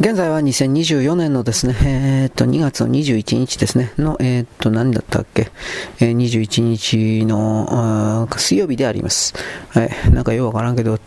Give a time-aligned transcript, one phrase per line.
[0.00, 5.50] 現在は2024年のですね、えー、っと、2月の21日ですね、の、えー、っと、何だったっけ、
[5.98, 9.34] えー、21日の水曜日であります。
[9.70, 11.00] はい、なんかようわからんけど、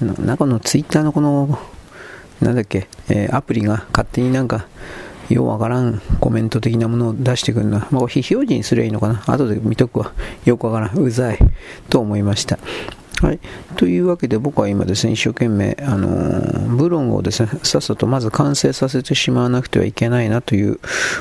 [0.00, 1.56] 中のツイッターのこの、
[2.40, 4.66] なんだっけ、えー、アプリが勝手になんか、
[5.28, 9.22] ようわからんコメント的なものを出してくるのは、まあ、非表示にすればいいのかな？
[9.28, 10.12] 後で見とくわ。
[10.44, 10.98] よくわからん。
[10.98, 11.38] うざい。
[11.88, 12.58] と思いました。
[13.20, 13.40] はい。
[13.76, 20.80] というわけで僕は今ですね、一生懸命、あのー、ブロンをですね、さっさとまず完成させてしまわなくてはいけないなという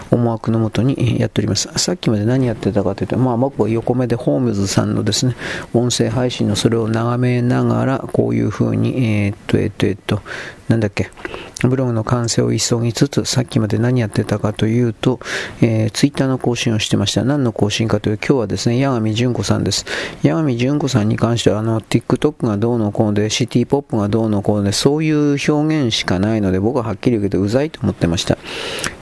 [0.09, 1.67] 思惑のもとにやっております。
[1.75, 5.35] さっきまで何やってたかというと、まあ僕は横目でホームズさんのですね、
[5.73, 10.21] 音声配信のそれを眺めながら、こういうふうに、えー、っと、えー、っと、えー、っと、
[10.69, 11.09] なんだっけ、
[11.67, 15.19] ブログの完成を急ぎつつ、さっきまで何やってたかというと、
[15.61, 17.23] えー、ツイッターの更新をしてました。
[17.23, 19.85] 何の更新かという、今日はですね、八神純子さんです。
[20.23, 28.37] 八神純子さんに関しては、あの、TikTok がどうのこうで、シティポップがどうのこうで、そういう表現しかないので、僕ははっきり言うけど、うざいと思ってました。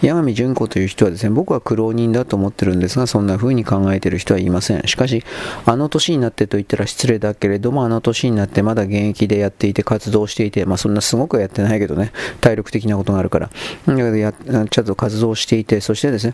[0.02, 4.88] 八神純子という人はですね、僕は苦労人だと思ってるんですが、そんな風に考えてる人はいません。
[4.88, 5.24] しかし、
[5.66, 13.50] あの年になってと言ったら失礼だけれども、あの年になってまだ現役でやっていて、活動していて、まあそんなすごくやってないけどね、体力的なことがあるから。
[13.86, 16.34] だけどや、ちゃんと活動していて、そしてですね、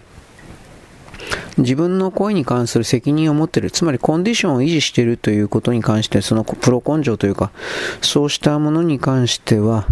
[1.57, 7.51] 自分の声に関する責任を持っている、つまりコンディションを維持しているということに関して、そのプロ根性というか、
[8.01, 9.85] そうしたものに関しては、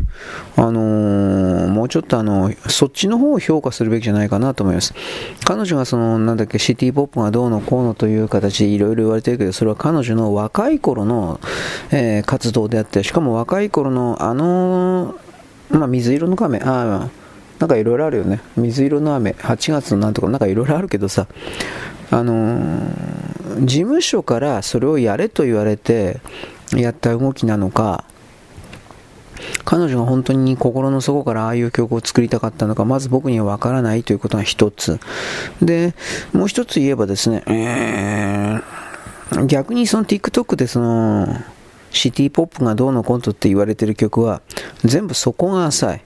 [0.55, 4.93] あのー、もうちょっとあの、そっちの方を評価するべきじゃないかなと思います。
[5.45, 11.39] 彼女がその、なんだっけ、シティポップがどうのこうのという形でいろいろ言われてるけど、それは彼女の若い頃の、
[11.91, 15.15] えー、活動であって、しかも若い頃のあの
[15.71, 17.20] まあ、水色の亀、ああ、
[17.62, 18.42] なんかいろいろあるよね。
[18.58, 21.28] 水色の雨、8月のなんとか、なんかいろいろあるけどさ、
[22.09, 26.22] あのー、事務所からそれをやれと言われて
[26.76, 28.04] やった動きなのか、
[29.64, 35.00] 彼女が本当に心の底からああいう曲を作りたかったのか、まず僕にはわからないということが一つ。
[35.62, 35.94] で、
[36.34, 41.27] もう一つ言えばですね、えー、逆にその TikTok でその、
[41.92, 44.42] シティポップがどうのコントって言われてる曲は、
[44.83, 46.02] 全部そこが浅い。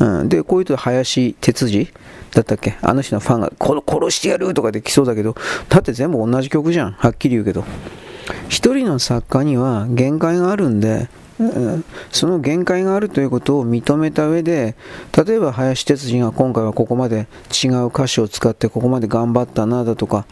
[0.00, 1.88] うん、で、こういうと林哲司
[2.32, 2.76] だったっけ？
[2.82, 5.34] あの人のファンが、この殺してやるとかできそうだけど、
[5.68, 6.92] だって全部同じ曲じゃん。
[6.92, 7.64] はっきり言うけど。
[8.48, 11.08] 一人の作家には限界があるんで、
[12.10, 14.74] その限界があるということを認めた上で、
[15.16, 17.26] 例えば林哲司が今回はここまで
[17.64, 20.26] 違う歌詞を使ってここまで頑張ったなだとか、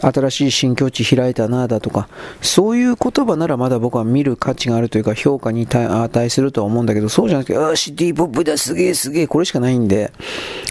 [0.00, 2.08] 新しい新境地開いたなだとか、
[2.42, 10.12] そういう言葉ならまだ僕は見る価値があるというか評価に値するとは思うんだけど、そうじゃなくて、ああ、シティポップだ、すげえすげえ、これしかないんで、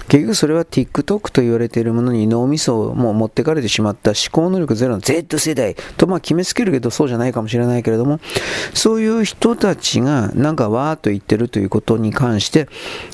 [0.07, 8.19] 結局それは TikTok と言われているものに脳みそをもう持ってかれてしまった思考能力ゼロの Z 世代とまあ決めつけるけどそうじゃないかもしれないけれども、
[8.73, 12.67] そういう人たちがなんかわーっと言ってるということに関して、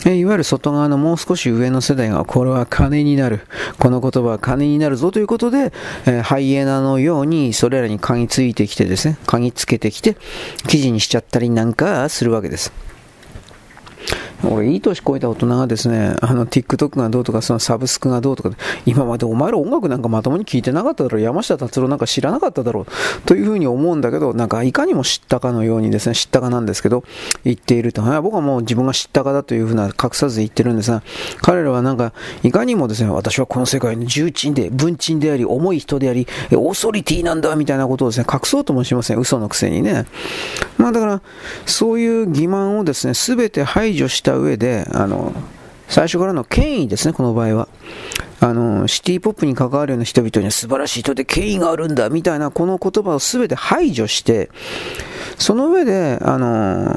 [0.06, 3.42] いわゆる外側のもう少し上の世代がこれは金になる、
[3.80, 5.74] この言葉は金になるぞということで、
[6.06, 10.18] えー、ハイエナのようにそれらに嗅ぎついてきてですね、嗅ぎつけてきて、
[10.68, 12.72] 記事にしちゃったりなんかするわけです。
[14.44, 18.52] 俺、いい年こえた大人がですね、あの、TikTok がどうとか、そのサブスクがどうとか、
[18.86, 22.86] 今までお前ら音楽なんかまともに聞いてなかっただろう、山下達郎なんか知らなかっただろう、
[23.26, 27.04] というふうに思うんだけど、なんかいかにも知ったかのようにですね、知ったかなんですけど、
[27.44, 28.02] 言っていると。
[28.22, 31.02] 僕はもう自分が知ったかだというふうな隠さず言ってるんですが、
[31.42, 32.14] 彼らはなんか、
[32.44, 39.20] いかにもですね、私はこの世界の重鎮で、文鎮であり、重い人であり、オーソリティなんだ、みたいなことをですね、隠そうともしません。
[39.20, 40.06] 嘘のくせにね。
[40.78, 41.22] まあだから、
[41.66, 45.32] そういう欺瞞をですね、すべて排除してした上で、あの、
[45.88, 47.68] 最初からの権威ですね、この場合は。
[48.42, 54.50] あの、シティポップに関わるような人々には素晴らしい人で権威があるんだ、みたいなこの言葉を全て排除して、
[55.38, 56.92] その上で、あの、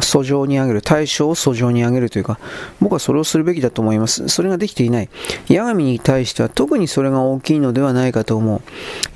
[0.00, 2.38] 訴状に上げる、対象を訴状に上げるというか、
[2.80, 4.28] 僕はそれをするべきだと思います。
[4.28, 5.08] それができていない。
[5.48, 8.60] ヤガミに対しては特にそれが大きいのではないかと思う。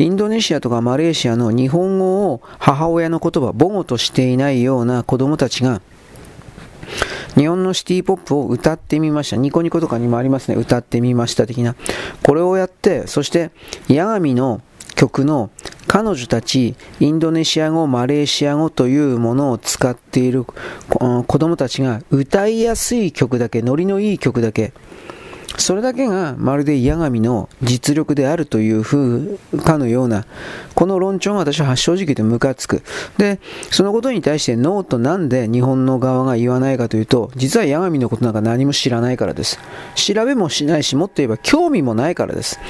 [0.02, 5.80] インドネシアとかマレーシアの日本語を母親の言葉、母語としていないような子供たちが、
[7.35, 9.37] 日本のシティポップを歌ってみました。
[9.37, 10.56] ニコニコとかにもありますね。
[10.56, 11.75] 歌ってみました的な。
[12.23, 13.50] これをやって、そして、
[13.88, 14.62] ヤガミの
[14.94, 15.50] 曲の
[15.87, 24.73] 彼女たち、インドネシア語、マレーシア語というものを使っている子供たちが歌いやすい曲だけ、ノリのいい曲だけ、
[25.58, 30.26] それだけがまるで矢神の実力であるという風かのような、
[30.75, 32.82] この論調が私は正直言ってムカつく。
[33.16, 33.40] で、
[33.70, 39.58] そのことに対してノーとなんで日本の側が言わないかというと、実は矢神のことなんか何も知らないからです。
[39.94, 42.60] 調べもしないし、もっと言えば興味もないからです。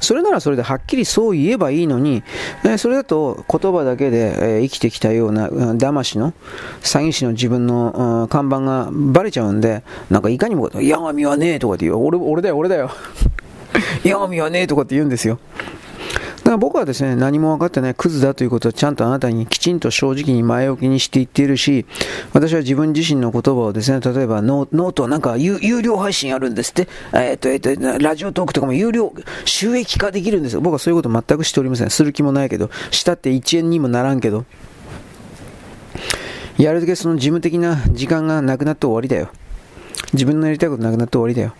[0.00, 2.22] それならそれではっきりそう言えばいいのに、
[2.64, 6.32] えそれだと言葉だけで、え生きてきたような騙しの、
[6.80, 11.96] 詐欺師の自分の看板がバレちゃうんで、なんかいかにも、矢神はねえとかって言う。
[12.04, 12.90] 俺俺だよ、俺だよ。
[14.04, 15.38] 矢神はねえとかって言うんですよ。
[16.42, 21.86] だから僕はですね、何も分かってないクズだということをちゃんとあなたにきちんと正直に前置きにして言っているし、
[22.32, 29.12] 私は自分自身の言葉をですね、例えばノートなんか有料配信あるんですって、えっ、と、えっ、と、ラジオトークとかも有料、
[29.44, 30.60] 収益化できるんですよ。
[30.60, 31.90] 僕はそういうこと全くしておりません。
[31.90, 34.44] する気もないけど、したって1円にもならんけど、
[36.58, 39.30] やるだけその事務的な時間がなくなって終わりだよ。
[40.12, 41.54] 自分のやりたいことなくなって終わりだよ。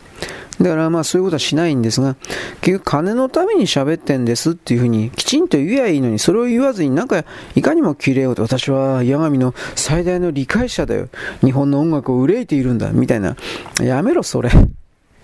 [0.61, 2.17] だからまあそういうことはしないんですが、
[2.61, 11.09] 結局金のために喋ってんですっていうふうにきちんと言えばいいのに、それを言わずになんかいかにも綺麗をと、私は八神の最大の理解者だよ。
[11.41, 12.93] 日本の音楽を憂いているんだ。
[12.93, 13.37] みたいな。
[13.81, 14.51] やめろ、それ。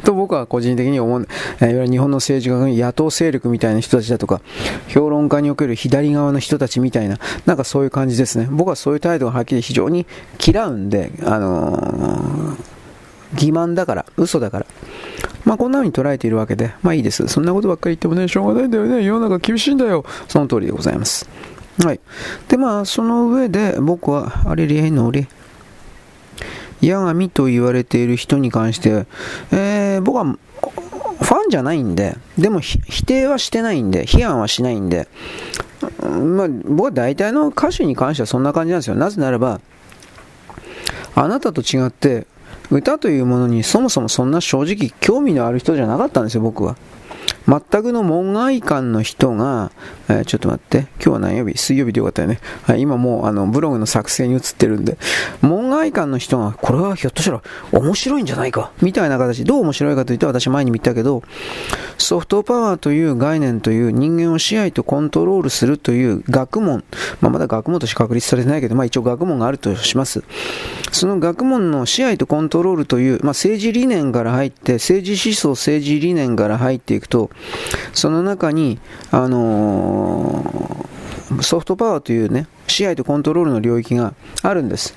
[0.05, 1.23] と僕は個人的に思う。
[1.23, 4.41] いわゆる日本の政治家が野党勢力みたいな人たちだとか、
[4.89, 8.49] 評論家における左側の人たちみたいな、なんかそういう感じですね。
[8.51, 10.07] 僕はそういう態度がはっきり非常に
[10.45, 12.79] 嫌うんで、あのー
[13.35, 14.67] 欺瞞だから、嘘だから。
[15.49, 17.27] まあこんな風に捉えているわけで、まあいいです。
[17.27, 19.03] そんなことばっかり言ってもね、しょうがないんだよね。
[19.03, 20.05] 世の中厳しいんだよ。
[20.29, 21.27] その通りでございます。
[21.83, 22.01] はい。
[22.49, 25.27] で、まあその上で僕は、あれりえのり、
[26.83, 29.07] 八神と言われている人に関して、
[29.51, 35.09] えー、僕はファンじゃないんで、でも否定はしてないんで、批判はしないんで、
[36.03, 38.97] まあ、僕は大体の歌手に関してはそんな感じなんですよ。
[38.97, 39.63] なぜならば、
[41.15, 42.27] あなたと違って、
[42.71, 46.77] 歌というものにそもそもそんな正直興味のある人じゃなかったんですよ、僕は。
[47.47, 49.71] 全くの門外漢の人が、
[50.09, 51.59] えー、ちょっと待って、今日は何曜日？
[51.59, 52.41] 水曜日でよかったよね。
[52.63, 54.97] はい、今もうあのブログの作成に移ってるんで、
[55.43, 61.23] 門外漢の人が、これはひょっとしたら面白いんじゃないか、みたいな形、どう面白いかというと、私前にも言ったけど、
[61.99, 66.85] ソフトパワーという概念という人間を支配とコントロールするという学問、
[67.21, 70.23] まあ、まだ学問として確立されてないけど、まあ、一応学問があるとします。
[70.91, 77.31] その学問の支配とコントロールという、まあ、政治理念から入って、政治思想、政治理念から入っていくと、
[77.93, 78.79] その中に、
[79.11, 79.98] あのー、
[81.43, 84.95] ソフトパワーというね、支配とコントロールの領域があるんです。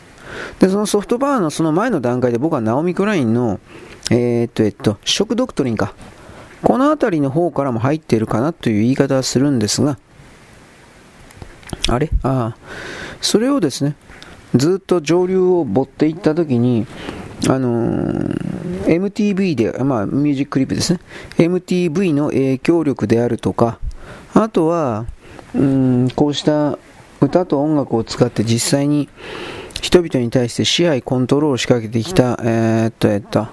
[0.59, 3.59] で、そのソフトパワーのその前の段階で僕はナオミ・クラインの、
[4.09, 5.93] えー、っと、えっと、ショックドクトリンか。
[6.63, 9.97] この辺りの方からも入っているかなという言い方はするんですが、
[11.89, 12.09] あれ？
[12.23, 12.57] ああ。
[13.19, 13.95] それをですね、
[14.55, 16.85] ずっと上流を追っていったときに、
[17.49, 20.99] あのー、MTV で、まあ、ミュージッククリップですね。
[21.37, 23.79] MTV の影響力であるとか、
[24.33, 25.05] あとは、
[25.53, 26.77] うん、こうした
[27.19, 29.09] 歌と音楽を使って実際に
[29.81, 33.47] 人々に対して支配、コントロールを仕掛けてきた、えー、っと、えっと、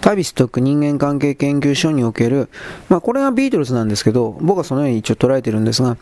[0.00, 2.48] タビストック人間関係研究所における、
[2.88, 5.96] まあこれがビートルズなんですけど、僕はそのように一応捉えてるんですが、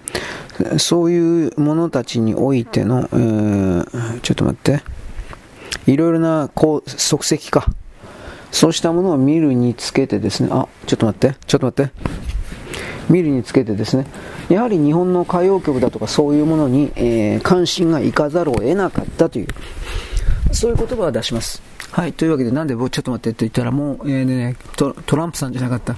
[0.79, 4.83] そういう者たちにおいての、えー、ちょっと待って、
[5.87, 7.67] いろいろなこう足跡か、
[8.50, 11.93] そうしたものを見るにつけてですね、あ、ちょっと待って、ちょっと待って、
[13.08, 14.06] 見るにつけてですね、
[14.49, 19.47] やはり日本の歌謡曲だとかそういうものに、えー、関心がいかざるを得なかったという、
[20.53, 21.62] そういう言葉を出します。
[21.91, 25.97] はい、というわけで、なんで僕ちょっと待ってって言ったら、もう、えー、ねト、トランプさんじゃなかった、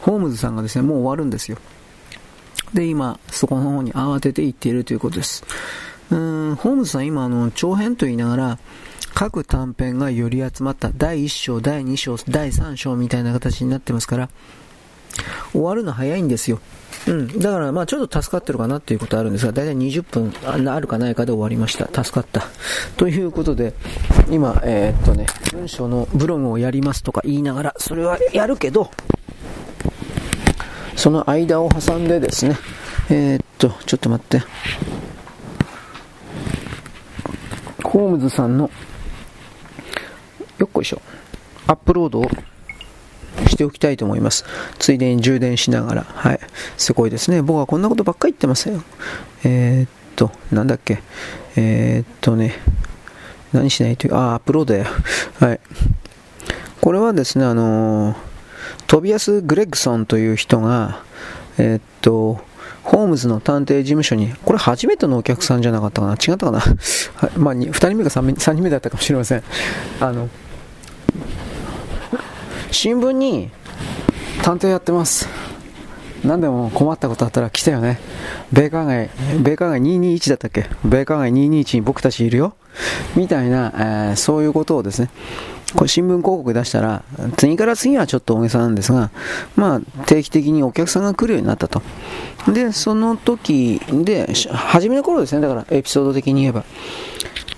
[0.00, 1.58] ホームズさんがですね、もう終わるんですよ。
[2.74, 5.44] で、今、そこの方に慌てて行っているということです。
[6.10, 8.58] うん、ホームズさん今、あの、長編と言いながら、
[9.14, 14.28] 各短編がより集まった第1章、第2章、第3章みたいな形になってますから、
[15.52, 16.60] 終わるの早いんですよ。
[17.06, 17.38] うん。
[17.38, 21.86] だから、まあちょっと助かってるかなっていうことあるんですが、だいたい20分あるかないかで終わりました。
[21.86, 22.44] 助かった。
[22.96, 23.74] ということで、
[24.30, 28.90] 今、えー、っとね、文章のブログをやりますとか言いながら、それはやるけど、
[30.96, 32.58] その間を挟んでですね、
[33.08, 34.42] えー、っと、ちょっと待って。
[37.82, 38.70] ホームズさんの、
[40.58, 41.00] よっこいしょ、
[41.66, 42.30] アップロードを
[43.48, 44.44] しておきたいと思います。
[44.78, 46.02] ついでに充電しながら。
[46.04, 46.40] はい。
[46.76, 47.42] すごいですね。
[47.42, 48.82] 僕はこんなことばっかり言ってますよ。
[49.44, 51.02] えー、っと、なんだっけ。
[51.56, 52.54] えー、っとね、
[53.52, 54.86] 何しないという、あ、アップロードや。
[55.40, 55.60] はい。
[56.80, 58.16] これはですね、あのー、
[58.86, 61.02] トビアス・グレッグソンという人が、
[61.58, 62.40] え、っと、
[62.82, 66.70] ホームズの探偵事務所に、これ初めてのお客さんじゃなかったかな違ったかな、は
[67.28, 69.42] い、まあ、2人目か 3, 3人目だったかもしれません。
[70.00, 70.28] あの、
[72.72, 73.50] 新聞に
[74.42, 75.28] 探偵やってます。
[76.24, 77.98] 何でも困ったことあったら来たよね。
[78.52, 79.10] 米韓街
[79.42, 80.66] 米韓街221だったっけ？
[80.84, 82.54] 米韓街221に僕たちいるよ。
[83.16, 85.10] みたいな、えー、そういうことをですね。
[85.74, 87.04] これ新聞広告出したら、
[87.36, 89.10] 次から次はちょっと大げさなんですが、
[89.54, 91.80] まあ、定期的にお客さんが来るようになったと。
[92.48, 96.64] で、その時で、初めの頃ですね、だからエピソード的に言えば。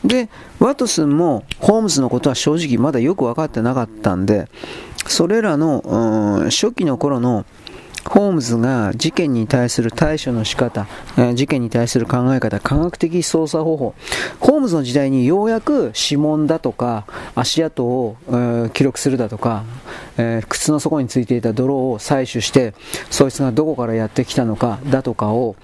[0.04, 0.28] で、
[0.59, 4.49] ワトスンもホームズのことは正直まだよく分かってなかったんで、
[5.06, 7.44] それらの、初期の頃の
[8.04, 13.94] ホームズが事件に対する対処の仕方、え事件に対する考え方、科学的捜査方法、
[14.40, 19.64] ホームズの時代にようやく指紋だとか足跡を、えー、記録するだとか、
[20.18, 22.75] えー、靴の底についていた泥を採取して、
[23.11, 25.54] そいつがどこからやってきたのかだとかを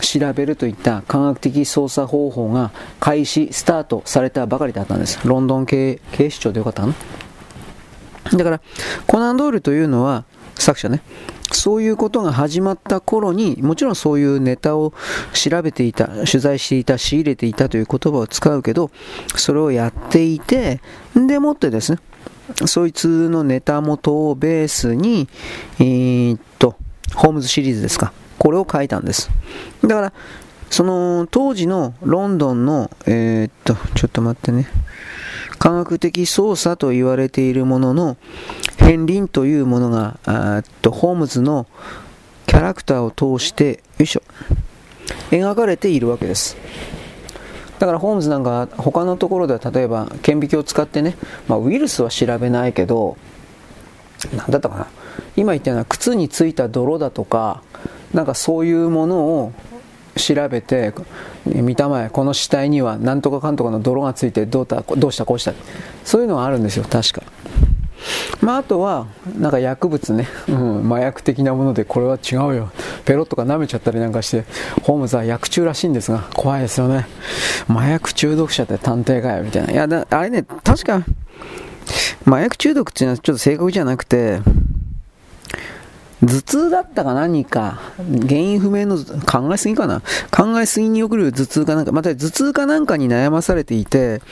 [0.00, 5.18] 調べるといった科学的捜査方法が開始、スタートされたばかりだったんです。
[5.24, 7.25] ロンドン警警視庁でよかったかな？
[8.32, 8.60] だから、
[9.06, 11.02] コナンドールというのは、作者ね、
[11.52, 14.92] そういうことが始まった頃に、もちろんそういうネタを
[15.32, 18.90] 調べていた、取材していた、仕入れていたという言葉を使うけど、
[19.36, 20.80] それをやっていて、
[21.14, 21.98] でもってですね、
[22.66, 25.28] そいつのネタ元をベースに、
[25.78, 26.76] えー、っと、
[27.14, 28.12] ホームズシリーズですか。
[28.38, 29.30] これを書いたんです。
[29.82, 30.12] だから、
[30.70, 34.68] その当時のロンドンの、えー、っと、ちょっと待ってね。
[35.66, 38.16] 科学的操作と言われているものの
[38.78, 41.66] 片鱗というものがあとホームズの
[42.46, 44.22] キャラクターを通してよいしょ
[45.32, 46.56] 描かれているわけです。
[47.80, 51.16] だからホームズなんか他のところでは例えば顕微鏡を使ってね、
[51.48, 53.16] まあ、ウイルスは調べないけど
[54.36, 54.86] 何だったかな
[55.34, 57.64] 今言ったような靴についた泥だとか
[58.14, 59.52] なんかそういうものを
[60.16, 60.92] 調べて
[61.44, 65.52] 見たまえこの死体には何とかかんとかの泥がついてどうたどうしたこうした。
[66.04, 67.22] そういうのがあるんですよ確か。
[68.40, 69.06] まあ、あとは
[69.38, 72.70] なんか薬物ね、うん、麻薬的なものでこれは違うよ。
[73.04, 74.44] ペロッとか舐めちゃったりなんかして
[74.82, 77.06] ホームズは薬中らしいんですが怖いですよね。
[77.68, 79.72] 麻薬中毒者って探偵かよみたいな。
[79.72, 81.04] いやあれね確か
[82.26, 84.40] 麻薬中毒っていうのはちょっと正確じゃなくて
[86.22, 90.00] 頭痛だったか何か、原因不明の考えすぎかな？
[90.30, 94.22] 考えすぎによくる頭痛かなんか、また頭痛かなんかに悩まされていて、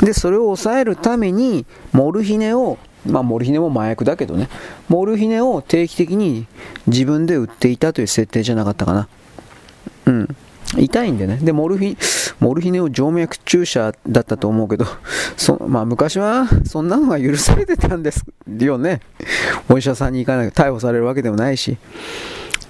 [0.00, 4.48] で、それを抑えるために、モルヒネを、まあ、モルヒネも麻薬だけどね、
[4.88, 6.46] モルヒネを定期的に
[6.86, 9.08] 自分で売っていたという設定じゃなかったかな。
[10.06, 10.36] うん。
[10.76, 11.38] 痛いんでね。
[11.42, 11.96] で、モルヒ、
[12.40, 14.86] モルヒネを静脈注射だったと思うけど、
[15.36, 18.24] そまあ、昔はそんなのが許されてたんです
[18.58, 19.00] よね。
[19.68, 21.76] お医者さんに行かない逮捕されるわけでもないし。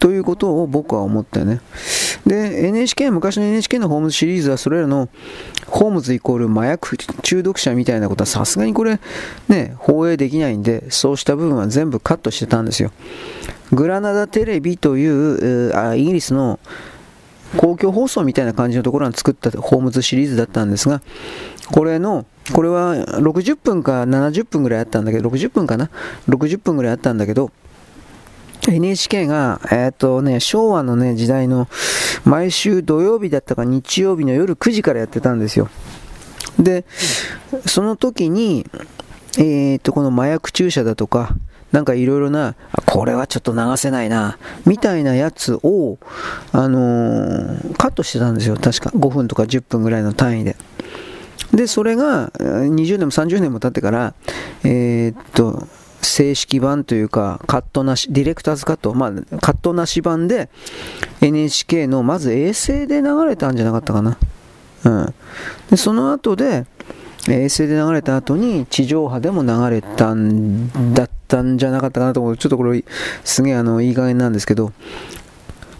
[0.01, 1.61] ということを僕は思ったよね。
[2.27, 5.09] で、NHK、昔の NHK のホームズシリーズはそれらの
[5.69, 8.99] ホームズイコール麻薬中毒者みたいなことはさすがにこれ
[9.47, 12.91] ね、放映できないんで、そうした部分は全部カットしてたんですよ。
[13.73, 16.59] グラナダテレビという、イギリスの
[17.57, 21.03] 公共放送みたいな感じのところが作ったホームズシリーズだったんですが、
[21.71, 25.91] これの、これは60分か70分ぐらいあったんだけど、60分かな
[26.29, 27.51] ?60 分ぐらいあったんだけど、
[28.69, 31.69] NHK が、えっ、とね、昭和のね、時代の、
[32.25, 35.69] 毎週土曜日だったか日曜日の夜9時からやってたんですよ。
[36.59, 36.85] で、
[37.67, 38.67] その時に、
[39.39, 41.35] えっ、と、この麻薬注射だとか、
[41.73, 42.55] なんかいろいろな、
[42.87, 45.99] これはちょっと流せないな、みたいなやつを、
[46.53, 48.57] あのー、カットしてたんですよ。
[48.57, 50.57] 確か5分とか10分ぐらいの単位で。
[51.53, 54.15] で、それが20年も30年も経ってから、
[54.65, 55.67] えー、っと、
[56.03, 60.51] 正式版というか、カットなし、ディレクターズカット、まあ、カットなし版で、
[61.21, 64.19] NHK の、まず衛星で流れたんじゃなかったかな。
[64.85, 65.15] うん。
[65.71, 66.67] で、その後で、
[67.29, 72.37] 衛星で流れた後に地上波でも流れたんだったんじゃなかったかなと思う。
[72.37, 72.85] ちょっとこれ、
[73.25, 74.73] すげえあの、いい加減なんですけど、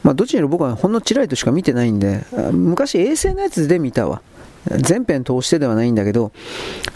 [0.03, 4.23] まあ、どっちにしろ僕はほんのちらりとしか見てないんで、昔衛星のやつで見たわ。
[4.71, 6.31] 全編通してではないんだけど、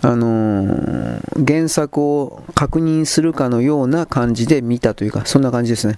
[0.00, 5.96] あのー、原作を確認するかのような感じで見たというか、そんな感じですね。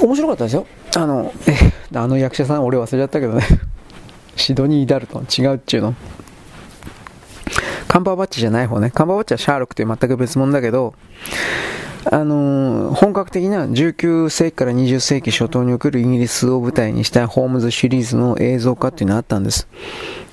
[0.00, 0.66] 面白かったですよ。
[0.96, 3.42] あの、え、あの役者さん、俺忘れちゃったけどね。
[4.40, 5.94] シドニー・ダルトン、違うっちゅうの。
[7.88, 8.90] カンバーバッチじゃない方ね。
[8.90, 10.94] カンバーバッチはシャーロックという全く別物だけど、
[12.10, 19.68] あのー、本格的な19世紀から20世紀初頭におけるイギリスを舞台にしたホームズシリーズの映像化っていうのがあったんです。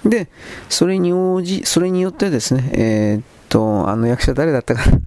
[0.06, 0.30] で、
[0.70, 5.00] それに応じ、それによってですね、えー、っと、あの役者誰だったかな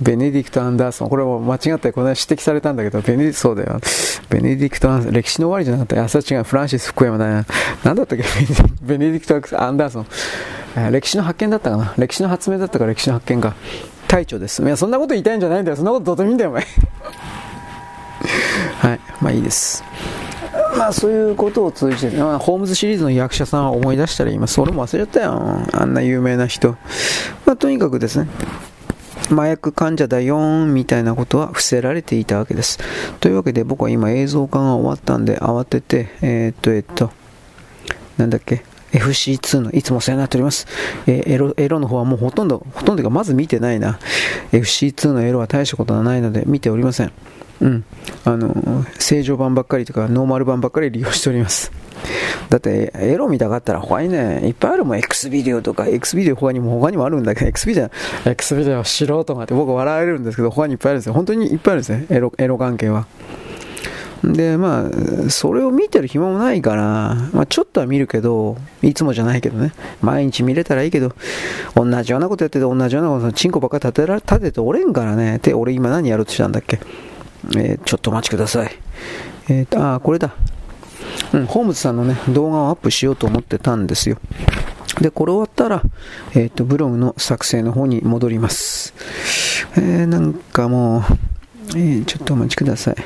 [0.00, 1.10] ベネディクト・アンダーソン。
[1.10, 3.80] これも間違ったこの指摘されたんだけど、ベネディそうだよ。
[4.28, 5.14] ベネディクト・アンダーソン。
[5.14, 6.04] 歴史の終わりじゃなかった。
[6.04, 6.44] 朝違う。
[6.44, 7.44] フランシス・福山だな。
[7.84, 8.24] なんだったっけ？
[8.82, 10.92] ベネディクト・アンダーソン。
[10.92, 11.94] 歴史の発見だったかな？
[11.98, 12.86] 歴史の発明だったか？
[12.86, 13.54] 歴史の発見か。
[14.08, 14.62] 隊長です。
[14.62, 15.76] いや、そんなこと言いたいんじゃないんだよ。
[15.76, 16.66] そんなことどうでもいいんだよ、お前。
[18.80, 19.00] はい。
[19.20, 19.84] まあいいです。
[20.76, 25.66] まあそういうことを通じて、まあ、ホームズシリーズの役者さんは思い出したら今、それも忘れちゃったよ。
[25.72, 26.76] あんな有名な人。
[27.44, 28.28] まあとにかくですね。
[29.30, 32.78] 麻薬患者だよんみたいなことは伏せられていたわけです。
[33.20, 37.10] というわけで僕は今映像化が終わったんで慌てて、えー、っと、えー、っと、
[38.18, 40.66] なんだっけ、FC2 のいつもお世話になっております。
[41.06, 43.98] えー、エロ、エロの方はもうほとんど、ほとんどがまず見てないな。
[44.52, 47.12] FC2 のエロは大したことはないので見ておりません。
[47.60, 47.84] うん。
[48.24, 51.70] あの、正常版ばっかりとかノーマル版ばっかり利用しております。
[52.48, 54.98] だって、エロ見たかったら他にね、いっぱいあるもん。
[54.98, 57.90] X ビデオとか、X ビデオ他にも他にもあるんだけど、X ビデオ、
[58.28, 61.12] X ビデオ素人がって僕笑われるんですけど、他にいっぱいあるんですよ。
[61.12, 62.06] 本当にいっぱいあるんですね。
[62.08, 63.06] エロ、エロ関係は。
[64.24, 64.86] で、ま
[65.26, 71.12] あ、それを見てる暇もないから、まあ、ちょっとは見るけど、いつもじゃないけどね、毎日見れたらいいけど、
[71.74, 75.40] 同じようなことやってて、同じようなこと、チンコばっか立てら立てておれんからね。
[75.42, 76.80] で、俺今何やろうとしたんだっけ？
[77.56, 78.70] えー、ちょっとお待ちください。
[79.48, 80.34] えーと、あ、これだ。
[81.32, 84.18] うん、ホームズさんのね、動画をアップしようと思ってたんですよ。
[85.00, 85.82] で、これ終わったら、
[86.34, 88.94] えっ、ー、と、ブログの作成の方に戻ります。
[89.76, 91.02] えー、なんかもう、
[91.70, 92.96] えー、ちょっとお待ちください。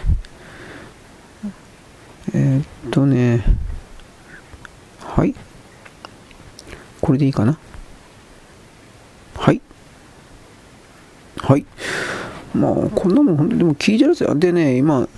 [2.33, 3.45] えっとね、
[5.01, 5.35] はい。
[7.01, 7.59] これでいいかな？
[9.37, 9.61] はい。
[11.37, 11.67] はい。
[12.55, 15.09] まあ、こんなもん本当にでも聞いてるやつでね、今、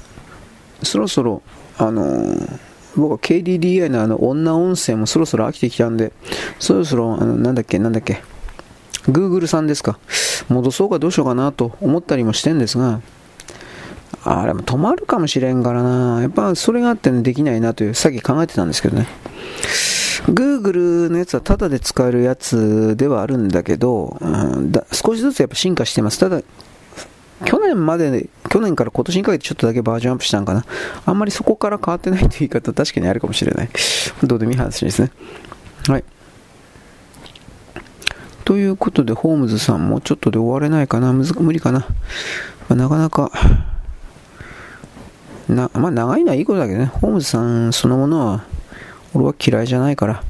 [0.82, 1.42] そろそろ、
[1.78, 2.34] あの、
[2.96, 6.12] 僕は KDDI のあの女音声もそろそろ飽きてきたんで、
[6.58, 8.22] そろそろ、あの、なんだっけ、なんだっけ、
[9.08, 9.98] Google さんですか、
[10.48, 13.00] 戻そうかどうしようかなと思ったりもしてんですが、
[14.24, 19.06] あれも止まるかもしれんからな、やっぱそれがあってね、できないなという、さっき考えてたんですけどね。
[20.26, 26.18] Google のやつはタダで使えるやつではあるんだけど、うん、だ少しずつやっぱ進化してます。
[26.18, 26.40] ただ、
[27.44, 30.64] 去年まで、去年から今年にかけてちょっとだけバージョンアップしたんかな。
[31.04, 33.68] あんまりそこから変わってないという言い方確かにあるかもしれない。
[34.22, 35.10] どうでもいい話ですね。
[35.88, 36.04] はい。
[38.44, 41.12] ということで、ホームズさんもちょっとで終われないかな。
[41.12, 41.80] 無理かな。
[41.80, 41.86] ま
[42.70, 43.30] あ、なかなか、
[45.48, 46.86] な、まあ長いのはいいことだけどね。
[46.86, 48.44] ホームズさんそのものは、
[49.14, 50.22] 俺は嫌いじゃないから。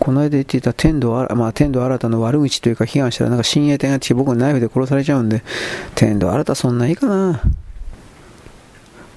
[0.00, 5.42] この間言っていた天童あ、まあ、天童新たの悪口というか批判したらなんか親衛隊が来て僕のナイフで殺されちゃうんで、
[5.94, 7.42] 天童新たそんないいかな。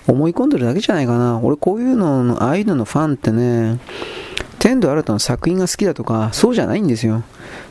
[0.06, 1.40] 思い込んでるだけじゃないかな。
[1.40, 3.80] 俺こういうのの、ああいうののファンってね、
[4.60, 7.24] 天童新たの作品が好きだとか、そうじゃないんですよ。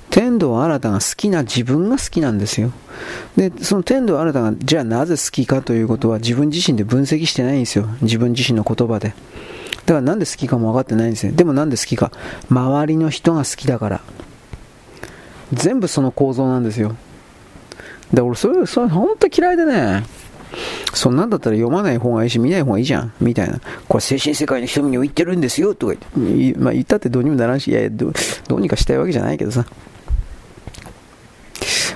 [0.08, 2.72] 天童新たが好きな自分が好きなんですよ。
[3.36, 7.88] で、その天童新たがじゃあなぜ好きかということは自分自身で分析してないんですよ。
[8.00, 9.14] 自分自身の言葉で。
[9.92, 11.32] だからなんで好きかも分かってないんですよ。
[11.32, 12.12] でもなんで好きか。
[12.48, 14.00] 周りの人が好きだから。
[15.52, 16.96] 全部その構造なんですよ。
[18.12, 20.04] で、俺、それ、それ、本当嫌いでね。
[20.94, 23.12] そんなんだったら読まない方がいいし、見ない方がいいじゃん。
[23.20, 23.60] みたいな。
[23.86, 25.74] これ精神世界の瞳に言ってるんですよ。
[25.74, 26.56] とか言っ。
[26.56, 28.12] まあ言ったってどうにもならんし、いやい、ど
[28.50, 29.66] うにかしたいわけじゃないけどさ。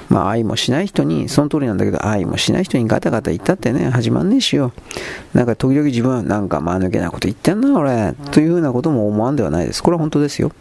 [0.09, 4.73] まあ愛もしない人に、その通りなんだけど、愛もしない人にガタガタ言ったってね、始まんねえしよ。
[5.35, 8.15] なんか時々自分はなんか間抜けなこと言ってんな、俺。
[8.31, 9.83] というふうなことも思わんではないです。
[9.83, 10.53] これは本当ですよ。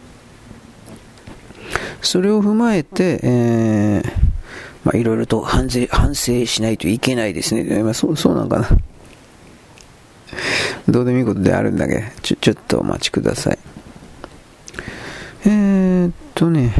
[2.02, 4.10] それを踏まえて、えー、
[4.84, 7.82] まあいろいろと反省、反省しないといけないですね。
[7.82, 8.68] まあそう、そうなんかな。
[10.88, 13.58] どうでもいいことであるんだけど、ちょ、ちょっとお待ちください。
[15.46, 16.72] えー、っとね、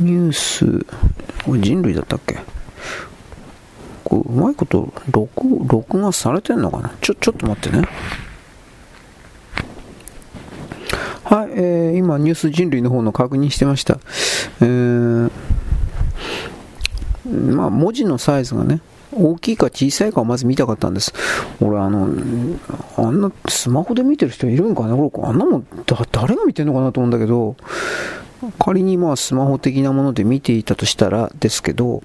[0.00, 0.86] ニュース、
[1.44, 2.38] これ人類だったっけ？
[4.04, 6.92] こううまいこと録、録画されてんのかな？
[7.00, 7.86] ちょ、ちょっと待ってね。
[11.24, 13.98] はい、えー、今、ニュース人類の方の確認してました。
[14.60, 15.30] えー、
[17.26, 18.80] まあ、文字のサイズがね、
[19.14, 21.14] 大きいか小さいかをまず見たかったんです。
[21.60, 22.08] 俺、あの、
[22.96, 25.66] あんなスマホで見てる人いるんかな俺、あんなもん、
[26.10, 27.56] 誰が見てんのかなと思うんだけど、
[28.58, 32.02] 仮にまあスマホ的なもので見ていたとしたらですけど、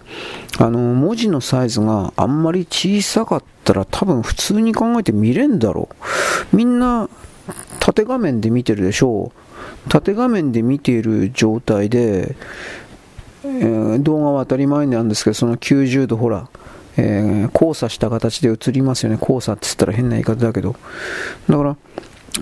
[0.59, 5.89] あの、文字のサイズがあんまり小さかったら多分普通に考えて見れんだろ
[6.51, 6.55] う。
[6.55, 7.09] みんな
[7.79, 9.89] 縦画面で見てるでしょう。
[9.89, 12.35] 縦画面で見ている状態で、
[13.43, 16.49] えー、動画は当たり前なんですけど、その90度ほら、
[16.97, 19.17] えー、交差した形で映りますよね。
[19.19, 20.75] 交差って言ったら変な言い方だけど。
[21.49, 21.77] だから、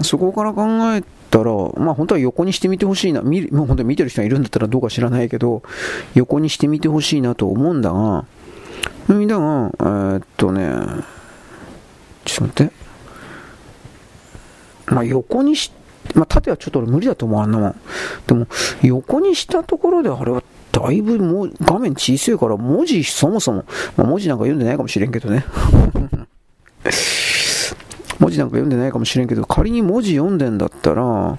[0.01, 1.03] そこから考え
[1.35, 1.51] たら、
[1.85, 5.63] まあ本当は横にしてみてほしいな、見もう本当に見てる人がいるんだったらどうか知らないけど、
[6.13, 8.25] 横にしてみてほしいなと思うんだが、
[9.07, 10.71] だが、えー、っとね、
[12.23, 12.73] ちょっと待って。
[14.87, 15.71] まあ横にし、
[16.13, 17.75] まあ、縦はちょっと俺無理だと思う、あんなもん。
[18.27, 18.47] でも、
[18.83, 23.65] 横にしたところであれはだいぶも画面小さいから文字そもそも、
[23.97, 25.43] まあ、文字なんか読んでないかもしれんけどね。
[28.19, 31.37] 文字なんか読んでないかもしれんけど、仮に文字読んでんだったら、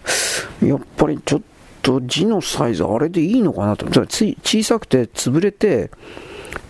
[0.62, 1.40] やっぱりちょっ
[1.82, 3.86] と字のサイズあれでいいのかなと。
[3.86, 5.90] 小さくて潰れて、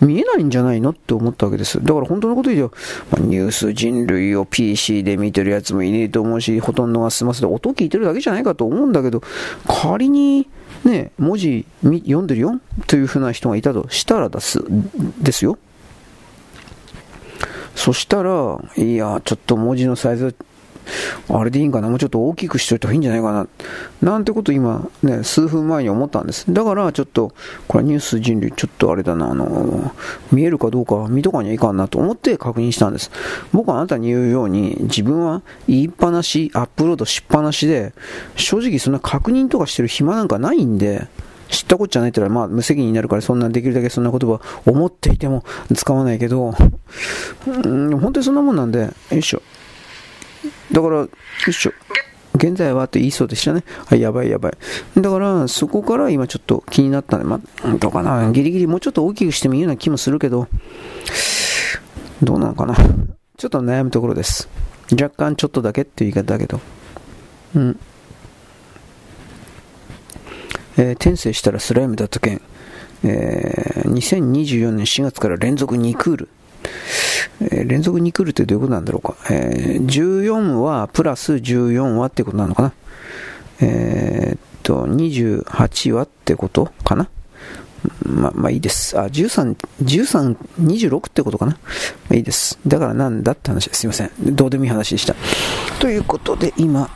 [0.00, 1.82] 見えないんじゃないのって思ったわけです。
[1.82, 2.76] だから本当のこと言うと、
[3.12, 9.22] ま、ニュース人類を PC で見てるやつもいねえと思うし、ほとんどが済ませて音聞いてるだけじゃないかと思うんだけど、
[9.66, 10.48] 仮に
[10.84, 14.62] ね、文字読んでるよというふうな人がいたとしたらです
[15.20, 15.58] ですよ。
[17.76, 20.34] そしたら、いや、ちょっと文字のサイズ
[21.28, 21.88] あれでいいんかな？
[21.88, 23.48] もうちょっと大きくしといた方がいいんじゃないかな？
[24.02, 26.52] なんてこと今、ね、数分前に思ったんです。
[26.52, 27.32] だからちょっと、
[27.66, 29.92] これニュース人類ちょっとあれだな、あの、
[30.30, 33.10] 見えるかどうか見とかにはいかんなと思って確認したんです。
[33.52, 37.92] 僕はあなたに言うように、自分は言いっぱなし、アップロードしっぱなしで、
[38.36, 41.08] 正直そんな確認とかしてる暇なんかないんで、
[41.48, 46.54] 知ったこっちゃないって言ったら、まあ、無責任になるから、そんな、できるだけそんな言葉思っていても使わないけど、
[47.46, 48.80] うん、本当にそんなもんなんで、
[49.10, 49.42] よいしょ。
[50.72, 51.08] だから、よ
[51.48, 51.72] いしょ。
[52.36, 53.64] 現在はって言いそうでしたね。
[53.86, 54.52] はい、やばいやばい。
[54.96, 58.30] だから、そこから今ちょっと気になったんで、まあ、どうかな。
[58.30, 60.48] ギリギリもうちょっと大きくしてもいいような気もするけど、
[62.22, 62.76] どうなのかな。
[63.36, 64.48] ちょっと悩むところです。
[64.92, 66.60] 若干ちょっとだけっていう言い方だけど。
[67.54, 67.78] うん。
[70.78, 72.40] えー、転生したらスライムだった件。
[73.04, 76.28] えー、2024年4月から連続2クール。
[77.40, 79.16] えー、連続に来るってどういうことなんだろうか。
[79.30, 82.72] えー、14話プラス14話ってことなのかな。
[83.60, 87.08] えー、っと、28話ってことかな。
[88.04, 88.98] ま、まあいいです。
[88.98, 91.52] あ、13、13、26ってことかな。
[91.52, 91.58] ま
[92.10, 92.58] あいいです。
[92.66, 93.80] だからなんだって話です。
[93.80, 94.10] すいません。
[94.18, 95.14] どうでもいい話でした。
[95.80, 96.90] ということで、今、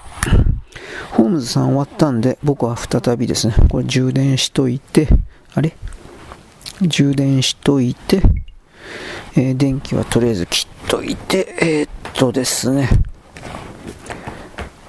[1.12, 5.08] ホームズさん終わったんで、僕は再びですね、これ充電しといて、
[5.54, 5.74] あれ？
[6.82, 8.22] 充電しといて、
[9.36, 12.88] えー、電気はとりあえず切っといて、えー、っとですね、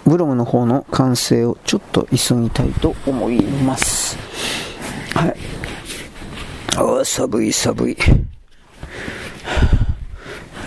[0.05, 4.17] ブログの方の完成をちょっと急ぎたいと思います。
[5.13, 5.35] はい。
[6.77, 7.97] ああ、寒い寒い。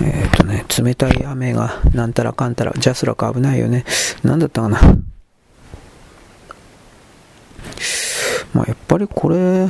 [0.02, 3.84] えっ、とね、冷たい雨がなんたらかんたら、ジャスラック危ないよね。
[4.22, 4.80] なんだったかな？
[8.52, 9.68] まあ、やっぱりこれ、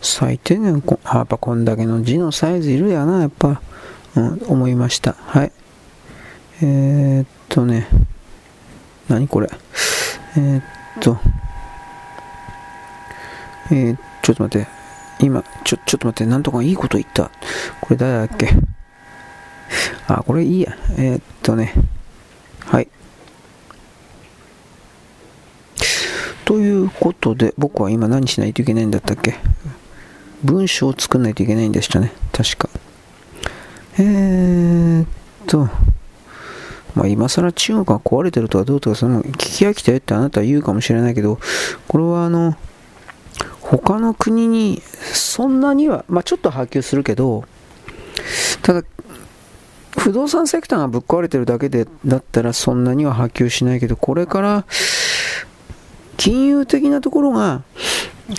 [0.00, 3.60] 最低限こ、やっぱこんだけの字のサイズいるやな、やっぱ、
[4.16, 5.14] うん、思いました。
[5.14, 5.52] はい。
[6.62, 7.88] えー、っとね、
[9.08, 9.48] 何これ？
[10.36, 10.62] えー、っ
[11.00, 11.18] と、
[13.70, 14.68] えー、ちょっと待って。
[15.20, 17.30] 今、ちょ、ちょっと待って、なんとかいいこと言った。
[17.80, 18.50] これ誰だっけ？
[20.06, 20.76] あ、これいいや。
[20.96, 21.72] えー、っとね、
[22.66, 22.88] はい。
[26.44, 29.36] ということで、僕は今何しないといけないんだったっけ？
[30.42, 32.12] 文章を作んないといけないんでしたね。
[32.32, 32.68] 確か。
[33.98, 35.06] えーっ
[35.46, 35.68] と、
[36.94, 41.38] まあ、今更中国が壊れてるとかどうとか、その、聞き飽きたよってあなたは言うかもしれないけど、
[41.88, 42.56] これはあの、
[43.60, 47.44] 他の国にそんなには、まあ、ちょっと波及するけど、
[48.62, 48.82] ただ、
[49.96, 54.64] 不動産セクターがぶっ壊れてるだけでだったらそんなには波及しないけど、これから
[56.16, 57.62] 金融的なところが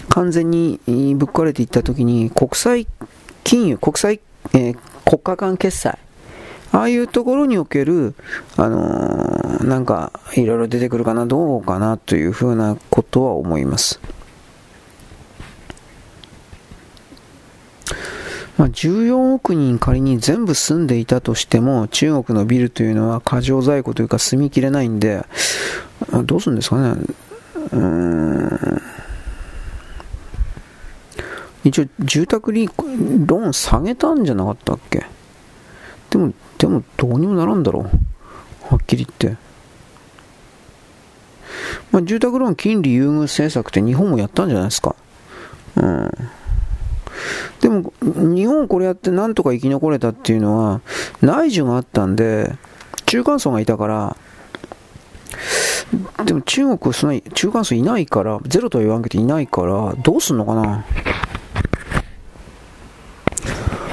[0.09, 2.87] 完全にぶっ壊れていったときに、国際
[3.43, 4.19] 金融、国際、
[4.53, 5.99] えー、国家間決済、
[6.71, 8.15] ああいうところにおける、
[8.57, 13.99] あのー、なんか、いろいろ出てくるかな、どうかな、というふうなことは思います。
[18.57, 25.25] まあ、14億人仮に全部住んでいたとしても、中国のビルというのは過剰在庫というか住みきれないんで、
[26.23, 27.01] どうするんですかね。
[27.71, 28.81] うん
[31.63, 35.05] 一応住宅にローン下げたんじゃなかったっけ？
[36.11, 37.83] でも、でもどうにもならんだろう。
[38.69, 39.43] はっきり言って。
[41.91, 44.95] まあ、住宅ローン金利優遇政策って日本もやったんじゃないですか。
[45.77, 46.11] うん。
[47.61, 50.81] でも、日本これやってなんとか生き残れたっていうのは、
[51.21, 52.55] 内需があったんで、
[53.07, 54.17] 中間層がいたから、
[56.25, 60.85] でも中国そんな中間層いないから、ゼロとは言わんけどいないから、どうすんのかな？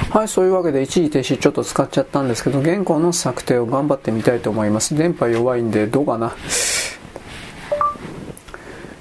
[0.09, 4.95] はい、そういうわけで一時停止ちょっと使っちゃったんですけど、原稿の策定を頑張ってみたいと思います。
[4.95, 6.35] 電波弱いんで、どうかな？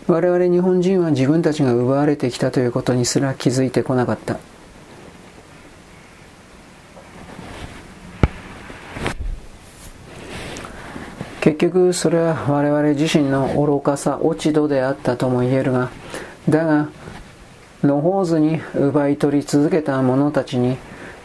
[0.07, 4.39] 我々日本人は自分たちが奪われてきたということにすら気づいてこなかった。
[11.43, 15.91] 結局それは我々自身の愚かさ落ち度であったとも言えるが
[16.49, 16.89] だが
[17.83, 20.77] 野放図に奪い取り続けた者たちに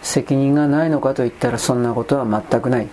[0.01, 2.88] 責任がないのかといったらそんなことは全くない。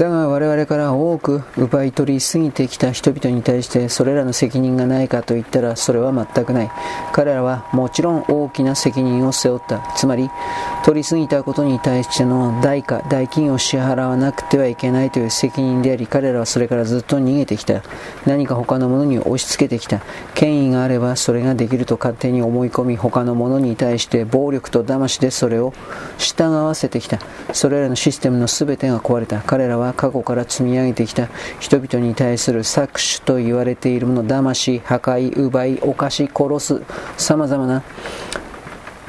[0.00, 6.70] だが我々から多く奪い取りすぎてきた人々に対してそれらの責任がないかと言ったらそれは全くない。
[7.12, 9.92] 彼らはもちろん大きな責任を背負った。
[9.94, 10.30] つまり
[10.86, 17.82] 取りすぎたことに対しての代価代金を支払わなくてはいけないという責任であり彼らはそれからずっと逃げてきた。
[18.24, 20.00] 何か他のものに押し付けてきた。
[20.34, 25.74] 権威があればそれができると勝手に思い込み他のものに対して暴力と騙しでそれを
[26.16, 27.18] 従わせてきた。
[27.52, 29.42] それらのシステムの全てが壊れた。
[29.42, 36.82] 彼らは過去から積み上げてきた人々に対する搾取と言われているもの騙し破壊奪い犯し殺す
[37.16, 37.82] さまざまな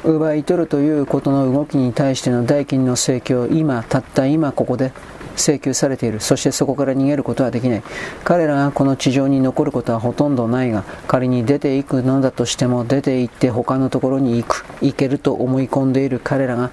[0.03, 4.91] 奪い取るということの動きに対しての代金の請求を今たった今ここで
[5.35, 6.19] 請求されている。
[6.19, 7.83] そしてそこから逃げることはできない。
[8.23, 16.19] 彼らがこの地上に残ることはほとんどないが仮に出ていくのだとしても出て行って他のところに行く行けると思い込んでいる。
[16.23, 16.71] 彼らが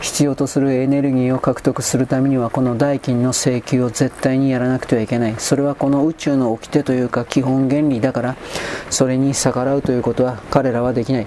[0.00, 5.34] 必要とするエネルギーを獲得するためにはこの代金の請求を絶対にやらなくてはいけない。
[5.38, 8.36] それはこの宇宙の掟というか基本原理だから
[8.90, 11.26] それに逆らうということは彼らはできない。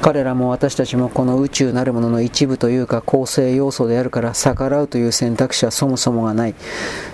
[0.00, 6.54] 彼らも私たちもこの宇宙なるものの一部というか構成要素であるから逆らうという選択肢はそもそもがない。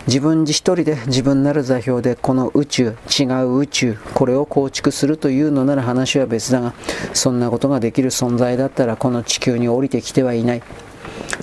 [0.06, 6.74] 自分自一人で自分なる座標でこの宇宙違う宇宙これを構築するというのなら話は別だが
[7.14, 10.62] そんなことができる存在だったらこの地球に降りてきてはいない。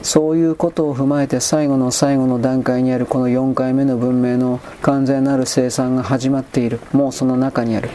[0.01, 6.79] そういうことを踏まえて最後の最後の段階にあるこの4回目の文明の完全なる生産が始まっている。
[6.93, 7.89] もうその中にある。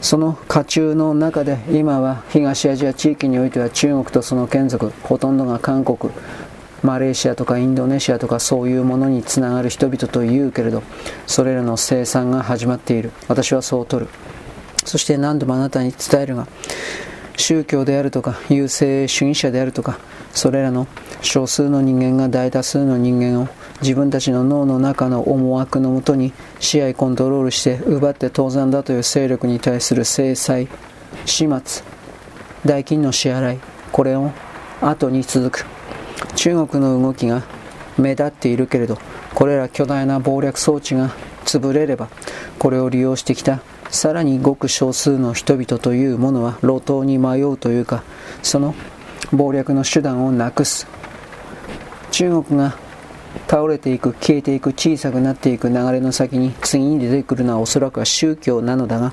[0.00, 6.12] その渦中の中で今は東アジア地域においては中国とその眷属ほとんどが韓国。
[6.82, 10.82] マレーシアとかインドネシアとかそういうものにつながる人々というけれど
[11.26, 13.12] それらの生産が始まっている。
[13.28, 14.10] 私はそう取る。
[14.84, 16.46] そして何度もあなたに伝えるが
[17.36, 19.98] 宗教であるとか優勢主義者であるとか
[20.34, 20.86] それらの
[21.20, 23.48] 少数の人間が大多数の人間を
[23.80, 30.68] 自分たちの脳の中の思惑のもとに支配コントロールして奪って当然だという勢力に対する制裁
[31.26, 31.84] 始末
[32.64, 34.30] 代金の支払いこれを
[34.80, 35.71] 後に続く。
[36.34, 37.42] 中国の動きが
[37.98, 38.98] 目立っているけれど
[39.34, 41.10] これら巨大な謀略装置が
[41.44, 42.08] 潰れれば
[42.58, 48.02] これを利用してきたさらにごく少数の人々というものは路頭に迷うというか
[48.42, 48.74] その
[49.30, 50.86] 謀略の手段をなくす。
[52.10, 52.76] 中国が
[53.48, 59.12] 倒れていく消えていく小さくなっていく流れの先に次に出てくるのはおそらくは宗教なのだが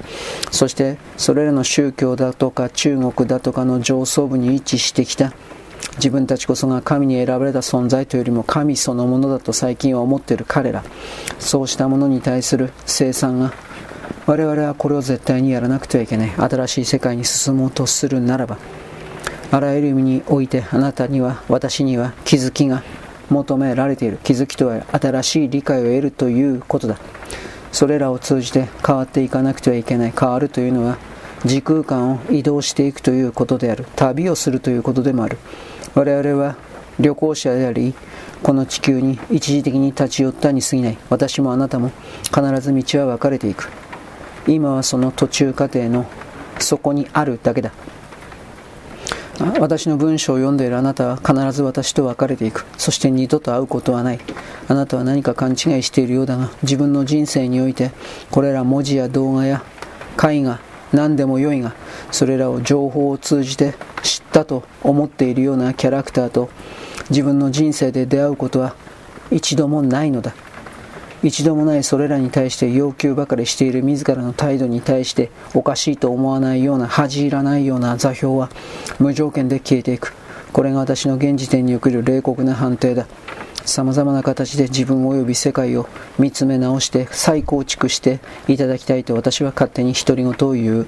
[0.52, 5.34] そしてそれらの宗教だとか中国だとかの上層部に位置してきた
[5.96, 10.84] 自分たちこそが神に選ばれた存在というよりも神そのものだと最近は思っている彼ら。
[11.40, 13.54] そうしたものに対する生産が
[14.26, 16.30] 我々はこれを絶対にやらなくてはいけない。
[16.30, 18.58] 新しい世界に進もうとするならば
[19.52, 22.84] あらゆる意味においてあなたには私には気づきが
[23.30, 24.20] 求められている。
[24.24, 26.98] 気づきとは新しい理解を得るということだ。
[27.72, 30.14] それらを通じて変わっていかなくてはいけない。
[30.18, 30.98] 変わるというのは
[31.46, 33.86] 時空間を移動していくということである。
[33.96, 35.38] 旅をするということでもある。
[35.96, 36.56] 我々は
[37.00, 37.94] 旅行者であり
[38.44, 40.98] この地球に一時的に立ち寄ったに過ぎない。
[41.10, 41.92] 私もあなたも
[42.24, 43.70] 必ず道は分かれていく。
[44.48, 46.06] 今はその途中過程の
[46.60, 47.72] そこにあるだけだ。
[49.60, 52.66] 私の文章を読んでいるあなたは必ず私と別れていく。
[52.78, 54.20] そして二度と会うことはない。
[54.68, 57.92] あなたは何か勘違いしているようだが自分の人生において
[58.30, 59.64] これら文字や動画や
[60.24, 60.60] 絵画
[60.94, 61.74] 何でも良いが
[62.12, 66.50] それらを情報を通じて知ったと思っているようなキャラクターと
[67.10, 68.76] 自分の人生で出会うことは
[69.32, 70.34] 一度もないのだ。
[71.22, 78.50] 一度もないそれらに対して要求ばかりしている自らの態度に対しておかしいと思わないような恥じらないような座標は
[79.00, 80.14] 無条件で消えていく。
[80.54, 83.06] これが私の現時点における冷酷な判定だ。
[83.70, 90.88] さまざまな形で自分及び世界を見つめ直して再構築していただきたいと私は勝手に独り言を言う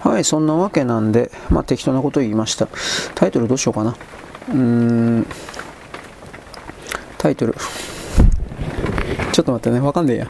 [0.00, 2.66] はい、そんなわけなんで、まあ、適当なことを言いました。
[3.14, 3.90] タイトルどうしようかな。
[4.48, 5.26] うーん、
[7.18, 7.54] タイトル。
[9.32, 10.28] ちょっと待ってね、わかんねえや。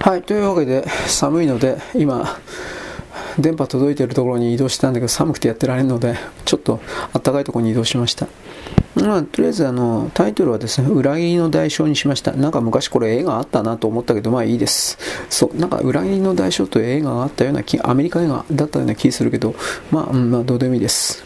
[0.00, 2.36] はい、というわけで、寒いので、今、
[3.38, 6.80] 電波届いてるところに移動したんだけど、寒くてやってられるので、ちょっと
[7.12, 8.26] あったかいところに移動しました。
[8.94, 12.32] まあ、とりあえずあのタイトルはですね、裏切りの代償にしました。
[12.32, 14.98] なんか昔これ映画あったなと思ったけど、まあいいです。
[15.28, 19.54] そう、なんか裏切りの代償という映画があったような気、アメリカ映画だったような気するけど、
[19.90, 21.24] まあ、うん、まあどうでもいいです。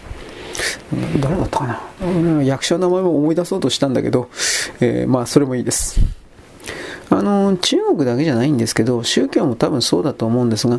[1.20, 4.28] 誰だったかな、うん、役者の名前も思い出そうとしたんだけど、
[4.80, 6.19] えー、まあそれもいいです。
[7.10, 10.78] あの、中国だけじゃないんですけど、宗教も多分そうだと思うんですが、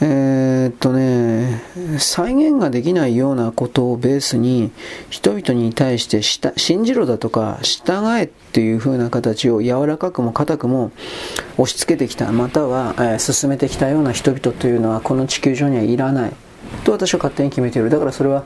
[0.00, 1.62] えー、っとね、
[1.98, 4.72] 再現ができないようなことをベースに、
[5.08, 10.90] 人々に対して信じろだとか、従えっていう風な形を柔らかくも硬くも
[11.58, 16.32] 押し付けてきた、または、えー、進めてきたような人々というのは、この地球上にはいらない。
[16.84, 17.90] と私は勝手に決めている。
[17.90, 18.44] だからそれは、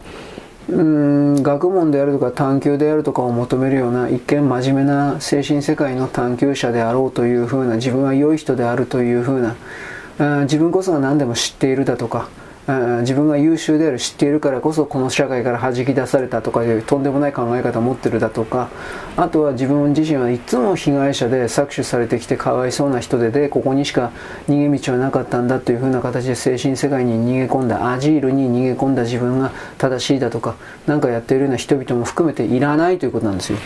[0.68, 12.28] うん学問であるとか探求であるとかを求めるような一見真面目な精神世界の探求者であろうというふうな自分は良い人であるというふうな自分こそが何でも知っているだとか
[12.66, 18.70] 自分が優秀である知っているからこそこの社会から弾き出されたとかいうとんでもない考え方を持ってるだとか
[19.16, 24.10] あとは自分自身はいつも被害者で搾取されてきてかわいそうな人ででここにしか
[24.48, 33.58] 逃げ道はなかったんだというふうな形で精神世界に逃げ込んだアジールに逃げ込んだ自分が正しいだとか何かやっているような人々も含めていらないということなんですよ。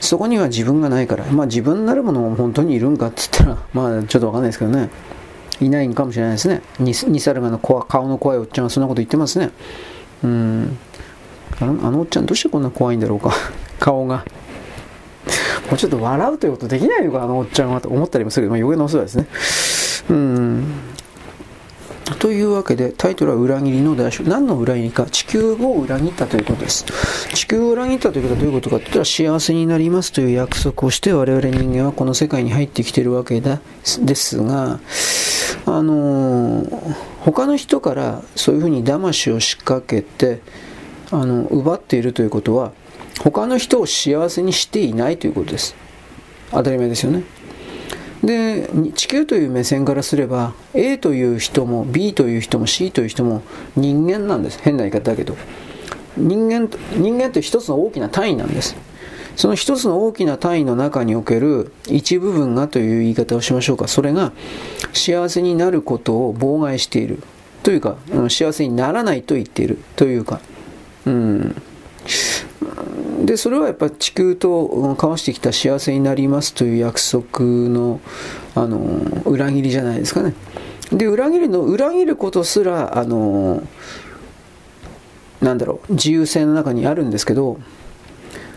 [0.00, 4.90] そこには自分がないから、まあ自分なるものも本当にいるんかって言ったら、まあちょっとわかんないですけどね。
[5.60, 6.62] いないんかもしれないですね。
[6.78, 9.50] ニサルガの顔の怖いおっちゃんはそんなこと言ってますね。
[10.22, 10.78] うん。
[11.60, 13.32] あのおっちゃんどうしてこんな怖いんだろうか。
[13.80, 14.24] 顔が。
[15.68, 19.26] もうちょっと笑うということできないのか、あのおっちゃんはと思ったりもするけど、まあ、余計なお世話ですね。
[20.10, 20.64] うん。
[22.14, 24.28] というわけでタイトルは裏切りの代償。
[24.28, 25.06] 何の裏切りか？
[25.06, 26.84] 地球を裏切ったということです。
[27.34, 33.58] 地球を裏切ったということはどういうことかといったら幸せになりますという約束をして我々人間はこの世界に入ってきているわけで
[34.14, 34.78] すが
[35.66, 36.64] あの
[37.20, 40.40] 他の人からそういうふうに騙しを仕掛けて
[41.10, 42.72] あの奪っているということは
[43.20, 45.74] 他の人を幸せにしていないということです。
[46.52, 47.24] 当たり前ですよね。
[48.22, 53.42] で地球という目線からすれば A という人も B という人も C という人も
[53.76, 54.58] 人間なんです。
[54.62, 55.36] 変な言い方だけど。
[56.16, 58.76] 人間人間という一つの大きな単位なんです。
[59.36, 63.86] その一つの大きな単位の中における一部分がという言い方をしましょうか。
[63.86, 64.32] それが
[64.94, 67.22] 幸せになることを妨害している。
[67.62, 67.96] というか
[68.30, 69.78] 幸せにならないと言っている。
[69.96, 70.40] というか
[71.04, 71.62] うん。
[73.24, 78.00] でそれはやっぱ地球と交わしてきた幸せになりますという約束の
[78.54, 78.78] あの
[79.24, 80.34] 裏切りじゃないですかね。
[80.92, 83.66] で裏切りの裏切ることすらあの
[85.40, 87.58] なんだろう自由性の中にあるんですけど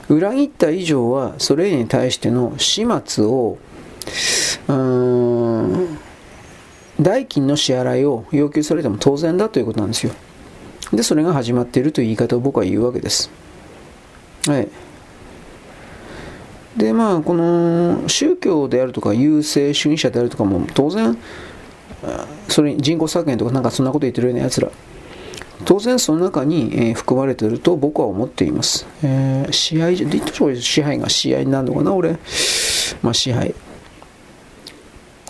[0.10, 3.58] 裏切った以上はそれに対しての始末を
[4.68, 5.98] うん
[7.02, 10.14] 代金の支払いを要求されても当然だということなんですよ。
[10.94, 13.30] でそれが始まっているという言い方を僕は言うわけです
[14.48, 14.68] はい
[16.78, 21.18] でまあこの宗教であるとか優勢主義者であるとかも当然
[22.48, 24.72] それに人口削減とかなんかそんなこと言ってるようなやつら
[25.66, 28.88] 当然その中に、え、含まれていると僕は思っています。
[29.04, 29.92] えー、試合、
[30.56, 32.18] 支配が試合になるのかな、俺。
[33.02, 33.54] まあ、支配、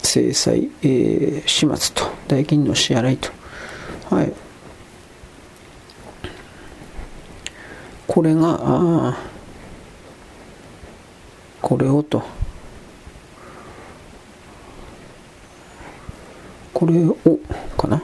[0.03, 3.31] 制裁、えー、始末と、代金の支払いと。
[4.09, 4.33] はい。
[8.09, 9.17] これが、あ
[11.61, 12.23] これをと。
[16.73, 17.15] これを、
[17.77, 18.01] かな？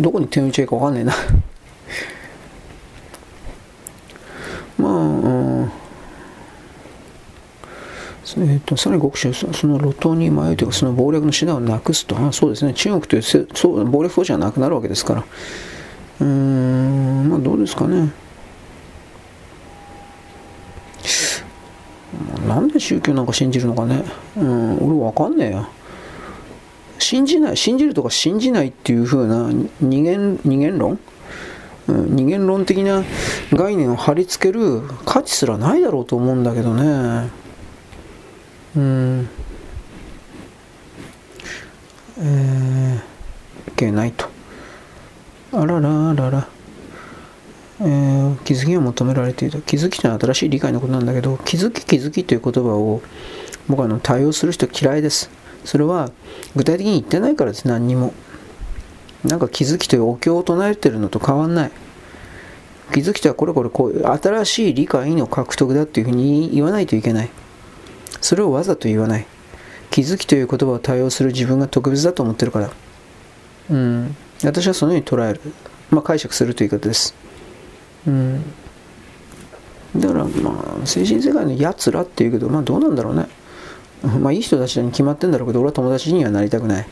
[0.00, 1.12] どこに点打ちゃいいかわかんねえな。
[4.78, 5.70] まあ、うん、
[8.38, 12.16] えーと、さらに極主その路頭に迷うというかその謀略の手段をなくすと。
[12.16, 12.72] あそうですね。
[12.72, 13.46] 中国というそう
[13.84, 15.24] 謀略装置がなくなるわけですから。
[16.22, 18.10] うんまあどうですかね。
[22.46, 24.04] なんで宗教なんか信じるのかね
[24.36, 25.68] うん俺わかんねえや
[26.98, 29.50] 信じない、信じるとか信じないっていう風な
[29.80, 30.98] 二元二元論、
[31.88, 33.04] うん、二元論的な
[33.52, 37.30] 概念を貼り付ける価値すらないだろうと思うんだけどね。
[38.76, 39.28] うん。
[42.18, 44.26] えー、いけないと。
[45.52, 46.55] あらららら。
[47.80, 49.58] えー、気づきが求められていた。
[49.60, 53.02] 気づきというのは新しい理解のことなんだけど、気づき気づきという言葉を
[53.68, 55.30] 僕はの対応する人嫌いです。
[55.64, 56.10] それは
[56.54, 58.14] 具体的に言ってないからです、何にも。
[59.24, 61.70] なんか気づきというお経を唱えてるのと変わんない。
[62.92, 67.30] 気づきとはこれこれこういう新しい理解の獲得だっていうふうに言わないといけない。
[68.20, 69.26] それをわざと言わない。
[69.90, 72.70] 気づきという言葉を対応する自分が特別だと思ってるから。
[73.70, 74.16] うん。
[74.44, 75.40] 私はそのように捉える。
[75.90, 77.14] まあ解釈するという言い方です。
[78.06, 78.44] うん。
[80.00, 83.26] だからまあ精神世界のやつらっていうけどまあどうなんだろうね
[84.20, 86.86] まあいい人たちに決まってんだろうけど俺は友達にはなりたくない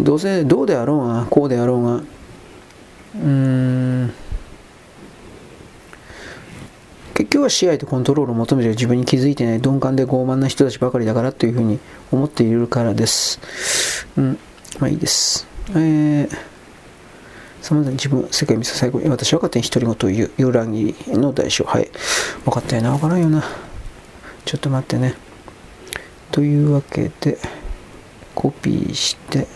[0.00, 4.12] どうせどうであろうがこうであろうがうーん
[7.14, 11.80] 結局は支配とコントロールを求めて自分に気づいてない鈍感で傲慢な人たちばかりだからというふうに
[12.12, 14.06] 思っているからです。
[14.16, 14.38] うん、
[14.78, 15.48] まあいいです。
[15.70, 16.30] えー、
[17.60, 21.64] さまざま自分、世界見せ最後に私は勝手に独り言を言う、裏切りの代償。
[21.64, 21.90] はい。
[22.44, 23.42] 分かったよな、分からんよな。
[24.44, 25.14] ちょっと待ってね。
[26.30, 27.38] というわけで、
[28.34, 29.46] コピーして、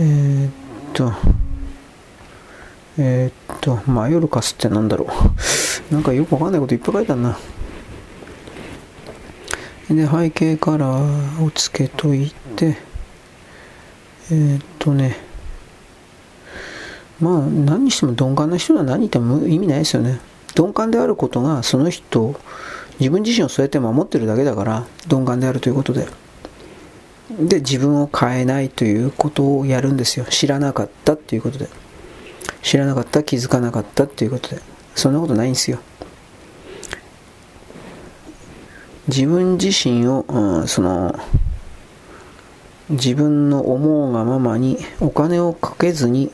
[0.00, 0.52] えー、っ
[0.92, 1.12] と、
[2.98, 5.06] えー、っと、マヨルカスってなんだろ
[5.90, 5.94] う。
[5.94, 7.38] なんかよくわかんないこといっぱい書いてあるな。
[9.90, 12.76] で、背景カラーをつけといて、
[14.30, 15.31] えー、っとね、
[17.22, 20.20] まあ、何にしても鈍感な人は何言っても意味ないですよね。
[20.54, 22.34] 鈍感であることが、その人、
[23.00, 26.06] 自分自身をそうやって守ってるだけだから、鈍感であるということで。
[27.40, 30.26] で、自分を変えないということをやるんですよ。
[30.28, 31.68] 知らなかったっていうことで。
[32.62, 34.62] 知らなかった気づかなかったっていうことで
[34.94, 35.80] そんなことないんですよ
[39.08, 41.18] 自分自身を、うん、その
[42.88, 46.30] 自分の思うがままにお金をかけずに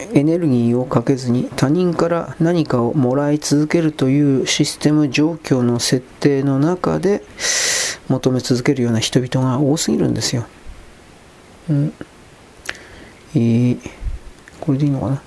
[0.00, 7.22] エネルギーをかけずに他人から何かをもらい続けるというシステム状況の設定の中で
[8.08, 10.46] 求め続けるような人々が多すぎるんですよ。
[11.70, 11.92] うん、
[13.34, 13.90] えー
[14.60, 15.22] これでいいのかな？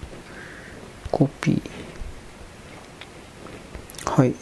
[1.11, 1.61] コピー。
[4.11, 4.33] はい。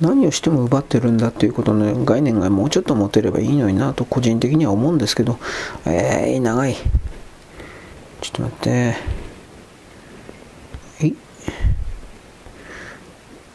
[0.00, 5.38] 何をしても奪ってるんだっていうことの概念がもうちょっと持てればいいのになと個人的には思うんですけど。
[5.86, 6.74] えー、長い。
[6.74, 8.94] ちょっと待って。
[11.00, 11.14] はい。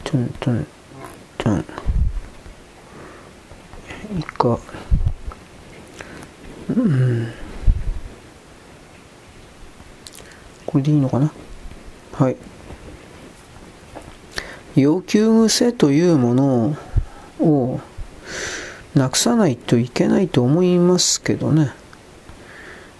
[0.04, 0.66] トントン
[1.38, 1.64] トン。
[4.16, 4.58] いいか。
[6.70, 7.32] うん。
[10.66, 11.32] これでいいのかな？
[12.12, 12.36] はい。
[14.80, 16.76] 要求癖というもの
[17.40, 17.80] を
[18.94, 21.72] なくさないといけないと思いますけどね。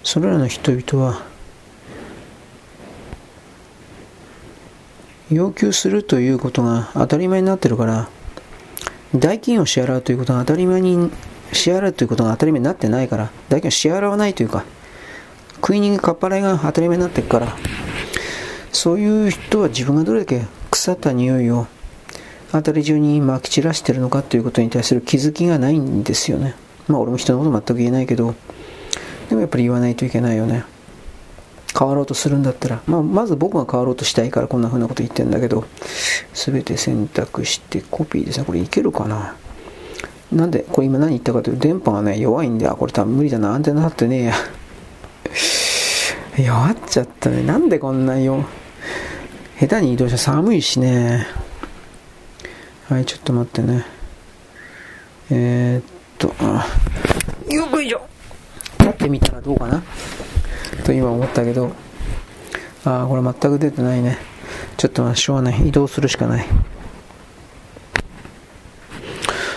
[0.03, 1.23] それらの人々は
[5.31, 8.09] 要求するということが当たり前になってるから
[9.15, 11.11] 代金を支払うということが当たり前に
[11.53, 14.65] 支払うということが当たり前になってないから代金を支払わないというか
[15.57, 17.57] 食い逃げかっぱらいが当たり前になってるから
[18.73, 21.67] そういう人は自分がどれだけ腐った匂いを
[22.53, 26.55] 辺り中にまき散らしてるのかということに対する気づきがないんですよね。
[26.89, 28.35] まあ俺も人のこと全く言えないけど
[29.29, 30.65] でもやっぱり言わないといけないよね。
[31.79, 35.65] 変わろうとするんだったら、まあ、まず僕が変わろうとしたいからこんな風なこと言ってんだけど
[36.35, 39.37] 全て選択してコピーですねこれいけるかな。
[40.33, 43.53] なんでこれ今何言ったかというと電波がね弱いんだこれ多分無理だな。
[43.53, 44.35] アンテナ張ってねえや。
[46.45, 47.43] 弱っちゃったね。
[47.43, 48.45] なんでこんなよ。
[49.61, 51.27] 下手に移動したら寒いしね。
[52.89, 53.85] はい、ちょっと待ってね。
[55.31, 55.85] えー、っ
[56.17, 56.29] と、
[57.55, 58.01] よくいしょ
[58.79, 59.83] やってみたらどうかな？
[60.83, 61.75] と今思ったけど、
[62.87, 64.17] ああ、これ全く出てないね。
[64.79, 65.69] ちょっとまあ、しょうがない。
[65.69, 66.47] 移動するしかない。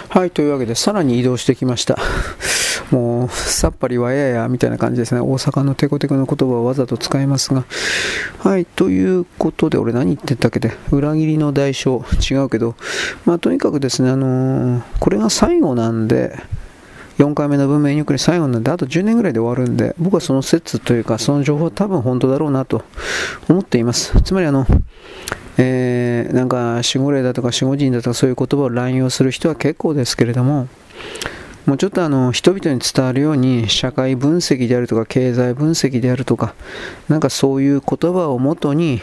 [0.09, 1.97] はい、というわけで、さらに移動してきました。
[2.93, 5.19] もうさっぱりわややみたいな感じですね。
[5.19, 7.65] 大阪のテコテコの言葉をわざと使いますが。
[8.37, 12.75] はい、ということで、俺何言ってたっけで、裏切りの代償、違うけど、
[13.25, 16.37] まあとにかくですね、あのー、これが最後なんで、
[17.17, 22.83] 4回目の文明ニュークリ最後なんで、あと10年ぐらいで終わるんで、僕はその説というか、その情報は多分本当だろうなと
[23.49, 24.21] 思っています。
[24.21, 24.67] つまりあの、
[25.57, 30.67] えー、なんか守護霊だとか守護人だとかそういう言葉を乱用する人は結構ですけれども、
[31.65, 36.55] もうちょっとあの人々に伝わるように社会分析であるとか経済分析であるとか
[37.07, 39.01] なんかそういう言葉をもとに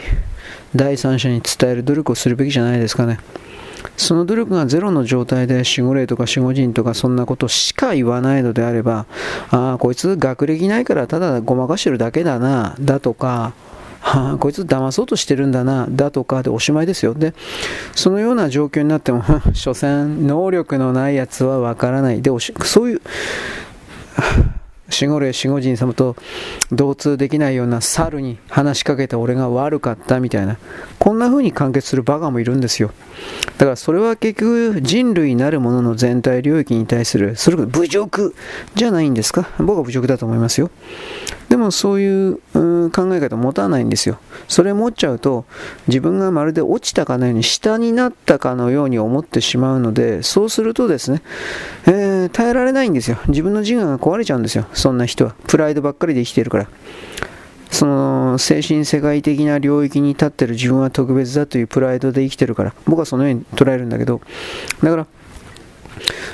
[0.75, 3.19] 第三者に伝える努力をするべきじゃないですかね。
[3.97, 9.05] その努力がゼロの状態で守護霊とか守護人とかそんなことしか言わないのであれば
[9.49, 13.53] ああこいつ学歴ないからただごまかしてるだけだなだとか
[14.01, 17.13] はあ、こいつ騙そうとしてるんだな、だとかでおしまいですよ。
[17.13, 17.33] で、
[17.95, 19.23] そのような状況になっても、
[19.53, 22.21] 所詮、能力のないやつはわからない。
[22.21, 22.31] で、
[22.63, 23.01] そういう、
[24.91, 26.15] 守護霊、守護神様と
[26.71, 30.57] 同通できないような猿に話しかけた俺が悪かったみたいな、
[30.99, 32.91] こんな風に完結するバカもいるんですよ。
[33.57, 38.35] だからそれは結局人類なるものの全体領域に対する、それこそ侮辱
[38.73, 39.49] じゃないんですか？
[39.59, 40.71] 僕は侮辱だと思いますよ。
[41.49, 42.39] でもそういう
[42.91, 44.19] 考え方持たないんですよ。
[44.47, 45.45] それ持っちゃうと
[45.87, 51.21] 自分がまるで落ちたかのように下になったかのように思ってしまうのでそうするとですね、
[51.85, 53.17] えー、耐えられないんですよ。
[53.27, 54.65] 自分の自我が壊れちゃうんですよ。
[54.73, 55.35] そんな人は。
[55.47, 56.67] プライドばっかりで生きてるから。
[57.71, 62.73] その精神世界的な領域に立ってる自分は特別だというプライドで生きてるから。
[62.85, 64.21] 僕はそのように捉えるんだけど。
[64.83, 65.07] だから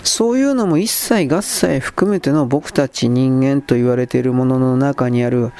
[0.01, 5.51] そういうのも一切合切含めての僕たち人間と言われているものの中にある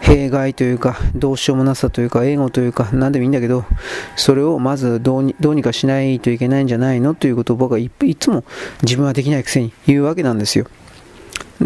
[0.00, 3.66] 弊害というか、どうしようもなさというか、エゴというか、何でもいいんだけど、
[4.16, 7.14] それをまずどうにどうにかしないといけないんじゃないの？
[7.14, 8.44] ということを僕はいつも
[8.82, 10.66] 自分はできないくせに言うわけなんですよ。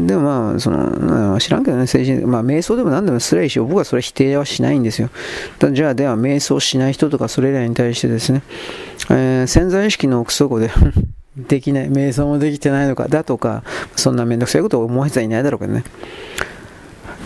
[0.04, 5.10] でもまあ、その、知らんけどね、精神、まあ、瞑想でも何でもすればいいし、僕はそれ否定はしないんですよ。
[5.72, 8.42] じゃあ、では、瞑想しない人とか、それらに対してですね、
[9.10, 10.70] えー、潜在意識の奥底で
[11.36, 13.62] できない、瞑想もできてないのか、だとか、
[13.94, 15.84] そんなめんどくさいことを思う人はいないだろうけどね。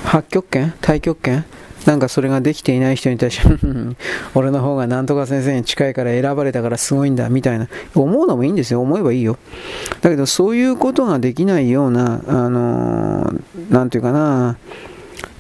[0.05, 0.73] 八極拳？
[0.81, 1.45] 太極拳？
[1.87, 3.49] なんかそれができていない人に対して
[4.35, 7.69] 俺の方がなんとか先生に近いから選ばれたからすごいんだ、みたいな。
[7.95, 8.81] 思うのもいいんですよ。
[8.81, 9.39] 思えばいいよ。
[10.03, 14.57] だけど、そういうことができないような、あのー、なんていうかな、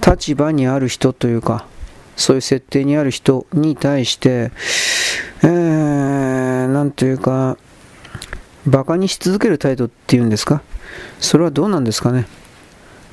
[0.06, 1.66] 立場にある人というか、
[2.16, 4.50] そういう設定にある人に対して、
[5.42, 7.56] えー、なんというか、
[8.66, 10.62] バカにし続ける態度っていうんですか？
[11.18, 12.26] それはどうなんですかね？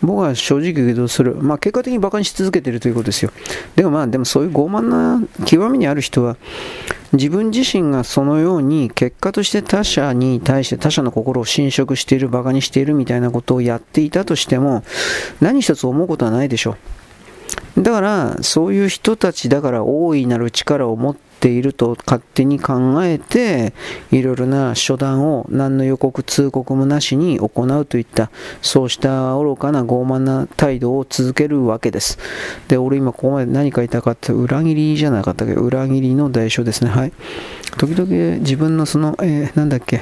[0.01, 3.31] 僕は正直言うと、それ、まあ結果的に馬鹿にし続けているということですよ。
[3.75, 6.37] でもまあ、でもそういう傲慢な極みにある人は、
[7.13, 14.83] 自分自身がそのように結果として他者に対して他者の心を侵食している、馬鹿にしているみたいなことをやっていたとしても、
[15.41, 16.77] 何一つ思うことはないでしょ
[17.75, 17.81] う。
[17.81, 23.73] だから、そういう人たちだから大いなる力を持っていると勝手に考えて
[24.11, 28.31] いろいろな初段を何の予告通告もなしに行うといった
[28.61, 32.17] そうした愚かな傲慢な態度を続けるわけです。
[32.67, 35.53] で俺今ここまで何書いたかって裏切りじゃなかったけ？
[35.53, 36.89] ど裏切りの代償ですね。
[36.89, 37.13] はい。
[37.77, 40.01] 時々自分のその、えー、なんだっけ？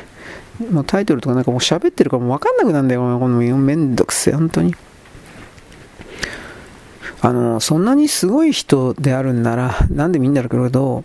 [0.71, 3.19] もうタイトルとかなんかもう喋ってるからもう分かんなくなるんだよ。
[3.19, 4.33] このめんどくせえ。
[4.35, 4.73] 本当に。
[7.21, 11.03] あのそんなにすごい人であるんならなんでみんなだけど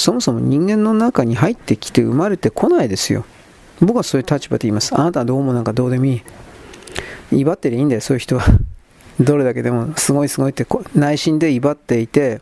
[0.00, 3.26] そもそも人間の中に入ってきて生まれてこないですよ。
[3.80, 4.94] 僕はそういう立場で言います。
[4.94, 6.22] あなたはどうもなんかどうでもいい。
[7.32, 8.44] 威張ってりゃいいんだよ、そういう人は。
[9.20, 12.40] どれだけでもすごいすごいって内心で威張っていて、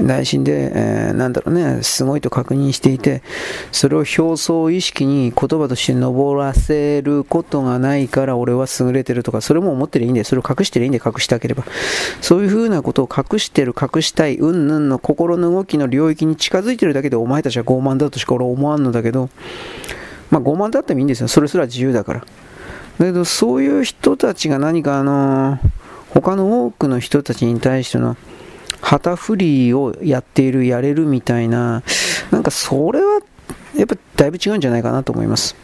[0.00, 3.22] 内心で、えー、なんだろうね、すごいと確認していて、
[3.70, 10.24] それを表層意識に言葉として登らせることがないから俺は優れてるとか、それも思ってりゃいいんだよ。
[10.24, 11.64] それを隠してりゃいいんだよ、隠したければ。
[12.20, 19.28] そういうふうなことを隠してる、隠したい、うんぬんの心の動きの領域に近づいてるだけでお前たちは傲慢だとしか俺は思わんのだけど、
[20.30, 21.28] まあ傲慢だってもいいんですよ。
[21.28, 22.20] それすら自由だから。
[22.20, 22.26] だ
[23.06, 25.58] けど、そういう人たちが何かあのー、
[26.14, 28.16] 他の多くの人たちに対しての
[28.82, 31.82] 旗振りをやっている、やれるみたいな、
[32.30, 33.20] なんかそれは
[33.74, 35.56] やっぱだいぶ違うんじゃないかなと思います。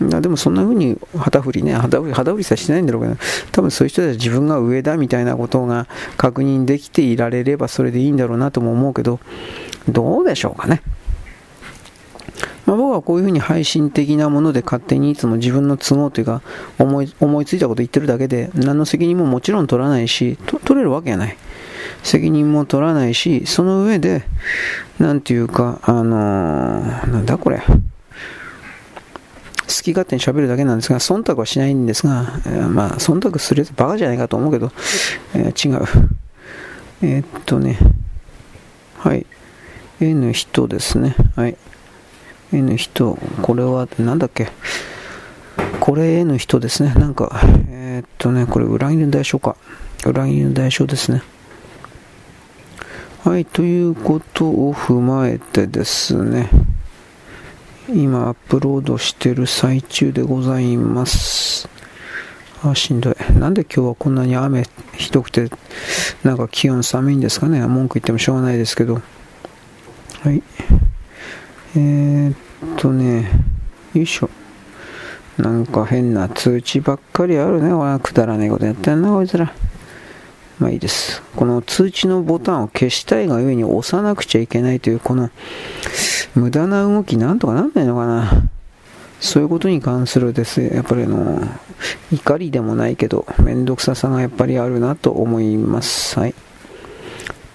[0.00, 3.16] でもそんな風に旗振りね、旗振り、旗振りさしてないんだろうけど、
[3.52, 9.20] 多分そういう人たちは自分が上だみたいなことが確認できていられればそれでいいんだろうなとも思うけど、
[9.88, 10.82] どうでしょうかね。
[12.66, 16.42] まあ、僕はこういうふうに配信的なもので勝手にいつも自分の都合というか
[16.78, 21.36] 思い思いついたこと言ってるだけで何の責任ももちろん取らないし取れるわけがない。
[22.02, 24.24] 責任も取らないし、その上で、
[24.98, 27.62] なんていうか、あのー、なんだこれ。
[29.72, 34.70] 好き勝手に喋るだけなんですが、忖度はしないんですが、えー、まあ、忖度するやつバカじゃないかと思うけど、
[35.34, 35.86] えー、違う。
[37.02, 37.78] えー、っとね、
[38.98, 39.26] はい。
[40.00, 41.16] N 人ですね。
[41.36, 41.56] はい。
[42.52, 44.48] N 人、これは、なんだっけ。
[45.80, 46.94] これ N 人ですね。
[46.94, 49.56] なんか、え、っとね、これ裏切りの代償か。
[50.04, 51.22] 裏切りの代償ですね。
[53.24, 56.50] はい、ということを踏まえてですね、
[57.88, 61.68] 今アップロードしてる最中でございます。
[62.64, 63.14] あ、しんどい。
[63.38, 64.64] なんで今日はこんなに雨
[64.94, 65.48] ひどくて、
[66.24, 67.64] なんか気温寒いんですかね。
[67.64, 68.94] 文句言ってもしょうがないですけど。
[68.94, 69.00] は
[70.32, 70.42] い。
[71.76, 72.36] えー、っ
[72.76, 73.30] とね、
[73.94, 74.30] よいしょ。
[75.38, 77.70] なんか変な通知ばっかりあるね。
[78.02, 79.54] くだらねえことやってんな、こいつら。
[80.62, 81.20] まあいいです。
[81.34, 85.28] この通知のボタンを消したいがゆえに押さなくちゃいけないという、この
[86.36, 88.30] 無駄な動きなんとかなんないのかな。
[89.18, 91.40] そういうことに関するですやっぱりあの、
[92.12, 96.16] 怒りでもないけど、めんどくささがやっぱりあるなと思います。
[96.16, 96.34] はい。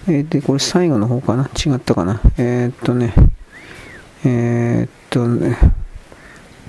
[0.06, 1.44] えー、で、これ最後の方かな？
[1.44, 2.20] 違ったかな？
[2.36, 3.14] えー、っとね、
[4.26, 5.56] えー、っとね、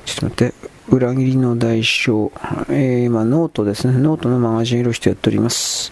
[0.06, 0.70] ちょっと待って。
[0.92, 2.32] 裏切りの代償。
[2.70, 3.98] えー、今、ノートですね。
[4.00, 5.92] ノートのマガジン色してやっております。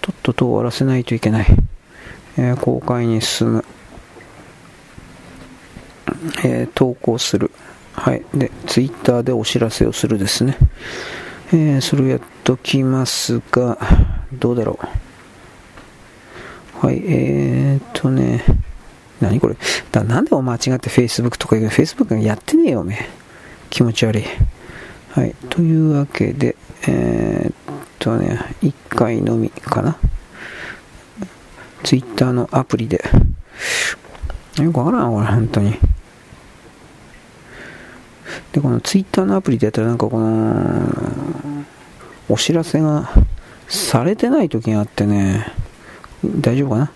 [0.00, 1.46] とっとと終わらせないといけない。
[2.38, 3.64] えー、公開に進む。
[6.42, 7.50] えー、投稿する。
[7.92, 8.24] はい。
[8.34, 10.56] で、ツイッターでお知らせをするですね。
[11.52, 13.78] えー、それをやっときますが、
[14.32, 16.86] どうだろう。
[16.86, 18.44] はい、えーっとね、
[19.20, 19.56] 何これ。
[19.90, 23.27] だなんでお間違って Facebook とか言う Facebook やってねえよ、おめえ。
[23.70, 24.24] 気持ち悪い。
[25.10, 25.34] はい。
[25.50, 26.56] というわけで、
[26.86, 27.54] えー、っ
[27.98, 29.96] とね、1回のみかな。
[31.82, 33.04] Twitter のアプリで。
[34.60, 35.76] よくわからん、これ、本当に。
[38.52, 41.64] で、この Twitter のアプリでやったら、なんかこの、
[42.28, 43.08] お知らせが
[43.68, 45.52] されてない時があってね、
[46.24, 46.92] 大丈夫かな？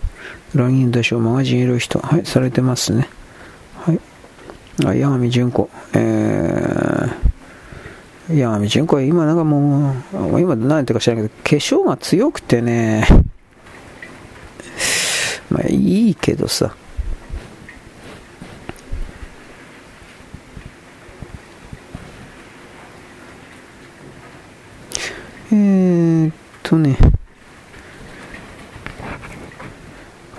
[0.53, 1.17] ラインでしょ？
[1.17, 1.99] うマガジンいる人。
[1.99, 3.07] はい、されてますね。
[4.81, 5.03] はい。
[5.03, 5.69] あ、八神純子。
[5.93, 13.05] えー、八神純子は今なんかもう、今何やってか知らないけど、化粧が強くてね、
[15.49, 16.75] まあいいけどさ。
[25.51, 26.97] えー、っとね、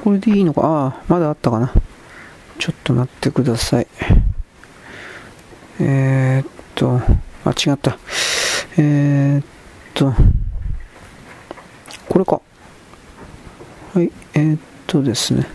[0.02, 0.62] これでいいのか？
[0.64, 1.72] ああ、まだあったかな。
[2.58, 3.86] ちょっと待ってください。
[5.80, 7.00] えー、っと、
[7.44, 7.98] あ、違った。
[8.78, 9.44] えー、っ
[9.94, 10.12] と、
[12.08, 12.40] これか。
[13.94, 15.46] はい、えー、っとですね。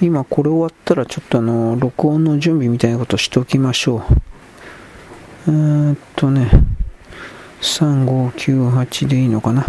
[0.00, 4.02] 今これ終わったらちょっとあの、録音の準備みたいなことしておきましょう。
[5.46, 6.50] えー、っとね、
[7.60, 9.66] 3598でいいのかな。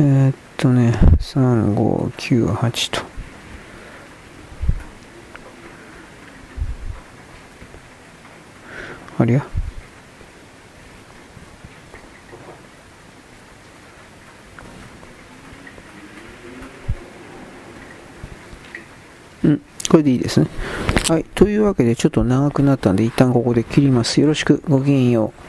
[0.00, 3.11] えー、っとね、3598と。
[9.22, 9.46] ありゃ
[19.44, 20.46] うん、これでいいですね。
[21.08, 21.24] はい。
[21.34, 24.20] というわけで、ちょっと長くなったんで、一旦ここで切ります。
[24.20, 25.42] よろしく、ごきげんよう。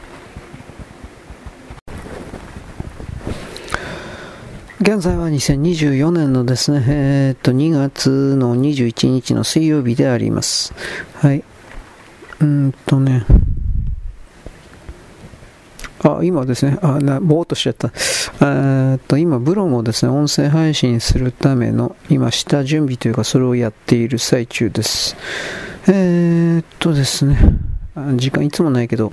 [4.82, 10.74] 現在は2024年のですね、えー、っと、2月の21日の水曜日であります。
[11.14, 11.44] はい。
[12.40, 13.24] うんとね、
[16.04, 17.90] あ、今ですね、あ、な、ぼーっとしちゃった。
[18.42, 25.16] えっと、今、ブログをですね、音声配信するための、今、下準備というか、それをやっている最中です。
[25.88, 27.38] えー、っとですね、
[28.16, 29.12] 時間いつもないけど、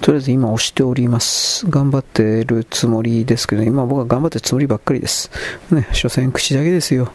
[0.00, 1.66] とりあえず今押しております。
[1.68, 5.30] 頑張ってるつもりですけど、今僕は頑張ってるつもりばっかりです。
[5.70, 7.12] ね、所詮口だけですよ。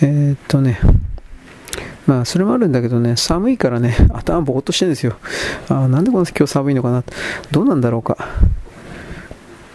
[0.00, 0.80] えー、っとね、
[2.08, 5.16] まあ、それもあるんだけどね、寒いからね、 頭ぼーっとしてるんですよ。
[5.68, 7.04] あなんでこの今日寒いのかな。
[7.50, 8.16] どうなんだろうか。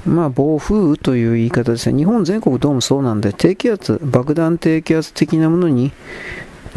[0.08, 1.98] まあ、暴風雨という言い方ですね。
[1.98, 5.92] 日本全国どうもそうなんで、低気圧、爆弾低気圧的なものに、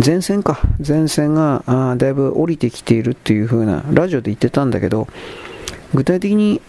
[0.04, 5.08] 前線か、前線があだいぶ降りてきているっていう風な、ラジオで言ってたんだけど、
[5.94, 6.60] 具体的に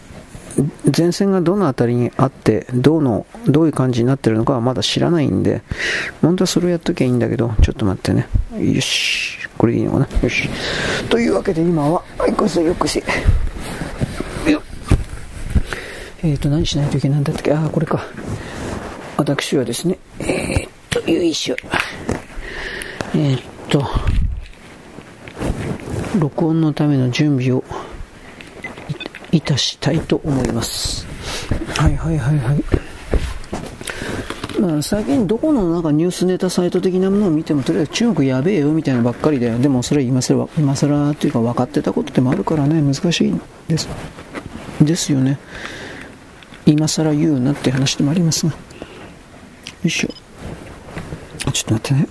[0.97, 5.62] 前線がどの辺りにあって、どうの、どういう感じになってるのかはまだ知らないんで、
[6.22, 8.28] 本当はそれをやっときゃいいんだけど、ちょっと待ってね。
[8.60, 9.47] よし。
[9.58, 10.49] これでいいのかなよし。
[11.10, 13.03] というわけで今は、はい、こそよくし。
[16.24, 17.53] えっ、ー、と、何しないといけないんだったっけ？
[17.53, 18.03] ああ、これか。
[19.18, 21.55] 私はですね、えー、っと、よいしょ。
[23.14, 23.86] えー、っと、
[26.20, 27.64] 録音のための準備を
[29.32, 31.06] いたしたいと思います。
[31.76, 32.64] はいはいはいはい。
[34.60, 43.88] まあ、最近どこのなんかニュースネタサイト的なものを見てもとりあえず中国やべえよみたいなばっかりででもそれ今更今更というか分かってたことでもあるからね難しいです。
[44.82, 45.38] ですよね。
[46.66, 48.52] 今更言うなって話でもありますが。
[48.52, 48.58] よ
[49.84, 50.08] いしょ。
[51.52, 52.08] ちょっと待ってね。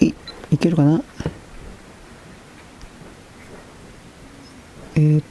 [0.00, 0.14] い
[0.50, 1.02] いけるかな？
[4.96, 5.24] えー、っ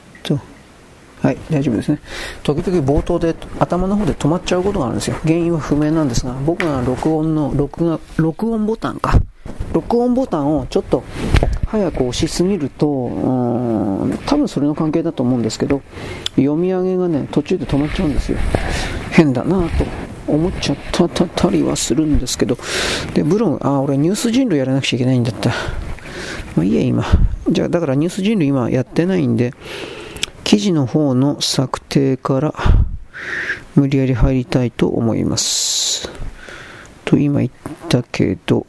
[1.21, 1.99] はい、大丈夫ですね。
[2.43, 5.17] 時々冒頭で頭の方で止まっちゃうことがあるんですよ。
[5.23, 9.19] 原因は不明なんですが、僕が録音の、録画、録音ボタンか。
[9.73, 11.03] 録音ボタンをちょっと
[11.67, 15.81] 早く押しすぎると、うん、多分それの関係だと思うんですけど、
[16.35, 18.37] 読み上げがね、途中で止まっちゃうんですよ。
[19.11, 19.85] 変だなと
[20.25, 22.57] 思っちゃったたりはするんですけど、
[23.13, 25.49] で、ブログ、あ、俺ニュース人類やらなくちゃいけないんだった。
[26.55, 27.03] まあいいや、今。
[27.49, 29.53] じゃあ、だからニュース人類今やってないんで、
[30.49, 32.55] 記事の方の策定から
[33.75, 36.09] 無理やり入りたいと思います。
[37.05, 37.51] と今言っ
[37.87, 38.65] たけど、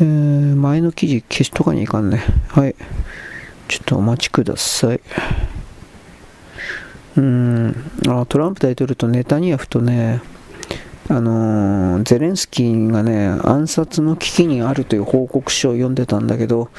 [0.00, 2.24] えー、前の記事消しとかにいかんね。
[2.48, 2.74] はい。
[3.68, 5.00] ちょっとお待ちください。
[7.16, 7.76] うん
[8.08, 10.20] あトランプ大統領とネタニヤフとね、
[11.08, 16.70] あのー、ゼレンスキーがね、暗殺の危機にあるという報告書を読んでたんだけど、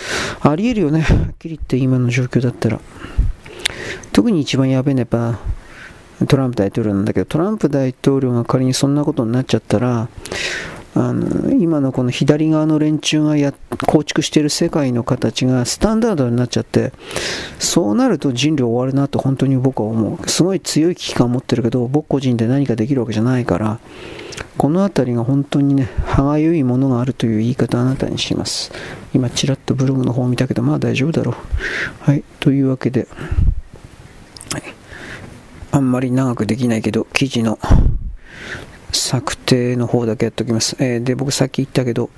[0.41, 2.80] ありえるよね、はっきり言って今の状況だったら。
[4.11, 5.39] 特に一番やべえのは
[6.28, 10.09] トランプ大統領なんだけど、トランプ大統領が仮にそんなことになっちゃったら、
[11.00, 13.54] あの今のこの左側の連中がや
[13.86, 16.91] 構築している世界の形がスタンダードになっちゃって
[17.60, 20.28] そうなると人類終わるなと本当に僕は思う。
[20.28, 23.80] すごい強い危機感を持ってるけど僕個人で何かできるわけじゃないから
[24.58, 28.72] この辺りが本当にね歯がゆいものがあるという言い方をあなたにします。
[29.14, 31.36] 今ちらっとブログの方を見たけどまあ大丈夫だろう。
[32.00, 32.24] はい。
[32.39, 33.08] というわけで、
[34.52, 34.64] はい、
[35.72, 37.60] あんまり長くできないけど記事の
[39.00, 40.76] 策定の方だけやっておきます。
[40.80, 42.10] えー、で、僕さっき言ったけど、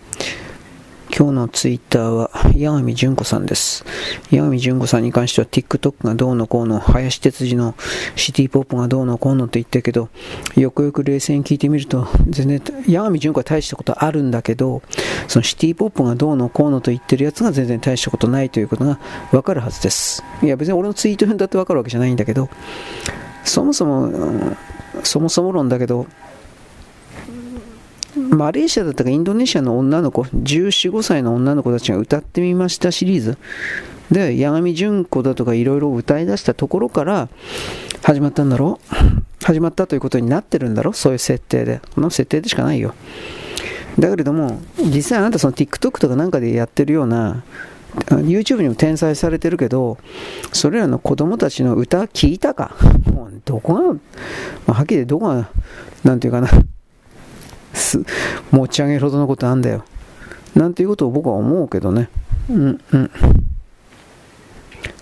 [1.15, 3.83] 今日のツイッターは、八神純子さんです。
[4.29, 7.75] 八神純子さんに関しては TikTok がどうのこうの、林哲司の
[8.15, 10.09] シティポップがどうのこうのって言ってるけど、
[10.55, 14.83] よくよく冷静に聞いてみると、全然、八神純子は大したことあるんだけど、
[15.27, 18.99] そのシティポップがどうのこうのと言ってるやつが全然大したことないということが
[19.31, 20.23] わかるはずです。
[20.43, 22.49] いや、別に俺のツイートだってわかるわけじゃないんだけど、
[23.43, 24.55] そもそも、
[25.03, 26.05] そもそも論だけど、
[28.29, 33.37] マレーシアだったかインドネシアの女の子、14、5歳の女の子たちが歌ってみましたシリーズ。
[34.11, 37.29] で、八神純子だとかいろいろ歌い出したところから
[38.03, 38.79] 始まったんだろ
[39.41, 39.45] う？
[39.45, 41.81] 始まったということになってるんだろそういう設定で。
[41.95, 42.93] この設定でしかないよ。
[43.97, 47.43] だけれども、実際あなたその TikTok とかなんかでやってるような
[48.09, 49.97] YouTube にも転載されてるけど、
[50.53, 52.75] それらの子供たちの歌聞いたか？
[53.11, 53.99] もうどこが、ま
[54.67, 55.49] あ、はっきりどこが、
[56.03, 56.49] なんていうかな、
[58.51, 59.83] 持ち上げるほどのことあんだよ。
[60.55, 62.09] なんていうことを僕は思うけどね。
[62.49, 63.11] うんうん。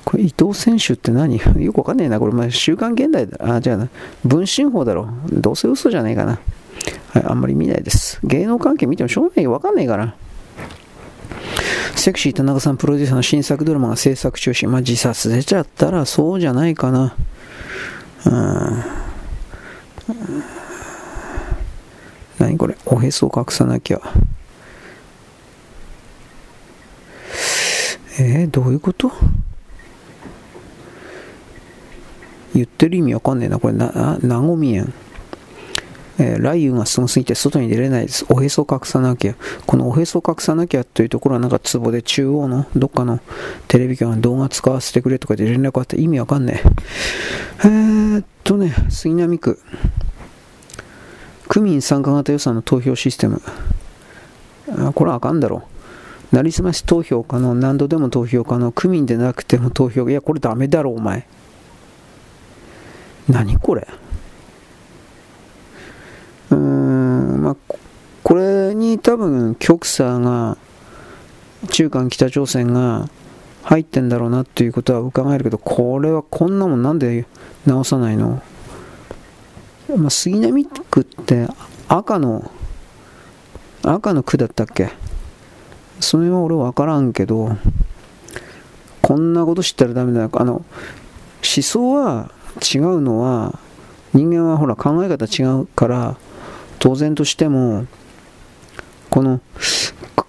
[0.06, 1.38] これ伊藤選手って何？
[1.62, 2.20] よくわかんねえな。
[2.20, 3.56] これ、まあ、週刊現代だ。
[3.56, 3.90] あ、じゃあな、
[4.24, 5.10] 文春法だろ。
[5.32, 6.40] どうせ嘘じゃねえかな。
[7.10, 8.20] はい、あんまり見ないです。
[8.24, 9.48] 芸能関係見てもしょうがない。
[9.48, 10.16] わかんねえから。
[11.96, 14.70] セクシー田中さんプロデューサーの新作ドラマが制作中止。
[14.70, 17.16] まあ、自殺出ちゃったらそうじゃないかな。
[18.26, 18.84] うん。
[22.40, 22.78] 何これ？
[22.86, 24.02] おへそを隠さなきゃ。
[28.20, 29.12] えー、どういうこと？
[32.56, 33.60] 言ってる意味わかんねえな。
[33.60, 34.94] これな、なごみえん？
[36.20, 38.26] えー、雷雨がすごすぎて外に出れないです。
[38.30, 39.36] おへそを隠さなきゃ。
[39.68, 43.20] このおへそを隠さなきゃというところはなんかツボで中央のどっかの
[43.68, 47.68] テレビ局が動画使わせてくれとかで連絡あって意味わかんねえ。
[47.68, 49.60] えー、っとね、杉並区。
[51.48, 53.42] 区民参加型予算の投票システム。
[54.70, 55.64] あこれはあかんだろ
[56.32, 56.36] う。
[56.36, 61.26] なりすまし投票可能、何度でも投票可能、区民でなくても投票、いや、これダメだろ、お前。
[63.30, 63.88] 何これ
[66.52, 67.56] うーん、まあ、
[68.24, 70.58] これに多分、極左が、
[71.70, 73.10] 中間北朝鮮が
[73.64, 77.26] 入ってんだろうなっていうことは伺えるけど、これはこんなもんなんで
[77.66, 78.42] 直さないの？
[79.96, 81.48] まあ、杉並区って
[81.88, 82.52] 赤の
[83.84, 84.90] 赤の区だったっけ？
[86.00, 87.58] それは俺分からんけど
[89.02, 90.66] こんなこと知ったらダメだあの思
[91.42, 92.32] 想は
[92.62, 93.58] 違うのは
[94.14, 96.18] 人間はほら考え方違うから
[96.80, 97.86] 当然としても
[99.10, 99.40] この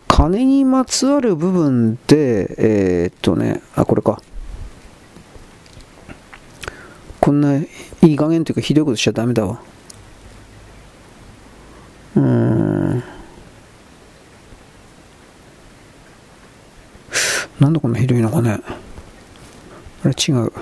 [0.06, 4.22] 金にまつわる部分でえー、っとねあこれか。
[7.20, 7.60] こんな
[8.02, 9.60] いい加減というかひどいことしちゃダメだわ。
[12.16, 13.02] うん。
[17.60, 18.60] なんでこんなひどいのかね。
[20.04, 20.52] あれ違う。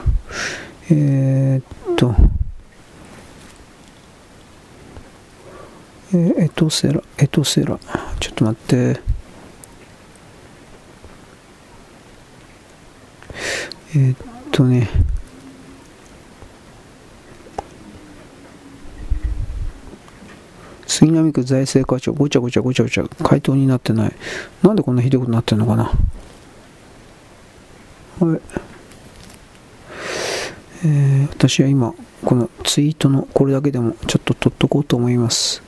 [0.91, 2.15] えー、っと。
[6.13, 7.79] えー、エトセラ、エトセラ。
[8.19, 9.01] ちょっと待って。
[13.95, 14.19] えー、っ
[14.51, 14.89] とね。
[20.87, 24.13] 杉並区財政課長、ごちゃごちゃごちゃごちゃ、回答になってない。
[24.63, 25.85] なんでこんなひどいことになってんのかな。
[28.21, 28.41] はい。
[30.85, 35.63] えー、私は今、このツイートのこれだけでもちょっと取っとこうと思います。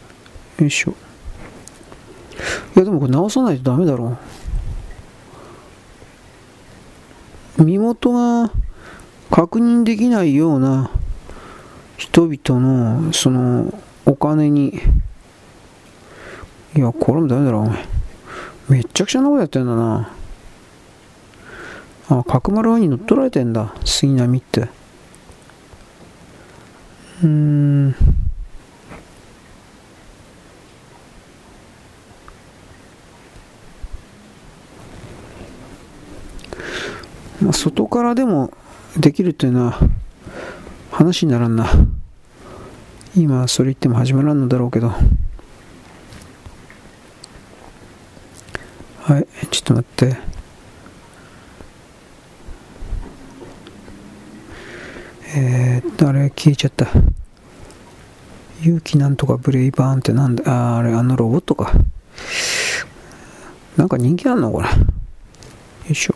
[0.58, 0.92] よいしょ。
[2.76, 4.16] いや、でもこれ直さないとダメだろ
[7.58, 7.64] う。
[7.64, 8.52] 身元が
[9.30, 10.90] 確認できないような
[11.96, 13.72] 人々のその
[14.08, 14.80] お金に
[16.74, 17.84] いや、これもダメだろ、お前。
[18.68, 20.10] めっちゃくちゃなことやってんだな。
[22.08, 23.74] あ、角丸ワに乗っ取られてんだ。
[23.84, 24.60] 杉並って。
[24.60, 27.88] うーん。
[37.42, 38.52] まあ、外からでも
[38.96, 39.78] できるっていうのは
[40.90, 41.66] 話にならんな。
[43.18, 44.88] 今それ言っても始まらんのだろうけど。
[49.02, 50.16] はい、ちょっと待って。
[55.34, 56.86] えー、っと、あれ消えちゃった。
[58.62, 60.74] 勇気なんとかブレイバーンってなんだ？
[60.74, 61.72] ああれ、あのロボットか。
[63.76, 64.68] なんか人気あんのこれ。
[64.68, 64.74] よ
[65.90, 66.14] いしょ。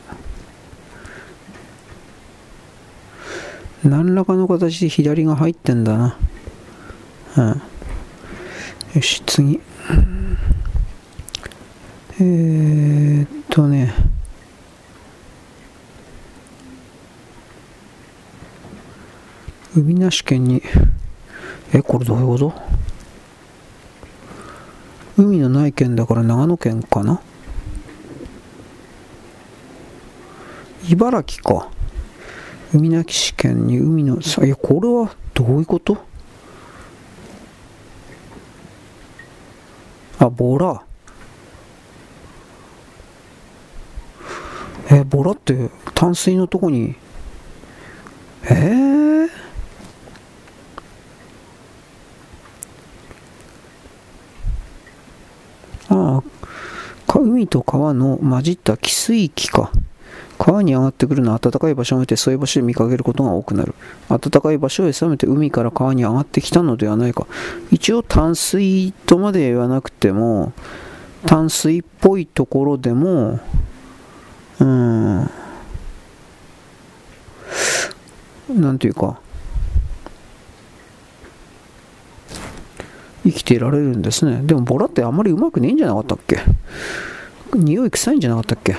[3.84, 6.16] 何らかの形で左が入ってんだな。
[7.36, 7.62] うん。
[8.94, 9.60] よし、次。
[12.20, 13.94] えー、っとね。
[19.74, 20.62] 海なし県に、
[21.72, 22.52] え、これどういうこと？
[25.16, 27.22] 海のない県だから長野県かな？
[30.90, 31.70] 茨城か。
[32.74, 36.11] 海なし県に海の、さ、いや、これはどういうこと？
[40.22, 40.84] あ、ボラ。
[44.88, 46.94] え、ボラって淡水のとこに、
[48.44, 49.28] えー、
[55.88, 56.22] ああ、
[57.08, 59.72] 海と川の混じった汽水域か。
[60.44, 63.76] 川に上がってくるのは暖かい場所を見てそういう場所で見かけることが多くなる。
[64.08, 67.28] 暖かい場所へ冷めて海から川に上がってきたのではないか。
[67.70, 70.52] 一応淡水とまで言わなくても、
[71.26, 73.38] 淡水っぽいところでも、
[74.58, 75.30] うん、
[78.48, 79.20] なんていうか、
[83.22, 84.40] 生きていられるんですね。
[84.42, 86.40] でもボラってあんまりうまくねえんじゃなかったっけ？
[87.54, 88.74] 匂い臭いんじゃなかったっけ、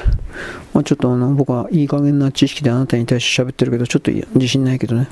[0.73, 5.07] まあ、ちょっとあの僕はいい加減な知識であなたに対して喋ってるけど、ちょっと自信ないけどね。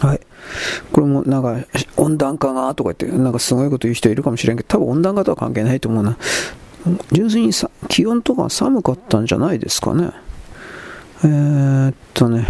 [0.00, 0.20] はい。
[0.92, 1.66] これもなんか
[1.96, 6.16] 温暖化がとか言って、なんかすごいこと言う人いるかもしれんけど、多分温暖化とは関係ないと思うな。
[7.12, 10.10] 純粋にさ気温とか寒かったんじゃないですかね。
[11.24, 12.46] えー、っとね。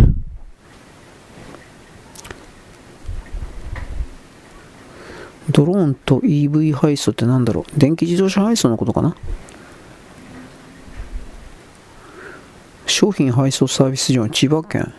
[5.50, 7.78] ドローンと EV 配送って何だろう？
[7.78, 9.16] 電気自動車配送のことかな？
[12.88, 14.92] 商品配送サービス上千葉県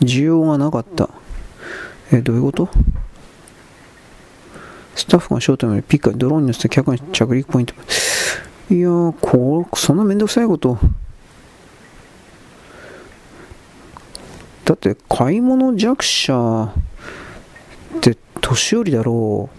[0.00, 1.08] 需要がなかった。
[2.10, 2.68] えどういうこと？
[4.96, 7.74] スタッフが商店よりピックドローンに乗せて客に着陸ポイント。
[8.70, 10.78] いやーこそんなめんどくさいこと。
[14.64, 16.72] だって買い物弱者
[17.98, 19.56] って年寄りだろう。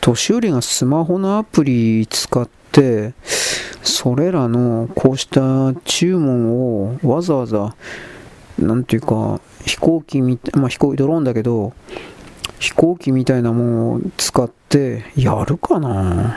[0.00, 2.61] 年寄りがスマホのアプリ使って
[3.82, 7.74] それらのこうした注文をわざわざ、
[8.58, 11.72] なんていうか、飛行機みたい、まあ飛行機、ドローンだけど、
[12.58, 16.36] 飛行機みたいなものを使ってやるかな？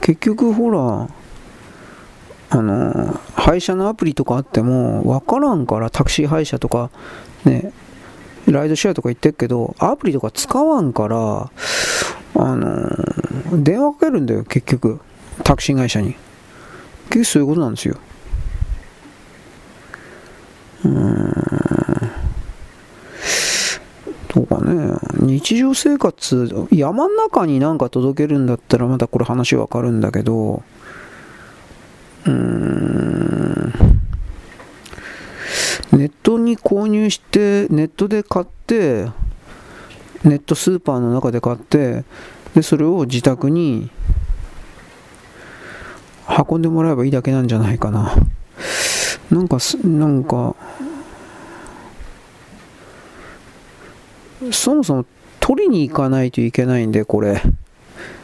[0.00, 1.08] 結局ほら、
[2.50, 6.90] あの、配車のアプリとかあっても、わからんから、タクシー配車とか、
[7.44, 7.72] ね、
[8.52, 11.16] ライドシェアとか言ってるけど、アプリとか使わんから、
[12.36, 15.00] あのー、電話かけるんだよ、結局。
[15.42, 16.16] タクシー会社に。
[17.08, 17.96] 結局そういうことなんですよ。
[20.84, 21.84] うーん。
[24.28, 30.62] とかね、日常生活、山の中になんか届けるんだったらまたこれ話わかるんだけど、
[32.26, 34.03] うーん。
[35.92, 39.04] ネットに購入して、ネットで買って、
[40.24, 42.04] ネットスーパーの中で買って、
[42.54, 43.90] で、それを自宅に
[46.48, 48.14] 運んでもらえばいいだけなんじゃないかな。
[49.30, 50.56] なんか、なんか、
[54.52, 55.06] そもそも
[55.40, 57.42] 取りに行かないといけないんで、これ。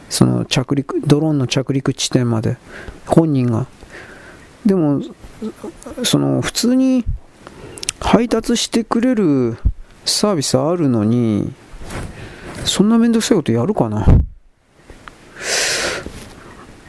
[0.09, 2.57] その着陸、ドローンの着陸地点まで。
[3.05, 3.67] 本人が。
[4.65, 5.01] でも、
[6.03, 7.05] その普通に
[8.01, 9.57] 配達してくれる
[10.03, 11.53] サービスあるのに、
[12.65, 14.05] そんなめんどくさいことやるかな？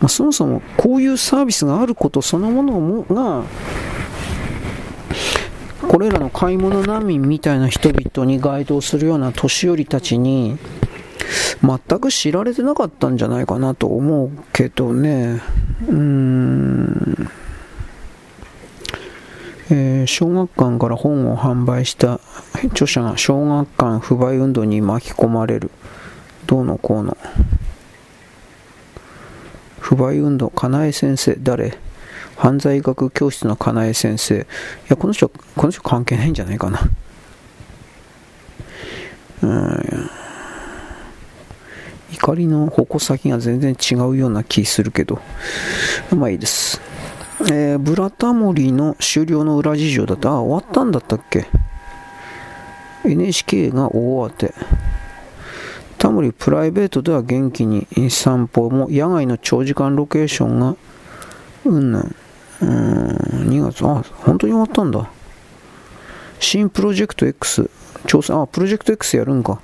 [0.00, 3.44] まあ、そもそもこういうサービスがあることそのものもが、
[5.86, 10.58] これらの買い物難民みたいな人々に該当するような年寄りたちに、
[11.62, 15.40] 全く知られてなかったんじゃないかなと思うけどね。
[15.86, 17.30] うーん。
[19.74, 22.20] えー、小学館から本を販売した
[22.66, 25.70] 著者が小学館不買運動に巻き込まれる。
[26.46, 27.16] どうのこうの。
[29.80, 31.78] 不買運動、かなえ先生、誰？
[32.36, 34.40] 犯罪学教室のかなえ先生。
[34.40, 34.44] い
[34.88, 36.80] や、この人、この人関係ないんじゃないかな。
[39.42, 40.10] うん。
[42.12, 45.18] 怒りの矛先が全然違うような気するけど。
[46.14, 46.78] まあいいです。
[47.41, 50.30] えー、ブラタモリの終了の裏事情だった。
[50.30, 51.47] あ、終わったんだったっけ
[53.05, 54.55] ?NHK が大当て。
[55.99, 60.76] タモリプライベートでは元気に散歩も野外の長時間ロケーションが
[61.64, 62.16] うんぬん。
[62.61, 63.16] うん、
[63.49, 65.11] 2月、あ、本当に終わったんだ。
[66.39, 67.70] 新プロジェクト X、
[68.05, 69.61] 挑戦、あ、プロジェクト X やるんか。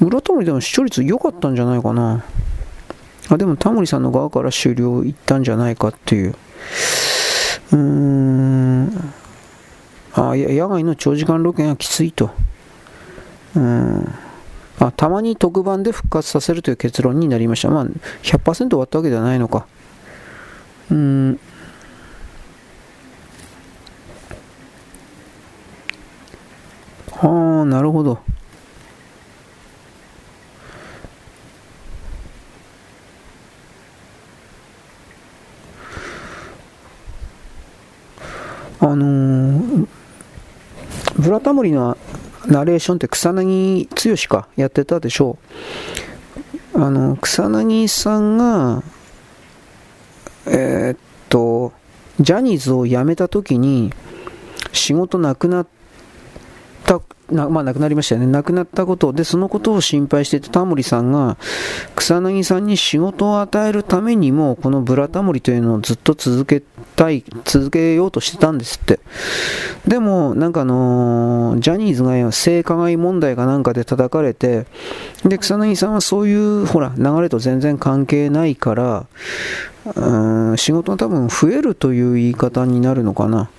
[0.00, 2.24] 村タモリでも視聴率良かったんじゃないかな。
[3.28, 6.34] あ、でもタモリさんの側から終了いったんじゃないかっていう。
[7.72, 9.12] うーん。
[10.14, 12.30] あ、野外の長時間ロケがきついと。
[13.56, 14.14] うん。
[14.78, 17.70] あ、たまに特番で復活させるという結論になりました。
[17.70, 17.86] まあ、
[18.22, 19.66] 100%終わったわけではないのか。
[20.90, 21.40] うん。
[27.12, 28.18] はあ、なるほど。
[38.84, 39.86] あのー、
[41.16, 41.96] ブラタモリの
[42.46, 43.88] ナレーションって草薙
[44.28, 45.38] 剛かやってたでしょ
[46.74, 46.82] う。
[46.82, 48.82] あの、草薙さんが、
[50.46, 50.96] えー、っ
[51.28, 51.72] と、
[52.18, 53.92] ジャニーズを辞めた時に
[54.72, 55.66] 仕事なくなっ
[56.84, 57.00] た
[57.32, 58.26] なまあ、亡くなりましたよね。
[58.26, 61.36] 亡くなったことで、そのことを心配していたタモリさんが、
[61.96, 66.62] 草薙さんに仕事を与えるためにも、このブラタモリというのをずっと続け
[66.96, 69.00] たい、続けようとしてたんですって。
[69.86, 74.66] でも、なんかあのー、ジャニーズが性加害問題かなんかで叩かれて、
[75.24, 79.06] で、草薙さんはそういう、ほら、流れと全然関係ないから、
[79.96, 83.50] うん仕事が多分増えるという言い方になるのかな。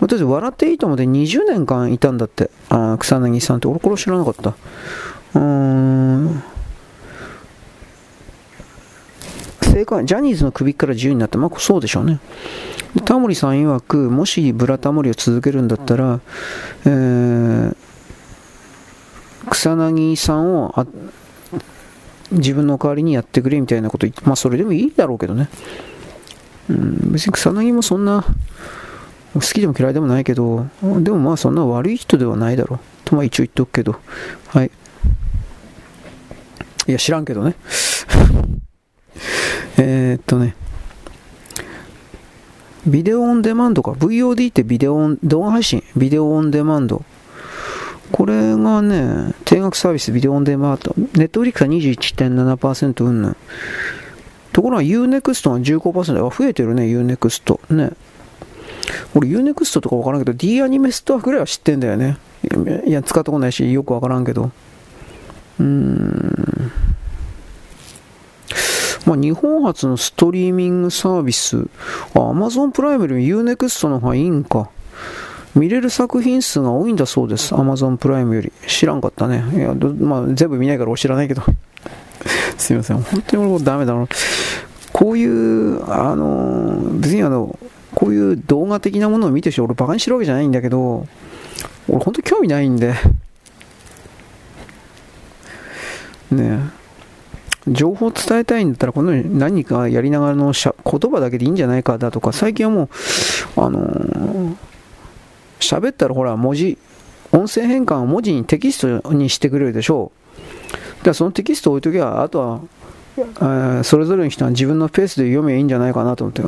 [0.00, 2.50] 私、笑っていいと思って20年間いたんだって。
[2.68, 3.68] あ草薙さんって。
[3.68, 4.50] 俺これ知らなかった。
[4.50, 6.42] うーん。
[9.62, 11.38] 正解、ジャニーズの首から自由になった。
[11.38, 12.18] まあ、そうでしょうね。
[13.04, 16.20] タモリさん曰く、もしブラタモリを続けるんだったら、
[16.84, 17.76] えー、
[19.50, 20.86] 草薙さんをあ
[22.32, 25.48] 自分の代わりにやってくれみたいなこと、まあそれでもいいだろうけどね。
[26.68, 28.24] うん、別に草薙もそんな、
[29.34, 32.78] 好きでも嫌いでもないけど、でもまあそんな悪い人ではないだろう。
[33.04, 33.96] とまあ一応言っておくけど。
[34.48, 34.70] はい。
[36.86, 37.54] いや、知らんけどね。
[39.78, 40.56] えっとね。
[42.86, 43.92] ビデオオンデマンドか。
[43.92, 45.84] VOD ってビデオオン、動画配信？
[45.96, 47.04] ビデオオンデマンド。
[48.10, 50.94] これがね、定額サービス、ビデオオンデマンド。
[51.14, 53.36] ネットフリックスは21.7%うんぬん。
[54.52, 56.26] ところが UNEXT が15%。
[56.26, 57.74] あ、増えてるね、UNEXT。
[57.74, 57.92] ね。
[59.14, 62.18] 俺 UNEXT とかわからんけど D アニメストアぐらいは知ってんだよね。
[62.86, 64.50] いや、使ったことないし、よくわからんけど。
[65.58, 66.72] うーん。
[69.06, 71.66] まあ、日本初のストリーミングサービス。
[72.14, 74.70] あ、Amazon プライムより UNEXT の方がいいんか。
[75.54, 77.54] 見れる作品数が多いんだそうです。
[77.54, 78.52] Amazon プライムより。
[78.66, 79.44] 知らんかったね。
[79.54, 81.42] いや、まあ、全部見ないから知らないけど。
[82.56, 83.00] すいません。
[83.00, 84.06] 本当に俺もダメだな。
[84.92, 87.58] こういう、あの、別にあの、
[87.94, 91.06] こういう動画的なものを見てる人、俺バカにしてるわけじゃないんだけど、
[91.88, 92.94] 俺本当興味ないんで、
[96.30, 96.80] ねえ
[97.68, 102.88] 情報を伝えたいんだったら、このように何かやりながらのしゃ言葉だけでいいんじゃないかだとか、最近はもう、
[103.60, 104.56] あのー、
[105.60, 106.78] 喋ったらほら、文字、
[107.32, 110.72] 音声変換を文字にテキストにしてくれるでしょう。
[110.72, 112.60] だからそのテキストを置いときゃ、あとは、
[113.18, 116.42] えー、それぞれの人は自分のペースで読めばいいんじゃないかなと思って。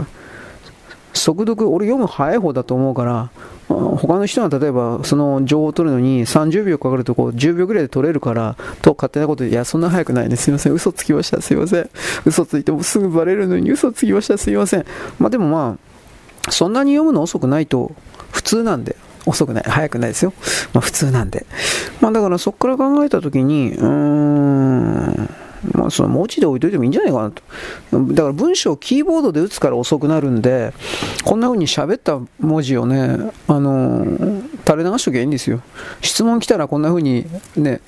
[1.12, 3.30] 速読、俺読む早い方だと思うから、
[3.68, 10.36] 他の人が例えばその情報を取るのに30秒かかるとこう10秒ぐらいで取れるからと勝手なことで、いや、そんな早くないね。
[10.36, 10.72] すいません。
[10.72, 11.40] 嘘つきました。
[11.40, 11.90] すいません。
[12.24, 14.36] 嘘ついてもすぐバレるのに嘘つきました。
[14.38, 14.86] すいません。
[15.18, 15.76] まあでもま
[16.48, 17.92] あ、そんなに読むの遅くないと
[18.30, 18.96] 普通なんで。
[19.24, 19.64] 遅くない。
[19.64, 20.32] 早くないですよ。
[20.72, 21.46] まあ普通なんで。
[22.00, 25.30] まあだからそこから考えたときに、うーん、
[25.70, 27.42] まあ、その文字で置いといてもいいんじゃないかなと。
[28.12, 30.72] だから文章をキーボードで打つから遅くなるんで、
[31.24, 34.04] こんな風に喋った文字をね、あの
[34.66, 35.60] 垂れ流しときゃいいんですよ。
[36.00, 37.80] 質問来たらこんな風にね、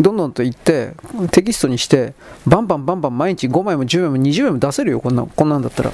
[0.00, 0.94] どんどんと言って、
[1.30, 2.14] テキストにして、
[2.46, 5.92] バンバンバンバン毎日5枚も10枚も20枚も出せるよ、こんなこんなんだったら。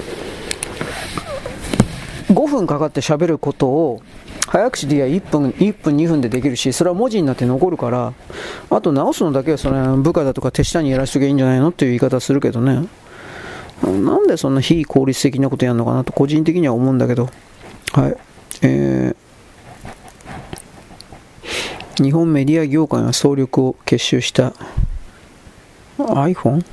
[2.29, 4.01] 5分かかって喋ることを、
[4.47, 8.13] 早口でいや1分、1分2分でできるし、それは文字になって残るから、
[8.69, 12.87] あと直すのだけはそれ部下だとか手下にやらしときゃいいんじゃないのっていう言い方するけどね。
[13.83, 17.29] なんでそんな非効率的なことやるのかなと個人的には思うんだけど。
[17.93, 18.17] はい。
[18.63, 24.53] えー、日本メディア業界が総力を結集した
[25.99, 26.65] iPhone?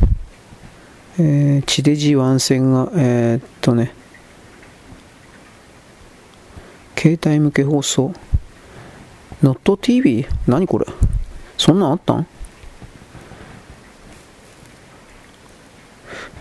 [1.18, 3.92] えー、地デジワン線が、えー、っとね、
[6.96, 8.12] 携帯向け放送。
[9.42, 10.26] Not TV?
[10.46, 10.86] 何これ？
[11.58, 12.26] そんなんあったん？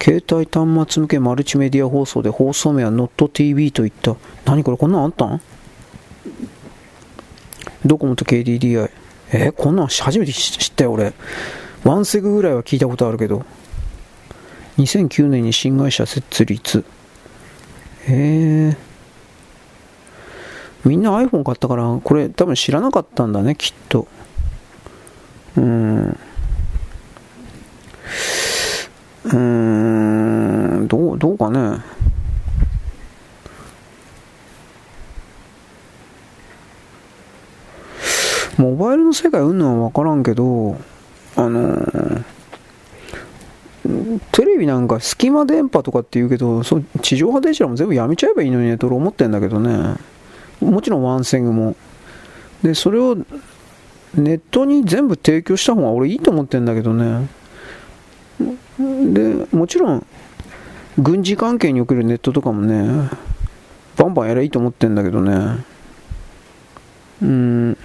[0.01, 4.16] 携帯端末向けマルチメディア放送で放送名は NotTV といった。
[4.45, 4.78] 何これ？
[4.78, 5.41] こんなんあったん？
[7.86, 8.89] ドコモと KDDI。
[9.32, 11.14] えー、こんなん初めて知ったよ俺。
[11.84, 13.45] ワンセグぐらいは聞いたことあるけど。
[14.78, 16.86] 2009年に新会社設立。
[18.08, 18.78] へえ。
[20.86, 24.07] みんな iPhone 買ったから、これ多分知らなかったんだね、きっと。
[25.55, 26.17] うん。
[29.25, 29.38] うー
[30.84, 31.79] ん、どう、どうかね。
[38.57, 40.77] モバイルの世界うんのは分からんけど、
[41.36, 42.23] あのー、
[44.31, 49.95] テレビなんか隙間電波とかって言うけど、そ地上波デジタルも全部やめちゃえばいいのにねと思ってんだけどね。
[50.64, 51.76] もちろんワンセグも。
[52.61, 53.16] で、それを
[54.16, 57.28] ネットに全部提供した方が俺いいと思ってんだけどね。
[58.80, 60.05] で、もちろん、
[60.97, 63.09] 軍事関係におけるネットとかもね、
[63.97, 65.66] バンバンやればいいと思ってんだけどね。
[67.22, 67.78] うん。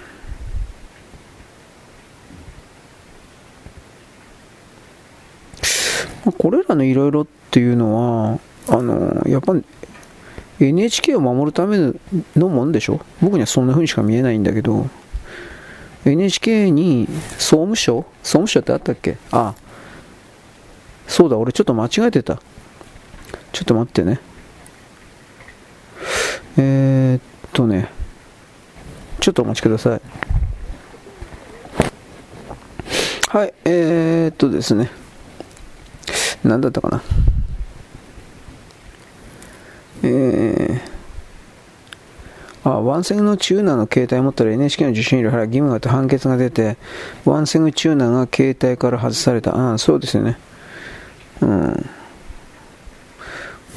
[6.37, 7.95] これらのいろいろっていうの
[8.29, 9.53] は、あの、やっぱ
[10.59, 11.93] NHK を守るため
[12.35, 12.99] のもんでしょ？
[13.21, 14.87] 僕にはそんな風にしか見えないんだけど、
[16.05, 17.07] NHK に
[17.37, 18.05] 総務省？
[18.23, 19.17] 総務省ってあったっけ？
[19.31, 19.55] あ、
[21.07, 22.41] そうだ、俺ちょっと間違えてた。
[23.51, 24.19] ちょっと待ってね。
[26.57, 27.21] えー、っ
[27.53, 27.89] とね、
[29.19, 30.01] ちょっとお待ちください。
[33.29, 34.89] はい、えー、っとですね。
[36.43, 37.01] 何だったかな？
[40.03, 46.77] えー、あ、ワンセグのチューナーの携帯を持ったら NHK の受信料払う義務があって判決が出て、
[47.25, 49.55] ワンセグチューナーが携帯から外された。
[49.55, 50.37] ああ、そうですよね。
[51.41, 51.89] うん。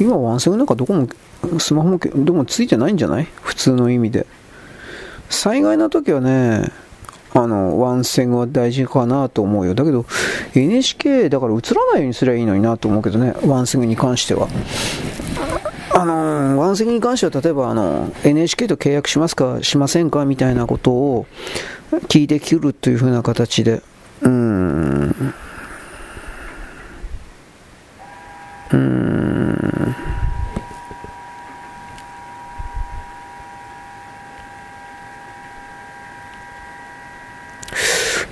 [0.01, 1.09] 今ワンセグなんかどこも、
[1.59, 3.29] スマホもどこもついてないんじゃない？
[3.43, 4.27] 普通の意味で。
[5.29, 6.71] 災害の時はね、
[7.35, 9.75] あの、ワンセグは大事かなと思うよ。
[9.75, 10.05] だけど、
[10.55, 14.49] NHK だから映らないようにすればいいのになと思うけどね、ワンセグに関しては。
[15.95, 21.27] あの、ワンセグに関しては、例えば、あの、NHK と契約しますか、しませんかみたいなことを
[22.09, 23.83] 聞いてくるというふうな形で、
[24.23, 25.35] うん。
[28.73, 29.95] うん。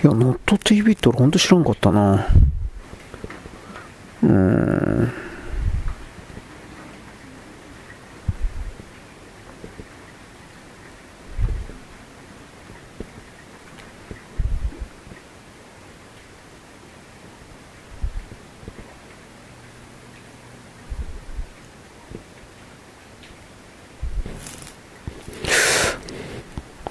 [0.02, 2.26] いや、ノット TV って俺ほんと知らんかったな。
[4.22, 5.12] うん。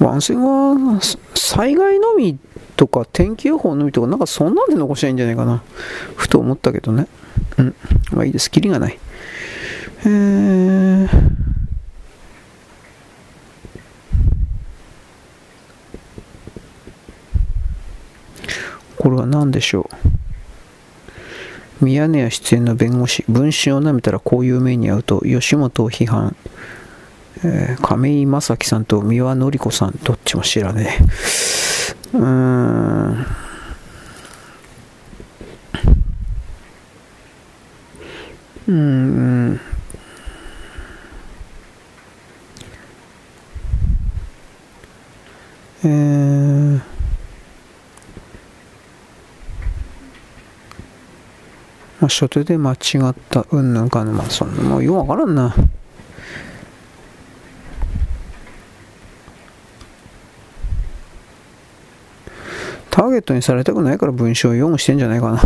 [0.09, 0.99] ワンセグは
[1.35, 2.37] 災害のみ
[2.75, 5.63] とか天気予報のみとかなんかそんなんで残したらいいんじゃないかな。
[6.15, 7.07] ふと思ったけどね。
[7.57, 7.75] うん。
[8.11, 8.49] まあいいです。
[8.49, 8.97] キリがない。
[10.05, 11.09] えー。
[18.97, 19.89] これは何でしょ
[21.81, 21.85] う？
[21.85, 26.35] ミヤネ屋出演の弁護士文春を舐めたらこういう目に遭うと吉本を批判。
[27.41, 32.17] えー、亀井正樹さんと三輪典子さん、どっちも知らねえ。
[32.17, 33.25] うーん。
[38.67, 39.59] うん。
[45.85, 46.81] えー、ま
[52.01, 52.75] あ、初手で間違
[53.09, 55.55] ったうんぬんかの、まあ、そんな、もうようわからんな。
[62.99, 65.41] ターゲットにされたくないから文章を読むしてんじゃないかな。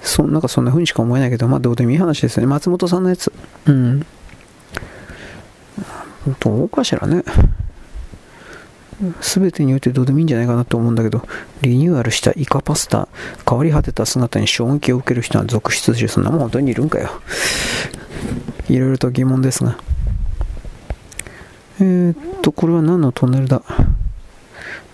[0.00, 2.46] そなんかそんな風にしか思えないけど、まあどうでもいい話ですよね。
[2.46, 3.32] 松本さんのやつ。
[3.66, 4.06] うん。
[6.38, 7.24] どうかしらね。
[9.20, 11.26] 全てにおいてどうでもいいんじゃないかなと思うんだけど、
[11.62, 13.08] リニューアルしたイカパスタ、
[13.48, 17.10] 変わり果てた姿に衝撃を受ける人は続出し、そんなもん本当にいるんかよ。
[18.68, 19.76] いろいろと疑問ですが。
[21.80, 23.62] えー、っと、これは何のトンネルだ？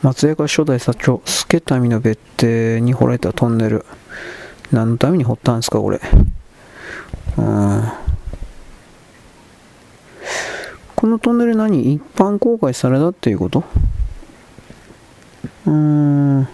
[0.03, 3.87] 松江が初代社長、助民の別邸に掘られたトンネル。
[4.73, 6.01] 何のために掘ったんですか、これ。
[7.39, 7.85] うん。
[10.97, 13.63] このトンネル何一般公開されたっていうこと？
[15.67, 16.49] うーん。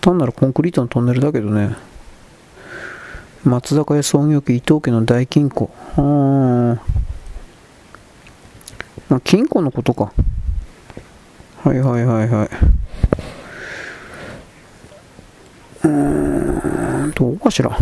[0.00, 1.74] 単なるコンクリートのトンネルだけどね。
[3.42, 5.70] 松坂屋創業期伊藤家の大金庫。
[5.98, 6.80] うん。
[9.08, 10.12] まあ、金庫のことか。
[11.62, 12.48] はいはいはいはい。
[15.84, 17.76] うーん、どうかしら。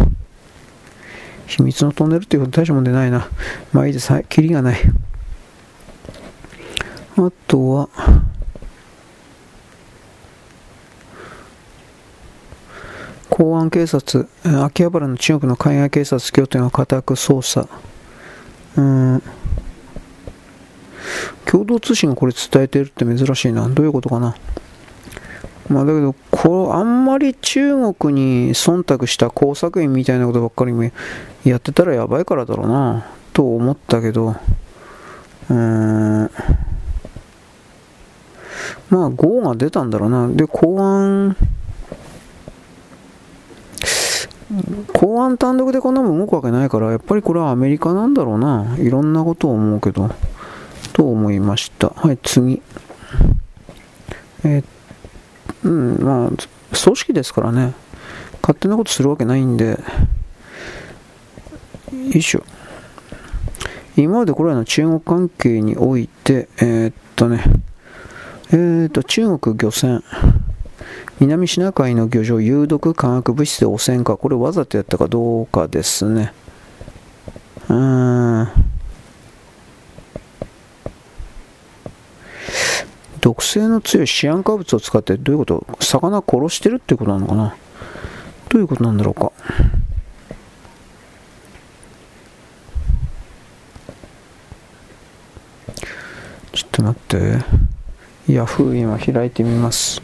[1.47, 3.29] 秘密のトンネルっていうほど大したもんでないな。
[3.73, 4.13] まあいいです。
[4.13, 4.27] はい。
[4.29, 4.81] キリがない。
[7.17, 7.89] あとは、
[13.31, 14.29] 公安警察、
[14.65, 17.69] 秋葉原の中国の海外警察拠点を家宅捜査。
[18.77, 19.23] うん。
[21.47, 23.69] 共同通信がこれ伝えてるって珍しいな。
[23.69, 24.35] どういうことかな。
[25.69, 30.73] まあだけど、こう、あんまり中国に忖度した工作員みたいなことばっかり
[31.45, 34.37] やってたらやばいからだろうな、と思ったけど、
[35.51, 36.31] うーん。
[38.91, 40.29] まあ、5が出たんだろうな。
[40.29, 41.37] で、公安、
[44.93, 48.77] 公安単独でこんなもん動くわけないから、やっぱりこれはアメリカなんだろうな。
[48.79, 50.11] いろんなことを思うけど、
[50.95, 51.91] と思いました。
[51.91, 52.63] はい、次。
[54.45, 54.65] えー、
[55.65, 57.75] うん、まあ、組織ですからね。
[58.41, 59.79] 勝手なことするわけないんで、よ
[62.15, 62.45] いしょ。
[63.97, 67.43] 今までこれらの中国関係において、えー、っとね、
[68.51, 70.05] えー、っと、中国漁船、
[71.19, 76.33] 南シナ海の漁場、有毒化学物質で汚染か、これわざとやったかどうかですね。
[77.69, 78.74] うーん。
[83.21, 85.67] 毒性の強いシアン化物を使ってどういうこと？
[85.81, 87.57] 魚殺してるってことなのかな？
[88.49, 89.33] どういうことなんだろうか？
[96.53, 97.39] ちょっと待って。
[98.27, 100.01] ヤフー今開いてみます。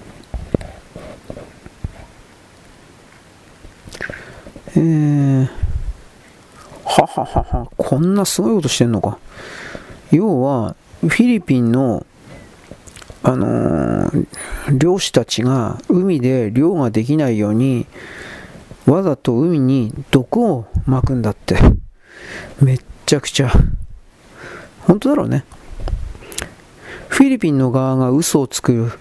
[4.76, 5.48] えー、
[6.84, 9.18] はははは、こんなすごいことしてんのか。
[10.12, 12.06] 要は、フィリピンの、
[13.22, 14.26] あのー、
[14.78, 17.86] 漁師たちが海で漁ができないように、
[18.86, 21.56] わざと海に毒を撒くんだって。
[22.62, 23.50] めっちゃくちゃ。
[24.80, 25.44] 本当だろうね。
[27.08, 28.92] フィリピンの側が嘘をつく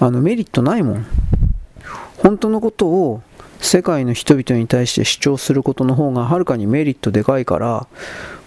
[0.00, 1.06] あのメリットないもん。
[2.18, 3.22] 本当のことを
[3.60, 7.86] 世界の人々に対して主張することの方がはるかにメリットでかいから、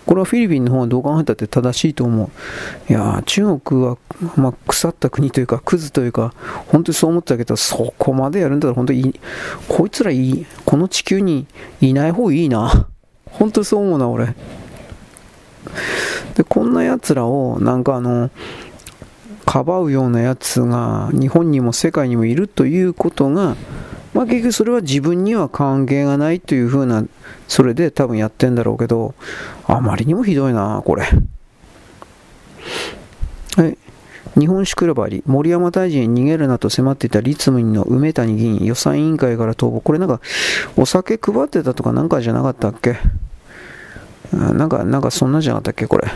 [0.05, 2.91] これはフィリピンの方がどう考えたって正しいと思う。
[2.91, 3.97] いや中国は、
[4.35, 6.33] まあ、腐った国というか、クズというか、
[6.67, 9.19] 本当にそう思ってたけど、そこまでやるんだったら本当に
[9.67, 11.47] こいつらいい、この地球に
[11.81, 12.87] いない方がいいな。
[13.25, 14.35] 本当にそう思うな、俺。
[16.35, 18.29] で、こんな奴らを、なんかあの、
[19.45, 23.55] かばうようなやつが日本にも世界にもいるということが、
[24.15, 27.03] まあ、結局それは自分には関係がないというふうな、
[27.49, 29.13] それで多分やってんだろうけど、
[29.67, 31.03] あまりにもひどいな、これ。
[33.57, 33.77] はい。
[34.39, 39.81] 日本酒クラブあり、森山大臣に逃げるなと迫っていた立務の梅谷議員、予算委員会から逃亡。
[39.81, 40.21] これなんか、
[40.77, 42.97] お酒配ってたとかなんかじゃなかったっけ？
[44.31, 45.87] なんか、なんかそんなじゃなかったっけ？
[45.87, 46.07] これ。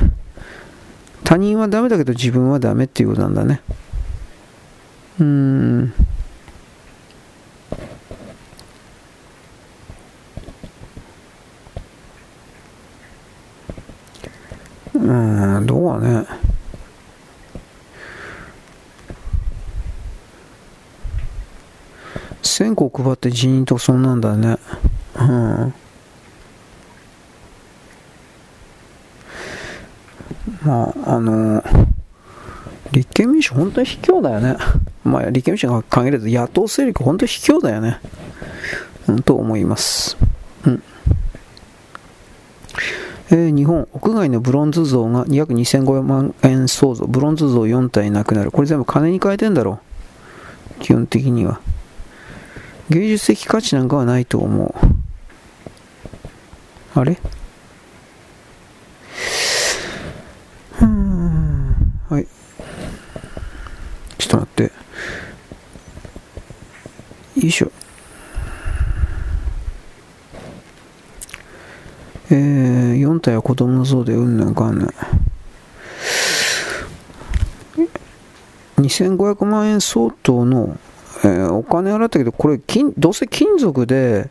[1.26, 3.62] 他人はダメだけど自分はダメっていうことなんだね。
[5.20, 5.94] うーん。
[14.96, 16.26] うん、どうはね。
[22.42, 24.58] 1000個配って自民党そんなんだね。
[25.18, 25.74] うん。
[30.64, 31.88] まあ、あのー、
[32.92, 34.58] 立憲民主本当に卑怯だよね。
[35.06, 38.00] まあ、立憲民主が限らず野党勢力本当に卑怯だよね。
[39.08, 40.18] うん、と思います。
[43.32, 48.52] えー、日本、屋外のブロンズ像が約2500万円相当、ブロンズ像4体なくなる。
[48.52, 49.80] これ全部金に変えてんだろ
[50.80, 50.82] う。
[50.82, 51.62] 基本的には。
[52.90, 54.74] 芸術的価値なんかはないと思う。
[57.00, 57.20] あれ？
[60.82, 61.76] うん。
[62.10, 62.28] はい。
[64.18, 64.64] ちょっと待って。
[64.64, 64.72] よ
[67.36, 67.72] いしょ。
[72.32, 74.90] えー、4体は子供の像でうんぬんかんぬん。
[78.78, 80.78] 2500万円相当の、
[81.24, 84.30] えー、お金払ったけど、これ金、どうせ金属で、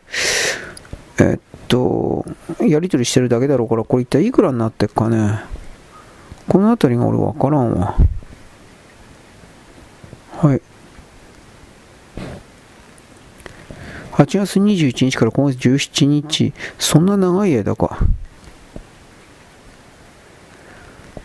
[1.19, 2.25] えー、っと、
[2.61, 5.41] やり取りしてるだけだろうから、これ一体いくらになってっかね。
[6.47, 7.95] この辺りが俺わからんわ。
[10.41, 10.61] はい。
[14.19, 17.99] 8月21日から今月17日、そんな長い間か。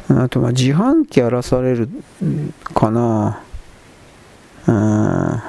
[0.08, 1.88] あと、まあ、自販機荒らされる
[2.62, 3.42] かな。
[4.68, 5.42] うん。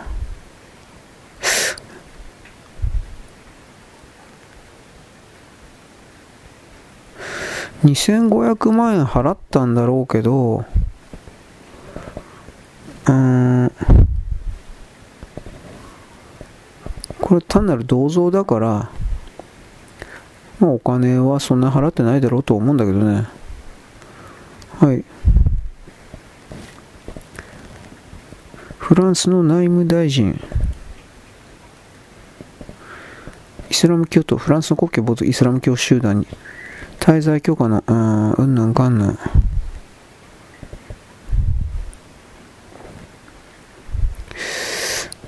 [7.84, 10.66] 2500万円払ったんだろうけど、
[13.08, 13.72] うん。
[17.26, 18.92] これ単なる銅像だから、
[20.60, 23.28] まあ、お金はそんな払ってないだろうと思うんだけどね。
[24.78, 25.04] はい。
[28.78, 30.40] フランスの内務大臣、
[33.72, 36.28] イスラム教徒、フランスの国旗を持つイスラム教集団に
[37.00, 39.20] 滞在許可の、うん、うんぬんかんぬん。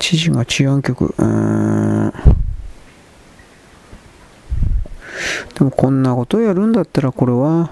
[0.08, 2.12] 知事が治安局、うん。
[5.54, 7.68] でもこんなことをやるんだったらこれは、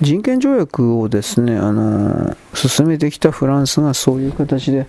[0.00, 4.88] 人権条約をですね、あの進めてきたフランスがそういう形で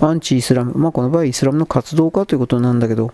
[0.00, 3.12] アンチイスラム、まあ、この場合イスラムの活動家ということなんだけど、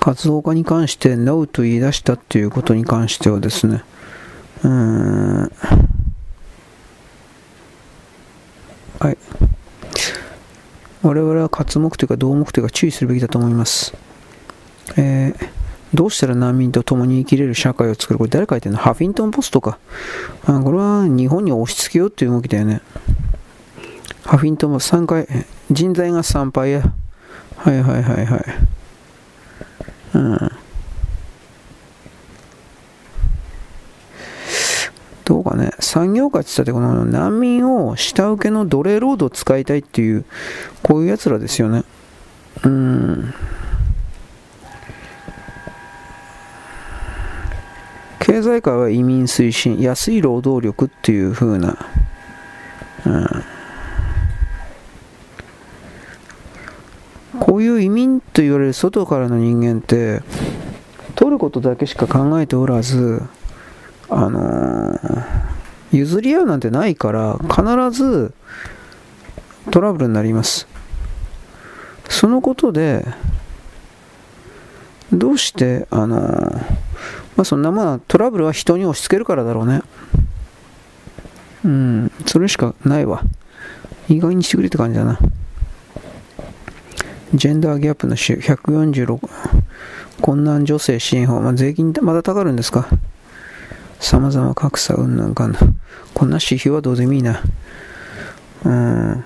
[0.00, 3.84] 活動家に関して NO と言い出したっていうことに関してはですね、
[4.64, 5.52] うん、
[9.00, 9.18] はい。
[11.02, 13.94] 我々は活目というか動目というか注意するべきだと思います。
[14.96, 15.48] えー、
[15.94, 18.80] どうしたら難民と共に生きれる社会を作るこれ誰書いてるの？
[18.80, 19.78] ハフィントンポストか。
[20.44, 22.80] あこれは日本に押し付けようっていう動きだよね。
[24.24, 25.26] ハフィントンも3回、
[25.70, 26.92] 人材が参拝や。
[27.56, 28.44] はいはいはいはい。
[30.14, 30.50] うん。
[35.32, 40.26] どうかね、産業化って言ったって、この難民を下請けの奴隷労働使いたいっていう、
[40.82, 41.84] こういうやつらですよね。
[42.64, 43.32] うん。
[48.18, 51.78] 経済界は移民推進、安い労働力っていう風な、
[53.06, 53.26] うん。
[57.40, 60.20] こういう移民と言われる外からの人間って、
[61.14, 63.22] 取ることだけしか考えておらず、
[64.14, 68.32] あのー、譲り合うなんてないから必ず
[69.70, 70.66] トラブルになります。
[72.08, 73.06] そのことで
[75.12, 76.56] どうしてあのー、
[77.36, 79.82] まあそんなまあトラブルは人に押し付けるからだろうね。
[81.64, 83.22] うんそれしかないわ。
[84.08, 85.18] 意外にしてくれって感じだな。
[87.34, 89.20] ジェンダーギャップの146
[90.20, 92.88] 困難女性支援法、まあ、税金まだたかるんですか？
[94.02, 95.54] 様々格差うんなんかん。
[96.12, 97.40] こんな指標はどうでもいいな。
[98.64, 99.24] うん。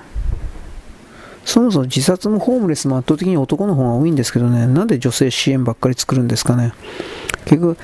[1.47, 6.73] そもそも自殺もホームレスも圧倒的に男の方が多いんですけどね、なんで女性支援ばっかり作るんですかね。
[7.47, 7.77] 結局、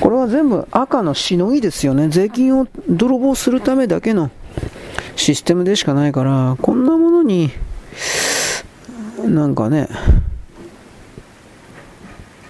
[0.00, 2.08] これは全部赤のしのぎですよね。
[2.08, 4.30] 税金を泥棒するためだけの
[5.14, 7.50] システムでしかないから、こんなものに、
[9.24, 9.88] なんかね、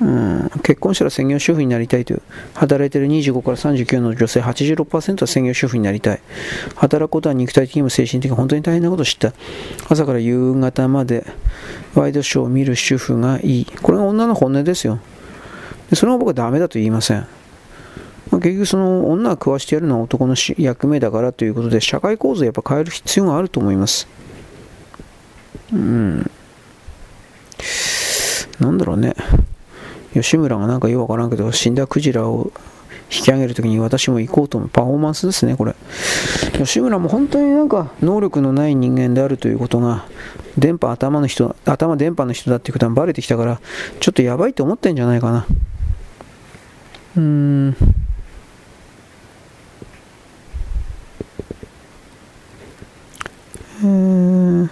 [0.00, 2.22] うん、結婚したら専業主婦になりたいという
[2.54, 6.22] 働いている25から39の女性86%は専業主婦になりたい。
[6.76, 9.34] 働くことは肉体的にも精神的にも本当に大変なことを知った。
[9.88, 11.26] 朝から夕方まで
[11.94, 13.66] ワイドショーを見る主婦がいい。
[13.66, 15.00] これが女の本音ですよ。
[15.90, 17.26] でそれは僕はダメだと言いません、
[18.30, 24.06] 結局その女が食わしてやるのは男の役目だからということで社会構造をやっぱ変える必要があると思います。
[25.72, 26.30] うん。
[28.60, 29.14] なんだろうね。
[30.14, 32.52] 吉村がなんかよくわからんけど、死んだクジラを
[33.12, 35.74] 引き上げるときに私も行こうと思うパフォーマンスですね、これ。
[36.58, 40.06] 吉村も本当になんか能力のない人間であるということが、
[40.56, 43.60] 電波頭の人、頭電波の人だっていうことがバレてきたから、
[44.00, 45.46] ちょっとやばいと思ってんじゃないかな。
[47.16, 47.76] うーん。
[53.82, 54.68] えー、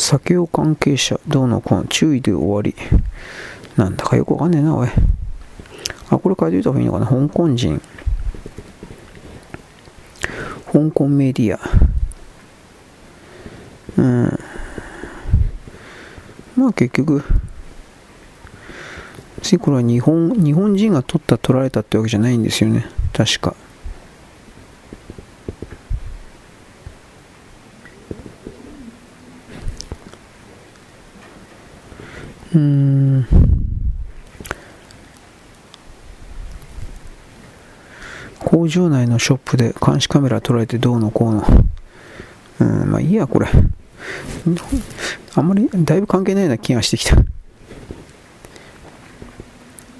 [0.00, 2.74] 酒を関係者、どうのこうの注意で終わり。
[3.76, 4.88] なんだかよくわかんねえな、おい。
[6.08, 7.06] あ、これ書いておいた方がいいのかな？
[7.06, 7.80] 香港人。
[10.72, 11.60] 香港メディア。
[13.98, 14.38] うん。
[16.56, 17.22] まあ結局、
[19.60, 22.86] これは日本日本人が取った取られたってわけじゃないんですよね。
[23.12, 23.54] 確か。
[32.54, 33.26] うん。
[38.38, 41.44] 工場内のショップで監視カメラ捉えてどうのこうの。
[42.60, 43.48] うん、まあいいや、これ。
[45.34, 47.16] あんまり、だいぶ関係ないような気がしてきた。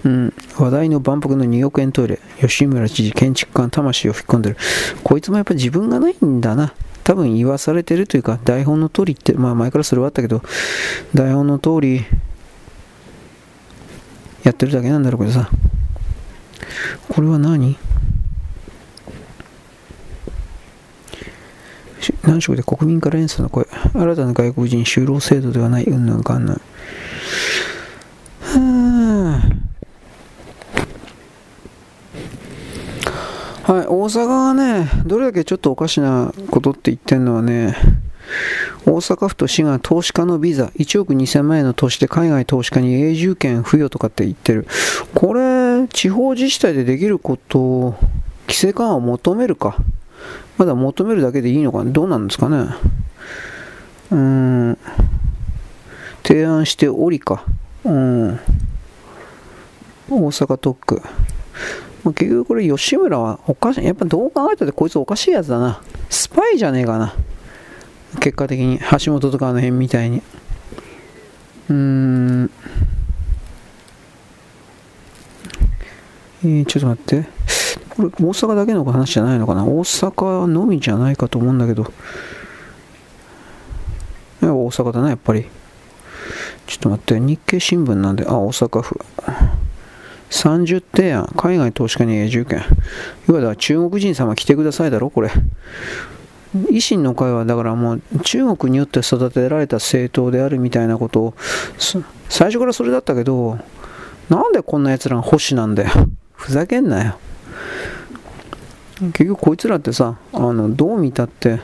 [0.03, 4.57] うん、話題の万博の2億円トイレ、吉村知事、建築家の魂を吹き込んでる。
[5.05, 6.73] こいつもやっぱ自分がないんだな。
[7.05, 10.43] 多分言わされてるというか、台本の通りって、まあ前からそれはあったけど、
[11.15, 12.05] 台本の通り
[14.43, 15.51] やってるだけなんだろうけどさ。
[17.09, 17.77] これは何？
[22.23, 23.67] 何色で国民から連鎖の声。
[23.93, 26.61] 新たな外国人就労制度ではない、うんぬんかんぬん。
[33.63, 37.77] はい、大阪がね、どれだけちょっとおかしなことって言ってるのはね、
[38.87, 44.67] 大阪府と市が投資家のビザ1億2000万円の投資で海外投資家に永住権付与とかって言ってる。
[45.15, 47.95] これ、地方自治体でできることを
[48.47, 49.77] 規制緩和を求めるか。
[50.59, 52.67] まだ求めるだけでいいのかどうなんですかね。
[54.11, 54.79] うん。
[56.23, 57.45] 提案しておりか。
[57.85, 58.41] うん。
[60.09, 61.03] 大阪特区。
[62.15, 63.85] 結局これ吉村はおかしい。
[63.85, 65.81] やっぱどう考えたってこいつおかしいやつだな。
[66.09, 67.15] スパイじゃねえかな。
[68.19, 70.23] 結果的に橋本とかあの辺みたいに。
[71.69, 72.51] うーん。
[76.43, 77.29] えー、ちょっと待って。
[77.91, 79.65] これ大阪だけの話じゃないのかな？
[79.65, 81.93] 大阪のみじゃないかと思うんだけど。
[84.41, 85.47] 大阪だなやっぱり。
[86.67, 87.21] ちょっと待って。
[87.21, 88.25] 日経新聞なんで。
[88.27, 88.99] あ大阪府。
[90.31, 92.63] 30提案海外投資家に永住権。
[93.29, 95.31] 要はだ中国人様来てくださいだろこれ。
[96.55, 101.35] 維新の会はだからもう中国によって育てられた政党であるみたいなことを
[102.29, 103.59] 最初からそれだったけど
[104.29, 105.91] なんでこんな奴らが保守なんだよ。
[106.35, 107.19] ふざけんなよ。
[109.13, 111.61] 結局こいつらってさあのどう見たって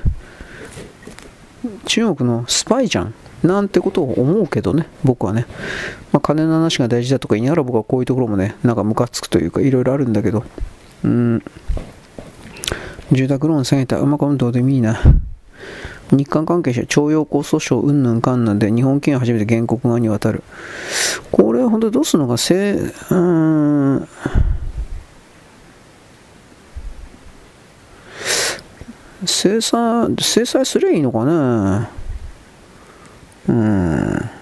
[1.86, 3.14] 中国のスパイじゃん。
[3.42, 5.46] なんてことを思うけどね僕はね、
[6.10, 10.42] まあ、金の話が大事だとか言いながら僕はこういうところもねなんかムカつくというかいろいろあるんだけど。
[11.04, 11.42] うん。
[13.12, 13.98] 住宅ローン下げた。
[13.98, 15.00] うまくどうでもいいな。
[16.10, 20.42] 日韓関係者、徴用工訴訟、うんぬんかんなんで、日本権初めて原告側に渡る。
[21.32, 24.08] これ、本当どうするのか、せ、うーん。
[29.24, 31.88] 制裁、制裁すりゃいいのかね。
[33.48, 34.35] うん。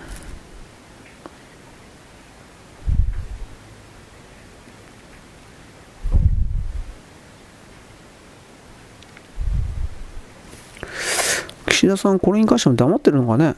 [11.85, 13.55] 岸田さん、これに関しても黙ってるのかね？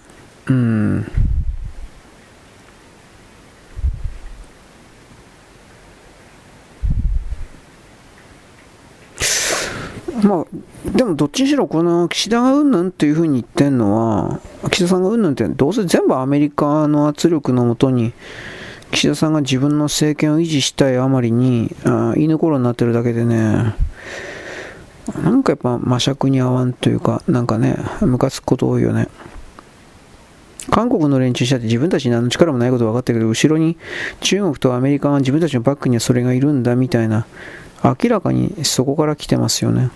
[0.48, 1.06] うん。
[10.24, 10.44] まあ、
[10.96, 14.40] でもどっちにしろ、この岸田がうんぬんっていうふうに言ってるのは、
[14.72, 18.12] 岸田さんがうんぬんって、どうせ全部アメリカの圧力のもとに、
[18.90, 23.76] 岸田さんが自分の政権を維持したいあまりに、あ犬ころになってるだけでね、
[25.14, 29.08] なんかやっぱ魔尺に合わんというか、なんかね、ムカつくこと多いよね。
[30.70, 33.76] 韓国の連中したって自分たちに何の力もないこと分かってるけど、後ろに
[34.20, 37.26] 中国とアメリカが自分たちのバックにはそれがいるんだみたいな、
[37.84, 39.90] 明らかにそこから来てますよね。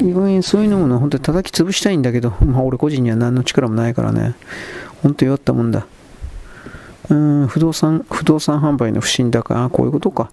[0.00, 4.34] 意外にそういうのも本当に叩き潰したいんだけど、 まあ俺個人には何の力もないからね、
[5.02, 5.86] 本当弱ったもんだ。
[7.10, 10.30] うん、不動産、不動産販売の不審だから、こういうことか。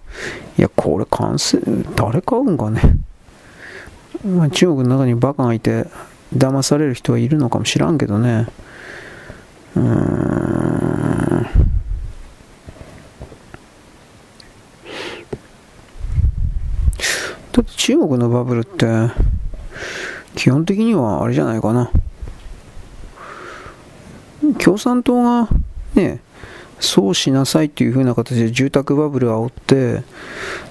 [0.56, 1.58] いや、これ完成、
[1.96, 2.98] 誰買うんかね。
[4.24, 5.86] まあ、中国の中にバカがいて
[6.34, 8.46] 騙される人はいるのかもしらんけどね。
[9.76, 11.18] うーん。
[17.52, 18.86] だって中国のバブルって
[20.34, 21.90] 基本的にはあれじゃないかな。
[24.58, 25.48] 共産党が
[25.94, 26.20] ね
[26.80, 30.02] そうしなさいっていう風な形で住宅バブルを煽って、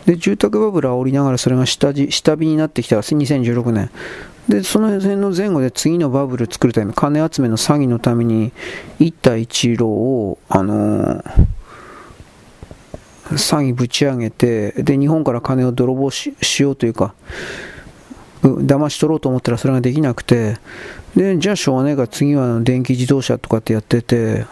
[0.05, 3.89] で、住宅バブルを煽りながらそれが下下火になってきた2016年。
[4.47, 8.53] で、その辺の前後で次のバブルを作るため、金集めの詐欺のために、
[8.99, 11.23] 一帯一路を、あのー、
[13.31, 17.13] 詐欺ぶち上げて、で、日本から金を泥棒しようというか、
[18.41, 20.57] 騙し取ろうと思ったらそれができなくて、
[21.17, 24.45] で、じゃあしょうがないから次は電気自動車とかってやってて、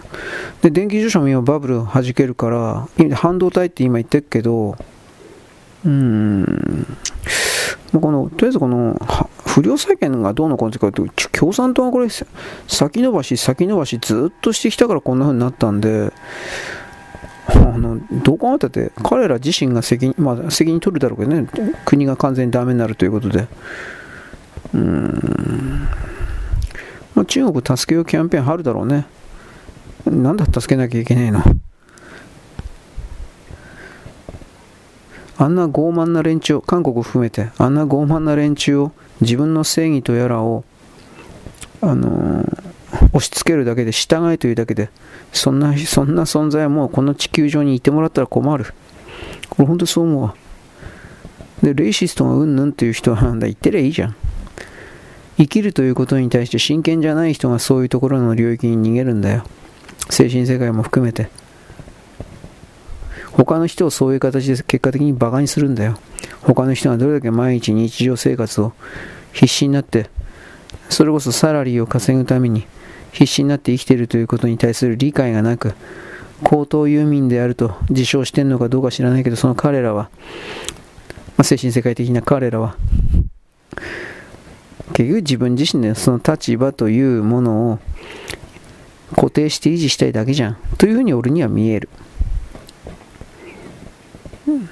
[0.64, 4.76] で、電気自動車も今バブル弾けるから、半導体って今言ってるけど、
[5.86, 6.88] うん、
[8.02, 9.00] この、とりあえずこの、
[9.46, 12.08] 不良債権がどうのこうのかというと、共産党はこれ、
[12.68, 16.12] 先延ばし、先延ばしずっとしてきたからこんな風になったんで、
[17.48, 21.48] あのどう考えたって、彼ら自身が責任,、まあ、責任取るだろうけどね、
[21.86, 23.48] 国が完全にダメになるということで。
[24.74, 25.88] うん
[27.16, 29.06] まあ、中国助けようキャンペーンあるだろうね。
[30.06, 31.42] なんだ助けなきゃいけないの？
[35.38, 40.64] あんな傲慢な連中、韓国を含めて、あんな傲慢な連中を、自分の正義とやらを、
[41.82, 44.90] あのー、押し付けるだけで、従いというだけで、
[45.34, 48.74] そんな、そんな存在はもうこの地球上にいてもらったら困る。
[49.50, 50.36] これ本当そう思うわ。
[51.62, 54.16] で、レイシストがうんぬんっていう人は、なんだ、言ってりゃいいじゃん。
[55.38, 59.44] 生きるということに対して真剣じゃない人がそういうところの領域に逃げるんだよ。
[60.10, 61.30] 精神世界も含めて。
[63.32, 65.98] 他の人をそういう形で結果的に馬鹿にするんだよ。
[66.42, 68.72] 他の人がどれだけ毎日日常生活を
[69.34, 70.10] 必死になって、
[70.90, 72.66] それこそサラリーを稼ぐために
[73.12, 75.74] 必死になって生きているということに対する理解がなく、
[76.44, 80.10] 高等遊民であると自称してんのかどうか知らないけど、その彼らは、
[81.36, 82.78] まあ、精神世界的な彼らは、
[84.94, 87.80] 結局自分自身でその立場というものを
[89.16, 90.58] 固定して維持したいだけじゃん。
[90.78, 91.90] というふうに俺には見える。
[94.48, 94.70] うん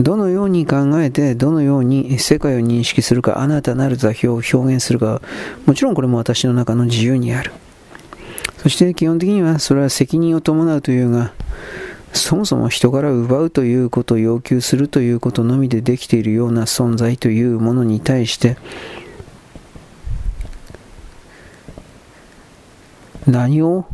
[0.00, 5.20] どのように考えて、どのように世界を認識するか、あなたなる座標を表現するか、
[5.66, 7.52] もちろんこれも私の中の自由にある。
[8.62, 11.32] そして基本的にはそれは責任を伴うというが、
[12.14, 18.56] そもそも人から奪うということを要求するということのみでできているような存在というものに対して、
[23.26, 23.86] 何を？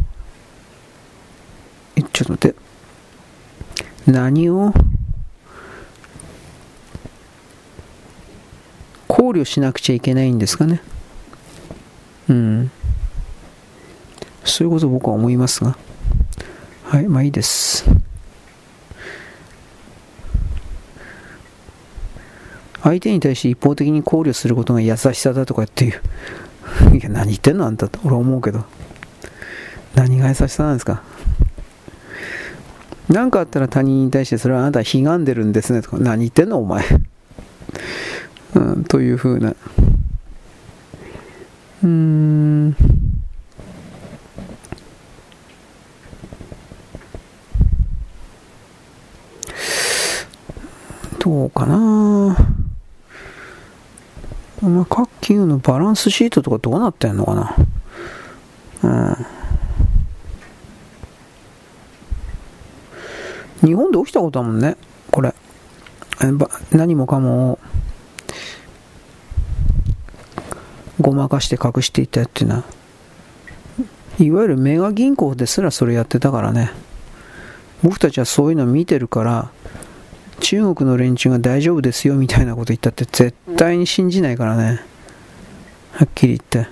[1.96, 4.10] え、ちょっと待って。
[4.10, 4.72] 何を？
[9.06, 10.80] 考慮しなくちゃいけないんですかね。
[12.28, 12.70] うん。
[14.44, 15.76] そういうこと僕は思いますが。
[16.84, 17.84] はい、まあいいです。
[22.82, 26.00] 相手に対して一方的に考慮することが優しさだとかっていう。
[26.96, 28.64] いや、何言ってんのあんたって俺は思うけど。
[29.94, 31.02] 何が優しさなんですか？
[33.08, 35.98] 何かあったら他人に対してそれはあなた悲願でるんですねとか。
[35.98, 36.84] 何言ってんのお前、
[38.54, 39.54] うん、というふうな。
[41.82, 42.76] うん。
[51.18, 52.36] どうかな。
[54.60, 57.56] まあ、各企業のバランスシートとかどうなってんのかな。
[58.82, 59.26] うん。
[63.64, 64.76] 日本で起きたことだもんね、
[65.10, 65.34] これ。
[66.72, 67.58] 何もかも
[71.00, 72.64] ごまかして隠していったっていうのは、
[74.18, 76.72] いわゆるメガ銀行ですらそれやってたからね。
[77.82, 79.50] 僕たちはそういうの見てるから、
[80.40, 84.80] 中国の連中が大丈夫ですよみたいなこと言ったって絶対に信じないからね。
[85.92, 86.70] はっきり言って。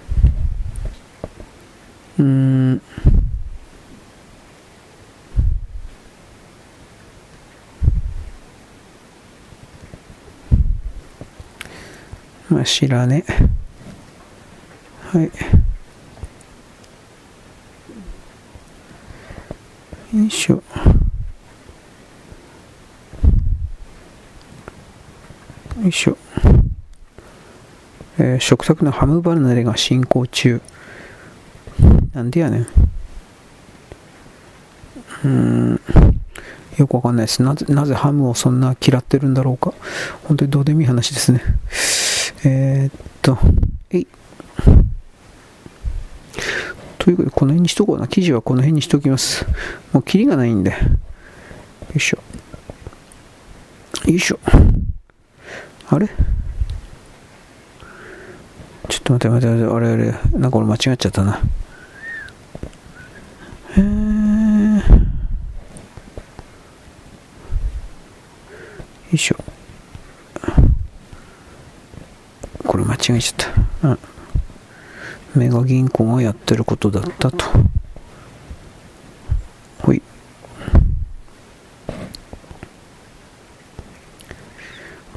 [2.18, 2.82] うーん。
[12.48, 13.24] まあ、知らね
[15.12, 15.30] はい。
[20.16, 20.54] よいしょ。
[20.54, 20.62] よ
[25.88, 26.16] いしょ。
[28.18, 30.60] えー、食卓のハム離れが進行中。
[32.14, 32.66] なんでやねん。
[35.24, 35.80] うん。
[36.78, 37.42] よくわかんないです。
[37.42, 39.74] なぜ、なぜハムをそんな嫌ってるんだろうか。
[40.24, 41.42] 本当にどうでもいい話ですね。
[42.44, 43.38] えー、っと、
[43.90, 44.06] えい。
[46.98, 48.06] ということで、この辺にしとこうな。
[48.08, 49.46] 記事はこの辺にしときます。
[49.92, 50.70] もう、キリがないんで。
[50.70, 50.76] よ
[51.94, 52.18] いしょ。
[54.06, 54.38] よいしょ。
[55.88, 56.08] あれ？
[58.88, 61.40] ちょっと待って待って待って、あれあれ、なんか俺間違っちゃったな。
[63.76, 64.82] えー、よ
[69.12, 69.36] いしょ。
[72.66, 73.52] これ間違えちゃっ
[73.82, 73.88] た。
[73.88, 73.98] うん。
[75.34, 77.44] メガ銀行がやってることだったと。
[79.80, 80.02] ほい。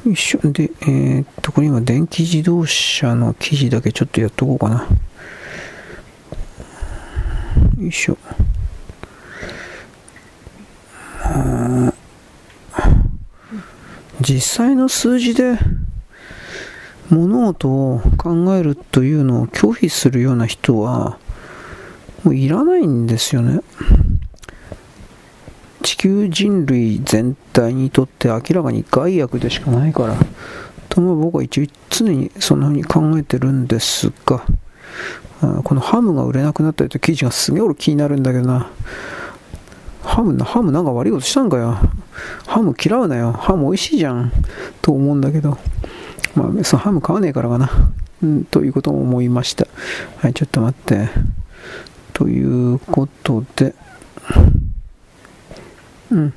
[0.06, 0.40] よいしょ。
[0.52, 4.86] で、えー、っと、これ今、電気自動車の記事だけちょっとやっとこうかな。
[7.80, 8.18] よいしょ。
[14.20, 15.58] 実際の数字で
[17.10, 21.18] 物事を考えるというのを拒否するような人は
[22.24, 23.60] もういらないんですよね。
[25.82, 30.16] 地球人類全体にとって明らかに害悪でしかないから、
[30.88, 34.44] とも僕は一応常にそんな風に考えてるんですが、
[35.64, 38.70] このハムが売れなくなったりと記事がすげえ俺気になるんだけどな。
[40.02, 41.78] ハムな、ハムなんか悪いことしたんかよ。
[42.46, 43.32] ハム嫌うなよ。
[43.32, 44.32] ハム美味しいじゃん。
[44.82, 45.56] と思うんだけど。
[46.34, 47.70] まあ、そのハム買わねえからかな。
[48.22, 49.66] うん、ということも思いました。
[50.18, 51.08] はい、ちょっと待って。
[52.12, 53.74] ということで、
[56.10, 56.34] うん。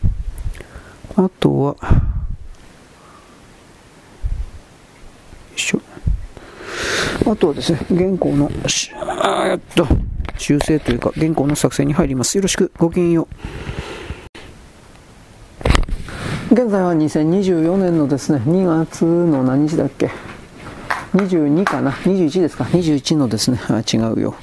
[1.16, 1.76] あとは、よ
[5.56, 5.82] いしょ。
[7.30, 8.50] あとはですね、原稿の、
[9.22, 9.88] あっと、
[10.38, 12.38] 修正というか、原稿の作成に入ります。
[12.38, 13.28] よろしく、ごきげんよう。
[16.54, 20.12] 現在は2024年のですね、2月の何日だっけ
[21.16, 24.36] ？22かな ?21 ですか ?21 のですね、あ、違うよ。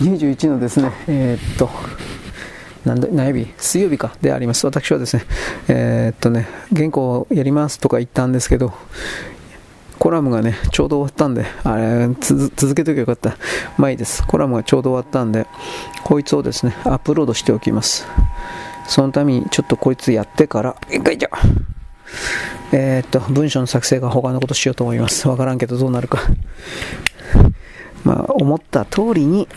[0.00, 1.70] 21のですね、えー、っと、
[2.84, 3.54] なんだ、何曜日？
[3.56, 4.66] 水曜日かであります。
[4.66, 5.24] 私はですね、
[5.68, 8.72] えー、っとね、原稿やりますとか言ったんですけど、
[10.00, 13.36] コラムがね、ちょうど終わったんで、あれ、続けときゃよかった。
[13.78, 14.26] まあいいです。
[14.26, 15.46] コラムがちょうど終わったんで、
[16.02, 18.08] こいつをですね、アップロードしておきます。
[18.86, 21.30] そのために、ちょっとこいつやってから、一回じゃ
[22.72, 25.28] えー、っと、文章の作成が他のことしようと思います。
[25.28, 26.20] わからんけどどうなるか。
[28.04, 29.48] まあ、思った通りに、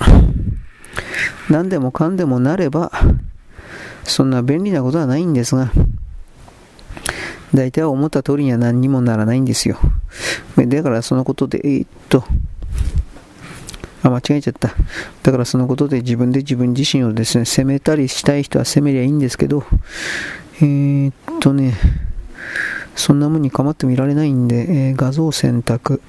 [1.49, 2.91] 何でもかんでもなれば、
[4.03, 5.71] そんな便利なことはないんですが、
[7.53, 9.77] 大体は思った通りには何にもならないんですよ。
[10.55, 12.23] だからそのことで、えー、っと、
[14.07, 14.73] あ、間違えちゃった。
[15.23, 19.63] だからそのことで自分で自分自身をですね、責めたりしたい人は責めりゃいいんですけど、
[20.61, 21.73] えー、っとね、
[22.95, 26.01] そんなもんに構ってもいられないんで、えー、画像選択。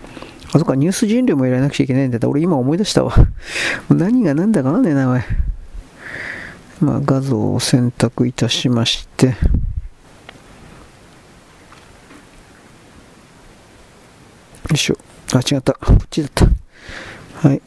[0.49, 2.29] あ、そっか、ニュース人類もやらなくちゃいけないんだった。
[2.29, 3.15] 俺今思い出したわ。
[3.91, 5.21] 何が何だかわかんねえな、おい。
[6.81, 9.35] まあ、画像を選択いたしまして、よ
[14.73, 14.99] いしょ。
[15.33, 15.73] あ、違った。
[15.75, 16.47] こっちだった。
[17.49, 17.63] はい。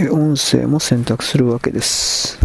[0.00, 2.38] 音声も選択するわけです。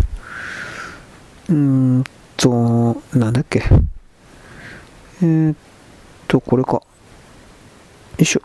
[1.50, 2.04] うーん
[2.36, 3.64] と、なんだっけ。
[5.22, 5.56] えー、っ
[6.28, 6.74] と、これか。
[6.74, 6.84] よ
[8.20, 8.42] いしょ。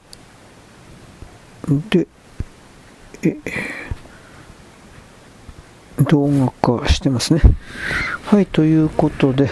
[1.91, 2.07] で、
[3.23, 3.37] え、
[6.05, 7.41] 動画化してますね。
[8.27, 9.51] はい、ということで、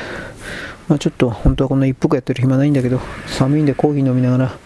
[0.88, 4.58] まあ、ちょっと本当はこんな一服やってる暇ないんだけど、寒いんでコーヒー飲みながら、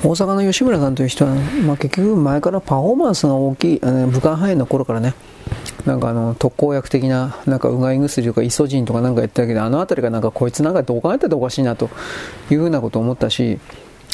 [0.00, 1.34] 大阪の吉村さんという人は、
[1.66, 5.14] まあ、結局前からパフォーマンスが大きい、あの武漢肺炎の頃からね、
[5.86, 11.90] なんかあの特効薬的ななんかうがい薬とかイソジンとかなんか言ってたけどあの辺りがなんかこいつなんかどう考えたっておかしいなと
[12.50, 13.58] いうふうなことを思ったし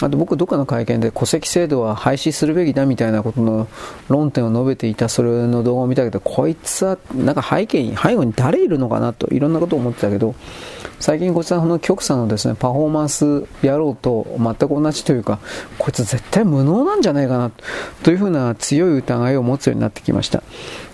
[0.03, 3.69] あと僕どっかの会見で戸籍制度は廃止するべきだみたいなことの
[4.09, 10.35] 論点を述べていたそれの動画を見たけどこいつはなんか背景に背後に誰いるのかなといろんなことを思ってたけど
[10.99, 15.39] 最近こいつはこの極左のですねパフォーマンスやろうと全く同じというか
[15.79, 17.53] こいつ絶対無能なんじゃないかな
[18.03, 20.43] というふうな強い疑いを持つようになってきました、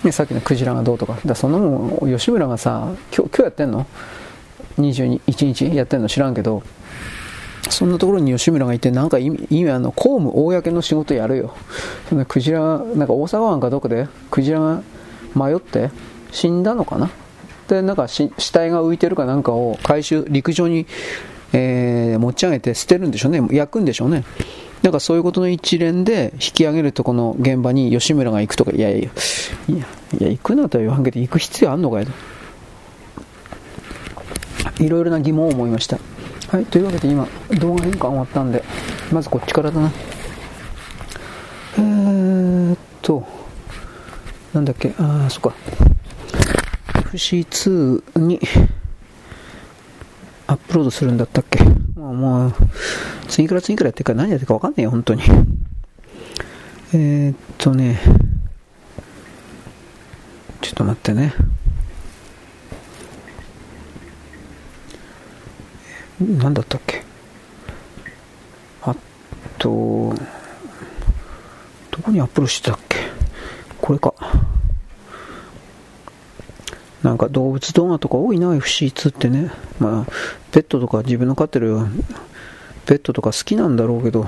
[0.04, 1.18] ね、さっきのクジラがどうとか。
[1.24, 3.86] だそんなもん吉村がさ今日今日やってんの
[4.78, 6.62] ？21日やってんの知らんけど。
[7.70, 11.54] そんなところに吉村がいて、なんか意味、あの、公務、公の仕事やるよ。
[12.08, 14.82] そのクジラが、なんか大阪湾かどこで、クジラが
[15.34, 15.90] 迷って
[16.32, 17.10] 死んだのかな？
[17.68, 20.86] で、なんか死体が浮いてるかなんかを回収、陸上に、
[21.52, 23.40] えー、持ち上げて捨てるんでしょうね。
[23.50, 24.24] 焼くんでしょうね。
[24.82, 29.10] なんかそういうことの一連で引き上げるとこの現場に吉村が行くとか、いやいや、
[29.68, 29.86] いや、
[30.18, 32.12] いや行くなとは言わんけど、行く必要あんのかよと。
[34.82, 35.98] いろいろな疑問を思いました。
[36.50, 37.28] はい、というわけで今、
[37.60, 38.64] 動画変換終わったんで、
[39.12, 39.92] まずこっちからだな。
[41.78, 43.24] えーっと、
[44.52, 45.54] なんだっけ、あー、そっか。
[47.12, 48.40] FC2 に
[50.48, 51.62] アップロードするんだったっけ
[51.94, 52.54] もう、もう、
[53.28, 55.22] 次から次からやってるから何やってるかわかんねえよ、本当に。
[56.94, 58.00] えー、っとね、
[60.60, 61.32] ちょっと待ってね。
[66.20, 67.02] なんだったっけ？
[68.82, 68.94] あ
[69.58, 70.14] と、
[71.90, 72.96] どこにアップロしてたっけ？
[73.80, 74.14] これか。
[77.02, 79.50] なんか動物動画とか多いな、FC2 ってね。
[79.78, 80.12] まあ、
[80.52, 81.78] ペットとか自分の飼ってる
[82.84, 84.26] ペットとか好きなんだろうけど、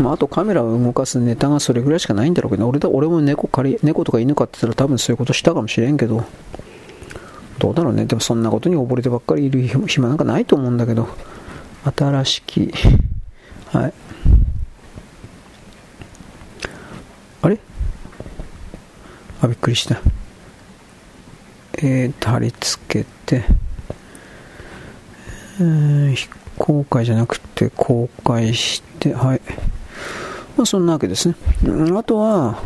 [0.00, 6.24] まあ、あとカメラを動かすネタがそれぐらいしかないんだろうけど、俺だ俺も猫借り猫とか犬飼ってたら多分そういうことしたかもしれんけど、
[7.58, 8.04] どうだろうね。
[8.04, 11.08] でもそんなことに溺れてばっかりいる暇なんかないと思うんだけど、
[11.96, 12.72] 新しき、
[13.72, 13.92] はい。
[17.42, 17.58] あれ？
[19.42, 20.00] あ、びっくりした。
[21.80, 23.44] えー、貼り付けて、
[25.60, 26.28] えー、非
[26.58, 29.40] 公開じゃなくて公開して、はい。
[30.58, 31.36] まあ、そんなわけですね。
[31.96, 32.60] あとは、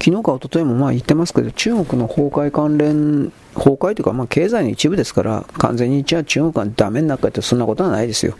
[0.00, 8.36] 昨日か一昨日もまあ言ってますけど、中国の崩壊関連、崩壊というか、まあ経済の一部ですから、完全にじゃあ中国がダメになったってそんなことはないですよ。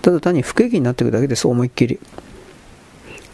[0.00, 2.00] ただ単に不景気になっていくだけです、思いっきり。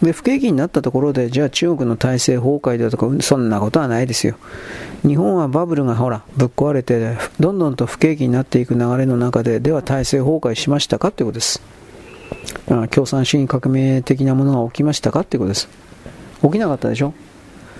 [0.03, 4.35] で、不景気になったところで、じゃあ中国の体制崩壊だとか、そんなことはないですよ。
[5.07, 11.77] 日本はバブルがほら、ぶっ壊れて、どんどんと不景気になっていく流れの中で、では体制崩壊しましたかということです。
[12.90, 15.68] 共産主義革命的なものが起きましたかということです。
[16.42, 17.14] 起きなかったでしょ？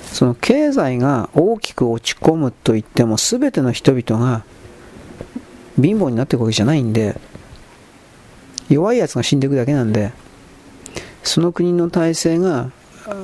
[0.03, 4.43] その経済が大きく落ち込むといっても、全ての人々が
[5.77, 7.21] 貧乏になっていくわけじゃないんで、
[8.71, 10.13] 弱いやつが死んでいくだけなんで、
[11.23, 12.71] その国の体制が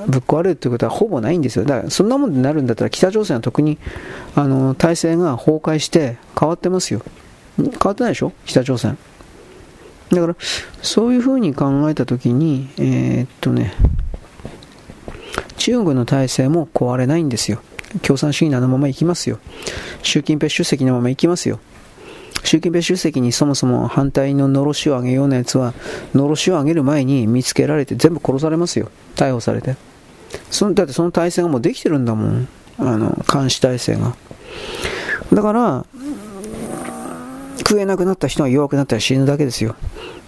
[0.07, 1.65] ぶっ壊れるということはほぼないんですよ。
[1.65, 3.79] だからそんなもんになるんだったら北朝鮮は特に
[4.35, 7.01] あの体制が崩壊して変わってますよ。
[7.57, 8.33] 変わってないでしょ？
[8.45, 8.99] 北朝鮮。
[10.11, 10.37] だから
[10.83, 13.75] そういうふうに考えたときに、えー、っとね、
[15.57, 17.61] 中国の体制も壊れないんですよ。
[18.03, 19.39] 共産主義のあのまま行きますよ。
[20.03, 21.61] 習近平主席のまま行きますよ。
[22.43, 25.73] 習近平主席にそもそも反対ののろしを上げようなやつは、
[26.15, 28.91] のろしを上げる前に見つけられて全部殺されますよ。
[29.17, 29.77] 逮捕されて。
[30.51, 32.49] そのだってその体制がもうできてるんだもん。
[32.79, 34.17] あの、監視体制が。
[35.33, 35.87] だから、
[37.75, 39.75] 食えなくなった人が弱くなったら死ぬだけですよ。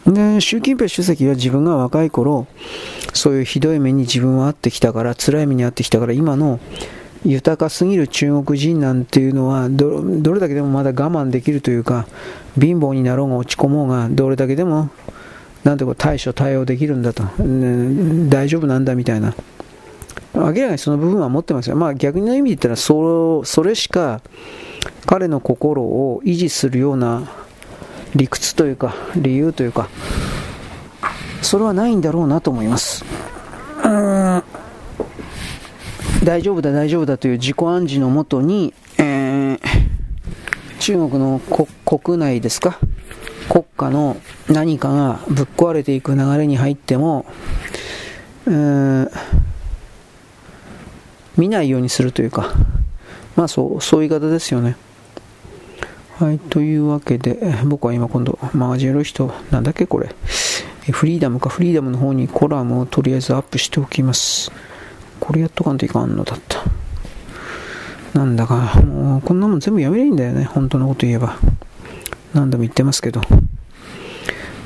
[0.05, 2.48] で、習近平主席は自分が若い頃、
[3.14, 6.59] そういうひどい目に自分は遭ってきたから、辛い目に遭ってきたから、今の
[7.24, 10.02] 豊かすぎる中国人なんていうのはど
[10.32, 12.06] れだけでもまだ我慢できるというか
[12.60, 14.90] 貧乏になろうが落ち込もうがどれだけでも
[15.64, 19.35] なんてこう対処対応できるんだと、ね、大丈夫なんだみたいな。
[20.35, 24.20] 明らかにその部分は持ってますよ、まあ、逆の意味で言ったらそそれしか
[25.07, 27.31] 彼の心を維持するような
[28.15, 29.89] 理屈というか理由というか
[31.43, 33.05] それはないんだろうなと思います。
[36.25, 39.59] 大丈夫だ大丈夫だという自己暗示のもとに、えー、
[40.81, 41.41] 中国の
[41.85, 42.81] 国内ですか？
[43.49, 44.17] 国家の
[44.49, 47.27] 何かがぶっ壊れていく流れに入っても、
[48.49, 49.11] えー、
[51.37, 52.53] 見ないようにするというか、
[53.37, 54.77] まあそう、そういう言い方ですよね。
[56.19, 60.15] はい、というわけで、僕は今今度、マガジンやる人、なんだっけこれ。
[60.91, 64.51] フリーダムか、フリーダムの方にコラムをとりあえずアップしておきます。
[65.21, 66.65] これやっとかんといかんのだった。
[68.19, 70.45] なんだか、もうこんなもん全部やめりゃいいんだよね。
[70.45, 71.37] 本当のこと言えば。
[72.33, 73.21] 何度も言ってますけど。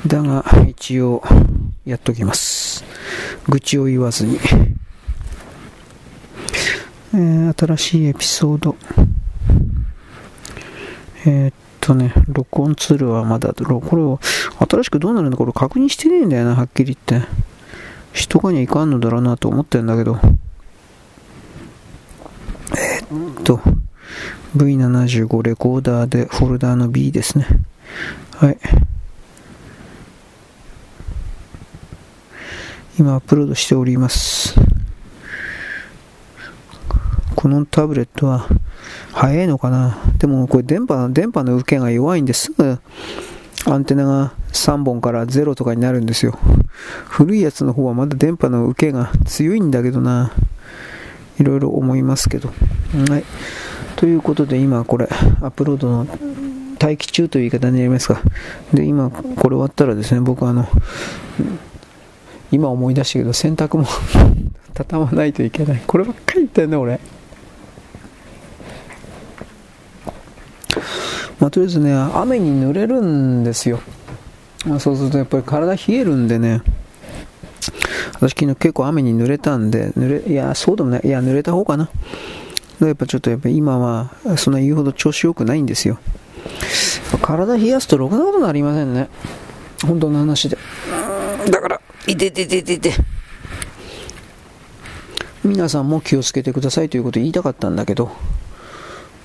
[0.07, 1.21] だが、一応、
[1.85, 2.85] やっときます。
[3.49, 4.39] 愚痴を言わずに。
[7.13, 8.75] えー、新しいエピソード。
[11.25, 14.19] えー、っとね、録音ツールはまだ、これを、
[14.65, 17.27] 新しくどうなるんだこれ確認してねえんだよな、はっきり言って。
[18.13, 20.19] しとかにはいかんのだろうなと思ってんだけど。
[22.77, 23.59] えー、っと、
[24.55, 27.45] V75 レコーダーでフォルダーの B ですね。
[28.37, 28.57] はい。
[32.97, 34.55] 今アップロードしております。
[37.41, 38.47] このタブレットは
[39.13, 39.97] 早いのかな？
[40.19, 42.79] でもこれ電波電波の受けが弱いんですぐ
[43.65, 46.37] アンテナが3本から0とかになるんですよ。
[47.07, 50.33] 古いやつの方はまだ電波の受けが強いんだけどな。
[51.39, 52.49] いろいろ思いますけど。
[53.09, 53.23] はい。
[53.95, 55.05] ということで今これ
[55.41, 56.07] アップロードの
[56.79, 58.21] 待機中という言い方になりますか。
[58.71, 60.67] で、今これ終わったらですね、僕あの、
[62.51, 63.85] 今思い出したけど洗濯も
[64.73, 65.81] 畳まないといけない。
[65.87, 66.99] こればっかり言ってんね、俺。
[71.41, 73.81] まあ、とりあえずね、雨に濡れるんですよ。
[74.65, 76.61] まあ、そうするとやっぱり体冷えるんでね、
[78.19, 81.89] 私昨日結構雨に濡れたんで、濡れ、いや、そうでもない、いや、濡れた方かな。
[82.79, 85.99] やっぱちょっとやっぱ今はそんな言うほど調子良くないんですよ。
[87.21, 89.09] 体冷やすとろくなことになりませんね。
[89.83, 90.57] 本当の話で。
[91.49, 92.93] だから、いててててて。
[95.43, 98.11] 皆さんも気をつけてくださいということを言いたかったんだけど、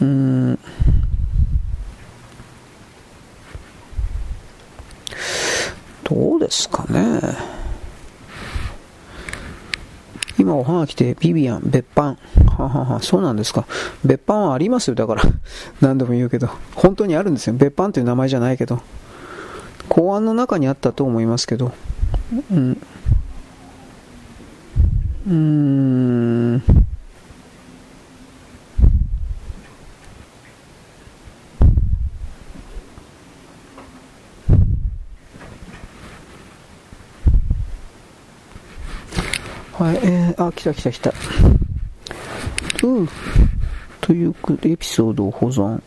[0.01, 0.59] うーん。
[6.09, 7.21] どうですかね。
[10.39, 12.19] 今おはがきでビビアン、別班。
[12.59, 13.67] ははは、そうなんですか。
[14.05, 15.23] 別班はありますよ、だから。
[15.81, 16.49] 何度も言うけど。
[16.75, 17.55] 本当にあるんですよ。
[17.55, 18.81] 別班という名前じゃないけど。
[19.89, 21.73] 公安の中にあったと思いますけど。
[22.53, 22.81] うん。
[25.27, 26.63] うーん。
[39.79, 41.13] はい、えー、あ、来た来た来た。
[42.83, 43.09] うん。
[44.01, 45.83] というエピソードを保存。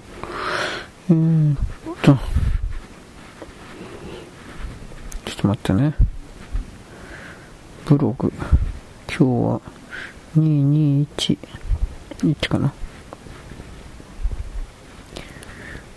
[1.10, 1.58] えー、っ
[2.04, 2.16] と。
[5.26, 5.96] ちょっと待ってね。
[7.86, 8.32] ブログ。
[9.08, 9.62] 今日は
[10.38, 11.38] 221。
[12.20, 12.72] 1かな。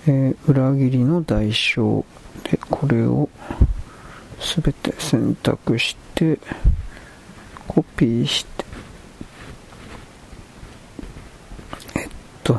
[0.07, 2.03] えー、裏切りの代償
[2.51, 3.29] で、これを
[4.41, 6.39] すべて選択して、
[7.67, 8.65] コピーして、
[11.97, 12.09] えっ
[12.43, 12.59] と、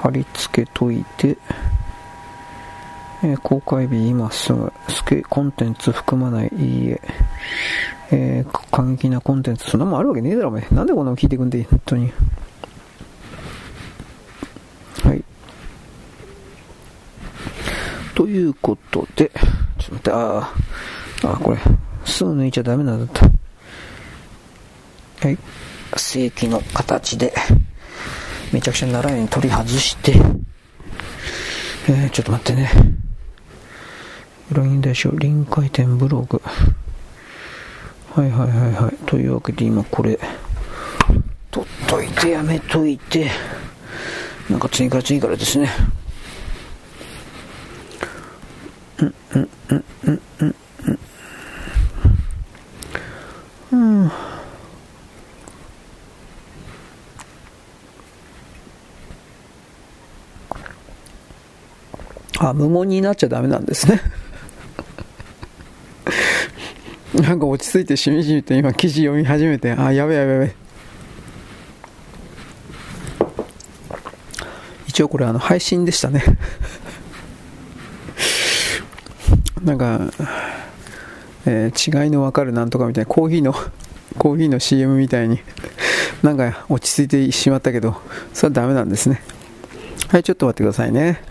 [0.00, 1.36] 貼り付けといて、
[3.22, 7.00] えー、公開日今すぐ、スケ、コンテンツ含まない、いいえ、
[8.12, 10.66] えー、過激なコンテンツ、そんなもんあるわけねえだろ、お前。
[10.70, 12.12] なんでこんなの聞いてくんで、本当に。
[15.02, 15.22] はい。
[18.14, 19.30] ということで、
[19.78, 20.52] ちょっと待って、あ
[21.24, 21.58] あ、あ、これ、
[22.04, 23.26] すぐ抜いちゃダメなんだった。
[25.26, 25.38] はい。
[25.96, 27.34] 正規の形で、
[28.52, 30.12] めちゃくちゃならないように取り外して、
[31.88, 32.70] えー、ちょっと待ってね。
[34.52, 36.42] ロインでしょ、臨回転ブログ。
[38.14, 38.96] はいはいはいはい。
[39.06, 40.18] というわけで今これ、
[41.50, 43.30] 取っといてやめといて、
[44.48, 45.70] なんか次から次からですね。
[48.98, 50.54] うんうんうんうんうん
[50.86, 50.98] うん。
[53.72, 54.10] うん。
[62.38, 64.00] あ、無言になっちゃダメなんですね。
[67.20, 70.54] なんか落ち着いてしみじみと今記事読み始めて、あ、やべやべやべ。
[74.86, 76.22] 一応これあの配信でしたね
[79.62, 80.00] なんか、
[81.46, 83.54] えー、違いのわかるなんとかみたいな、コーヒーの、
[84.18, 85.40] コーヒーの CM みたいに
[86.22, 87.96] なんか落ち着いてしまったけど、
[88.32, 89.22] それはダメなんですね。
[90.08, 91.22] はい、ちょっと待ってくださいね。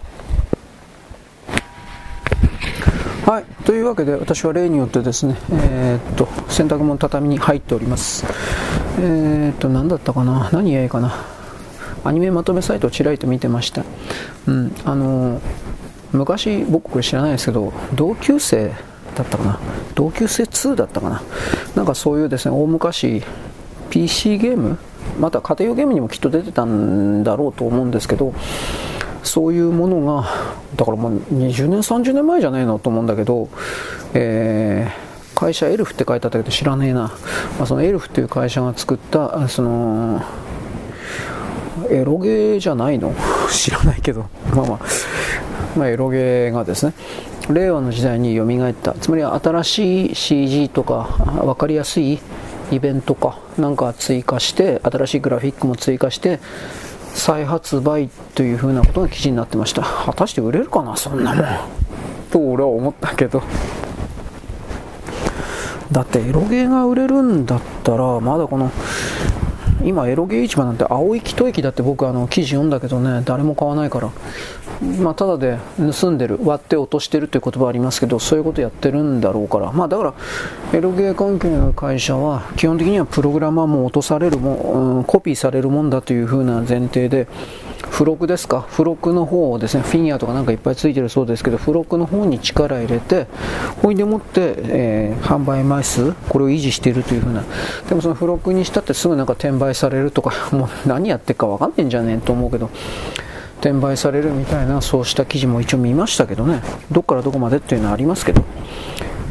[3.26, 8.26] はい、というわけで私は例によってですね、えー、っと洗濯物畳に入っております。
[8.98, 11.14] えー、っと何だったかな、何がいいかな、
[12.04, 13.84] アニメまとめサイトをちらりと見てました。
[14.48, 15.42] うん、あの
[16.12, 18.74] 昔僕これ知らないですけど同級生
[19.16, 19.60] だったかな、
[19.96, 21.22] 同級生2だったかな、
[21.76, 23.24] なんかそういうですね大昔
[23.90, 24.78] PC ゲーム？
[25.20, 28.34] また家庭用ゲームにもきっと出てたんだろうと思うんですけど
[29.24, 30.30] そういうものが
[30.76, 33.50] だからもう20年30年前じゃないのと思うんだけど、
[34.14, 37.02] えー、会社エルフって書いてあったけど知らねえな、
[37.58, 40.22] まあ、そのエルフっていう会社が作ったその
[41.90, 43.16] エロゲーじゃないの？
[43.52, 44.26] 知らないけど。
[44.54, 44.80] まあまあ、
[45.76, 46.94] まあ、エロゲーがですね。
[47.50, 48.94] 令和の時代に蘇った。
[48.94, 51.04] つまり新しい CG とか
[51.42, 52.20] 分かりやすい
[52.72, 56.40] イベントかなんか追加して新しいグラフィックも追加して
[57.14, 59.82] 再発売というふうなことが記事になってました。
[59.82, 61.46] 果たして売れるかなそんなもん。
[62.32, 63.42] と俺は思ったけど。
[65.92, 68.72] だってエロゲーが売れるんだったらまだこの
[69.84, 74.10] 今エロゲー市場なんて青い一駅だって僕あの記事読んだけどね誰も買わないから。
[75.02, 75.58] まあ、ただで
[75.92, 79.74] 盗んでる割って落としてるという言葉ありますけどそういうことやってるんだろうから。
[79.74, 80.14] まあだから
[80.72, 87.28] エロゲー関係の会社は基本的にはプログラマーも落とされるも、うん、コピーされるもんだというふうな前提で
[87.92, 88.68] 付録ですか？
[88.70, 93.28] 付録の方をですねフィギュアとかなんかいっぱいついてるそうですけど付録の方に力入れて
[93.82, 97.44] ほいでもって、えー、販売枚数これを維持しているというふうな。
[97.88, 102.70] でもその付録にしたってすぐなんか転売されるとか もう何やってるか分かんないんじゃねえと思うけど
[103.62, 106.62] 転売されるみたいなそうした記事も一応見ましたけどね。
[106.92, 108.44] どっからどこまでっていうのはありますけど。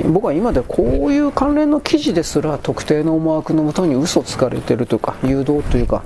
[0.04, 6.04] 僕は今でこういう関連の記事ですら特定の思惑のもとに嘘つかれてるとか誘導というか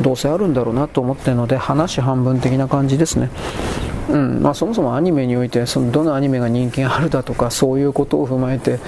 [0.00, 3.30] どうせあるんだろうなと思ってるので話半分的な感じですね。
[4.10, 4.42] うん。
[4.42, 8.78] まあ、そもそもアニメにおいてそのどのアニメが人気があるだとかそういうことを踏まえて、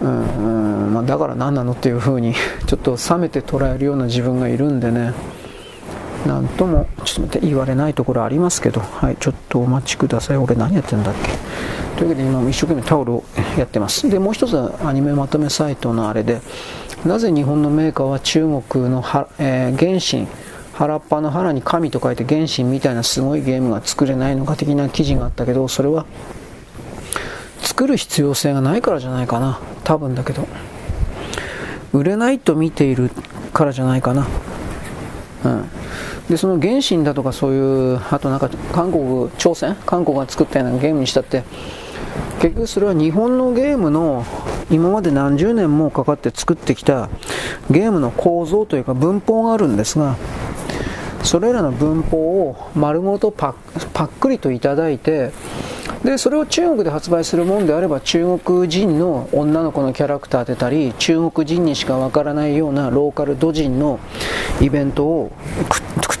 [0.00, 0.84] うん。
[0.84, 0.94] うん。
[0.94, 2.34] まあ、だから何なのっていうふうに
[2.66, 5.12] ちょっと冷めて捉えるような自分がいるんでね。
[6.26, 10.36] なんともちょっと待って言われないところありますけど、はい、ちょっとお待ちください。
[10.36, 11.30] 俺何やってんだっけ？
[11.96, 13.24] というわけで今一生懸命タオルを
[13.56, 14.08] やってます。
[14.10, 16.40] でもう一つはアニメまとめサイトのあれで
[17.04, 19.04] なぜ日本のメーカーは中国の、
[19.38, 20.26] えー、原神
[20.74, 26.06] 原っぱの腹に神と書いて原神みたいなすごいゲームが作れないのか的な記事があったけどそれは
[27.60, 29.60] 作る必要性がないからじゃないかな。
[29.84, 30.46] 多分だけど。
[31.92, 33.10] 売れないと見ている
[33.52, 34.26] からじゃないかな。
[35.44, 35.64] うん。
[36.28, 39.74] でその原神だとかそういうあとなんか韓国朝鮮？
[39.86, 41.42] 韓国が作ったようなゲームにしたって
[42.40, 44.24] 結局それは日本のゲームの
[44.70, 47.08] 今まで何十年もかかって作ってきた
[47.70, 50.16] ゲームの構造というか文法があるんですが
[51.22, 53.54] それらの文法を丸ごとパ
[53.94, 55.32] ックリといただいて
[56.04, 63.98] でそれを中国で発売するもんであれば中国人の女の子のキャラクター当てたり中国人にしかわからないようなローカルド人の
[64.60, 65.32] イベントを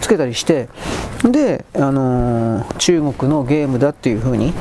[0.08, 0.70] つけたりして
[1.22, 4.54] で、あのー、中国のゲームだっていう風に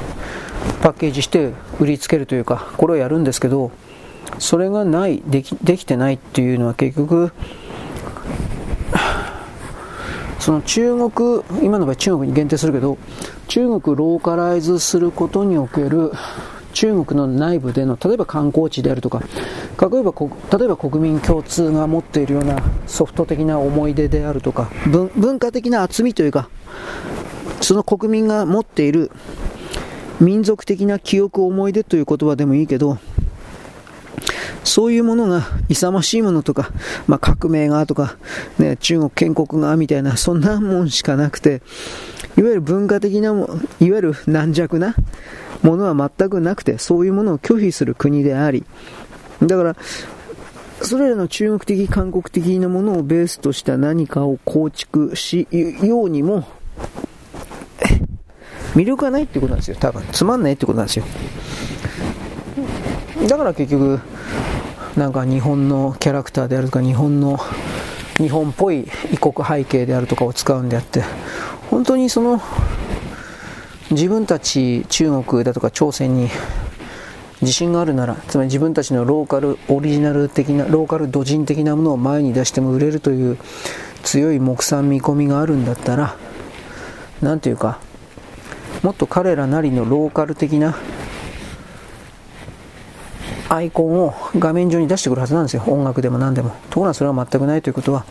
[0.82, 3.72] パッケージして売りつけるというかこれをやるんですけど
[4.40, 7.32] それがないできできてないっていうのは結局
[10.40, 12.98] その中国、今の場合中国に限定するけど、
[13.50, 16.14] 中国ローカライズすることにおける
[16.78, 19.24] 中国の内部での、例えば観光地であるとか、
[19.82, 20.14] 例えば
[20.60, 26.50] 例えば国民共通が持っているようなソフト的な思い出であるとか、文化的な厚みというか、
[27.62, 29.10] その国民が持っている
[30.22, 33.00] 民族的な記憶、思い出という言葉でもいいけど、
[34.64, 36.70] そういうものが勇ましいものとか、
[37.08, 38.18] まあ、革命がとか、
[38.60, 41.64] ね、中国建国がみたいな、そんなもんしかなくて、
[42.38, 43.50] いわゆる文化的なも、
[43.80, 44.96] いわゆる軟弱な
[45.64, 48.64] ものは全くなくて、そういうものを拒否する国であり、
[49.42, 49.76] だから、
[50.82, 55.48] それらの中国的、韓国的なものをベースとした何かを構築し
[55.82, 56.48] ようにも、
[58.76, 60.04] 魅力がないってことなんですよ、多分。
[60.12, 61.06] つまんないってことなんですよ。
[63.28, 64.00] だから結局、
[64.96, 67.40] なんか日本のキャラクターであるとか日本の
[68.18, 71.04] 日本っぽい異国背景であるとかを使うんであって
[71.70, 72.42] 本当にその
[73.92, 76.30] 自分たち中国だとか朝鮮に
[77.42, 83.38] 自信があるならつまり自分たちのローカルオリジナル的なローカル土人的なものを前に出しても売れるという
[84.04, 86.16] 強い目算見込みがあるんだったら
[87.22, 87.80] 何ていうか
[88.84, 90.76] もっと彼らなりのローカル的な
[93.50, 95.64] アイコンを画面上に出してくるはずなんですよ。
[95.68, 96.50] 音楽でも何でも。
[96.70, 98.06] ところがそれは全くないということは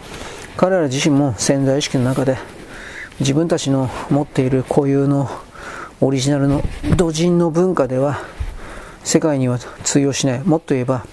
[0.57, 2.39] 彼ら自身も潜在意識の中で
[3.21, 5.31] 自分たちの持っている固有の
[6.01, 6.63] オリジナルの
[6.97, 8.19] 土人の文化では
[9.05, 10.41] 世界には通用しない。
[10.41, 11.07] もっと言えば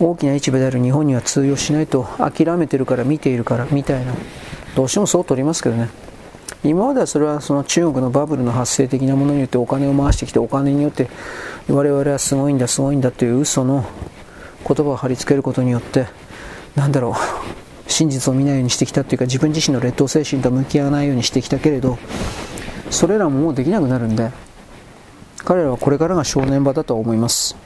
[0.00, 4.12] 大きな市場である日本には通用しないと諦めてるから見ているからみたいな。
[4.74, 5.88] どうしてもそう取りますけどね。
[6.64, 11.08] 今まではそれはその中国のバブルの発生的なものによってお金を回してきてお金によって
[11.68, 13.84] 我々はすごいんだすごいんだという嘘の
[14.66, 16.06] 言葉を貼り付けることによって
[16.74, 17.63] なんだろう。
[17.86, 21.98] 真実を見ないようにしてきたというか自分自身の劣等精神と向き合わないようにしてきたけれど
[22.90, 24.30] それらももうできなくなるんで
[25.38, 27.56] 彼らはこれからが正念場だと思います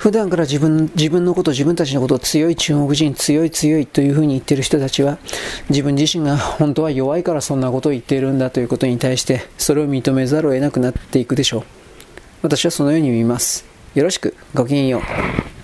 [0.00, 5.18] 普段から自分自分のこと、自分たちのことを強い中国人、強い強いというふうに言ってる人たちは、
[5.68, 11.62] 自分自身が本当は弱いからそんなことを言っているんだということに対して、それを認めざるを得なくなっていくでしょう。
[12.40, 13.66] 私はそのように見ます。
[13.94, 15.59] よろしく、ごきげんよう。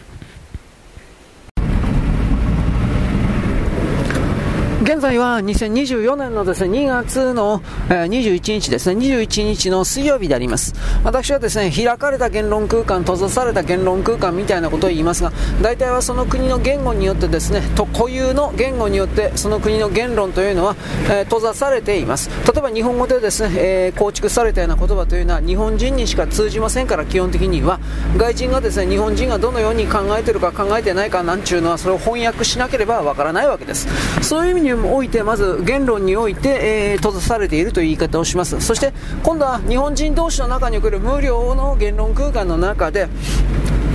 [4.86, 7.60] 現在は2024年のですね、2月の、
[7.90, 10.74] えー、21日ですね、21日の水曜日であります。
[11.02, 20.76] 私はですね、開かれた言論空間、閉ざされた言論空間みたいなことを言いますが、大体はその国の言語によってですね、と固有の言語によってその国の言論というのは、
[21.10, 22.30] えー、閉ざされています。
[22.46, 27.80] 例えば日本語でですね、えー、構築されたような言葉というのは日本人にしか通じませんから基本的には、
[28.16, 33.88] 外人がですね、日本人がどのように考えているか考えてないかなんちゅうのはそれを翻訳しなければわからないわけです。
[34.22, 38.60] そういう意味において、まず言論において、えー、閉ざされているという言い方をします。
[38.60, 38.92] そして、
[39.22, 43.08] 今度は日本人同士の中における無料の言論空間の中で、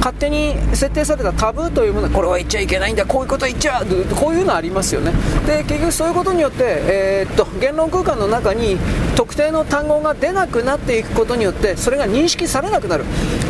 [0.02, 5.12] 勝手に設定されたタブーというものこれは言っちゃいけないんだこういうこと言っちゃうこういうのありますよね。
[5.46, 8.78] で結局そういうことによって、えー、っと言論空間の中に
[9.16, 13.06] 特定の単語が出なくなっていくことによってそれが認識されなくなる。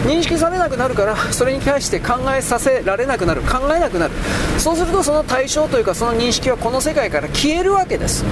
[0.05, 3.43] 認識されなくなるからそれに対して考えさせられなくなる。
[3.43, 4.13] 考えなくなる。
[4.57, 8.25] そうするとその対象というかその認識はこの世界から消えるわけです。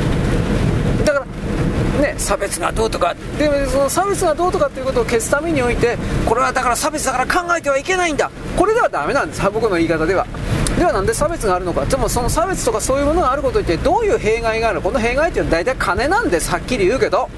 [1.99, 8.31] ね、差別がどうとかでもその差別がどうとかっていうことを消すためにおいてこれはだから差別だから考えてはいけないんだ。
[8.57, 9.41] これではダメなんです。
[9.51, 10.25] 僕の言い方では。
[10.77, 11.85] ではなんで差別があるのか。
[11.85, 17.29] でもその差別とかそういうものがあることによってどういう弊害があるのこの弊害っていうのは大体金なんですはっきり言うけど。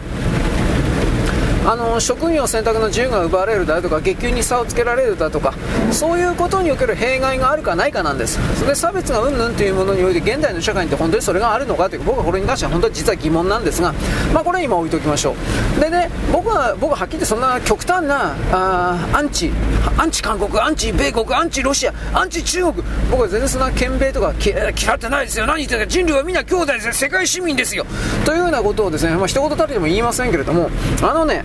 [1.66, 5.54] あの職業選択の自由が奪われるだとか月給に差をつけられるだとか
[5.92, 8.40] そういうことにおける弊害があるかないかなんです。
[8.56, 13.94] それで差別がうんぬんというものにおいて現代の社会にって本当にそれがあるのかという僕はこれに関しては本当に実は疑問なんですが、
[14.34, 15.36] まあ、これ今置いときましょ
[15.78, 15.80] う。
[15.80, 19.52] でね僕は僕ははっきり言ってそんな極端なあアンチ
[19.98, 25.46] アンチ韓国アンチ米国アンチロシアアンチ中国僕は全然そんな憲兵とか嫌ってないですよ。
[25.46, 26.94] 何言ってるか人類はみんな兄弟ですよ。
[26.94, 27.86] 世界市民ですよ。
[28.26, 30.70] というようなことをですね、まあ、一言たりでも言いませんけれども
[31.04, 31.44] あのね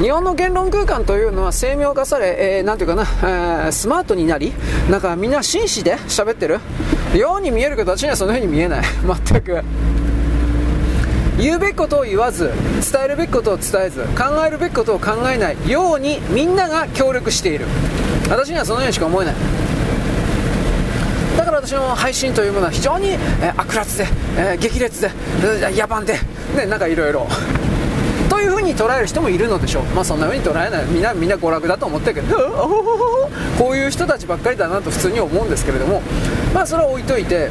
[0.00, 4.54] 日本の言論空間というのは精妙化され、えー、なんていうかな、えー、スマートになり、
[4.90, 6.58] なんかみんな紳士で喋ってる
[7.14, 8.84] ように見えるけど、私にはそのように見えない。
[9.30, 9.62] 全く。
[11.38, 12.50] 言うべきことを言わず、
[12.90, 17.66] 伝えるべきことを伝えず、考えるべきことを考えないようにみんなが協力している。
[18.30, 19.34] 私にはそのようにしか思えない。
[21.36, 24.06] だから私の配信というものは非常に、えー、悪辣で、
[24.38, 25.10] えー、激烈で、
[25.42, 26.14] 野蛮で、
[26.56, 27.28] ね、なんかいろいろ。
[28.40, 30.86] というふうに捉える人もいるのでしょう、まあ、そんなふうに捉えない。
[30.86, 32.38] みんなみんな娯楽だと思ってるけど。
[33.58, 36.00] こういう人たちばっかりだなと普通に思うんですけれども、
[36.54, 37.50] まあ、それは置いといて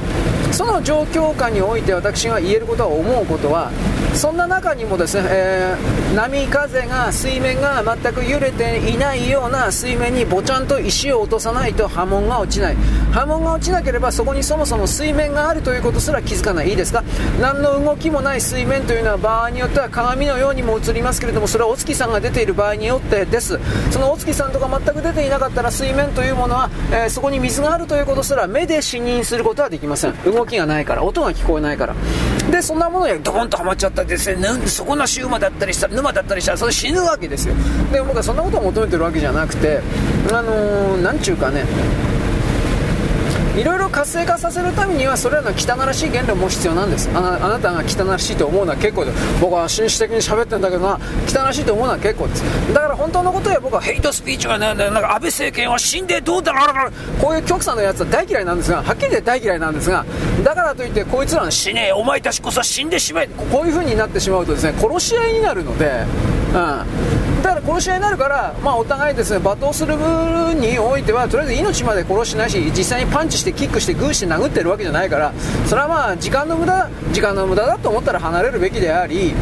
[0.52, 3.70] その状況下において私が言えることは思うことは
[4.14, 12.76] そんな中にもですね、えー、波風が水面が全く揺れていないような水面にぼちゃんと石を落とさないと波紋が落ちない。
[13.14, 16.69] 波紋が落ちなければそこにそもそも水面があるということすら気づかない。
[16.69, 17.03] いいですか？
[17.40, 23.60] 何の動きもない水面というのは場合によっては鏡のようにも映りますけれどもそれはお月さんが出ている場合によってです。
[23.91, 30.14] そのお月さんとか全く出ていなかったら水面というものは、えー、そこに水があるということすら目で視認することはできません。
[30.23, 31.95] 動きがないから音が聞こえないから。
[32.52, 33.98] でそんなものにドーンとはまっちゃった。
[34.05, 34.47] ですね。
[34.67, 37.55] そこなし馬だったりした沼だったりしたらそれ死ぬわけですよ。
[37.91, 39.81] で僕はそんなことを求めてるわけじゃなくて
[40.31, 41.65] あのー、なんちゅうかね
[43.60, 47.10] いろいろ活性化させるためにはそれらの汚らしい言論も必要なんです。
[47.14, 49.11] あなたが汚らしいと思うのは結構で
[49.41, 52.73] 僕は紳士的に喋ってるんだけどな汚らしいと思うのは結構です。
[52.73, 56.91] だから本当のことや僕はヘイトスピーチがねなんか安倍政権は死んでどうだろう
[57.22, 60.06] こういう極左のやつは大嫌いなんですがはっきり言って大嫌いなんですが
[60.44, 66.06] だからといってこいつらの死ねえお前たちこそ死んでしまえこういう風になってしまうとですね殺し合いになるので
[66.53, 67.18] うん
[67.69, 75.33] 殺し合いになるから、まあ、お互いですね罵倒する分においてはとりあえず命まで殺してないし実際にパンチしてキックしてグーして殴ってるわけじゃないから
[75.67, 79.33] それはまあ時間の無駄時間の無駄だと思ったら離れるべきであり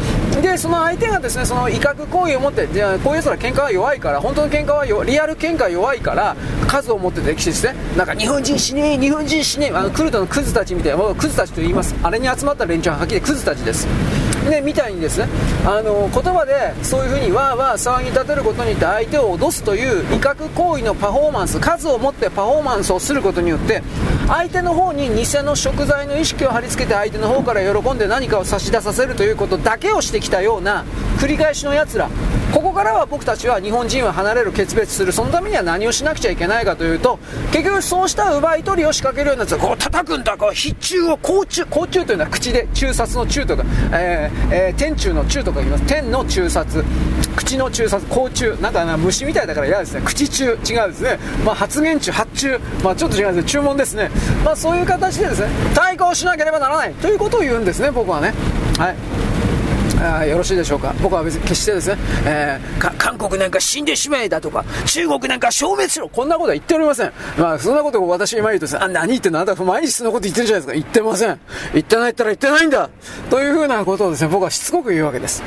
[0.42, 6.36] でその相手がですねその威嚇行為を持ってじゃこういうやつら喧嘩は弱いから本当の喧嘩はリアル喧嘩弱いから
[6.66, 11.94] 数を持って歴史ですねなんか日本人死ね日本人死ねあのクルトのクズたちみたいなクズたちと言います。
[12.02, 13.86] あれに集まった連中ははっきりクズたちです。
[14.48, 15.28] ね、みたいにですね。
[15.66, 23.82] あの言葉でそういうふうにわーわー騒ぎ立てることによって相手を脅すという威嚇行為のパフォーマンス数を持ってパフォーマンスをすることによって
[24.28, 30.84] 相手の方に偽の食材の意識を貼り付けて相手の方から喜んで何かを差し出させるということだけをしてきたような
[31.18, 32.08] 繰り返しのやつら。
[32.52, 35.12] ここからは僕たちは日本人は離れる決別する。
[35.12, 37.18] そのためには何をしなくちゃいけないかというと
[37.52, 40.36] 結局そうした奪い取りを仕掛けるようなやつはこう叩くんだ。
[40.38, 45.84] こう必中を甲虫甲虫というのは口で中殺の中とか、えーえー、天中の中とか言います。
[45.86, 46.84] 天の中殺
[47.36, 48.56] 口の中殺口中。
[48.60, 50.02] なんか虫みたいだから嫌ですね。
[50.04, 50.44] 口中。
[50.44, 52.58] 違うですね、まあ、発言中発注。
[52.82, 53.50] まあちょっと違うんですね。
[53.50, 54.10] 注文ですね。
[54.44, 58.32] まあそういう形でですね対抗しなければならないということを言うんですね僕はね。
[58.78, 59.27] はい。
[60.00, 60.94] あよろしいでしょうか。
[61.02, 67.12] 僕は別に決してですね、えー、韓国なんか死んでしまえだとか中国なんか消滅しろこんなことは言っておりません。
[67.38, 69.40] まあそんなことを私今言うとですねあ何言ってんの？
[69.40, 70.72] あなた毎日そんなこと言ってるじゃないですか。
[70.74, 71.40] 言ってません。
[71.72, 72.90] 言ってないったら言ってないんだ。
[73.30, 75.42] というふうなことをですね僕はしつこく言うわけです。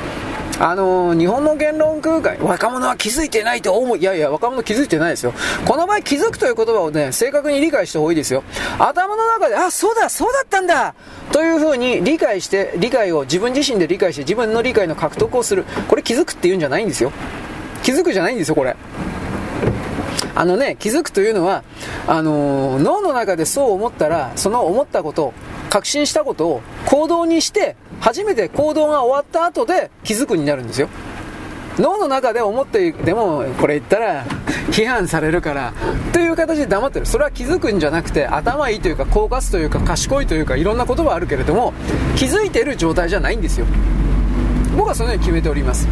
[0.58, 3.98] あのー、日本の言論空間、若者は気づいてないと思う。
[3.98, 5.32] いやいや、若者気づいてないですよ。
[5.66, 8.44] この場合気づくという言葉をね、正確に理解した方がいいですよ。
[8.78, 10.94] 頭の中で、あ、そうだ、そうだったんだ
[11.32, 15.64] というふうに理解して、理解を自分自身で理解して自分の理解の獲得をする。
[15.88, 17.12] これ気づくって言うんじゃないんですよ。
[17.82, 18.76] 気づくじゃないんですよ、これ。
[20.34, 21.62] あのね、気づくというのは、
[22.06, 25.32] あのー、脳の中でそう思ったら、その思ったこと、
[25.70, 30.88] 確信したことを行動にして、初めて行動が終わった後で気づくになるんですよ。
[31.78, 34.24] 脳の中で思って、でも、これ言ったら、
[34.70, 35.72] 批判されるから
[36.12, 37.06] という形で黙ってる。
[37.06, 41.72] それは気づくんじゃなくて頭いいというか狡猾というか賢いというかいろんな言葉あるけれども
[42.16, 43.66] 気づいてる状態じゃないんですよ。
[44.76, 45.86] 僕はそのように決めております。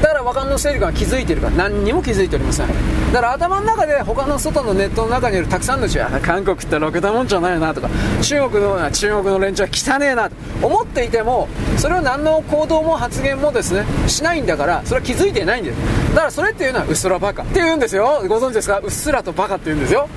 [0.00, 2.68] だから若者勢力が気づいてるから何にも気づいておりません。
[3.12, 7.90] だから頭の中で他の外のネットの中にいるたくさんの人は韓国ってろくなもんじゃないなとか
[8.22, 15.78] 中国の中国の連中は汚ねえなと思っていてもそれを何の行動も発言もですねしないんだからそれは気づいていないんです。
[16.14, 18.24] だからそれっていうのはうっすらバカって言うんですよ。
[18.28, 18.78] ご存知ですか？
[18.78, 20.08] うっすらとバカって言うんですよ。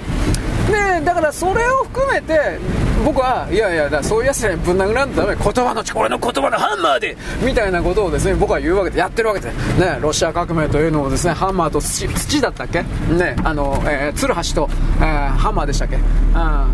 [0.68, 2.60] でだからそれを含めて
[3.04, 12.82] 僕はいやいやだそういうやつらにぶん殴らんとダメ言葉の力の言葉のハンマーでみたいなことをですね僕は言うわけでやってるわけでねロシア革命というのをですねハンマーと土土だったっけ？
[12.84, 15.98] ねあの、えー、鶴橋と、えー、ハンマーでしたっけ？
[16.34, 16.68] あ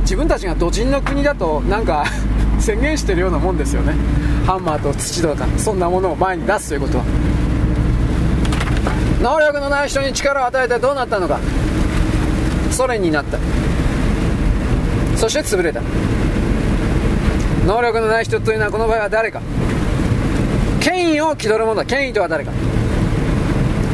[0.00, 2.04] 自分たちが土人の国だとなんか
[2.60, 3.94] 宣言してるようなもんですよね。
[4.46, 7.04] ハンマーと土とかそんなものを前に出すということは。
[9.20, 11.38] 能力のない人に力を与えてどうなったのか。
[12.74, 13.38] ソ連になった。
[15.16, 15.80] そして潰れた。
[17.66, 19.40] 能力のない人というのはこの場合は誰か。
[20.80, 21.84] 権威を気取る者だ。
[21.86, 22.50] 権威とは誰か。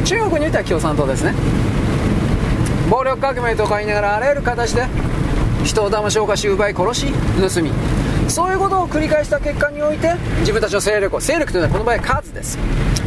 [0.03, 1.33] 中国においては共産党ですね。
[2.89, 4.85] 暴力革命とか言いながらあらゆる形で
[5.63, 7.05] 人を騙し犯し奪い殺し
[7.55, 7.71] 盗み。
[8.27, 12.57] そういうことを繰り返した結果において自分たちの勢力を勢力というのはこの場合数です。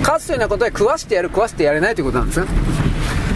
[0.03, 2.47] 数というようなことで食わしてやる食わせてやれないということなんですね。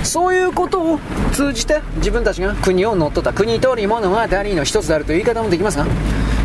[0.04, 0.98] そういうことを
[1.32, 3.32] 通じて自分たちが国を乗っ取った。
[3.32, 5.86] 国とり物はダリーの一つであるという言い方もできますが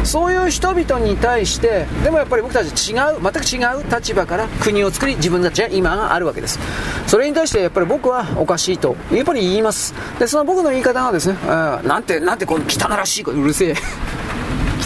[0.03, 6.59] そういう人々に対してでもやっぱり僕たち違う全く違う立場から国を作り自分たちは今があるわけです。
[7.07, 9.93] それに対してやっぱり僕はおかしいとやっぱり言います。
[10.19, 13.75] でその僕の言い方がですねなんてなんてこの汚らしいことうるせえ。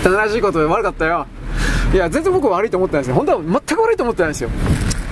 [0.05, 1.25] 汚らしいこと悪かったよ。
[1.93, 4.49] いや全然僕は悪いと思ってないですよ本当は全く悪いと思ってないですよ。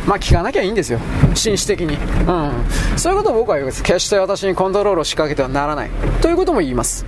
[0.06, 0.99] まあ聞かなきゃいいんですよ。
[1.34, 1.95] 紳士的に。
[1.95, 2.98] うん。
[2.98, 3.84] そういうことを僕は言うんです。
[3.84, 5.90] 決して私にコントロールを仕掛けてはならない。
[6.22, 7.06] ということも言います。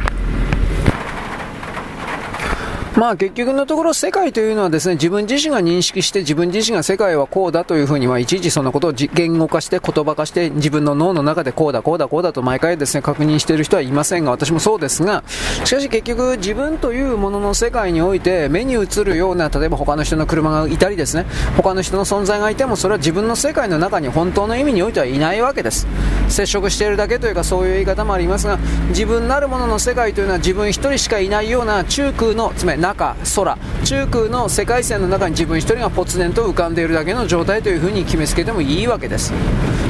[2.97, 15.23] まあ結局のところ世界というのはですね、自分自身が認識して自分自身が世界はこうだというふうに、はいちいちそのことを言語化して言葉化して自分の脳の中でこうだこうだこうだと毎回ですね、確認している人はいませんが、私もそうですが、
[15.63, 25.85] しかし結局自分というものの世界において目に映るような、例えば他の人の車がいたりですね、他の人の存在がいてもそれは自分の世界の中に本当の意味においてはいないわけです。
[26.29, 28.57] 接触しているだけというかそういう言い方もありますが、
[28.89, 39.33] 自分なるものの世界というのは自分一人しかいないような中空の、つまり中、空、中空の世界線の中に自分一人がぽつ然と浮かんでいるだけの状態というふうに決めつけてもいいわけです。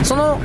[0.04, 0.40] その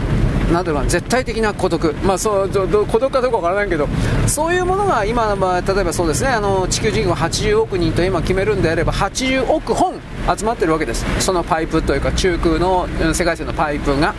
[0.52, 2.48] なんていうか絶対的な孤独、まあ、そう
[2.86, 3.88] 孤独かどうかわからないけど、
[4.26, 9.94] そういうものが今、まあ、例えばそうですねあの地球人口80億人と今決めるんであれば、80億本
[10.36, 14.14] 集まってるわけです、そのパイプというか、中空の世界線のパイプが。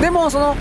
[0.00, 0.54] でもその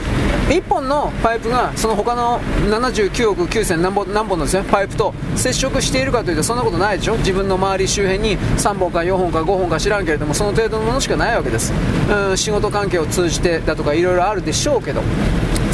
[0.50, 2.40] 1本のパイプがその他の
[2.70, 7.18] 79億9000何本何本のです、ね、パイプと接触しているかというとそんなことないでしょ。
[7.18, 11.74] 自分の周り周辺に3本か4本か5本か知らんけれどもその程度のものしかないわけです。
[12.10, 15.02] うん仕事関係を通じてだとかいろいろあるでしょうけど。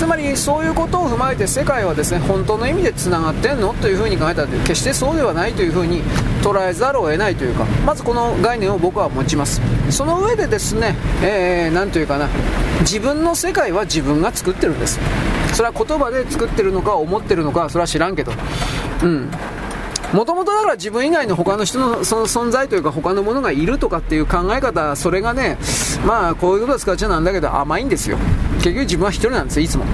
[0.04, 3.74] つまりそういうことを踏まえて世界はですね本当の意味でつながってんの？
[3.76, 6.02] というふうに考えたら決してそうではないというふうに
[6.42, 9.62] 捉えざるを得ないというかまずこの概念を僕は持ちます。
[9.90, 12.28] その上でですね、えー、というかな。
[12.82, 15.00] 自分の世界は自分が作ってるんです。
[15.54, 18.34] それは言葉で作ってるのか思ってるのかそれは知らんけど。
[19.04, 19.32] うん。
[20.14, 25.57] もともとだから自分以外の他の人のその存在というか他のものがいるとかっていう考え方それがね
[26.06, 28.18] まあこういうこと使っちゃなんだけど甘いんですよ。
[28.57, 29.84] 結局自分は1人なんですよいつも。
[29.84, 29.88] う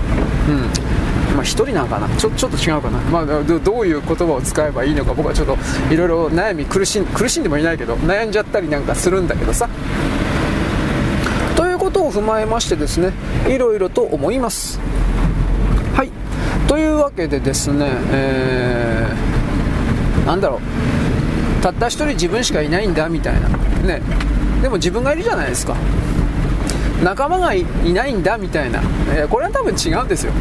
[0.51, 0.99] ん。
[1.35, 2.09] まあ、1人なんかな。
[2.17, 5.57] ちょちょっと違うかな、まあ、どういう言葉を使えばいいのか僕はちょっと
[5.93, 9.69] いろいろ悩み苦しん苦しんでもいないけど悩んじゃったりなんかするんだけどさ。
[11.55, 13.13] ということを踏まえましてですね
[13.47, 14.79] いろいろと思います。
[15.95, 16.11] はい。
[16.67, 18.98] というわけでですねえー、
[20.29, 21.63] なんだろう。
[21.63, 23.49] たった1人自分しかいないんだみたいな。
[23.81, 23.99] ね。
[24.61, 25.75] でも自分がいるじゃないですか。
[27.03, 28.79] 仲間がいないんだみたいな、
[29.15, 30.33] えー、これは多分違うんですよ。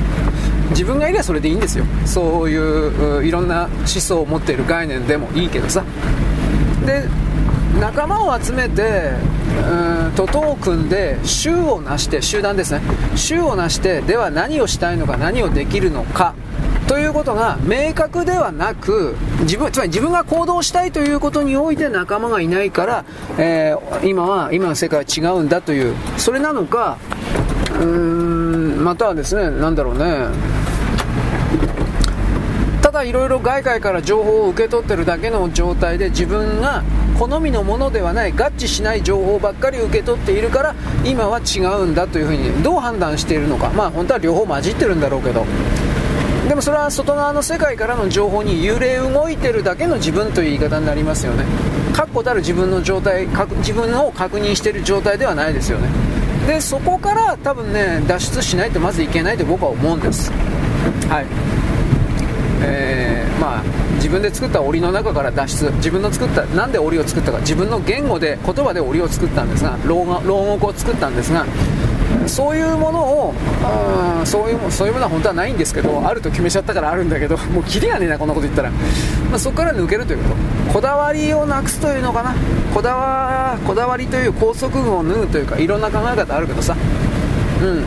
[0.71, 1.87] 自分がいればそれでいいんですよ。
[2.05, 5.83] そういういろんな思想を持っている概念でもいいけどさ。
[6.85, 7.05] で
[7.81, 9.13] 仲間を集めて
[9.71, 12.83] うん徒党を組んで衆をなして集団ですね。
[13.17, 16.35] 衆をなしてでは何をしたいのか何をできるのか。
[16.89, 23.05] ということが明確ではなく自分つまり自分が行動したいということにおいて仲間がいないから、
[23.39, 26.99] えー、今は今の世界は違うんだというそれなのか
[27.75, 30.29] うーんまたはですね何だろうね。
[32.81, 36.83] ただいろいろ外界から情報を受け取ってるだけの状態で自分が
[37.19, 40.75] 好みのものではない合致しない情報ばっかり受け取っているから
[41.05, 43.69] 今は違うんだというふうにどう判断しているのか。
[43.77, 45.45] まあ本当は両方混じってるんだろうけど。
[46.47, 51.45] でもそれは外側の世界からの情報に揺れ動いてるだけの自分という言い方になりますよね。
[51.93, 55.89] 確固たる自分の状態自分を確認している状態ではないですよね。
[56.47, 60.31] でそこから多分ね脱出しないとまずいけないと僕は思うんです。
[61.09, 61.27] はい。
[62.63, 63.63] えー、まあ
[63.97, 65.71] 自分で作った檻の中から脱出。
[65.77, 67.39] 自分の作ったなんで檻を作ったか。
[67.41, 71.45] 自分の言語で言葉で檻を作ったんですが牢獄を作ったんですが
[72.29, 80.59] そういうものをあそういうそういうものは本当はないんですけどあると決めちゃったからあるんだけどもうキリがねえなこんなこと言ったら、まあ、そこから抜けるということ。
[80.73, 82.35] こだわりをなくすというのかな。
[82.75, 86.77] こだわこだわりという高速具を縫うというかいろんな考え方あるけどさ。
[87.63, 87.85] うん。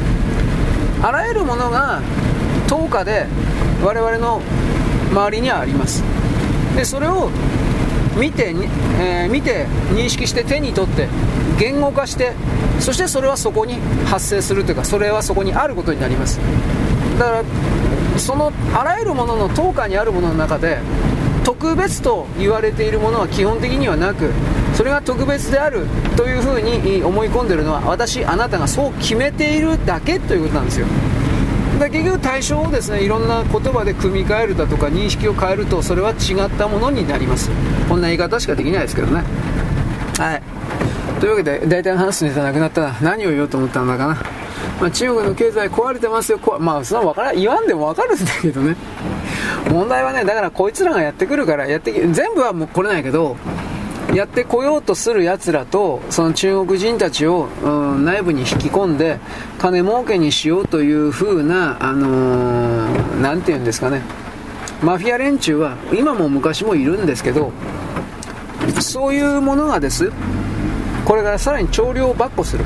[1.03, 2.01] あらゆるものが
[2.67, 3.27] 10日で
[3.83, 4.41] 我々の
[5.11, 6.03] 周りにはあります。
[6.75, 7.29] でそれを
[8.17, 8.53] 見て,、
[8.99, 11.07] えー、見て認識して手に取って
[11.59, 12.33] 言語化して
[12.81, 13.75] そしてそれはそこに
[14.05, 16.39] 発生するというかそれはそこにあることになります。
[17.19, 17.43] だから
[18.17, 20.79] そのあらゆるものの等価にあるものの中で
[21.43, 24.31] 特別と言われているものは基本的にはなく
[24.73, 25.85] それが特別である
[26.17, 30.87] というふうに思い込んでいるのは私あなたがそう決めているだけということなんですよ。
[31.79, 37.49] だ結局対象をですねいろんな言葉で組み替えるだとか認識を変えるとそれは違ったものになります。
[37.89, 39.23] こんな言い方しかできないですけどね。
[40.17, 40.60] はい。
[41.21, 44.15] というわけで大体の話すネタなくなったら何を言おうと思ったんだかな、
[44.81, 46.39] まあ、中国の経済壊れてますよ。
[46.59, 48.75] まあそんな分から言わんでも分かるんだけどね。
[49.69, 53.37] 問題はねだからこいつらがやってくるからやって全部はもう来れないけど
[54.15, 59.19] やってこようとする奴らとその中国人たちを、うん、内部に引き込んで
[59.59, 64.01] 金儲けにしようという風なあのー、て言うんですかね。
[64.81, 67.51] マフィア連中は今も昔もいるんですけど
[68.79, 70.11] そういうものがです。
[71.11, 72.63] これからさらに調量を跋扈する。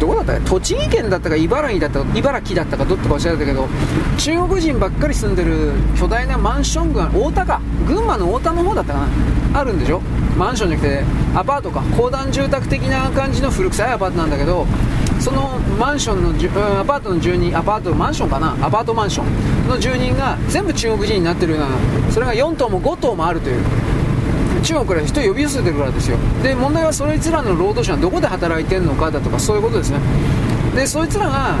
[0.00, 0.40] どこだった？
[0.40, 3.68] 栃木県だったか茨城だったか茨城だったかどっとかおっしゃったけど
[4.18, 9.06] 中国人ばっかり住んでる巨大なマンション群太田か群馬の太田の方だったか
[9.52, 9.60] な？
[9.60, 10.00] あるんでしょ？
[10.36, 11.04] マンションじゃなくて
[11.38, 11.80] アパートか。
[11.96, 14.66] 公団住宅的な感じの古臭いアパートなんだけど
[15.20, 18.54] そのマンションの、うん、アパートの住人アパートマンションかな？
[18.66, 21.68] アパートマンションの住人が全部中国人になってるような
[22.10, 23.62] それが4棟も5棟もあるという。
[24.64, 26.16] 中国から人を呼び寄せてるからですよ。
[26.42, 29.98] で問題はそいつらの労働者はどこで働いてるのかだとかそういうことですね。
[30.74, 31.56] でそいつらが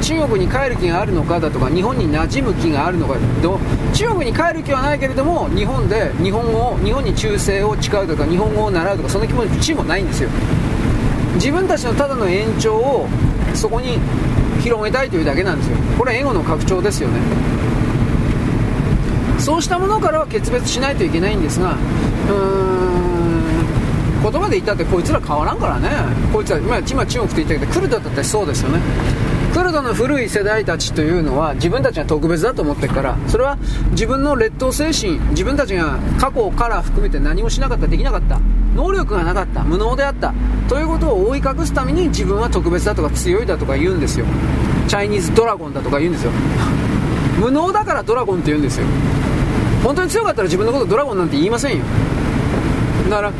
[0.00, 3.16] 中国に帰る気があるのかだとか日本に馴染む気があるのか。
[3.42, 3.60] ど
[3.92, 10.30] 中国に帰る気はないけれども日本で日本語を日本に忠誠を誓うとか日本語を習うとかそんな気持ちもないんですよ。
[11.34, 13.06] 自分たちのただの延長を
[13.54, 13.98] そこに
[14.62, 15.76] 広げたいというだけなんですよ。
[15.98, 17.20] これはエゴの拡張ですよね。
[19.38, 21.76] そうしたものからは決別しないといけないんですが
[22.28, 24.22] うん。
[24.22, 25.90] 言葉で言ったってこいつら変わらんからね。
[26.32, 28.80] こいつら今今中国って言ったけどクルドだってそうですよね。
[29.52, 33.56] クルドの古い世代たちというのは自分たちが特別だと思ってるからそれは
[33.90, 38.40] 自分の劣等精神自分たちが過去から含めて何もしなかったできなかった
[38.74, 40.32] 能力がなかった無能であった
[40.68, 44.26] ということを覆い隠すために自分は特別だとか強いだとか言うんですよ。
[44.86, 46.30] チャイニーズドラゴンだとか言うんですよ。
[47.40, 48.86] 無能だからドラゴンって言うんですよ。
[49.82, 51.84] 本当に強かったら自分のことドラゴンなんて言いませんよ。
[53.08, 53.32] だから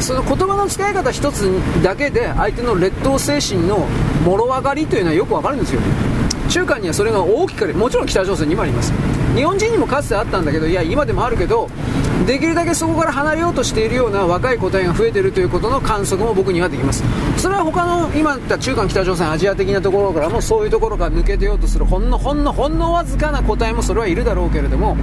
[0.00, 1.50] その言葉の使い方一つ
[1.82, 3.86] だけで相手の劣等精神の
[4.24, 5.80] もろ上がりというのはよくわかるんですよ。
[6.48, 8.92] 中間にはそれが大きくもちろん北朝鮮にもあります。
[9.34, 11.68] 日本人にもかつてあったんだけどいや今でもあるけど
[12.26, 17.04] できるだけそこから離れようとしているような若い個体が増えているということの観測も僕にはできます。
[17.36, 24.96] それは他の今言った中間北朝鮮アジア的なところからもそういうところから抜け出ようとするほんのほんのほんのわずかな個体もそれはいるだろうけれども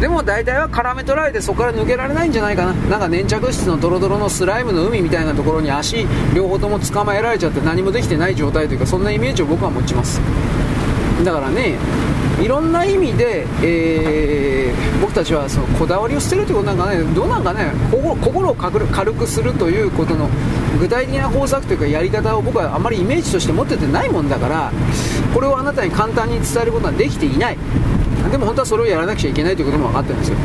[0.00, 2.72] でも大体は絡め取られてそこから抜けられないんじゃないかな。
[2.72, 10.20] なんか粘着質のドロドロのスライムの海みたいなところに足両方とも捕まえられちゃって何もできてない状態というかそんなイメージを僕は持ちます。
[11.24, 11.76] だからね
[12.42, 17.72] いろんな意味で、えー、僕たちはそのこだわりを捨てるということなんかねどうなんかね
[18.20, 20.28] 心を軽くするということの
[20.78, 24.70] 具体的な方策というかやり方を僕はあまりイメージとして持っててないもんだから
[25.32, 27.56] これをあなたに簡単に伝えることはできていない
[28.30, 30.36] でも本当はそれをやらなくちゃいけないということも分かってるんですよ、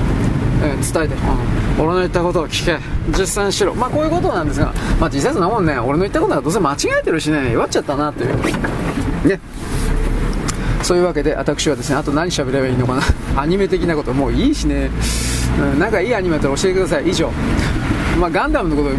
[0.64, 2.78] えー、伝えて、うん、俺の言ったことを聞け。
[3.10, 3.74] 実践しろ。
[3.74, 5.78] まあこういうことなんですが、まあ、実際そんなもんね。
[5.80, 7.52] 俺の言ったことはどうせ間違えてるしね。
[7.52, 8.36] 弱っちゃったなという。
[9.28, 9.40] ね。
[10.84, 13.02] そういうわけで私はですねあと何喋ればいいのかな。
[13.41, 14.90] アニメ的なこともういいしね、
[15.60, 17.10] うん、なんかいいアニメだったら教えてください。
[17.10, 17.30] 以上。
[18.20, 18.95] まあガンダムのこと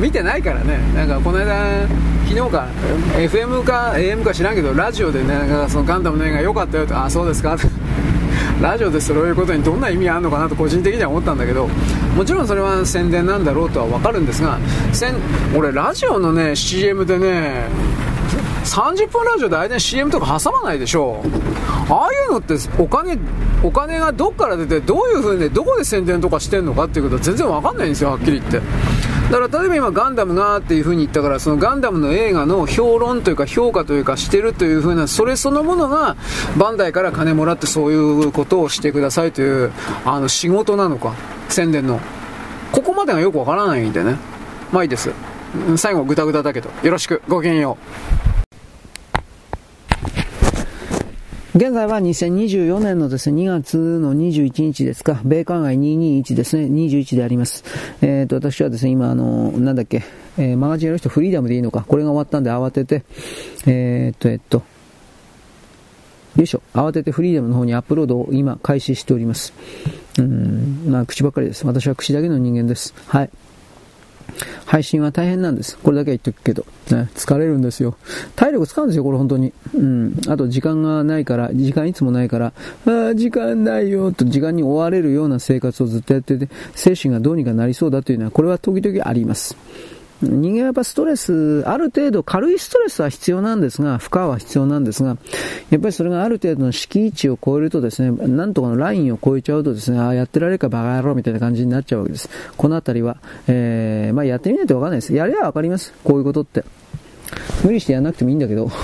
[0.00, 0.78] 見てないからね。
[0.94, 1.86] なんかこの間
[2.26, 2.68] 昨日か
[3.16, 7.56] FM か AM か知らんけどラジオでねなんかそのガンダムの映画良かったよとあそうですか。
[8.60, 11.68] ラジオでそういうことにどんな意味があるのかなと個人的には思ったんだけど
[12.16, 14.58] もちろんそれは宣伝なんだろうとは分かるんですが
[15.56, 17.68] 俺ラジオのね CM でね
[18.64, 21.22] 30分ラジオで間に CM とか挟まないでしょ
[21.88, 23.18] ああいうのってお金
[23.62, 28.60] お金がどっから出てどういう風にどこで宣伝とかしてんのかっていうことは全然わかんないんですよはっきり言って。
[29.30, 36.16] だから例えば今ガンダムがっていう風に言ったからそのガンダムの映画の評論というか評価というかしてるという風なそれそのものが
[36.58, 39.72] バンダイから金もらってそういうことをしてくださいという
[40.04, 41.14] あの仕事なのか
[41.48, 42.00] 宣伝の。
[42.72, 44.16] ここまでがよくわからないんでね。
[44.72, 45.12] まあいいです。
[45.76, 46.70] 最後グダグダだけど。
[46.82, 47.22] よろしく。
[47.28, 47.78] ごきげんよ
[48.30, 48.33] う。
[51.56, 57.62] 現在は2024年のですね、2月の21日ですか、米韓外221ですね、21であります。
[58.02, 60.02] えっ、ー、と、私はですね、今あの、なんだっけ、
[60.36, 63.04] えー、マガジンやる人フリーダムでいいのか、これが終わったんで慌てて、
[63.66, 64.64] えっ、ー、と、えっと、
[66.34, 69.52] よいしょ、慌ててフリーダムの方にアップロードを今開始しております。
[70.18, 71.64] うん、まあ口ばっかりです。
[71.64, 72.94] 私は口だけの人間です。
[73.06, 73.30] はい。
[74.66, 75.78] 配信は大変なんです。
[75.78, 76.66] これだけは言っとくけど。
[76.90, 77.96] ね、疲れるんですよ。
[78.36, 79.52] 体力使うんですよ、これ本当に。
[79.74, 80.16] うん。
[80.28, 82.52] あと時間がないから、時間いつもないから、
[82.86, 89.56] ああ、時間ないよ、と時間に追われるような生活をずっとやってて、精神がどうにかなりそうだというのは、これは時々あります。
[90.22, 95.16] 人間はやっぱストレス、ある程度軽いストレスは必要なんですが、負荷は必要なんですが、
[95.70, 102.28] やっぱりそれがある程度の敷地を超えるとですね、なんとかのラインを超えちゃうとですね、ああ、やってられるかバカ野郎みたいな感じになっちゃうわけです。
[102.56, 103.16] このあたりは、
[103.48, 105.14] えー、まあやってみないとわかんないです。
[105.14, 105.92] やりゃわかります。
[106.04, 106.64] こういうことって。
[107.64, 108.70] 無理してやらなくてもいいんだけど。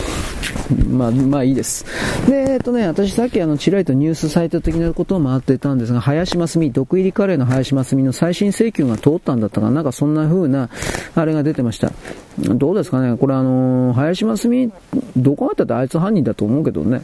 [0.89, 1.85] まあ、まあいいです。
[2.29, 10.69] で、えっとね、私さっきあの、ちらりとニュースサイト的なことを回ってたんですが、林真澄、毒入りカレーの林真澄の最新請求が通ったんだったかな、なんかそんな風な、
[11.15, 11.93] あれが出てました。
[12.41, 14.73] どうですかね、これあの、林真澄、
[15.17, 17.03] どこあったってあいつ犯人だと思うけどね。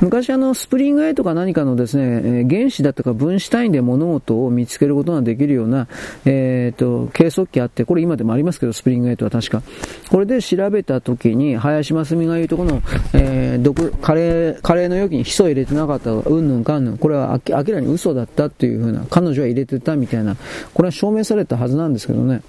[0.00, 5.88] 昔あの、スプリング A とか何かのですね、原子だとか分子単位で物事を見つけることができるような、
[6.24, 9.62] えっ、ー、と、計測器あって、これ今でもありますけど、スプリング A とは確か。
[10.08, 12.80] これで調べた時に、林真澄が言うとこの、
[13.12, 20.36] えー、毒、カレー、カレーの容器にヒ素入れてなかったうんぬんかんぬん、これは明らかに嘘だったっていうふうな、彼女は入れてたみたいな、
[20.74, 22.42] これは証明されたはずなんですけどね。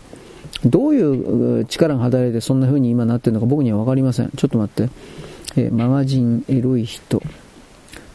[0.66, 4.32] どういう力が働いてそんな風に今なってるのか僕には分かりません。
[4.36, 4.92] ちょっと待って。
[5.56, 7.22] えー、マガジンエロい人。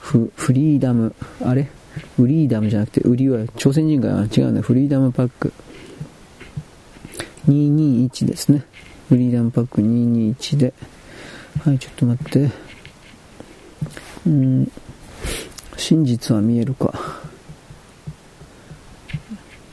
[0.01, 1.69] フ、フリーダム、あれ？
[2.17, 4.61] フリーダムじゃなくて、売りは朝鮮人が違うね。
[4.61, 5.53] フリーダムパック。
[7.49, 8.65] 221ですね。
[9.09, 10.75] フリーダムパック221で。
[11.65, 12.51] はい、ちょっと待って。
[14.27, 14.73] うん、
[15.77, 16.93] 真実は見えるか。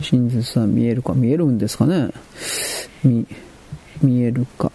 [0.02, 1.14] 真実は見えるか。
[1.14, 2.10] 見えるんですかね
[3.04, 3.26] 見、
[4.02, 4.72] 見えるか。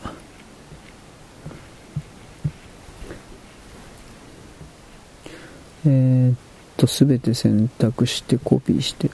[5.85, 6.37] えー、っ
[6.77, 9.11] と、すべて選択してコピーして。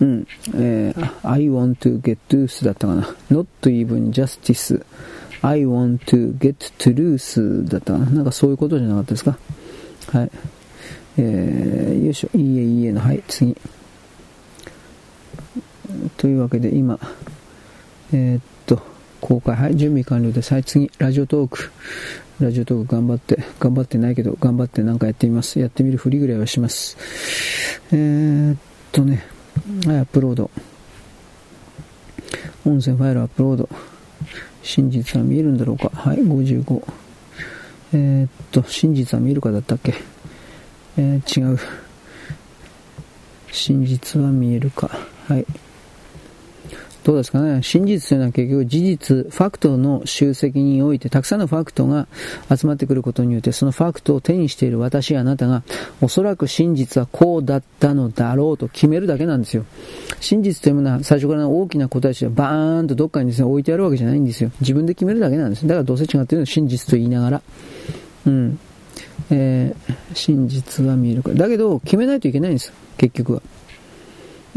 [0.00, 0.26] うん。
[0.54, 3.14] えー、I want to get truth だったかな。
[3.30, 4.84] not even justice.
[5.42, 8.06] I want to get truth だったかな。
[8.10, 9.38] なんかそういうことじゃなかったですか？
[10.08, 10.30] はい。
[11.18, 12.30] えー、よいしょ。
[12.36, 13.00] いいえ、いいえの。
[13.00, 13.56] はい、次。
[16.16, 16.98] というわけで今、
[18.12, 18.82] えー、っと、
[19.20, 20.52] 公開、はい、準備完了です。
[20.52, 21.70] はい、次、ラジオトーク。
[22.40, 25.58] ラジオトーク頑張って、頑張ってないけど、頑張ってなんかやってみます。
[25.58, 26.96] やってみるふりぐらいはします。
[27.90, 28.56] えー、っ
[28.92, 29.24] とね、
[29.86, 30.50] はい、アップロード。
[32.64, 33.68] 音声ファイルアップロード。
[34.62, 35.90] 真実は見えるんだろうか。
[35.94, 36.82] はい、55。
[37.94, 39.94] えー、っと、真実は見えるかだったっけ？
[40.98, 41.58] えー、違う。
[43.50, 44.90] 真実は見えるか。
[45.26, 45.46] はい。
[47.04, 52.06] どうですかね、真実というのは結局事実、ファクトの集積において、たくさんのファクトが
[52.54, 55.62] 集まってくることによって、そのファクトを手にしている私やあなたが、
[56.02, 59.64] おそらく真実はこうだったのだろうと決めるだけなんですよ。
[60.20, 64.50] 真実というものは最初から大きな答えとしてバーンとどっかにですね、置いてあるわけじゃないんですよ。
[64.60, 65.66] 自分で決めるだけなんです。
[65.66, 67.42] だからどうせ違っているのは真実と言いながら。
[68.26, 68.58] うん。
[69.30, 71.30] えー、真実は見えるか。
[71.30, 72.74] だけど、決めないといけないんですよ。
[72.96, 73.42] 結局は。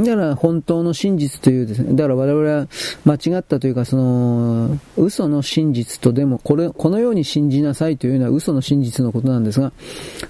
[0.03, 2.67] だから本当の真実というですね、だから我々は
[3.05, 9.71] 間違ったというか、その、嘘の真実とでも、これ、このように信じなさいというのは嘘の真実のことなんですが、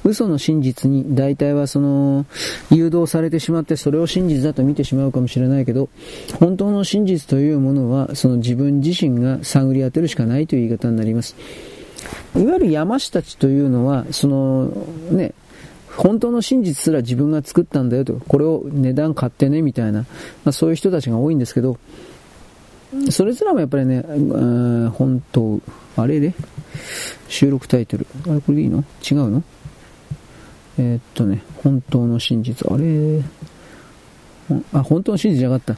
[0.03, 2.26] 嘘の真実に大体はその、
[2.72, 5.89] 誘導されてしまってそれを真実だと見てしまうかもしれないけど、
[6.39, 11.35] 本当の真実というものは、その自分自身が探り当てるしかないという言い方になります。
[12.35, 14.72] いわゆる山師たちというのは、その、
[15.11, 15.34] ね、
[15.98, 20.08] 本当の真実すら自分が作ったんだよと、これを値段買ってねみたいな、ま
[20.46, 21.78] あ、そういう人たちが多いんですけど、
[23.10, 24.02] それすらもやっぱりね、
[24.94, 25.62] 本当、
[25.96, 26.34] あれで、
[27.28, 28.06] 収録タイトル。
[28.28, 28.84] あれこれでいいの？
[29.10, 29.44] 違うの？
[30.78, 32.70] えー、っとね、本当の真実。
[32.72, 33.22] あれ、
[34.74, 35.76] あ、本当の真実じゃなかっ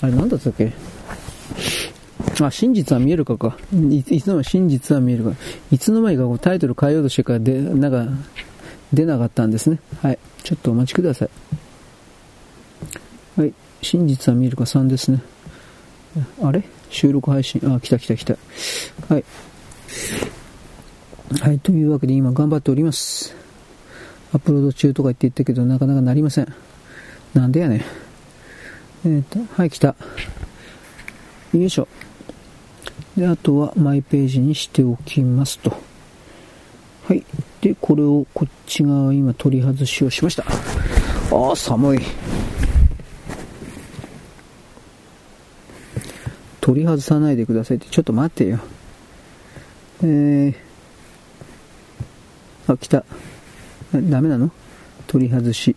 [0.00, 0.06] た。
[0.06, 0.72] あれ、なんだったっけ？
[2.40, 3.56] あ、真実は見えるかか。
[3.72, 5.32] いつの間に真実は見えるか。
[5.72, 8.08] いつの間にかこうタイトル変えようとしてからで、なんか、
[8.92, 9.80] 出なかったんですね。
[10.02, 10.18] はい。
[10.42, 11.30] ちょっとお待ちください。
[13.36, 13.52] はい。
[13.82, 15.22] 真実は見るか3ですね。
[16.42, 16.62] あれ？
[16.90, 17.60] 収録配信？
[17.64, 18.36] あ、来た来た来た。
[19.08, 19.24] はい。
[21.40, 21.58] はい。
[21.58, 23.36] というわけで今頑張っております。
[24.32, 26.54] アップロード中とか言って言ったけど、なかなかなりません。
[27.34, 27.78] なんでやねん。
[27.78, 29.94] えっ、ー、と、はい、来た。
[31.52, 31.88] よいしょ。
[33.16, 35.87] で、あとはマイページにしておきますと。
[37.08, 37.24] はい。
[37.62, 40.44] で、これをこっち側今取り外しをしました。
[41.32, 42.00] ああ、寒い。
[46.60, 48.58] 取り外さないでくださいって、ちょっと待ってよ。
[50.02, 53.06] えー、あ、来た。
[53.94, 54.50] ダメなの？
[55.06, 55.74] 取り外し。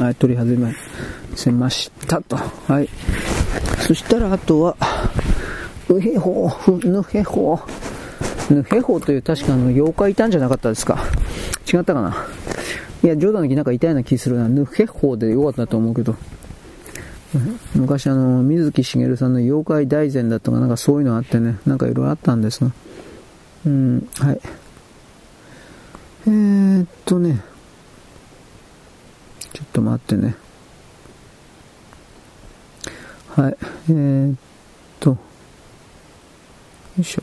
[0.00, 0.56] はい、取り外
[1.36, 2.36] せましたと。
[2.36, 2.88] はい。
[3.86, 4.76] そしたら、あとは、
[5.88, 7.93] うへほう、ぬへほう。
[8.50, 11.04] ぬへほうという確かあの妖怪いたんじゃなかったですか？
[11.72, 12.26] 違ったかな？
[13.02, 14.48] いや、冗談の時なんかいたような気するな。
[14.48, 16.16] ぬへほうでよかったと思うけど。
[17.74, 22.70] 昔あの、水木しげるさんの妖怪大全だとかなんかそういうのあってね、なんかいろいろあったんですが。
[23.66, 24.40] うん、はい。
[26.26, 27.42] えー、っとね、
[29.52, 30.36] ちょっと待ってね。
[33.30, 33.56] はい、
[33.90, 34.36] えー、っ
[35.00, 35.18] と、よ
[37.00, 37.22] いしょ。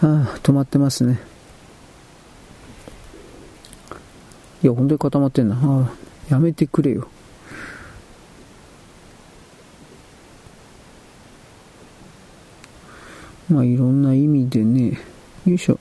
[0.00, 1.18] はあ、止まってますね。
[4.62, 5.54] いや、本当に固まってんな。
[5.56, 5.90] ああ、
[6.28, 7.08] やめてくれよ。
[13.48, 14.98] まあ、いろんな意味でね、
[15.46, 15.78] よいしょ。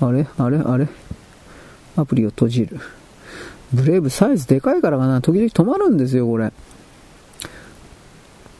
[0.00, 0.26] あれ？
[0.38, 0.58] あれ？
[0.58, 0.86] あれ？
[1.96, 2.78] アプリを閉じる。
[3.72, 5.20] ブレイブサイズでかいからかな。
[5.20, 6.52] 時々止まるんですよ、これ。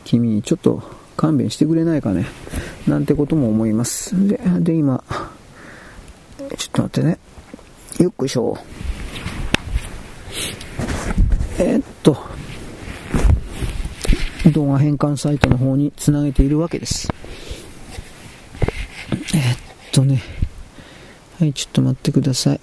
[0.08, 0.82] 君、ちょっと
[1.18, 2.24] 勘弁してくれないかね？
[2.86, 4.26] なんてことも思います。
[4.26, 5.04] で、で、今、
[6.56, 7.18] ちょっと待ってね。
[8.00, 8.56] よっこいしょ。
[11.58, 12.16] えー、っと、
[14.50, 17.12] 動画変換サイトの方につなげているわけです。
[19.12, 19.56] えー、っ
[19.92, 20.22] とね。
[21.38, 22.60] はい、ちょっと待ってください。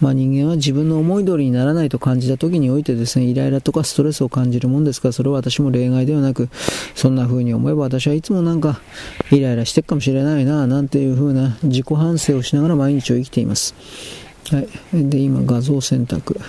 [0.00, 6.48] まあ、人間は自分の思い通りにならないと感じた時においてですね、イライラとかストレスを感じるもんですから、それは私も例外ではなく、
[6.94, 8.80] そんな風に思えば私はいつもなんか、
[9.30, 13.74] イライラしてるかもしれないな、なんていう風な自己反省をしながら毎日を生きています。
[14.50, 14.68] はい。
[14.92, 16.40] で、今、画像選択。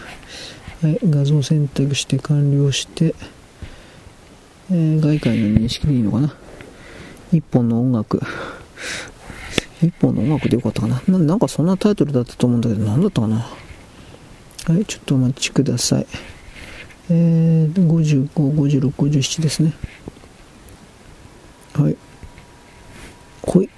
[0.82, 1.00] はい。
[1.04, 3.14] 画像選択して完了して、
[4.72, 6.34] えー、外界の認識でいいのかな？
[7.34, 8.22] 一本の音楽。
[9.82, 11.36] 一本の音楽でよかったかなな。
[11.36, 13.38] んかそんなタイトルだったと思うんだけど、なんだったかな。
[13.38, 16.06] はい、ちょっとお待ちください。
[17.10, 19.74] えー、55、56、57ですね。
[21.74, 21.98] はい。
[23.42, 23.70] ほい。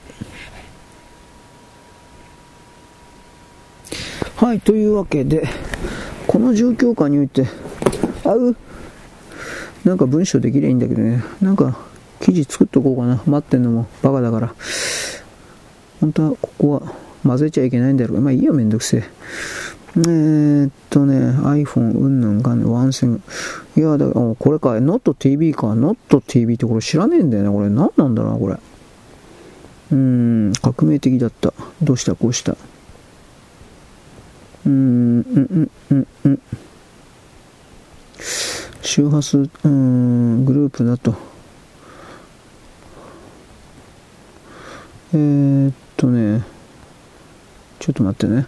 [4.36, 5.48] はい、というわけで、
[6.28, 7.48] この状況下において、
[8.26, 8.56] あう
[9.86, 11.24] なんか文章できりゃいいんだけどね。
[11.42, 11.78] なんか、
[12.20, 13.22] 記事作っとこうかな。
[13.26, 14.56] 待ってんのもバカだから。
[16.04, 16.82] 本当はここは
[17.24, 19.04] 混ぜちゃいけないんだろうまあいいよ、めんどくせえ。
[19.96, 23.22] えー、っとね、iPhone うんぬんかね、ワンセグ。
[23.78, 25.68] いや、だから、これか、NotTV か。
[25.68, 27.70] NotTV ってこれ知らねえんだよな、これ。
[27.70, 28.56] 何なんだろうな、これ。
[28.56, 31.54] うーん、革命的だった。
[31.82, 32.52] どうした、こうした？
[32.52, 36.40] うーん、うん、うん、うん。
[38.82, 41.16] 周波数、うーん、グループだと。
[45.14, 45.74] えー、っ
[46.04, 46.44] とね、
[47.80, 48.46] ちょっと待ってね。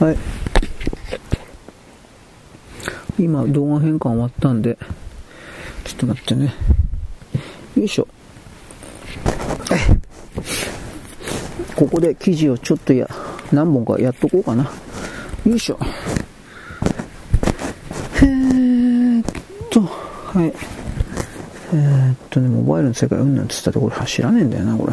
[0.00, 0.16] はい。
[3.18, 4.78] 今、動画変換終わったんで、
[5.84, 6.54] ちょっと待ってね。
[7.76, 8.08] よいしょ。
[11.76, 13.08] ここで記事をちょっとや、
[13.52, 14.70] 何本かやっとこうかな。
[15.46, 15.78] よいしょ。
[18.16, 19.24] えーっ
[19.70, 20.52] と、はい。
[21.72, 24.92] えー、っとね、モバイルの世界うんなんつったところ走らねえんだよな、これ。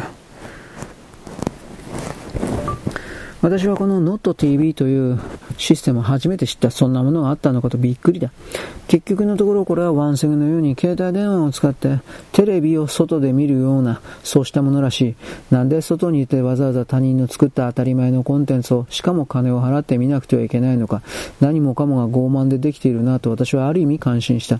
[3.40, 5.18] 私はこの NotTV という
[5.62, 6.72] システムを初めて知った。
[6.72, 8.32] そんなものがあったのかとびっくりだ。
[8.88, 12.00] 結局のところこれはワンセグのように携帯電話を使って
[12.32, 15.14] テレビを外で見るような、そうしたものらしい。
[15.52, 21.02] なんで外にいてわざわざ他人の作った当たり前のコンテンツを、しかも金を払って見なくてはいけないのか。
[21.40, 24.58] 何もかもが傲慢でできているなと私はある意味感心した。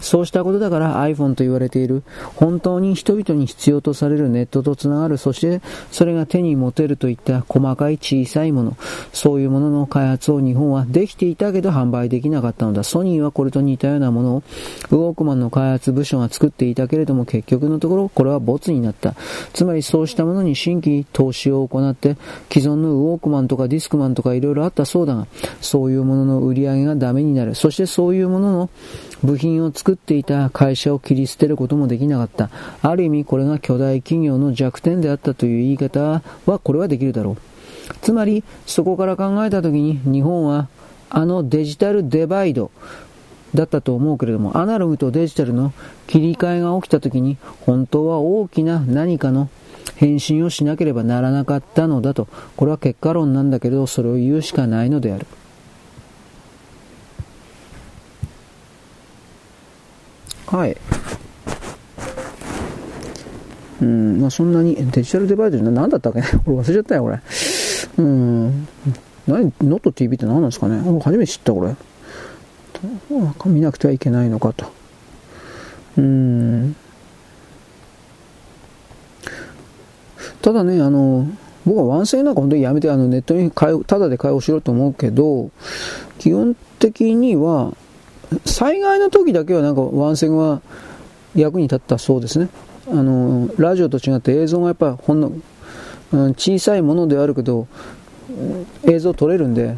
[0.00, 2.02] そうしたことだから iPhone と言われている、
[2.34, 5.62] 本当に人々に必要とされるネットとつながる、そして
[5.92, 8.76] それが手に持てるといった細かい小さいもの、
[9.12, 12.82] そういうものの開発を日本はできていたけど販売できなかったのだ。
[12.82, 14.42] ソニーはこれと似たようなものを
[14.90, 19.14] ウォークマンの開発部署が作っていたけれども結局のところこれはボツになった。
[19.52, 22.16] つまりそうしたものに新規投資を行って
[22.52, 25.26] 既存のウォークマンとかディスクマンとかいろいろあったそうだが
[25.60, 27.54] そういうものの売り上げがダメになる。
[27.54, 28.70] そしてそういうものの
[29.22, 32.50] 部品を作っていた会社を切り捨てることもできなかった。
[32.82, 37.49] ある意味これが巨大企業の弱点であったという言い方はこれはできるだろう。
[38.02, 40.68] つまりそこから考えた時に日本は
[41.08, 42.70] あのデジタルデバイド
[43.54, 45.72] だったと思うけれども、アナログとデジタルの
[46.06, 49.48] 切り替えが起きた時に、本当は大きな何かの
[49.96, 52.28] 返信をしなければならなかったのだと。
[52.56, 55.26] これは結果論なんだけど、それを言うしかないのである。
[60.46, 60.76] はい。
[63.82, 66.20] うん、まあそんなに、デジタルデバイドな何だったっけ？
[66.44, 67.20] これ忘れちゃったよ、これ。
[67.98, 68.68] うん。
[69.26, 71.74] 何、ノット TV って何なんですかね初めて知った、これ。
[73.46, 74.72] 見なくてはいけないのかと。
[75.98, 76.76] うん。
[80.42, 81.26] ただね、あの、
[81.66, 85.50] 僕はワンセンなんか本当にやめて、あの、ネットにただで会話しろと思うけど、
[86.18, 87.74] 基本的には、
[88.46, 90.62] 災害の時だけはなんかワンセグは
[91.34, 92.48] 役に立ったそうですね。
[92.88, 95.32] あの、ラジオと違って映像がやっぱほんの、
[96.12, 97.66] うん、小さいものであるけど、
[98.84, 99.76] 映像撮れるんで、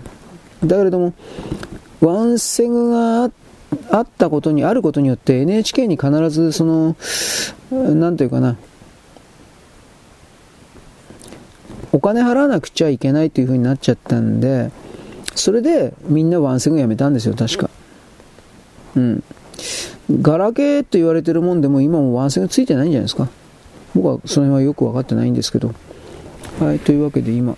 [0.65, 1.13] だけれども、
[2.01, 3.31] ワンセグが
[3.91, 6.97] あったことに、あることによって NHK に必ずその、
[7.71, 8.57] なんていうかな、
[11.93, 14.71] お金払わなくちゃいけないという風になっちゃったんで、
[15.35, 17.71] それでみんなワンセグやめたんですよ、確か。
[18.97, 19.23] うん。
[20.21, 23.29] ガラケーと言われてるもんでも今もワンセグついてないんじゃないですか。
[23.95, 25.75] 僕はその辺はよく分かってないんですけど。
[26.61, 27.57] はい、というわけで今、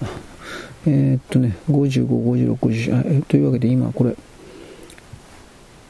[0.86, 4.16] えー、っとね、55、56、50、えー、というわけで今これ、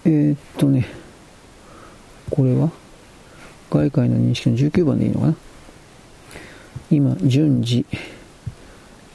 [0.05, 0.87] えー、っとね、
[2.31, 2.73] これは？
[3.71, 5.37] 外界の認識の19番でいいのかな？
[6.91, 7.87] 今、順次、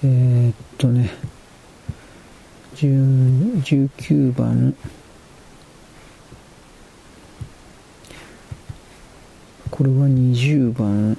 [0.03, 1.10] えー、っとね、
[2.76, 4.74] 19番、
[9.70, 11.18] これは20番。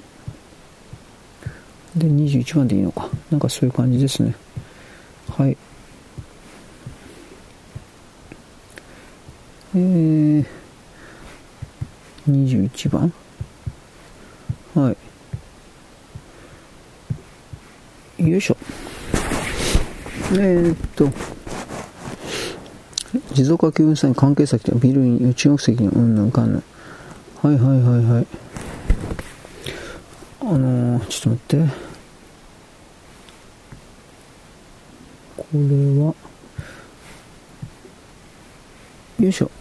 [1.95, 3.09] で21番でいいのか。
[3.29, 4.35] なんかそういう感じですね。
[5.29, 5.57] はい。
[9.75, 10.45] えー、
[12.27, 13.13] 21番。
[14.73, 14.95] は
[18.19, 18.29] い。
[18.29, 18.57] よいしょ。
[20.33, 21.09] えー、っと
[23.33, 26.63] 持続化給付債関係先とビルに中国籍のうんぬんかんぬん。
[27.41, 28.27] はいはいはいはい。
[30.41, 31.90] あのー、ちょっと待って。
[35.51, 35.63] これ
[35.99, 36.15] は
[39.19, 39.51] よいしょ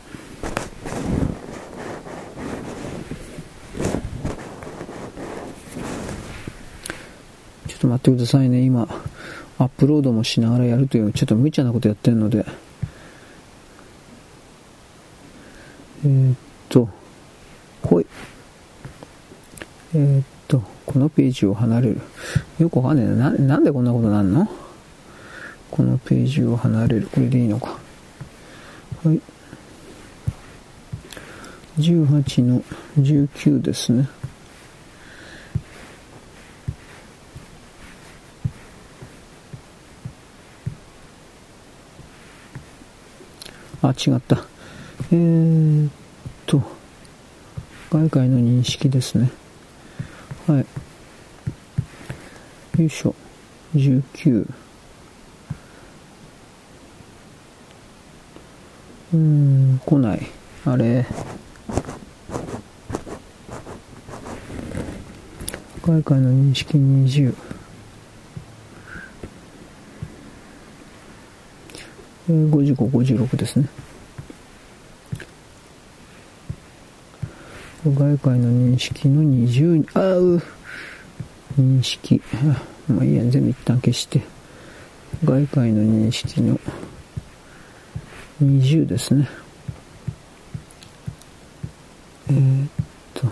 [7.66, 8.82] ちょっと待ってくださいね今
[9.58, 12.46] アップロードもしながらやるというちょっと無茶なことやってるので
[16.04, 16.36] えー、っ
[16.68, 16.88] と
[17.82, 18.06] ほい。
[19.94, 22.00] えー、っと、このページを離れる。
[22.58, 23.30] よくわかんないな。
[23.30, 24.48] なんでこんなことなんの？
[25.70, 27.08] このページを離れる。
[27.12, 27.78] これでいいのか。
[29.04, 29.20] はい。
[31.78, 32.62] 18の
[32.98, 34.08] 19ですね。
[43.82, 44.44] あ、違った。
[45.10, 45.92] えー、っ
[46.46, 46.62] と、
[47.90, 49.30] 外界の認識ですね。
[50.46, 50.66] はい。
[52.80, 53.14] よいしょ。
[53.74, 54.46] 19。
[59.12, 60.26] うん、来ない。
[60.64, 61.04] あれ。
[65.82, 67.34] 外界の認識20。
[72.28, 73.68] 55、56ですね。
[77.84, 80.40] 外界の認識の20に、あう、
[81.58, 82.22] 認識。
[82.88, 84.22] まあいいや、全部一旦消して。
[85.24, 86.89] 外界の認識の20
[88.40, 89.28] 20ですね。
[92.30, 92.68] えー、っ
[93.12, 93.26] と、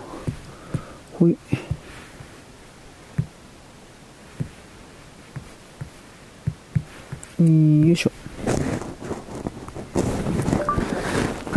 [1.17, 1.37] ほい。
[7.39, 8.11] よいしょ。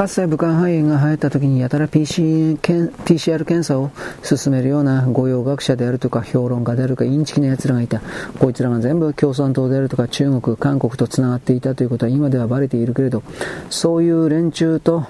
[0.03, 3.93] かつて武漢肺炎が流行った時にやたら PC PCR 検査を
[4.25, 8.03] 進めるような御用学者であるとか評論家であるとかインチキな奴らがいた。
[8.41, 13.23] こいつらが全部共産党であるとか中国、韓国と繋がっていたということは今ではバレているけれど、
[13.71, 15.07] そういう連中と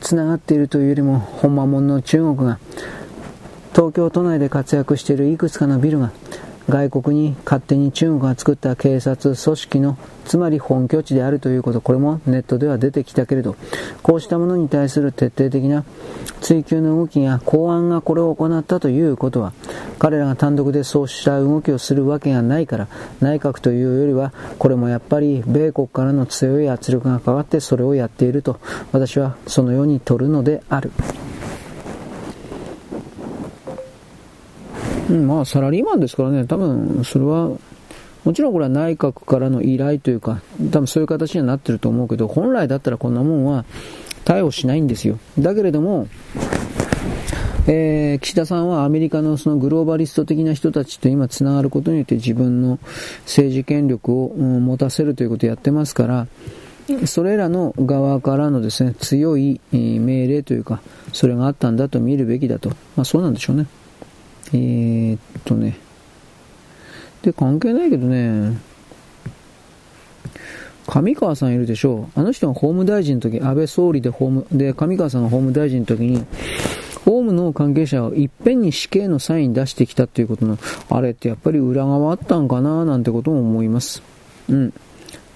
[0.00, 2.60] 繋がっているというよりも、ほんまもんの中国が
[3.72, 6.12] 東京都内で活躍しているいくつかのビルが
[6.68, 13.56] 外国に勝手に中国が作った警察組織のつまり本拠地であるということこれもネットでは出てきたけれど
[14.02, 15.84] こうしたものに対する徹底的な
[16.40, 19.52] 追及の動きや公安がこれを行ったということは
[19.98, 22.88] 彼らが単独でそうした動きをするわけがないから
[23.20, 28.58] 内閣というよりはこれもやっぱり米国からの強い圧力がかかってそれをやっていると
[28.92, 30.92] 私はそのように取るのである。
[35.10, 37.50] うん、まあ、サラリーマンですからね、多分、それは、
[38.24, 43.64] もちろんこれは内閣からの依頼というか、多分そういう形にはなってると思うけど、本来だったらこんなもんは
[44.24, 45.18] 逮捕しないんですよ。
[45.38, 46.08] だけれども、
[47.66, 52.78] えー、岸田さんはアメリカのそのグローバリスト的な人たちと今つながることによって自分の
[53.20, 56.26] 政治権力を、持たせるということをやってますから、
[57.06, 60.80] それらの側からのですね、強い命令というか、
[61.12, 62.70] それがあったんだと見るべきだと。
[62.96, 63.66] まあそうなんでしょうね。
[64.52, 65.78] えー、っとね。
[67.22, 68.58] で、関係ないけどね、
[70.86, 72.20] 上川さんいるでしょう。
[72.20, 76.18] あの人が法務大臣の時、安倍総理で法務、で、上川さんが法務大臣の時に、
[77.04, 80.58] 法務の関係者をいっぺんに死刑のサイン出してきたっていうことの、
[80.90, 84.02] あれってやっぱり裏側あったんかななんてことも思います。
[84.48, 84.72] うん。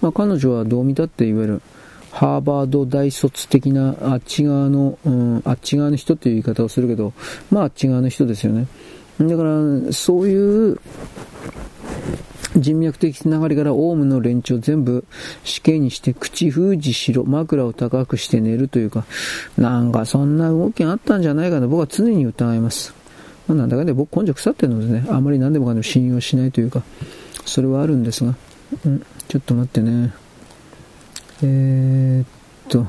[0.01, 1.63] まあ彼女はどう見たっていわゆる、
[2.11, 7.13] ハーバード大卒的なあっち側の、うん、あっち側の人っていう言い方をするけど、
[7.51, 8.67] まああっち側の人ですよね。
[9.21, 10.81] だから、そういう
[12.57, 15.05] 人脈的つながりからオウムの連中を全部
[15.45, 19.05] 死刑にして口封じしろ、枕を高くして寝るというか、
[19.57, 22.95] なんかそんな動きがあったんじゃないかと僕は常に疑います。
[23.47, 26.83] まあ、なんだかんだ僕根性腐ってるのでね、あまり何でもかんでも信用しないというか、
[27.45, 28.35] それはあるんですが、
[28.85, 30.13] うん、ちょっと待ってね。
[31.43, 32.27] えー、っ
[32.69, 32.87] と、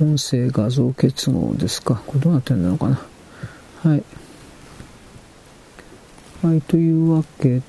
[0.00, 2.02] 音声画像結合ですか。
[2.06, 3.00] これどうなってんのかな。
[3.84, 4.02] はい。
[6.40, 7.60] はい、というわけ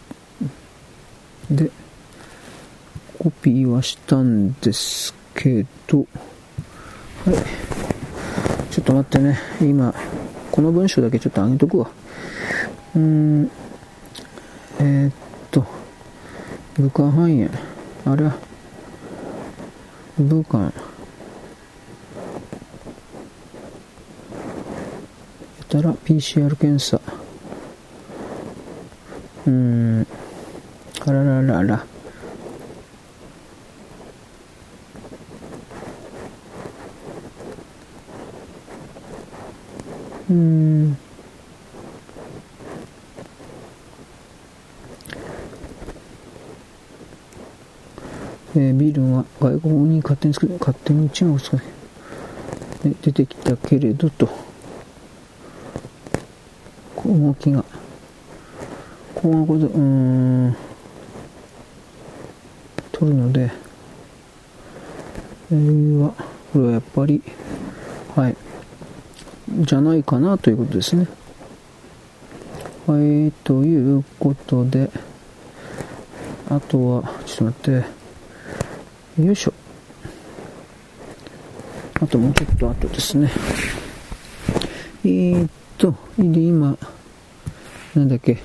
[1.50, 1.72] で、
[3.18, 6.06] コピーはしたんですけど、
[7.26, 7.36] はい。
[8.70, 9.40] ちょっと待ってね。
[9.60, 9.92] 今、
[10.52, 11.90] この文章だけちょっと上げとくわ。
[12.96, 13.52] うーん、
[14.78, 15.14] えー、っ
[15.50, 15.66] と、
[16.78, 17.50] 武漢肺炎。
[18.06, 18.38] あれは、
[20.20, 20.66] 武漢。
[20.66, 20.72] や
[25.68, 27.02] たら PCR 検査。
[29.50, 30.08] うん。
[31.08, 31.86] あらららら。
[40.30, 40.98] うん。
[48.56, 51.64] えー、ビルは外国に勝手に作る、勝手に違う作る。
[53.02, 54.28] 出てきたけれどと、
[56.96, 57.66] こう動きが。
[59.22, 60.56] こういうこと、うん、
[62.94, 63.52] 取るので、
[65.52, 66.14] えー、は、
[66.54, 67.22] これはやっぱり、
[68.16, 68.38] はい、
[69.60, 71.06] じゃないかなということですね。
[72.88, 74.90] はい、ということで、
[76.50, 77.84] あとは、ちょっと待っ
[79.18, 79.54] て、よいしょ。
[82.02, 83.30] あともうちょっと後ですね。
[85.04, 86.78] えー、っと、で、今、
[87.96, 88.38] なんだっけ、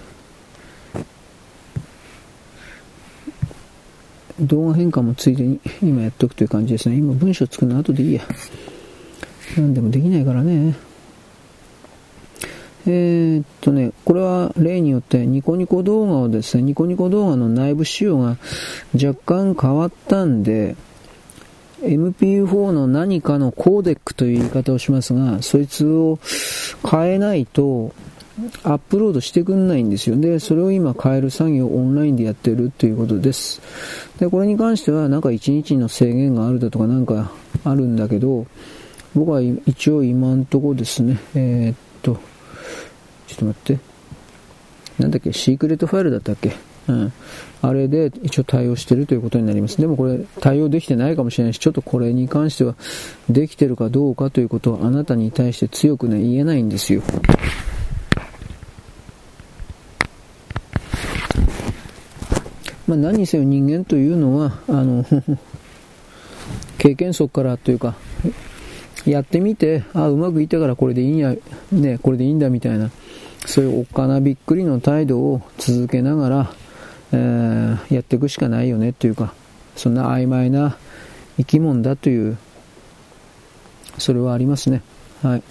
[4.41, 6.97] 動画変換もついでに今やっとくという感じですね。
[6.97, 8.23] 今文章作るの後でいいや。
[9.57, 10.75] 何でもできないからね。
[12.87, 18.37] えー、っとね、これは例によってニコニコ動画をですね、ニコニコ動画の内部仕様が
[18.95, 20.77] 若干変わったんで、
[21.81, 26.19] MP4 の何かのコーデックという言い方をしますが、そいつを
[26.89, 27.93] 変えないと、
[28.65, 30.17] アップロードしてくんないんですよ。
[30.17, 33.61] で、それを今変える作業をオンラインでやってるということです。
[34.19, 37.31] で、これに関してはなんか1日の制限があるだとかなんか
[37.65, 38.47] あるんだけど、
[39.15, 42.19] 僕は一応今んとこですね、えー、っと、
[43.29, 43.79] ちょっと待って。
[44.99, 46.53] なんだっけ、シークレットファイルだったっけ？
[46.89, 47.13] うん。
[47.63, 49.81] あれで一応対応してるということになります。
[49.81, 52.75] でもこれ対応できてないかもしれないし、ちょっとこれに関しては
[53.31, 57.03] できてるかどうかということをあなたに対して強くね、言えないんですよ。
[62.87, 65.05] まあ、何にせよ人間というのは、あの
[66.79, 67.95] 経験則からというか、
[69.07, 71.35] やってみて、あ、うまくいったからこれでいいんや、
[71.73, 72.91] ね、これでいいんだみたいな、
[73.47, 76.53] そういうおっかなびっくりの態度を続けながら、
[77.13, 79.33] えー、やっていくしかないよねというか、
[79.77, 80.77] そんな曖昧な
[81.37, 82.37] 生き物だという、
[83.99, 84.83] それはありますね。
[85.23, 85.43] はい。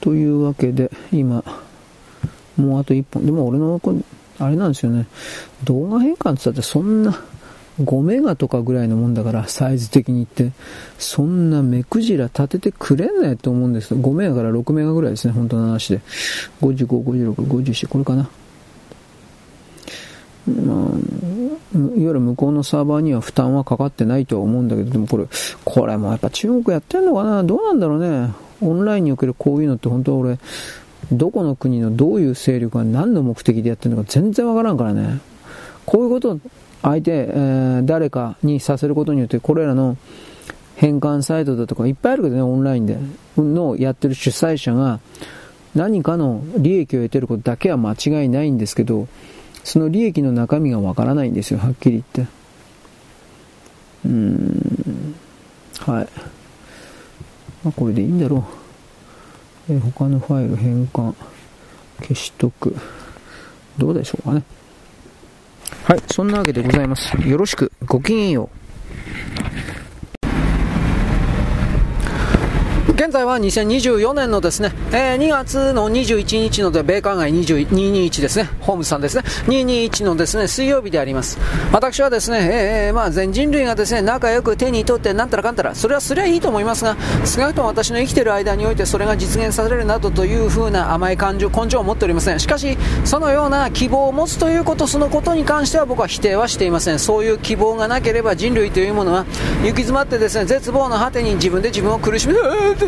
[0.00, 1.44] というわけで、今、
[2.56, 3.24] もうあと1本。
[3.24, 3.80] でも俺の、
[4.44, 5.06] あれなんですよね。
[5.64, 7.18] 動画変換って言ったってそんな、
[7.80, 10.52] 5メガとかぐらいのもんだから、サイズ的に言って、
[10.98, 13.98] そんな目くじら立ててくれないと思うんですよ。
[13.98, 16.00] 5メガから6メガぐらいですね、本当の話で。
[16.60, 18.28] 55、56、54、これかな。
[20.46, 25.26] まあ、いわゆる向こうのサーバーには負担はかかってないとは思うんだけど、でもこれ、
[25.64, 28.30] これもやっぱ中国やってんのかなどうなんだろうね。
[28.60, 30.38] オンラインにおけるこういうのって本当は俺、
[31.12, 35.20] どこの国のどういう勢力が何の目的でやってるのか全然わからんからね。
[35.84, 36.40] こういうことを
[36.82, 39.96] 相手、えー、誰かにさせることによって、これらの
[40.76, 42.98] 変換サイトだとかいっぱいあるけどね、オンラインで、
[43.36, 45.00] のやってる主催者が
[45.74, 49.06] 何かの利益を得てることだけは間違いないんですけど、
[49.64, 52.32] その利益の中身がわからないんですよ、はっきり言って。
[54.04, 55.14] うーん、
[55.80, 56.08] はい。
[57.64, 58.61] まあ、これでいいんだろう。
[59.68, 61.14] え他のファイル変換、
[62.00, 62.74] 消しとく。
[63.78, 64.42] どうでしょうかね。
[65.84, 67.16] はい、そんなわけでございます。
[67.26, 69.61] よろしく、ごきげんよう。
[73.02, 81.36] 現在は2024年のですね、えー、2月の21日ので、米韓外221ですね、ホームズさんですね、221のですね、水曜日であります。
[81.72, 92.38] 私はですね、えー、まあ、全人類がですね、仲良く手に取ってなんたらかんたら、それはすりゃいいと思いますが、少なくとも私の生きている間においてそれが実現されるなどという風な甘い感情、根性を持っておりません。
[92.38, 97.00] しかし、そのような希望を持つということ、そのことに関しては僕は否定はしていません。
[97.00, 99.24] そういう希望がなければ人類というものは
[99.64, 102.40] 行き詰まってですね、絶望の果てに自分で自分を苦しめる、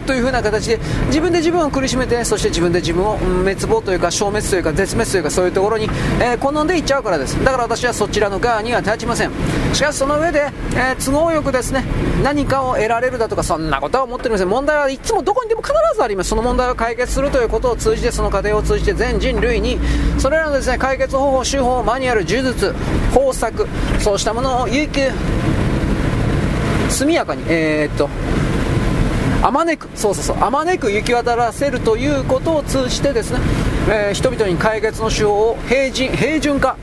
[0.04, 5.84] というふうな形で自分で自分を苦しめてそして自分で自分を滅亡というか消滅というか絶滅というかそういうところに、
[6.20, 7.42] えー、好んでいっちゃうからです。
[7.44, 9.30] だから私はそちらの側には立ちません。
[9.72, 11.84] しかしその上で、えー、都合よくですね
[12.22, 16.30] 何かを得られるだとかそんなことは思っておりません問題はいつもどこにでも必ずあります。
[16.30, 19.78] その問題を解決するということを通じてその過程を通じて全人類に
[20.18, 22.72] それらのですね解決方法手法マニュアル呪術
[23.12, 23.66] 方策
[24.00, 25.10] そうしたものを有給
[26.90, 28.08] 速やかにえー、っと
[29.44, 33.40] あまねくそうそうそうあまねく行き渡らせるということを通じてですね、
[33.90, 36.78] えー、人々に解決の手法を平準平準化、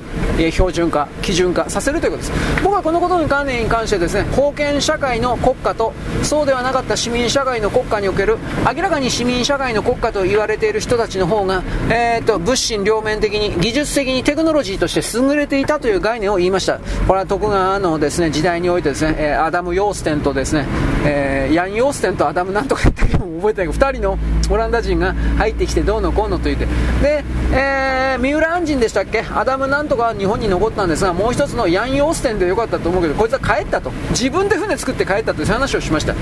[0.51, 2.63] 標準化基準化させるということです。
[2.63, 5.93] 僕はこのことに関連に関してですね封建社会の国家と
[6.23, 8.37] そうではなかった市民社会の国家における
[8.75, 16.79] 明らかに市民社会の国家と言われている人たちの方が、えーと、物心両面的に技術的にテクノロジーとして優れていたという概念を言いました。
[17.07, 20.65] これは徳川のですね時代においてですね、えー、アダム・ヨーステンとですね、
[21.05, 24.19] えー、ヤン・ヨーステンとアダムなんとか言ったけども覚えてないけど2人の
[24.49, 26.65] オランダ人が入ってきてどうのこうのと言って。
[27.01, 29.21] で、えー、三浦安人でしたっけ？
[29.21, 33.89] アダムなんとか日本に残ったんですがもう一つのヤン・ヨーステンでよかったと思うけどこいつは帰ったと。
[34.11, 36.13] 自分で船作って帰ったという話をしました。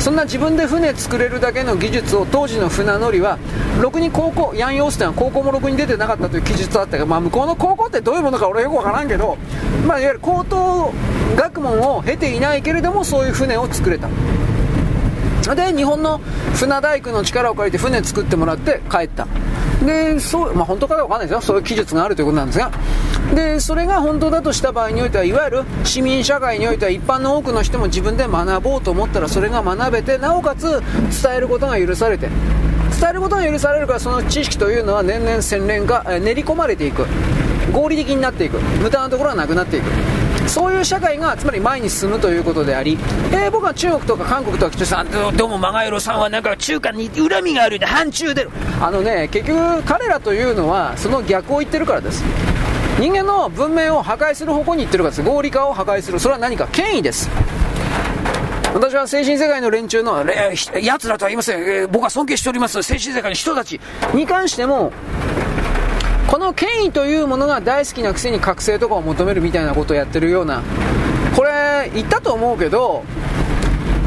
[0.00, 3.38] そんな自分で船作れるだけの技術を当時の船乗りは
[3.80, 9.38] ろくに高校ヤン・ヨーステンは高校もろくに出てなかったという記述だったけど、まあ、向こうの高校ってどういうものか俺よくわからんけど、
[9.86, 10.92] まあ、いわゆる高等
[11.36, 14.08] 学問を経ていないけれどもそういう船を作れた。
[15.54, 16.20] で日本の
[16.54, 19.28] 船大工の力を借りて船作ってもらって帰った。
[19.84, 21.40] でそう、まあ、本当かどうかわかんないですよ。
[21.40, 22.70] そういう記述があるということなんですが。
[23.34, 30.80] でそれが本当だとした場合においてはいわゆる市民社会においては一般の多くの人も自分で学ぼうと思ったらそれが学べてなおかつ
[31.22, 32.28] 伝えることが許されて
[33.00, 37.04] 伝えることが許されるからその知識というのは年々洗練化練り込まれていく。
[37.72, 38.58] 合理的になっていく。
[38.80, 39.84] 無駄なところがなくなっていく。
[40.46, 42.98] そういう社会がつまり前に進むということであり、
[43.32, 45.04] えー、僕は中国とか韓国とか来てさ
[45.36, 48.46] どうもマガエロさんはなんか中華に恨みがあるで反中で
[48.80, 52.24] あのね結局彼らというのはその逆を言ってるからです。
[52.98, 55.22] 人間の文明を破壊する方向に行ってるからです。
[55.22, 56.18] 合理化を破壊する。
[56.18, 57.28] それは何か権威です。
[58.72, 62.82] 私は精神世界の連中の、えー、奴らとは言いません、えー、僕は尊敬しております。
[62.82, 63.80] 精神世界の人たち
[64.14, 64.92] に関しても
[66.28, 70.62] この権威というものが大好きなくせに覚醒とかを求めるみたいなことをやってるような
[71.36, 73.04] これ言ったと思うけど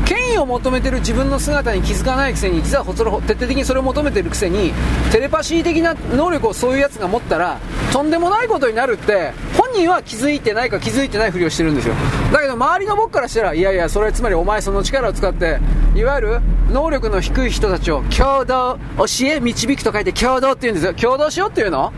[0.05, 4.73] 権威を求めてる自分の姿に気づかないくせに実は徹底的にそれを求めてるくせに
[5.11, 7.59] テレパシー的な能力をそういうやつが持ったら
[7.93, 11.93] とんでもないことになるって本人は気づいてないか気づいてないふりをしてるんですよ。
[12.33, 15.59] だけど周りの僕からしたらいやいやそれつまりお前その力を使って
[15.95, 16.41] いわゆる
[16.71, 20.93] 能力の低い人たちを共同教え導くと書いて共同って言うんですよ。
[20.93, 21.93] 共同しようっていうの？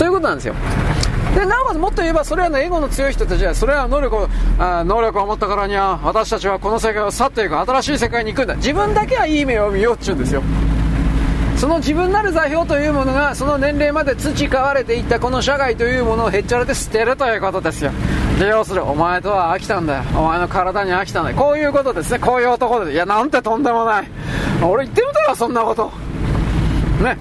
[0.00, 0.54] ということなんですよ。
[1.34, 8.54] でなおかつもっと言えばそれらのエゴの強い人たちはそれらの能力をあ能力を持ったからには私たちはこの世界を去っていく新しい世界に行くんだ。
[8.54, 10.42] 自分だけはいい目を見ようって言うんですよ。
[11.58, 17.90] その自分なる座標というものがその年齢まで培われていったこの社会というものをへっちゃらで捨てるということですよ。
[18.38, 20.04] 利用するお前とは飽きたんだよ。
[20.16, 21.36] お前の体に飽きたんだよ。
[21.36, 22.18] こういうことですね。
[22.18, 24.08] こういう男でいやなんてとんでもない。
[24.62, 25.92] 俺言ってみたよそんなこと。
[27.04, 27.18] ね。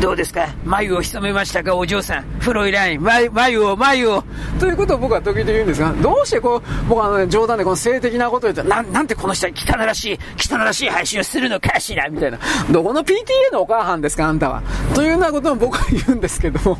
[0.00, 0.46] どうですか？
[0.64, 1.74] 眉を潜めましたか？
[1.74, 2.22] お嬢さん。
[2.38, 3.02] フロイライン。
[3.02, 4.22] 眉、眉を、眉を。
[4.60, 12.08] ということを僕は時々言うんですが、どうしてこう、僕はあの、ね、冗談でこの性的なことを言ったら、なんてこの人は汚らしい、汚らしい配信をするのかしら？
[12.08, 12.38] みたいな。
[12.70, 13.16] どこの PTA
[13.52, 14.28] のお母さんですか？
[14.28, 14.62] あんたは。
[14.94, 16.78] というようなことも僕は言うんですけども。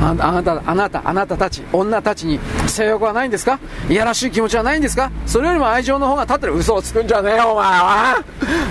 [0.00, 3.58] あなた、あなた、あなたたち、女たちに性欲はないんですか？
[3.88, 5.10] いやらしい気持ちはないんですか？
[5.26, 8.24] それよりも愛情の方が立ってる嘘をつくんじゃねえよ、お前は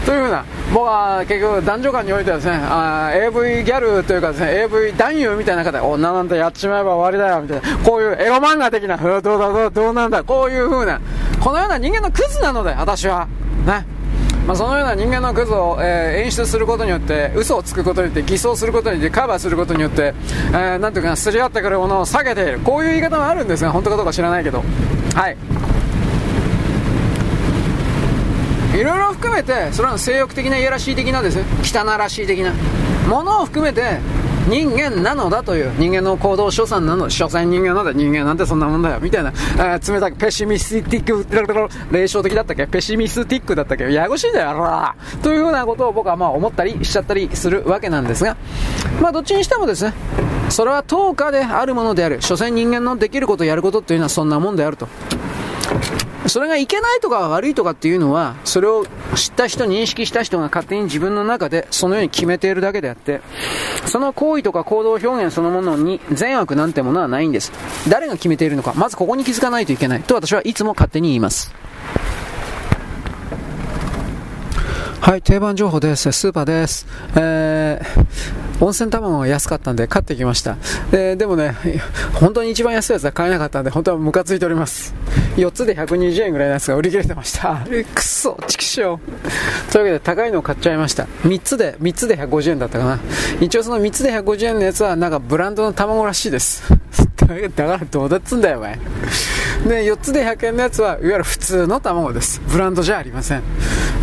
[0.06, 11.00] というふうな、僕は結局男女間においてはですね、あ AV ギャルというかですね、AV 男優みたいな方、女なんてやっちまえば終わりだよ、みたいな、こういうエロ漫画的な、どうだどうどうなんだ、こういうふうな、
[11.40, 13.28] このような人間のクズなので、私は。
[13.66, 13.93] ね。
[14.48, 20.14] まあ、そのような人間のクズを、えー、演出することによって嘘をつくことによって偽装することによってカバーすることによって、
[20.50, 22.60] えー、なんていうかすり合ってくるものを下げている。
[22.60, 24.64] こういう言い方もあるんですが本当かどうか知らないけど。
[25.16, 25.38] はい。
[28.78, 31.46] いろいろ含めてそれは性欲的ないやらしい的なですね。
[31.64, 32.52] 汚らしい的な。
[33.08, 34.00] ものを含めて
[34.48, 35.72] 人間なのだという。
[35.78, 37.94] 人間の行動所産なの所詮人間なんだ。
[37.94, 39.00] 人間なんてそんなもんだよ。
[39.00, 41.26] みたいな、えー、冷たくペシミスティック
[41.92, 42.68] 霊障的だったっけ？
[42.68, 43.86] ペシミスティックだったっけ？
[43.86, 44.54] ややこしいんだよ。
[44.54, 48.36] らというふうなことを僕はまあ思ったりしちゃったりするわけなんですが。
[49.02, 49.94] まあどっちにしてもですね。
[50.50, 52.22] それは10日であるものである。
[52.22, 54.88] 所詮人間のできることやることっていうのはそんなもんであると。
[56.28, 58.86] それがいけないとか悪いとかっていうのは、それを
[59.16, 63.22] 知った人、認識した人が勝手に自分の中でそのように決めているだけであって、
[63.86, 67.52] その行為とか行動表現そのものに善悪なんてものはないんです。
[67.90, 71.54] 誰が決めているのか、まずここに気づかないといけないと私はいつも勝手に言います。
[75.02, 76.10] はい、定番情報です。
[76.14, 76.88] スーパーです。
[77.18, 80.56] えー、温泉卵が安かったんで買ってきました。
[80.94, 81.54] えー、でもね、
[82.14, 84.94] 本当に一番安いやつは買えなかったんで、本当はムカついております。
[85.36, 87.66] 4つで120円ぐらいのやつが売り切れてました。
[87.94, 88.82] くそ、畜生。
[88.82, 89.00] というわ
[89.72, 91.04] けで高いのを買っちゃいました。
[91.24, 93.00] 3つで、3つで150円だったかな。
[93.42, 96.64] 一応その3つで150円のやつはなんかブランドの卵らしいです。
[97.28, 98.78] だからどうだっつんだよ、お前。
[99.68, 102.42] で、4つで100円のやつは、いわゆる普通の卵です。
[102.50, 103.44] ブランドじゃありません。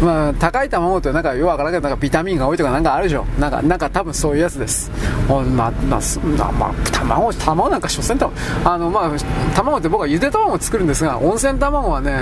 [0.03, 3.27] まあ、高い卵ってなんかよくわからんけど、なんかビタミンが多いとかなんかあるでしょ。
[3.39, 4.91] なんか、なんか多分そういうやつです。
[5.29, 8.33] まあ、まあ、まあ、卵、卵なんか所詮卵、
[8.65, 9.11] あの、まあ、
[9.55, 12.19] 卵って僕はゆで卵を作るんですが、温泉卵はね、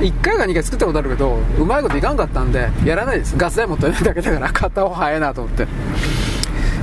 [0.00, 3.36] 1回か2回作ったことあるけど、うまいこといかんかったんで、やらないです。
[3.36, 5.66] ガス代持ってないだけだから、片方早いなと思って。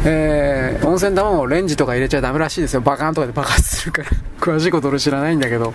[0.05, 2.81] えー、温泉卵をレンジとか入れちゃダメらしいですよ。
[2.81, 4.09] バカンとかで爆発するから。
[4.39, 5.73] 詳しいこと俺知らないんだけど。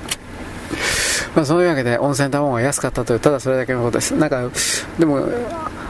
[1.35, 4.15] まあ、そういうわけで温泉卵が安かったという、ただそれだけのことです。
[4.15, 4.43] なんか、
[4.99, 5.27] でも、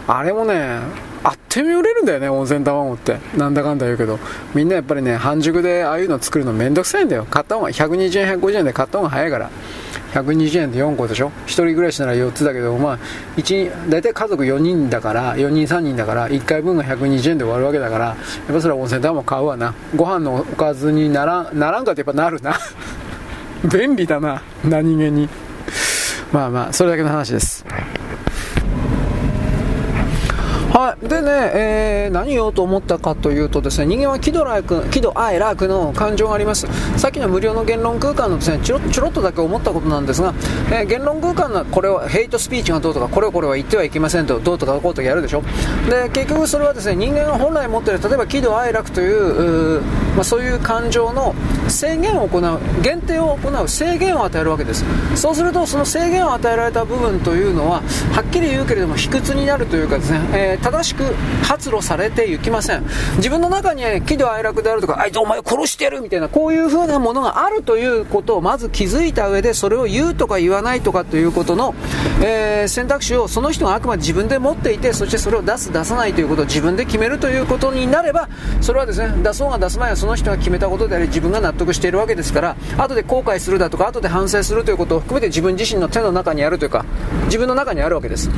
[0.07, 0.79] あれもね、
[1.25, 3.19] あっという間売れるんだよね、温泉卵って。
[3.37, 4.19] なんだかんだ言うけど。
[4.55, 7.27] みんなやっぱりね、半熟でああいうの作るのめんどくさいんだよ。
[7.31, 9.51] 買った方が、120円、150円で買った方が早いから。
[10.13, 12.99] 120円で4個でしょ？1人暮らしなら4つだけど、まあ、
[13.37, 18.17] 1大体家族4人だから4人3人だから1回分が120円で終わるわけだからやっ
[18.55, 22.59] ぱそれは温泉卵買うわなご飯のおかずにならならんかってやっぱなるな
[23.73, 25.29] 便利だな何気に
[26.31, 27.65] まあまあそれだけの話です
[30.73, 31.07] はい。
[31.07, 36.67] でね、えー、何言おうと思ったかというとですね、人間は喜怒哀楽、喜怒哀楽の感情があります。
[36.97, 40.33] さっきの無料の言論空間のですね、ちょちょろっとだけ思ったことなんですが、
[40.71, 45.43] えー、言論空間のこれはヘイトスピーチがどうとか、これをこれは言ってはいけませんと、どうとかこうとかやるでしょ。
[45.91, 49.83] で、結局それはですね、人間が本来持っている、例えば喜怒哀楽という、
[50.17, 51.35] まあ、そういう感情の
[51.69, 54.87] 制限を行う、限定を行う、制限を与えるわけです。
[55.17, 61.05] そうすると、その制限を与えられた部分というのは、はっきり言うけれども、卑屈になるというかですね、えー正しく
[61.43, 62.85] 発露されていきません。
[63.17, 71.75] 自分の中に喜怒哀楽であるとかあいつお前殺してるみたいなこういう風なものがあるということをまず気づいた上でそれを言うとか言わないとかということの、
[72.23, 78.29] えー、選択肢をその人があくまで自分で持っていてそしてそれを出す出さないということを自分で決めるということになれば
[78.61, 86.85] それはですね出そうが出すまいがその人が決めたことであり自分が納得しているわけですから後で後悔するだとか後で反省するということを含めて自分自身の手の中にあるというか
[87.27, 88.31] 自分の中にあるわけです。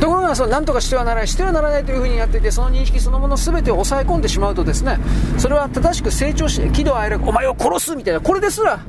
[0.00, 4.98] ところがその何とかしてはならないしてはならないというふうにやっていてその認識そのもの全てを抑え込んでしまうとですね
[5.38, 8.80] それは正しく成長して喜怒哀楽お前を殺すみたいなこれですら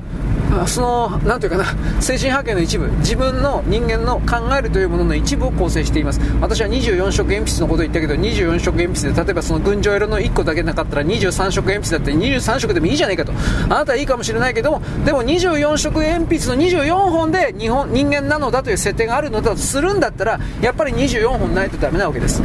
[0.66, 1.64] その、なんていうかな、
[2.00, 6.20] 精神波形の一部、自分の人間の考えるというものの一部を構成しています。
[6.40, 13.32] 私は24色鉛筆のこと言ったけど、24色鉛筆で、例えばその群青色の1個だけなかったら23色鉛筆だって23色でもいいじゃないかと。
[13.64, 22.42] あなたはいいかもしれないけども、でも24色鉛筆の24本で日本人間なのだという設定があるのだとするんだったら、やっぱり24本ないとダメなわけです。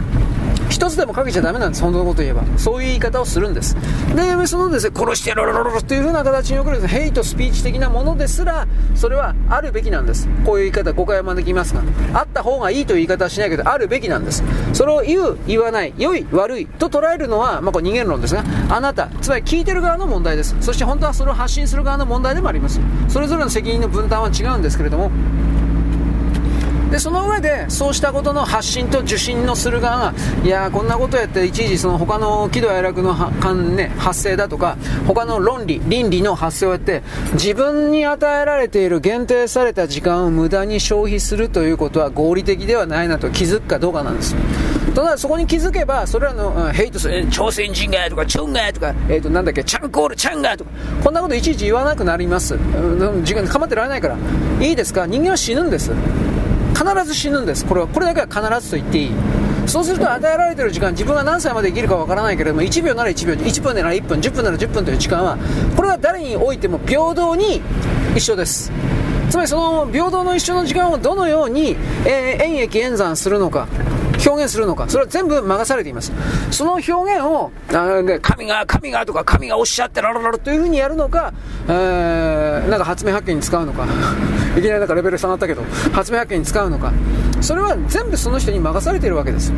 [0.69, 2.41] 一つでもかけちゃダメなんです、本当のこと言えば。
[2.57, 3.75] そういう言い方をするんです。
[4.15, 10.27] で、そのですね、殺してやろろろろという風な形に送るヘイトスピーチ的なものですら、それはあるべきなんです。
[10.45, 11.81] こういう言い方、誤解を招きますが、
[12.13, 14.43] あった方がいいという言い方はしないけど、あるべきなんです。
[14.73, 20.55] それを言う、言わない、良い、悪いと捉えるのは、まあ、これ人間論ですが、あなた、つまり聞いてる側の問題です。
[20.61, 22.79] そして本当はそれを発信する側の問題でもあります。
[23.07, 25.11] それぞれの責任の分担は違うんですけれども、
[26.95, 30.13] でその上でそうしたことの発信と受信のする側が
[30.45, 33.13] いやこんなことやって一時その他の喜怒哀楽の
[33.75, 44.33] ね、発生だとか他の論理倫理の発生をやって自分に与えられている限定された時間を無駄に消費するということは合理的ではないなと気づくかどうかなんです
[44.95, 50.71] ただそこに気づけばそれらの、うん、ヘイトする朝鮮人がとかチョンがとか、えー、となんだっけチャンコールチャンがとか
[51.03, 54.17] こんなこといちいち言わなくなります、うん、時間かまってられないから
[54.61, 55.05] いいですか？
[55.05, 55.91] 人間は死ぬんです。
[56.75, 57.65] 必ず死ぬんです。
[57.65, 59.11] これはこれだけは必ずと言っていい。
[59.67, 65.37] そうすると与えられてる時間自分が何歳まで生きるかわからないけれども1秒なら1秒1分なら1分10分なら10分という時間は
[65.75, 67.61] これは誰においても平等に
[68.15, 68.71] 一緒です。
[69.29, 73.67] つまりその平等の一緒の時間をどのように、えー、演疫演算するのか。
[74.25, 76.11] 表現するのか、それは全部任されています。
[76.51, 77.51] その表現を、
[78.21, 81.33] 神が、神がとか、神がおっしゃってららららというふうにやるのか、
[81.67, 83.85] えー、なんか発明発見に使うのか、
[84.57, 85.63] いきなりなんかレベル下がったけど、
[85.93, 86.91] 発明発見に使うのか、
[87.41, 89.53] それは全部その人に任されているわけです。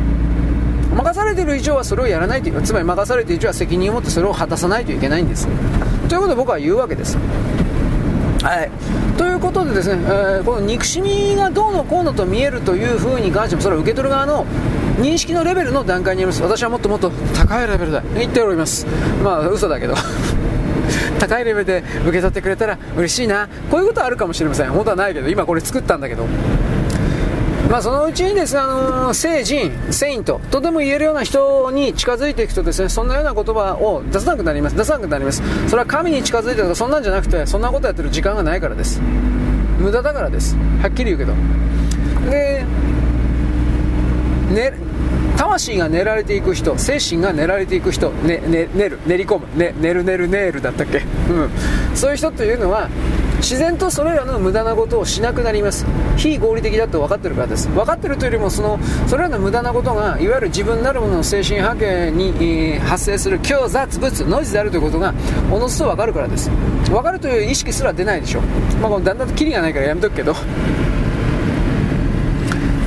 [0.94, 5.46] 任されている以上はそれをやらないというか、つまり任されている以上は責任を持ってそれを果たさないといけないんです。
[6.08, 7.16] ということを僕は言うわけです。
[8.42, 8.70] はい、
[9.16, 14.46] ということでですね、えー、この憎しみがどうのこうのと見えるというふうに関してもそれは受け取る側の
[14.98, 16.42] 認識のレベルの段階にあります。
[16.42, 18.86] 私はもっともっと高いレベルだ言っております。
[19.22, 19.94] まあ嘘だけど。
[21.18, 23.48] 高いレベルで受け取ってくれたら嬉しいな。
[23.70, 24.70] こういうことはあるかもしれません。
[24.70, 26.26] 本当はないけど今これ作ったんだけど。
[27.70, 34.76] まあ、そのうちにですね、あの、聖人、セイントとでも言えるような人に近づいていくとですね、そんなような言葉を出さなくなります。
[34.76, 35.42] 出さなくなります。
[35.68, 39.02] それは神に近づいてるとかそんなんじゃなくて、そんなことやってる時間がないからです。
[39.78, 40.56] 無駄だからです。
[40.80, 41.34] はっきり言うけど。
[42.30, 42.64] で、
[44.54, 44.72] ね、
[45.36, 50.98] 魂が練られていく人、精神が練られていく人、ね、ね、練る、練り込む、ね、練る練るネールだったっけ？
[50.98, 51.50] うん。
[51.94, 52.88] そういう人というのは、
[53.38, 55.86] 自然とそれらの無駄なことをしなくなります。
[56.16, 57.68] 非合理的だと分かってるからです。
[57.68, 65.14] 分かってるというよりもそのそれらの無駄なことがいわゆる自分なるものの精神波形に、えー、発生する強雑物ノイズであるということが
[65.50, 66.50] おのずと分かるからです。
[66.90, 68.40] 分かるという意識すら出ないでしょ。
[68.40, 68.42] う、
[68.80, 70.34] まあ、だんだんとキリがないからやめとくけど。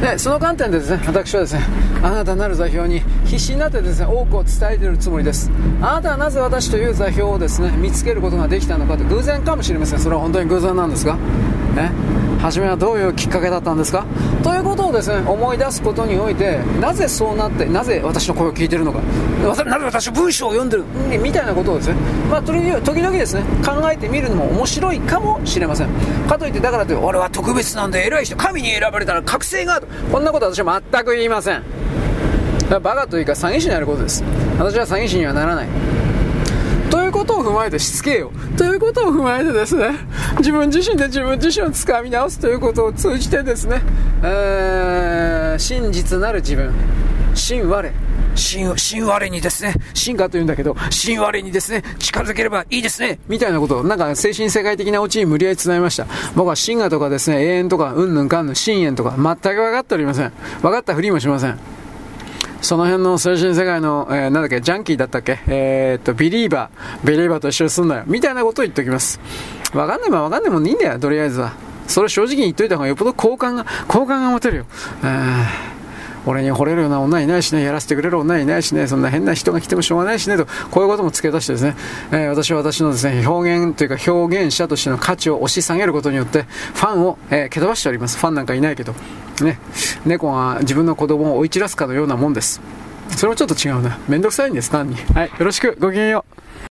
[0.01, 1.61] でその観点でですね私はですね
[2.01, 5.51] あなたなる座標に必死になってですね多くを伝えているつもりです。
[5.79, 9.99] あなたはなぜ私という座標をですね見つけることができたのかと偶然かもしれません。
[9.99, 11.17] それは本当に偶然なんですが。
[11.75, 11.91] ね。
[12.39, 14.03] 初めはどういうきっかけだったんですか？
[14.43, 18.99] ということをですね思い出すことにおいてなぜそうなってなぜ私の声を聞いてるのか。
[19.41, 20.83] なぜ私文章を読んでる？
[21.19, 21.95] みたいなことをですね、
[22.29, 25.89] まあ、時々ですね考えてみるのも面白いかもしれません。
[26.27, 29.87] かといってだからという俺は特別なんで偉い人神に選ばれたら覚醒がある。
[30.11, 31.63] こんなことは私は全く言いません。
[32.69, 34.23] バカというか詐欺師になることです。
[34.57, 35.67] 私は詐欺師にはならない。
[37.31, 39.91] ことを踏まえてしつけよということを踏まえてですね
[40.37, 43.81] 自分自身で自分自身をつかみ直すということを通じてですね、
[44.23, 46.73] えー、真実なる自分
[47.33, 47.91] 真我
[48.35, 56.07] 新、新我にですね、進化というんだけど、新我にですね、近づければいいですね、みたいなことを、なんか精神世界的なオチに無理やり伝えました。
[56.35, 60.31] 僕は進化とかですね、永遠とか、うんぬんかんぬん、深淵とか、全く分かっておりません。
[60.61, 61.59] 分かったふりもしません。
[62.61, 65.39] その辺の精神世界の、えー、なんだっけ、ジャンキーだったっけ？
[65.47, 68.03] えー、っと、ビリーバー、ビリーバーと一緒にすんなよ。
[68.05, 69.19] みたいなことを言っておきます。
[69.73, 71.53] わかんないもんわかんないもんいいんだよ、とりあえずは。
[71.87, 74.65] それ正直に言っといた方がよっぽど好感が、好感が持てるよ。
[76.25, 81.75] 俺に惚れるような女いないしね、やらせてくれる女いないしね、そんな変な人が来てもしょうがないしね、と、こういうことも付け足してですね、
[82.11, 88.17] えー、私は私のですね、表現というか表現者としての価値を押し下げることによって、ファンを、えー、蹴飛ばしております。
[88.17, 88.93] ファンなんかいないけど。
[89.41, 89.59] ね、
[90.05, 92.61] 猫が自分の子供を追い散らすかのようなもんです。
[93.15, 93.97] それもちょっと違うな。
[94.07, 94.95] めんどくさいんです、単に。
[95.13, 96.25] はい、よろしく、ごきげんよ
[96.67, 96.70] う。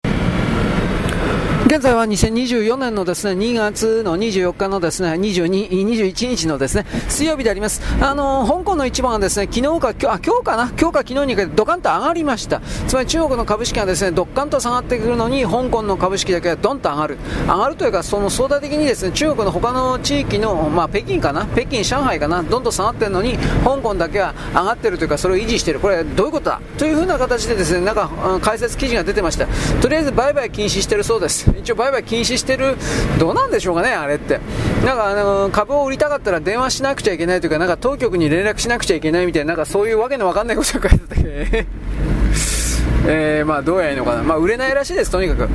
[1.70, 7.84] 現在は2024年のですね、2月の24日のですね、22、21日のですね、水曜日であります。
[8.02, 10.70] あの香港の一番はですね、昨日か、今日、あ、今日かな？
[10.70, 12.60] 今日か昨日にかけてドカンと上がりました。
[12.88, 17.20] つまり中国の株式がですね、ドカンと下がってくるのに、香港の株式だけはドンと上がる。
[17.46, 21.46] 上がるというか、その相対的にですね、中国の他の地域の、まあ、北京かな？
[21.46, 22.42] 北京、上海かな？
[22.42, 25.82] どんどん下がってるのに、香港だけは上がってるというか、それを維持している。
[25.82, 26.62] これどういうことだ？
[26.80, 28.10] というふうな形でですね、なんか、
[28.42, 29.46] 解説記事が出てました。
[29.84, 31.59] とりあえず売買禁止してるそうです。
[31.60, 32.76] 一応売買禁止してる、
[33.20, 34.40] どうなんでしょうかね、あれって。
[34.86, 41.68] なんかあの株を売りたかったら電話しなくちゃいけないというか、なんか当局に連絡しなくちゃいけないみたいな、なんかそういうわけのわかんないことが書いてたっけ
[43.08, 44.24] えー、まあどうやらいいのかな。
[44.24, 45.50] まあ売れないらしいです、とにかく。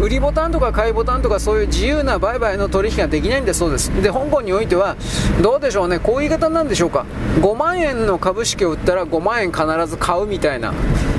[0.00, 4.96] 売りボタンとか買いボタンとかそういう自由な売買の取引ができないんだそうですで香港においては
[5.40, 7.06] どうでしょうねこういう言い方なんでしょうか
[7.40, 10.72] 5万円の株式を売ったら5万円必ず買うみたいな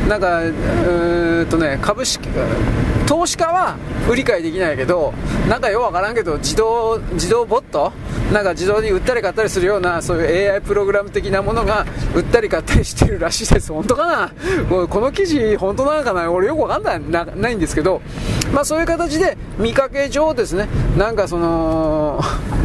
[0.09, 2.27] なんかうーんとね株式
[3.07, 3.77] 投資家は
[4.09, 5.13] 売り買いできないけど
[5.47, 7.91] なんかようわからんけど自動自動ボット？
[8.33, 11.85] なんか自動に売ったり買ったりするようなそういう AI プログラム的なものが
[12.15, 13.71] 売ったり買ったりしてるらしいです。
[13.71, 14.87] 本当かな？
[14.87, 16.31] この記事本当なのかな？
[16.31, 18.01] 俺よくわかんないなないんですけど。
[18.53, 20.67] まあそういう形で見かけ上ですね。
[20.97, 22.21] なんかその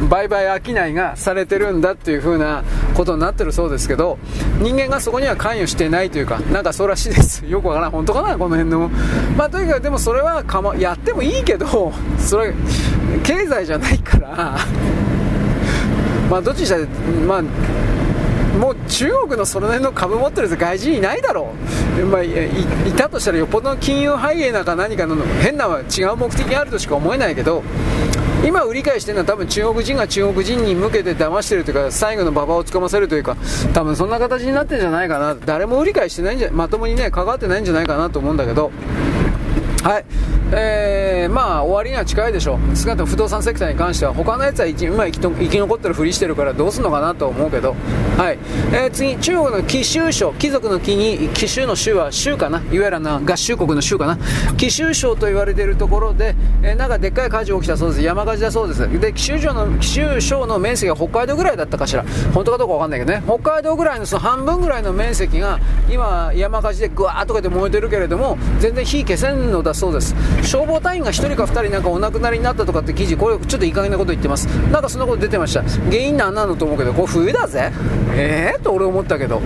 [0.08, 2.62] 売買商いがされてるんだっていう風な
[2.94, 4.18] ことになってるそうですけど
[4.60, 7.44] 人間がそこには関与してないというかなんかそうらしいです。
[7.46, 7.90] よくわからん。
[7.90, 8.38] 本当かな？
[8.38, 8.88] この辺の
[9.36, 12.52] まあとにかくでもそれははか、ま、やってもいいけど それ
[13.22, 14.58] 経済じゃないから
[16.30, 16.82] まあどっちにしたら
[17.26, 17.42] まあ
[18.58, 21.54] もう中国のその辺の株持ってるやつ外人いないだろ
[22.00, 22.30] う、まあ、い
[22.96, 27.62] たとしたらよっぽどの金融ハイエナか何かの変な違う目的があるとしか思えないけど
[28.44, 33.36] 今売り買いしてるのは多分中国人が中国人に向けて騙してるというか最後の馬場をつかませるというか
[33.74, 35.34] 多分そんな形になってるんじゃないかな。
[35.34, 38.70] 誰も売り買いしてないんじゃまともにね関わってないんじゃないかなと思うんだけど
[39.82, 40.04] はい、
[40.52, 47.74] えー、まあ終わりには近いでしょう、少なくとも不動産セクターに関しては、他のやつは今生き生き残ってるふりしてるからどうすんのかなと思うけど、
[48.18, 48.38] はい。
[48.72, 54.18] えー、次、中国の貴州省、貴族の貴に貴州の州は州かな、いわゆるな合衆国の州かな、
[54.58, 70.14] 貴州省と言われているところで、えー、なんかでっかい火事起きたそうです、山火事だそうです、で貴州省の貴州省の面積が北海道ぐらいだったかしら、本当かどうか分かんないけどね、北海道ぐらいのその半分ぐらいの面積が今、山火事でぐわーっとかで燃えてるけれども、全然火消せんのだだそうです。
[70.42, 74.46] 消防隊員が1人か2人なんかお亡くなりになったとかって記事、これちょっといい加減なこと言ってます。
[74.46, 75.62] なんかそんなこと出てました。
[75.62, 77.72] 原因なんなのと思うけど、これ冬だぜ。
[78.14, 79.40] ええー、と俺思ったけど。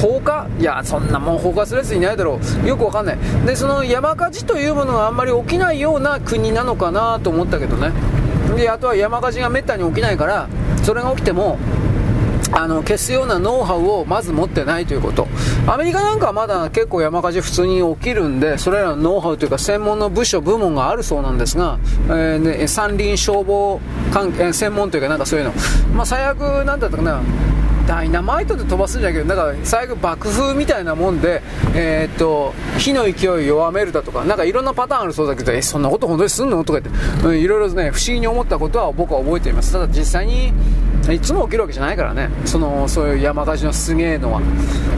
[0.00, 0.46] 放火？
[0.60, 2.68] いや、そんなもん放火するやついないだろう。
[2.68, 3.18] よくわかんない。
[3.44, 7.92] で、その山火事というものがあんまり起きないような国なのかなと思ったけどね。
[8.56, 10.48] で、あとは山火事がめったに起きないから、
[10.82, 11.58] それが起きても、
[12.58, 15.26] あの消すようなノウハウをまず持ってないということ。
[15.66, 21.78] アメリカなんかはまだ結構山火事普通に起きるんでそれらのノウハウというか専門の部署部門があるそうなんですが、
[22.08, 23.80] えーね、山林消防
[24.12, 25.52] 関係専門というかなんかそういうの、
[25.94, 27.22] まあ、最悪なんだったかな。
[27.86, 31.40] ダイナマイトで飛ばすんじゃけどなんか最後爆風みたいなもんで、
[31.74, 36.62] えー、っと火の勢いを弱めるだとかなんかいろんなパターンあるそうだけどえそんなこと本当にすんの？
[36.64, 39.72] とか言って、うん、いろいろね不思議に思ったことは僕は覚えています。
[39.72, 40.52] ただ実際に
[41.12, 42.30] いつも起きるわけじゃないからね。
[42.44, 44.40] そのそういう山火事のすげえのは。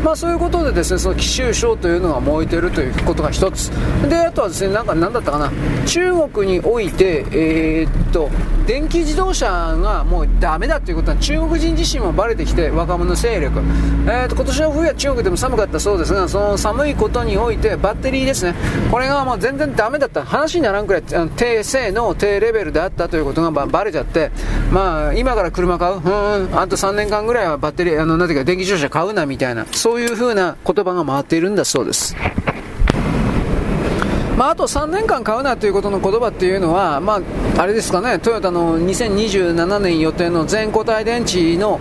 [0.05, 3.70] まあそういうことでですねその奇襲症というのが燃えてるということが一つ。
[4.08, 5.50] であとはですねなんか何だったかな。
[5.86, 8.30] 中国においてえー、っと
[8.66, 13.60] 電気自動車がもうダメだということは中国人自身もバレてきて若者勢力、
[14.06, 18.55] えー、と今年の冬は中国でも寒かったそうですがその寒いことにおいてバッテリーですね。
[18.90, 21.02] これがもう全然ダメだった話にならんくらい
[21.36, 24.30] 低性能低レベルであったということがバレちゃって。
[24.70, 26.58] まあ今から車買ううん。
[26.58, 32.16] あと3年間ぐらいはバッテリーあのなんていうか電気自動車買うなみたいなそういう風な言葉が回っているんだそうです。
[34.40, 37.20] まあ、あと3年間買うなということの言葉っていうのは、ま
[37.56, 41.78] あ、あれですかね、トヨタの2027年予定の全固体電池の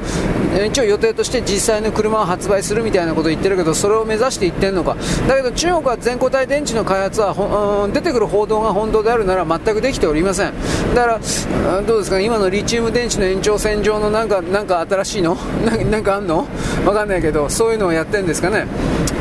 [0.67, 10.53] 一応予定として実際の車を発売するみたいなことを言ってるけど、それを目指していってるのか、だけど中国は全固体電池の開発は、うん、出てくる報道が本当であるなら全くできておりません。
[10.93, 11.19] だか
[11.65, 15.35] ら、どうですか、今のリチウム電池の延長線上のなんかなんか新しいの？
[15.89, 16.45] なんかあんの？
[16.85, 18.67] わかんないけど、そういうのをやってるんですかね。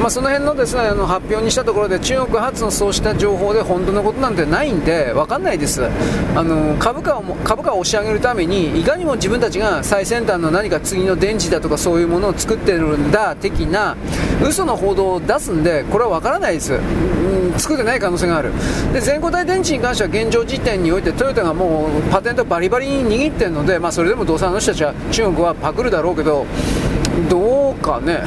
[0.01, 5.85] まあ、その辺のですねあの発表にしたところで中国発のそうした情情報で本当のことなんてないんで分かんないです。
[6.35, 13.97] あの株価を株価を押し上げるためにいかにも自分たちが最先端の何か次の電池だとかそういうものを作ってるんだ的な
[14.43, 16.77] 嘘の報道を出すんでこれは分からないです、う
[17.57, 18.53] ん、作ってない可能性がある。
[18.93, 26.47] で全固体電池に関しては現状時点においてトヨタがもうパテントバリバリに握ってるので、まあ、それでもどうせあの人たちは中国はパクるだろうけど
[27.29, 28.23] どうかね、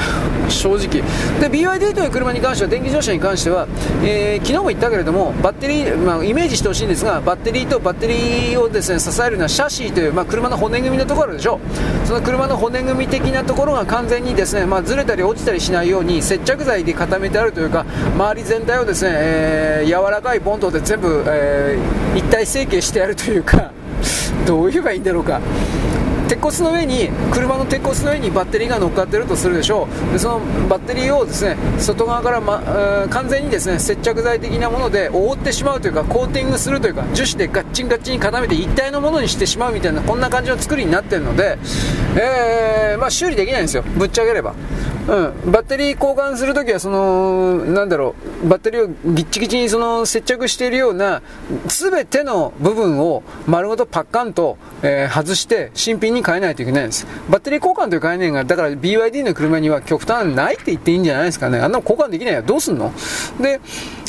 [0.49, 1.03] 正直。
[1.39, 3.67] で、BYD という車に関しては、電気自動車に関しては、
[4.03, 11.59] えー、昨日も言ったけれども、バッテリー、まあ、イメージしてほしいんですが、バッテリーとバッテリーをですね、支えるのはシャシーという、まあ、車の骨組みのところでしょ
[12.03, 12.07] う。
[12.07, 23.71] その車の骨組み的なところが完全にですね、まあ、ずれたり落ちたりしないように、接着剤で固めてあるというか、周り全体をですね、えー、柔らかいボンドで全部、えー、一体成形してやるというか、
[24.45, 25.39] どう言えばいいんだろうか。
[26.31, 30.13] 鉄骨の上に車の鉄骨の上にバッテリーが乗っかってるとするでしょう。
[30.13, 32.63] でそのバッテリーをですね外側から、ま、
[33.09, 41.57] 完全にですね接着剤的なもので覆ってしまうというかコーティングするというか樹脂でガッチンガッチンに固めて一体のものにしてしまうみたいなこんな感じの作りになってるので、
[42.15, 43.83] えー、まあ、修理できないんですよ。
[43.83, 44.53] ぶっちゃければ。
[45.07, 51.21] うん、バッテリー交換するときは、その、なんだろう、バッテリーをぎっちぎちにその接着しているような、
[51.67, 57.05] すべての部分を丸ごとパッカンと、えー、外して新品に変えないといけないんです。
[57.29, 61.59] バッテリー交換という概念が、だから BYD の車には極端ないって言っていいんじゃないですかね。
[61.59, 62.41] あんなの交換できないよ。
[62.41, 62.91] どうすんの？
[63.39, 63.59] で、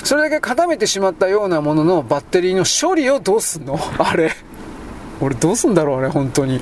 [0.04, 3.78] それだけ固めてしまったようなもののバッテリーの処理をどうすんの？
[3.98, 4.32] あれ。
[5.20, 6.60] 俺どうすんだろうあれ、本当に。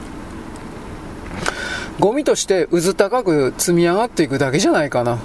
[1.99, 5.19] ゴミとして渦高く積み上がっていくだけじゃないかな。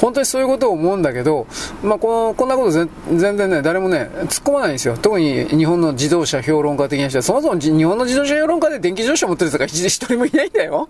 [0.00, 1.46] 本当にそういうことを思うんだけど、
[1.82, 4.96] まあ、このこんなこと全然ね、誰もね、突っ込まないんですよ。
[4.96, 10.88] 特に日本の自動車評論家的な人は、そもそも日本の自動車評論家で電気自動車持ってる人が一人もいないんだよ。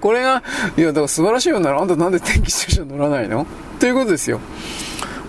[0.00, 0.42] これが、
[0.76, 3.46] いや、だから素晴らしいようなら、あんたなんで電気自動車乗らないの？
[3.78, 4.40] ということですよ。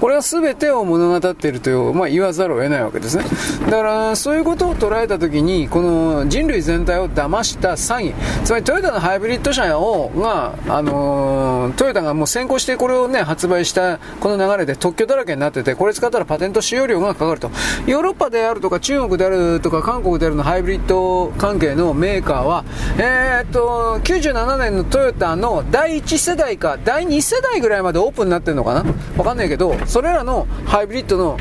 [0.04, 3.24] これは全てを物語っているという、まあ、言わざるを得ないわけですね。
[3.68, 17.50] だから、そういうことを捉えたときに、この人類全体を騙した詐欺、つまりトヨタのハイブリッド車を、が、あの、トヨタがもう先行してこれをね、発売したこの流れで特許だらけになってて、これ使ったらパテント使用料がかかると。
[17.88, 22.66] ヨーロッパであるとか、中国であるとか、韓国であるのハイブリッド関係のメーカーは、
[22.98, 28.84] えー、っと、97年のトヨタの第1世代か、第2世代ぐらいまでオープンになってるのかな？
[29.18, 31.38] わかんないけど、それらのハイブリッドの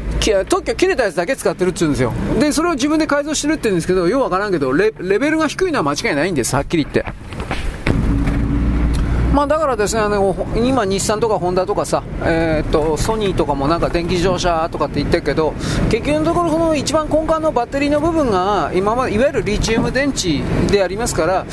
[0.47, 2.13] 特許切れたやつだけ使ってるって言うんですよ。
[2.39, 7.07] で、それを自分で改造してるって言うんですけど、ようわからんけどレ、レベルが低いのは間違いないんです、はっきり言って。
[9.33, 15.55] まあ、だからですね、あの今、日産とかホンダとかさ、えー、っとソニーとかもなんか電気自動車とかって言ってるけど、
[15.91, 21.47] 結局のところ、その一番根幹のバッテリーの部分が今までいわゆるリチウム電池でありますから、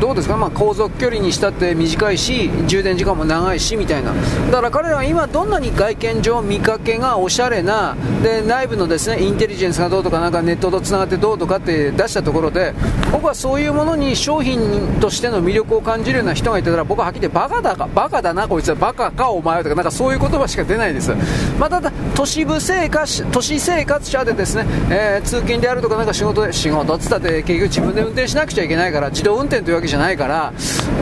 [0.00, 4.12] どうですか、まあ、航続距離にしたって短いし、充電時間も長いしみたいな、
[4.50, 12.74] だから彼らは今、どんなに外見上、見かけがおしゃれな、で内部のですねインテリジェンスがどうとか、なんかネットとつながってどうとかって出したところで、
[13.10, 21.14] 僕はそういうものに商品としての魅力を感じるような人がいたら、僕はきりバカだか、バカだな、こいつは、バカか、お前はとか、なんかそういう言葉しか出ないです。
[21.58, 30.52] まあ、ただ、都市部生活、都市生活者でですね、えー、通勤であるとか、なんか仕事で、仕事っつったって結局自分で運転しなくちゃいけないから、自動運転というわけじゃないから、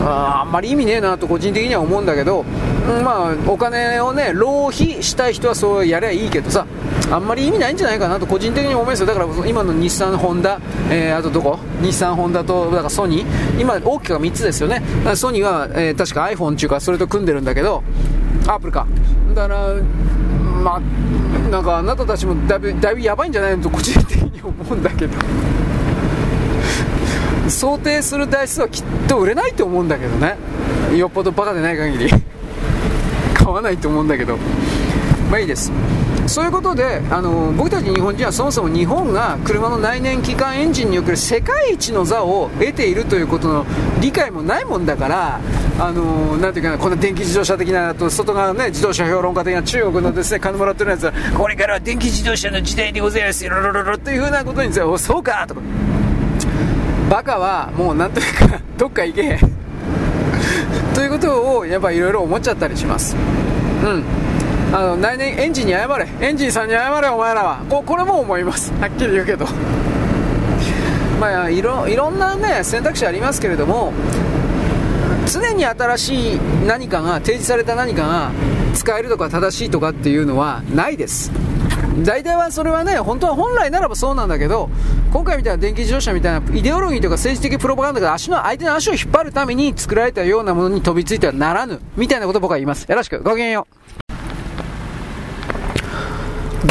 [0.04, 2.44] ああんまり意味ねえなと個人的には思うんだけど、
[2.88, 6.66] うん、まあ、お金をね、浪費したい人はそうやりゃいいけどさ、
[7.12, 9.06] あんまり意味ないんじゃないかなと個人的に思いますよ。
[9.06, 10.58] だから今の日産、ホンダ、
[10.90, 11.58] えー、あとどこ？
[11.82, 14.82] 日産、ホンダと、だからソニー、今大きくは3つですよね。
[15.14, 17.82] ソニーは、えー、確か iPhone っていうか、それと組んでるんだけど、
[18.46, 18.86] アップルか。
[19.34, 19.74] だから、
[20.64, 20.80] まあ、
[21.50, 25.12] なんかあなたたちもだいぶ、だいぶやばいんじゃないのと個人的に思うんだけど。
[27.50, 30.38] 想定する台数はきっと売れないと思うんだけどね。
[30.96, 32.10] よっぽどバカでない限り。
[33.34, 34.38] 買わないと思うんだけど。
[35.30, 35.70] まあいいです。
[36.26, 43.66] そういうことであの僕たち日本人はそもそも日本が車の内燃機関エンジンにおける世界一の座を得ているということの
[44.00, 45.40] 理解もないもんだから
[45.78, 55.60] あのなんていうかなこんな電気自動車的なと外側の、ね、自動車評論家的な中国のですね金もらってるやつはこれからは電気自動車の時代でございますよろろろというふうなことにそうかとか。
[57.12, 59.38] バカはもうなんというか どっか行け
[60.94, 63.14] ということをやっぱいろいろ思っちゃったりします。
[63.84, 64.02] うん。
[64.72, 66.08] あの来年エンジンに謝れ。
[66.20, 67.58] エンジンさんに謝れお前らは。
[67.68, 68.72] ここれも思います。
[68.80, 69.46] はっきり言うけど。
[71.20, 73.92] まあいろいろんなね選択肢ありますけれども
[75.30, 78.32] 常に新しい何かが提示された何かが
[78.74, 81.30] 使えるとか正しいとかっていうのはないです。
[82.02, 84.70] 大体はそれはね本当は本来ならばそうなんだけど
[85.12, 92.86] 今回みたいな電気自動車みたいなイデオロギーとか政治的プロパガンダが足の相手の足を引っ張るために作られたようなものに飛びついてはならぬみたいなことを僕は言います。
[92.90, 93.22] よろしく。
[93.22, 94.01] ごきげんよう。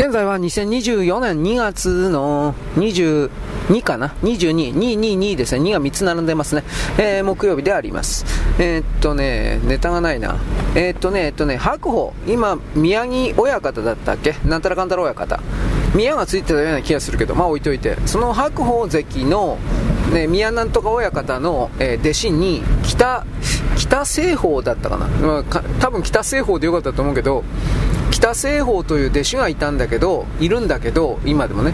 [0.01, 3.29] 現在は2024年2月の22
[3.83, 5.61] かな ?22、222ですね。
[5.61, 6.63] 2が3つ並んでますね。
[6.97, 8.25] えー、木曜日であります。
[8.57, 10.37] えー、っとね、ネタがないな。
[10.73, 14.33] えー、っとね、えっとね、白鵬、今、宮城親方だったっけ？
[14.43, 15.39] なんたらかんたら親方。
[15.93, 17.95] 宮がついてたような気がするけど、まあ置いといて。
[18.07, 19.59] その白鵬関の、
[20.11, 23.23] ね、宮なんとか親方の、えー、弟子に、北、
[23.77, 25.05] 北西方だったかな。
[25.05, 27.43] まあ、多分北西方でよかったと思うけど、
[28.21, 31.73] 北西方という弟子がいたんだけど、いるんだけど、今でもね。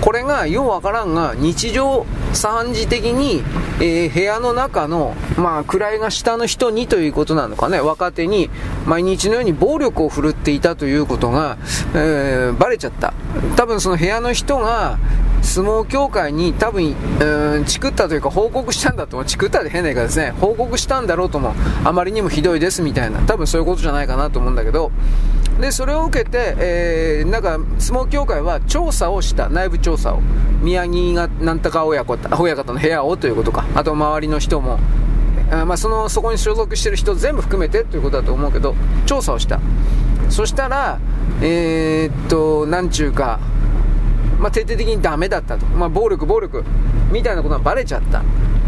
[0.00, 3.42] これがようわからんが、日常三次的に、
[3.80, 8.50] えー、部屋の中の、まあ、位が下の人にということなのかね、若手に
[8.86, 11.58] 毎日のように暴力を振るっていたということが、
[11.92, 13.12] えー、バレちゃった。
[13.56, 14.96] 多分その部屋の人が、
[15.42, 21.54] 相撲協会に多分、うん、チクったというか報告したんだと思う、チクったで変な言い方ですね、報告したんだろうとも、
[21.84, 24.90] あまりにもひどいですみたいな、多分そういうことじゃないかなと思うんだけど、
[25.60, 30.20] で、それを受けて、えー、なんか、相撲協会は調査をした、内部調査を。
[30.62, 34.78] 宮城がなんとか親方、親方の部屋をということか、あと周りの人も、
[35.50, 39.60] あまあ、その、そこに所属してる人全部含めてということだと思うけど、調査をした。
[40.30, 40.98] そしたら、
[41.42, 43.40] えー、っと、なんちゅうか、
[44.40, 45.66] まあ、徹底的にダメだったと。
[45.66, 46.64] まあ、暴力、暴力、
[47.12, 48.22] みたいなことがバレちゃった。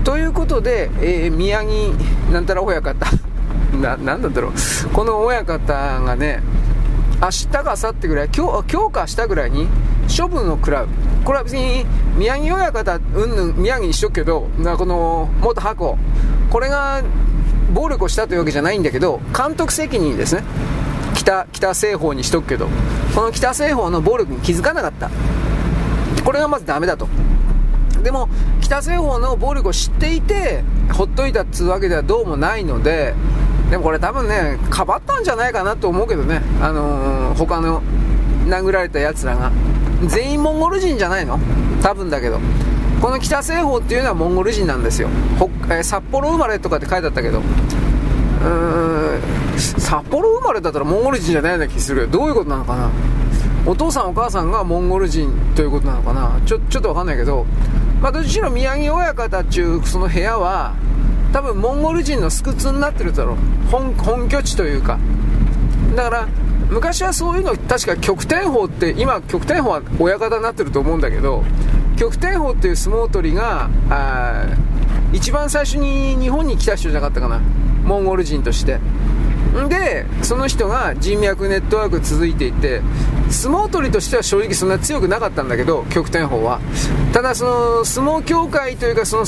[0.05, 1.95] ということで、えー、宮城
[2.31, 3.07] なんたら親方、
[3.81, 4.89] な、なんだろう。
[4.93, 6.43] この親方がね、
[7.23, 9.69] 明日か明後日ぐらい、今日、今日か明日ぐらいに
[10.15, 10.89] 処分を食らう。
[11.25, 11.87] これは別に
[12.17, 15.97] 宮城親方、うんぬん宮城にしとくけど、なこの元箱、
[16.51, 17.01] これが
[17.73, 20.43] 暴力をしたというわけじゃないんだけど、監督責任ですね。
[21.15, 22.69] 北、北西方にしとくけど、
[23.15, 25.11] この北西方の暴力に気づかなかった。
[26.25, 27.09] これがまずダメだと。
[28.03, 28.29] でも、
[28.61, 33.15] 北西方の暴力を知っていて、ほっといたっつうわけではどうもないので、
[33.71, 37.83] でもこれ多分ね、かばったんじゃないかなと思うけどね、あのー、他の
[38.47, 39.53] 殴られた奴らが。
[40.07, 41.39] 全員モンゴル人じゃないの？
[41.81, 42.41] 多分だけど。
[43.01, 45.09] この北西方っていうのはモンゴル人なんですよ。
[45.71, 49.21] え、札幌生まれとかって書いてあったけど、うーん、
[49.59, 52.91] 札幌生まれだったらモンゴル人じゃないような気するけどどういうことなのかな？
[53.65, 56.41] お父さんお母さんがモンゴル人ということなのかな？
[56.45, 57.47] ちょちょっとわかんないけど、
[58.01, 60.75] まあ、どっちの宮城親方っちゅうその部屋は
[61.33, 63.37] 多分モンゴル人のスクツになってるだろう。
[63.71, 64.99] 本拠地というか。
[65.95, 66.29] だから
[66.71, 71.45] 昔はそういうの確か極天法って今極天法は親方になってると思うんだけど
[71.97, 74.47] 極天法っていう相撲取りがあ
[75.13, 77.39] 一番最初に日本に来た人じゃなかったかな。
[77.85, 78.81] モンゴル人として。
[79.69, 82.81] で、その人が人脈ネットワーク続いていて、
[83.31, 86.61] 相撲取りとしては正直そんな強くなかったんだけど、極天法は。
[87.13, 89.25] ただその相撲協会というかその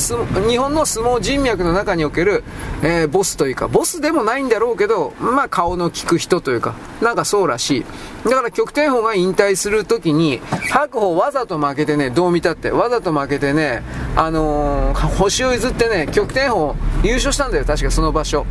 [0.49, 2.43] 日本の相撲人脈の中における、
[2.83, 7.85] えー、ボスというか、ボスでもないんだろうけど、まあ顔の利く人というか、なんかそうらしい。
[8.25, 13.83] だから極天法が引退するときに、白鵬わざと負けてね、どう見たって、わざと負けてね、
[14.17, 18.47] あのー、星を譲ってね、極天法優勝したんだよ、確かその場所。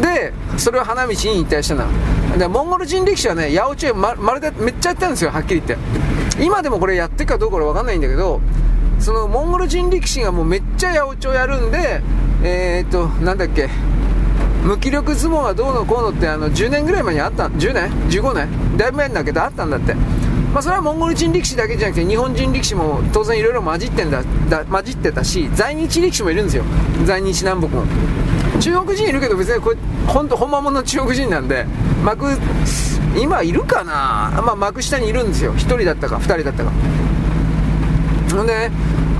[0.00, 2.38] で、それを花道に引退したの。
[2.38, 6.44] で、モンゴル人力士はね、八百長ままるでめっちゃやってるんですよ、はっきり言って。
[6.44, 8.40] 今でもこれやってるかどうかわかんないんだけど、
[9.00, 12.02] そのモンゴル人力士がもうめっちゃ八百長やるんで、
[12.42, 13.68] えー、っと、なんだっけ、
[14.62, 18.76] 無気力相撲がどうのこうのってあの10年ぐらい前にあった、10年 ?15 年？
[18.76, 19.94] だいぶ前だけどあったんだって。
[20.52, 24.24] まあ、それはモンゴル人力士だけじゃなくて日本人力士も当然いろいろ混じってんだ
[24.64, 26.64] 混じってたし在日力士もいるんですよ。
[27.04, 27.84] 在日南北も。
[28.60, 31.64] 中国人いるけど別にこれ本当本物の中国人なんで
[32.04, 32.26] 幕
[33.16, 34.42] 今いるかな？
[34.42, 35.54] まあ幕下にいるんですよ。
[35.54, 36.72] 1人だったか2人だったか。
[38.32, 38.70] ほんで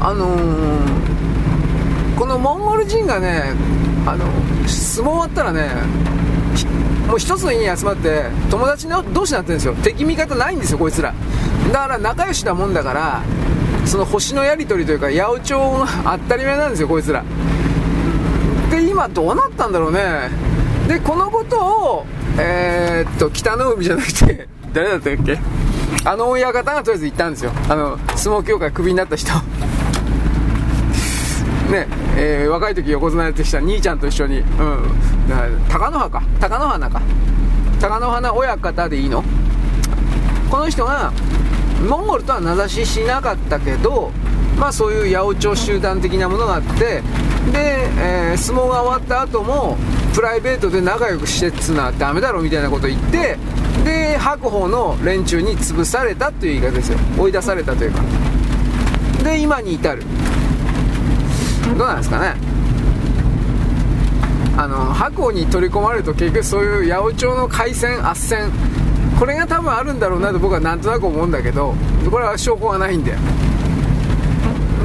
[0.00, 3.55] あのー、このモンゴル人がね
[4.07, 4.25] あの
[4.67, 5.68] 相撲終わったらね
[7.10, 9.74] もう一つの家に集まって友達の同士になってるんですよ。
[9.82, 11.12] 敵味方ないんですよこいつら。
[11.72, 13.22] だから仲良しなもんだから
[13.84, 17.24] その星のやり取りというか八百長が当たり前なんですよこいつら。
[18.70, 20.30] で今どうなったんだろうね。
[20.86, 21.58] でこのこと
[21.97, 22.06] を
[22.39, 25.39] えー、っと北の海じゃなくて誰だったっけ？
[26.05, 27.50] あの親方がとりあえず行ったんですよ。
[27.68, 29.32] あの相撲協会クビになった人。
[31.70, 34.47] ねえー、若い時横綱やってきた兄ちゃんと一緒に、うん、
[35.68, 36.23] 高野花か。
[36.40, 37.00] 高野花か。
[37.81, 39.23] 高野花親方でいいの？
[40.50, 41.12] この人が
[41.89, 44.10] モンゴルとは名指ししなかったけど
[44.58, 47.02] まあそういう八百長集団的なものがあって
[47.52, 49.78] で、えー、相撲が終わった後も
[50.12, 53.39] プライベートで仲良くしてっつうのはダメだろみたいなこと言って
[53.84, 56.99] で白鵬の連中に潰されたという言い方ですよ。
[57.16, 58.02] 追い出されたというか。
[59.23, 60.02] で今に至る。
[61.76, 62.34] どうなんですかね。
[64.56, 68.50] あの白に取り込まれると結局そういう八百長の海戦斡旋
[69.18, 71.74] これが多分あるんだろうなと僕はなんとなく思うんだけど
[72.10, 73.14] これは証拠がないんで。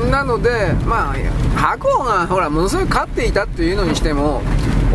[0.09, 1.15] なので、まあ、
[1.55, 4.41] 白鵬がほらものすごい勝っていたっていうのにしても、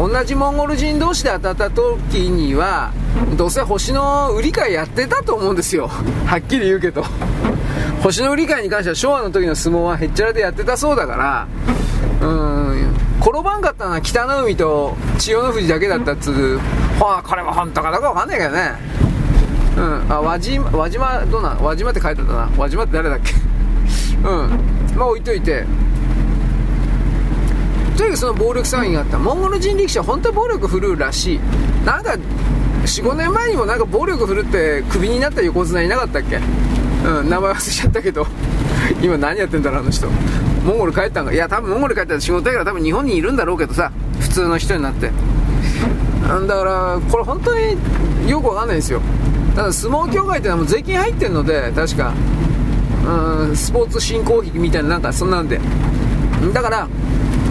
[0.00, 2.90] 同じモンゴル人同士で当たった時には、
[3.36, 5.88] どうせ星の売り買いやってたと思うんですよ、
[6.24, 7.04] はっきり言うけど。
[8.02, 11.46] 星の売り買いに関しては昭和の時の相撲はへっちゃらでやってたそうだから、
[12.26, 16.56] うん、転ばんかったのは北の海と千代の富士だけだったっつう、
[16.98, 18.72] はあ、これも本当かどうかわかんないけどね。
[19.76, 22.48] うん、あ、輪島、輪島、どうなん輪島って書いてあったな。
[22.56, 23.34] 輪島って誰だっけ？
[24.26, 24.96] うん。
[24.96, 25.66] まあ置いといて。
[28.00, 29.18] とにかくその暴力騒ぎがあった。
[29.18, 31.40] モンゴル人力士は本当に暴力振るうらしい。
[31.84, 32.12] なんか、
[32.84, 36.40] 4、5年前にもなんか暴力振るってクビになった横綱いなかったっけ？
[37.06, 38.26] うん、名前忘れちゃったけど。
[39.02, 40.08] 今何やってんだろう、あの人。
[40.64, 41.32] モンゴル帰ったんか？
[41.34, 43.92] いや、多分モンゴル帰ったら仕事だから多分日本にいるんだろうけどさ。
[44.18, 45.08] 普通の人になって。
[45.08, 45.12] だ
[46.56, 47.76] から、これ本当に
[48.30, 49.02] よくわかんないですよ。
[49.54, 52.14] ただ相撲協会ってのはもう税金入ってるので、確か。
[53.06, 55.60] うん、スポーツ振興費みたいな、なんかそんなんで。
[56.54, 56.88] だから、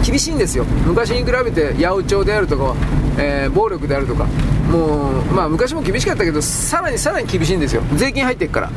[0.04, 0.64] 厳しいんですよ。
[0.86, 2.74] 昔に比べて八百長であるとか、
[3.18, 4.26] えー、暴力であるとか。
[4.70, 7.82] もう、まあ昔も厳しかったけど、さらにさらに厳しいんですよ。
[7.96, 8.70] 税金入ってっから。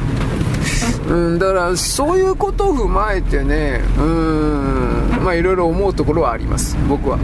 [1.07, 7.19] うん、だからそういうことを踏まえてね、うん、まあいろいろ思うところはあります、僕は。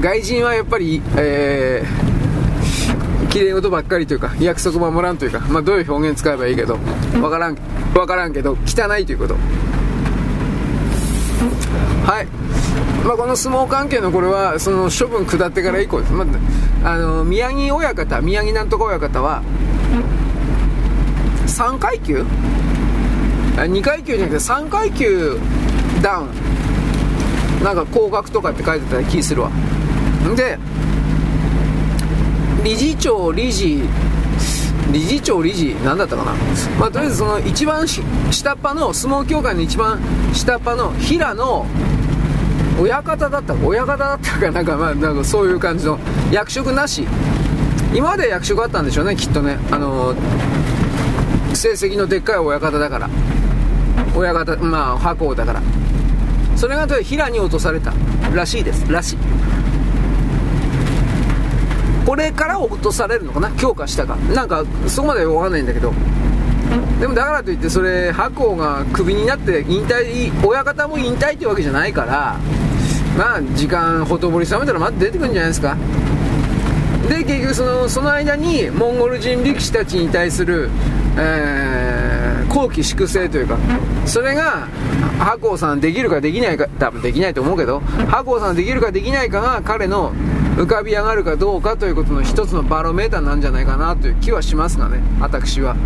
[0.00, 6.78] 外人はやっぱり、えー、綺麗事ばっかりというか、約束守らんというか、まあどういう表現使えばいいけど、
[7.22, 7.56] わからん、
[7.94, 9.36] わからんけど、汚いということ。
[12.06, 12.26] はい。
[13.04, 16.12] まあ、この相撲関係のこれは、その処分下ってから以降です。
[16.12, 16.24] ま
[16.84, 19.42] あ、あの、宮城親方、宮城なんとか親方は、
[21.46, 22.24] 3階級
[23.56, 25.38] ?2 階級じゃなくて3階級
[26.00, 26.28] ダウン。
[27.64, 29.50] なんか高額とかって書いてた気するわ。
[30.36, 30.58] で、
[32.62, 33.82] 理事長、理事、
[34.92, 36.32] 理事長、理事、何だったかな。
[36.78, 40.00] まあ、とりあえずその一番下っ端の、相撲協会の一番
[40.32, 41.66] 下っ端の平野
[42.80, 45.98] 親方だった親方だったかなんかまあなんかそういう感じの
[46.30, 47.06] 役職なし。
[47.94, 49.58] 今まで役職あったんでしょうねきっとね。
[49.70, 50.14] あの
[51.54, 53.08] 成績のでっかい親方だから。
[54.14, 55.62] 親方まあ白鵬だから。
[56.56, 57.92] それが平に落とされた
[58.34, 58.90] らしいです。
[58.90, 59.18] らしい。
[62.06, 63.50] これから落とされるのかな？
[63.52, 64.16] 強化したか。
[64.34, 65.92] なんかそこまで分かんないんだけど。
[67.00, 72.36] でもだからといってそれ白鵬がクビになって引退親方も引退ってわけじゃないから。
[73.16, 75.76] まあ時間ほとぼり冷めたらまた出てくるんじゃないですか。
[77.08, 80.68] で結局そのその間にモンゴル人力士たちに対する、
[81.16, 83.56] えー、後期粛清というか
[84.04, 84.66] それが
[85.18, 90.12] 白鵬さんできるかできないか多分できないと思うけど白鵬さんできるかできないかが彼の
[90.56, 95.76] 浮かび上がるかどうかということの一つのバロメーターなんじゃないかなという気はしますがね私は。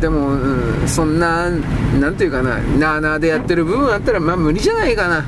[0.00, 1.48] でも、うん、そんな
[1.98, 5.24] なんていうかななあなあでやってる部分あったらまあ無理じゃないかな。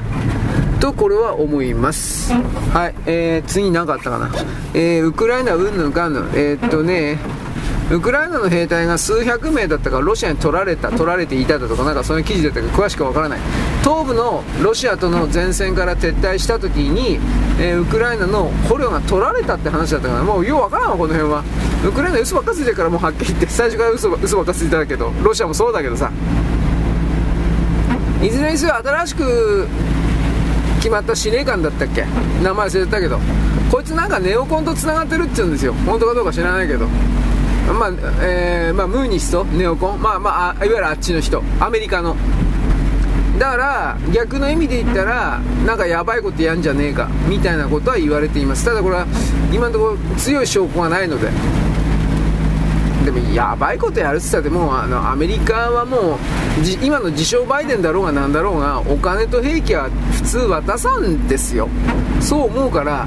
[0.81, 2.32] とこれは思います。
[2.73, 4.31] はい、えー、次何かあったかな。
[4.74, 7.18] えー、ウクライナうんぬんかんぬんえー、っとね
[7.90, 13.40] ウクライナの兵隊が数百名だったからロシアに取られた取られていただとかなんかそういう記事だったけど詳しくわからない。
[13.82, 17.18] 東部のロシアとの前線から撤退した時に、
[17.58, 21.42] えー、ウクライナの捕虜が取られたって話だったからもうようわからんわこの辺は。
[21.86, 23.47] ウクライナ嘘ばっかついてるからもうはっきり言って。
[23.48, 26.10] 最初から嘘嘘ばっかついてたけどロシアもそうだけどさ。
[28.20, 29.68] いずれにせよ新しく
[30.78, 32.05] 決まった司令官だったっけ？
[32.42, 33.18] 名前忘れたけど。
[33.70, 35.74] こいつなんかネオコンと繋がってるって言うんですよ。
[35.86, 36.86] 本当かどうか知らないけど。
[36.86, 37.90] まあ、
[38.23, 39.44] えー、まあ、ムーニスト？
[39.44, 40.00] ネオコン？
[40.00, 41.42] まあまあいわゆるあっちの人。
[41.60, 42.16] アメリカの。
[43.39, 47.08] だから逆の意味で言ったらなんかやばいことやんじゃねえか。
[47.28, 48.65] みたいなことは言われています。
[48.65, 49.07] ただこれは
[49.52, 51.28] 今のところ強い証拠がないので。
[53.10, 56.18] でもやばいことやるって言ったってもうあのアメリカはもう
[56.82, 61.68] 今の自称バイデンだろうがなんだろうがお金と兵器は普通渡さんですよ。
[62.20, 63.06] そう思うから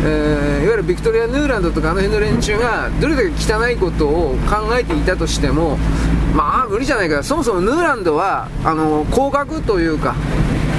[0.00, 5.76] えー、いわゆるビクトリア・ヌーランドとかあの辺の連中がどれだけ汚いことを考えていたとしても
[6.36, 10.14] まあ無理じゃないかそもそもヌーランドはあの高額というか、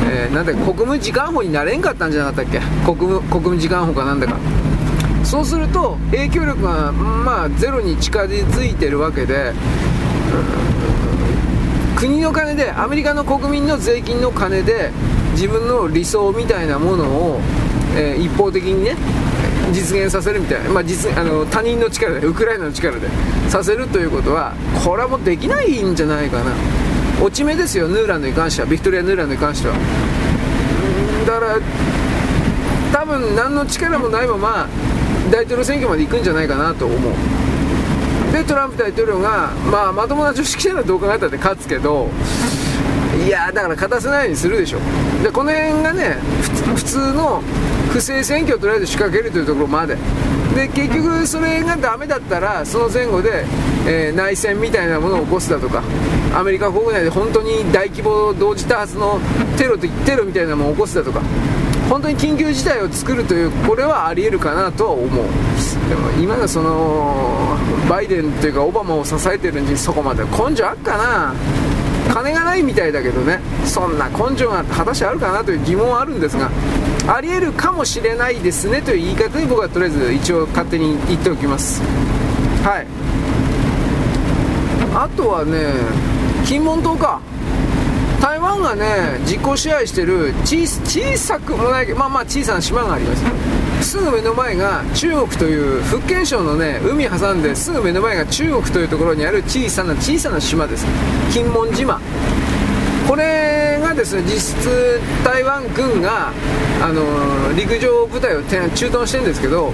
[0.10, 2.60] えー、なんだ国務次官補になれんかったんじゃなかったっけ？
[2.86, 4.38] 国務国務次官補かなんだか。
[5.24, 9.54] そうすると影響力がまあゼロに近づいてるわけで、
[11.96, 14.92] 国の金でアメリカの国民の税金の金で
[15.34, 17.40] 自分の理想みたいなものを、
[17.96, 18.96] えー、一方的にね
[19.72, 23.08] 実現させるみたいな、まあ、実あの他人の力でウクライナの力で
[23.50, 26.54] させるということはこれはもうできないんじゃないかな。
[27.22, 28.68] 落ち目ですよヌーランドに関しては。
[28.68, 29.76] ビクトリア・ヌーランドに関しては。
[31.28, 31.60] だから
[32.94, 34.68] 多分何の力もないまま
[35.32, 37.14] 大統領選挙まで行くんじゃないかなと思う。
[38.34, 42.08] でトランプ大統領が、まあ、まともな常識者のどう考えたって勝つけど
[43.26, 44.80] いやだから勝たせないようにするでしょ。
[45.24, 46.18] でこの辺がね
[46.76, 47.42] 普通の
[47.92, 49.98] 不正選挙をとりあえず仕掛けるというところまで。
[50.56, 53.46] で結局それがダメだったらその前後で、
[53.88, 55.84] えー、内戦みたいなものを起こすだとか
[56.36, 59.20] アメリカ国内で本当に大規模同時多発の
[59.58, 61.22] テロテロみたいなものを起こすだとか
[61.90, 65.26] 本当に緊急事態を作るというこれはありえるかなとは思う。
[65.90, 67.58] でも今のその
[67.90, 71.34] バイデンというかオバマを支えてるにそこまで根性あっかな。
[72.14, 73.40] 金がないみたいだけどね。
[73.66, 76.50] そんな根性が果たしてあるかなという疑問はあるんですが
[77.08, 81.82] ありえるかもしれないですねという言い方で僕はとりあえず一応勝手に言っておきます。
[82.64, 82.88] はい。
[84.96, 85.74] あとはね
[86.46, 87.20] 金門島か。
[88.40, 90.66] 台湾がね実効支配してる小
[91.18, 93.14] さくもないけどまあまあ小さな島がありま
[93.82, 93.92] す。
[93.92, 100.86] すぐ目の前が中国という福建省のね海挟んですぐ目の前が中国というところにある小さな小さな島です。
[101.34, 102.00] 金門島。
[103.10, 106.32] これがですね実質台湾軍が、
[106.82, 107.04] あの、
[107.58, 108.44] 陸上部隊を
[108.74, 109.74] 駐屯してるんですけど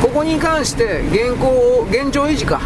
[0.00, 2.62] ここに関して現行現状維持か。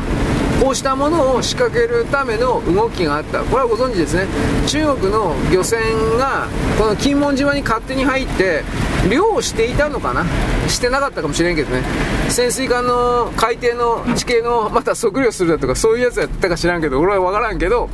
[0.63, 3.41] こうしたものを仕掛けるための動きがあった。
[3.45, 4.27] これはご存知ですね。
[4.67, 5.81] 中国の漁船
[6.19, 8.63] がこの金門島に勝手に入って
[9.11, 10.25] 漁をしていたのかな？
[10.69, 11.83] してなかったかもしれんけどね。
[12.31, 17.91] 潜水艦の海底の地形のまた測量するだとかそういうやつやったか知らんけど俺は分からんけど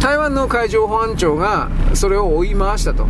[0.00, 3.06] 台湾の海上保安庁がそれを追い回したと。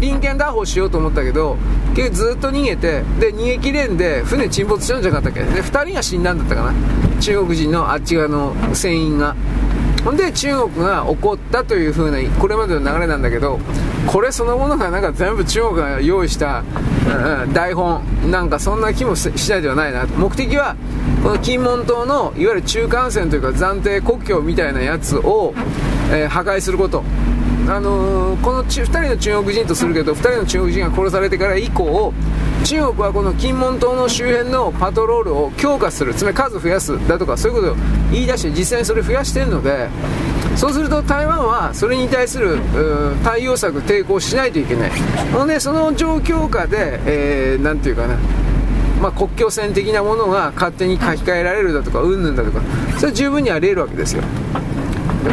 [0.00, 1.56] 臨検打法しようと思ったけど
[1.94, 5.52] 結局ずっと逃げてで逃げきれんで船沈没したんじゃなかったっけ？
[5.54, 6.74] で2人が死んだんだったかな？
[7.20, 9.34] 中国人のあっち側の船員が。
[10.04, 13.58] ほんで中国が怒ったという風なこれまでの流れなんだけど
[14.06, 16.62] これそのものがなんか全部中国が用意した、
[17.52, 20.06] 台本なんかそんな気もしないではないな。
[20.06, 20.76] 目的は
[21.24, 25.54] この金門島のいわゆる中間線というか暫定国境みたいなやつを、
[26.12, 27.02] えー、破壊すること。
[27.68, 32.12] あのー、この2人の中国人とするけど2人の中国人が殺されてから以降
[32.64, 37.76] 中国はこの金門島の周辺のパトロールを強化するつまり数増やすだとかそういうことを
[38.12, 39.88] 言い出して実際にそれ増やしてるので
[40.56, 42.58] そうすると台湾はそれに対する
[43.22, 44.90] 対応策抵抗しないといけない。
[45.30, 48.16] ほんでその状況下で、えー、ていうかな。
[49.02, 52.62] まあ、国境線的なものが勝手に書き換えられるだとかうんぬんだとか
[52.96, 54.22] それは十分にあり得るわけですよ。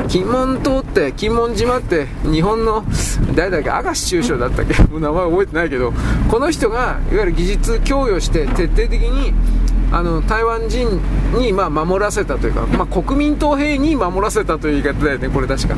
[0.10, 2.86] 金門島って金門島って日本の
[3.34, 5.92] 誰だっけ明石中将だったっけ 名前覚えてないけど
[6.30, 9.34] この人がいわゆる技術供与して徹底的に
[9.92, 11.02] あの台湾人
[11.36, 15.76] にま守らせたというか、まあ、国民党兵に守らせたという言い方だよねこれ確か。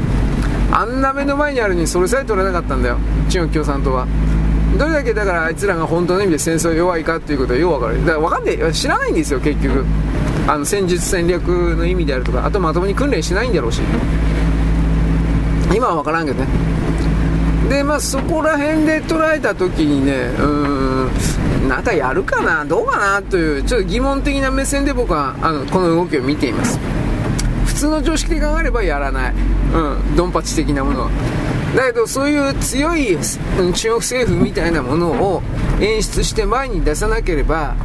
[0.72, 2.98] あんな目の前にあるのにそれさえ取れなかったんだよ
[3.30, 4.08] 中国共産党は。
[4.78, 8.06] どれだけだからあいつらが本当の意味で戦争弱いかっていうことはよう分かる。
[8.06, 9.86] だから分かんない知らないんですよ結局。
[10.48, 12.46] あの戦術戦略の意味であるとか。
[12.46, 13.82] あとまともに訓練しないんだろうし。
[15.74, 16.48] 今は分からんけどね。
[17.70, 21.10] でまあそこら辺で捉えた時にねうん
[21.68, 26.80] なんかやるかなどうかなというちょっと疑問的な目線で僕はあのこの動きを見ています。
[27.66, 29.34] 普通の常識で考えればやらない。
[29.74, 31.10] うんドンパチ的なものは。
[31.76, 33.18] だけどそういう強い
[33.74, 35.42] 中国政府みたいなものを
[35.82, 37.76] 演出して前に出さなければ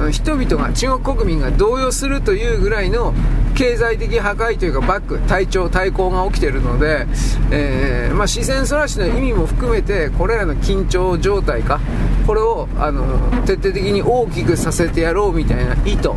[0.00, 3.12] うん人々が中国国民が動揺するというぐらいの
[3.56, 7.06] 経済的破壊というかバック体調対抗が起きているので、
[7.50, 11.80] えー、まあ、視線そらしの意味も含めてこれらの緊張状態か
[12.26, 13.02] これをあの
[13.46, 16.10] 徹底的に大きくさせてやろうみたいな意図。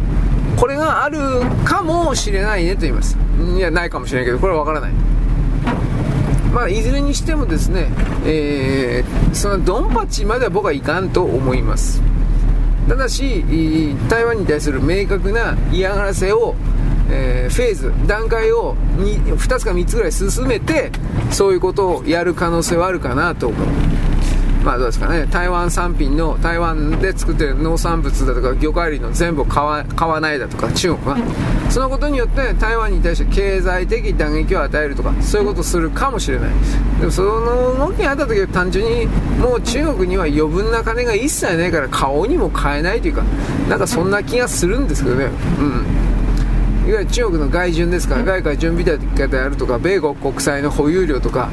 [0.57, 1.17] これがある
[1.63, 3.17] かもしれないねと言います。
[3.55, 4.91] いやないかもしれないけどこれは分からない。
[6.53, 7.87] まあ、いずれにしてもですね、
[8.25, 12.01] えー、そのドンパチまでは僕はいかんと思います。
[12.89, 13.45] ただし
[14.09, 16.55] 台湾に対する明確な嫌がらせを、
[17.11, 20.91] えー、フェーズ段階を 2, 2つか3つぐらい進めて
[21.31, 23.67] そういうことをやる可能性はあるかなと思う
[24.63, 31.17] まあどうですかね、台湾産品の、台湾で作ってる農産物だとか魚介類の全部買わ買わないだとか、中国は。
[31.69, 36.49] そのことによって台湾に対して経済的打撃を与えるとか、そういうことをするかもしれない。
[36.99, 39.05] でもその動きにあった時は単純に、
[39.39, 43.23] もう中国には余分な金が一切ないから顔にも買えないというか、
[43.69, 45.29] なんかそんな気がするんですけどね。
[45.59, 46.08] うん。
[46.89, 48.83] いわゆる中国の外順ですから外貨準備
[49.15, 51.51] 高であるとか米国国債の保有量とか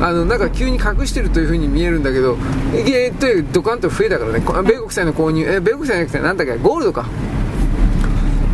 [0.00, 2.38] あのなんか急に隠してるというふうに見えるんだけど
[2.72, 4.40] えっとドカンと増えたからね。
[4.40, 7.06] 米国債の購入え米国債じゃなくて何だっけゴールドか。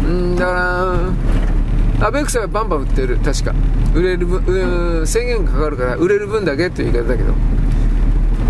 [0.04, 0.52] うんだか
[2.00, 3.16] らあ米国債はバンバン売ってる。
[3.18, 3.54] 確か。
[3.94, 7.32] 売れる分制限がかかるから売れる分だけっていう言い方だけど。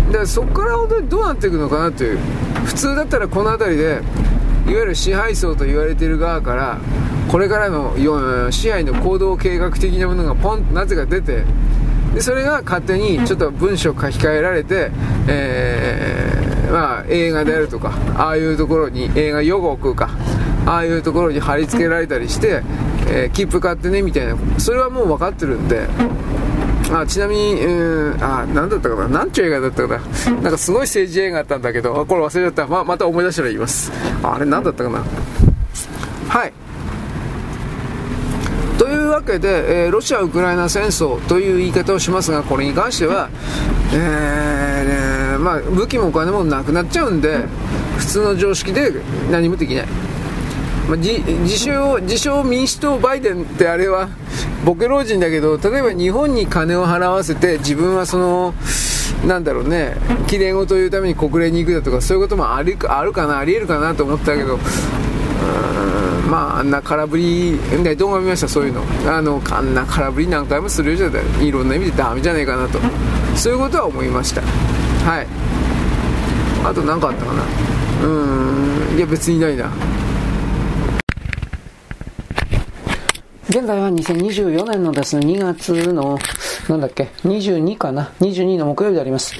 [0.07, 2.17] だからそこから本当にどうなっていくのかなという。
[2.65, 4.01] 普通だったらこの辺りで
[4.67, 6.79] いわゆる支配層と言われている側から
[7.29, 11.43] これからのよ支配の行動計画的なものがポンなぜか出て
[12.13, 14.91] でそれが勝手にちょっと文章書き換えられて、
[15.27, 20.09] えーまあ、映画であるとかああいうところに映画予告か
[20.65, 22.63] ああいうところに貼り付けられたりして、
[23.07, 25.87] えー切符買ってねみたいなそれはもう分かってるんで
[26.91, 29.99] あちなみに、うん、あ、なんだったかな、なんちゅう映画だったか
[30.31, 33.91] な、なんかすごい政治映画あったんだけど、あこれ忘れちゃった、ままた思い出したら言います。
[34.21, 35.03] ああれ、なんだったかな。
[36.29, 36.53] はい。
[39.25, 43.29] けで、えーロシア・ウクライナ戦争という言い方をしますが、これに関しては、
[43.93, 47.45] えーまあ、武器もお金もなくなっちゃうんで、
[47.97, 48.91] 普通の常識で
[49.31, 49.87] 何もできない。
[50.87, 54.07] まあ、自称自称民主党バイデンってあれは
[54.63, 58.53] ボケ老人だけど例えば日本に金を払わせて自分はその
[59.25, 59.95] なんだろうね
[60.27, 64.59] きれい事を言うために国連に行くだとかそういうこともありあるかなありえるかなと思ったけど
[66.29, 68.81] まああんな空振りね動画見ましたそういうの。
[69.11, 71.47] あのあんな空振り何回もするじゃない。
[71.47, 72.79] いろんな意味でダメじゃないかなと。
[73.35, 74.41] そういうことは思いました。
[74.41, 75.27] はい。
[76.63, 77.43] あと何かあったかな。
[78.03, 78.97] うん。
[78.97, 79.69] いや別にないな。
[83.47, 86.19] 現在は2024年のですね、2月の、
[86.67, 89.33] なんだっけ、22かな ?22 の木曜日であります。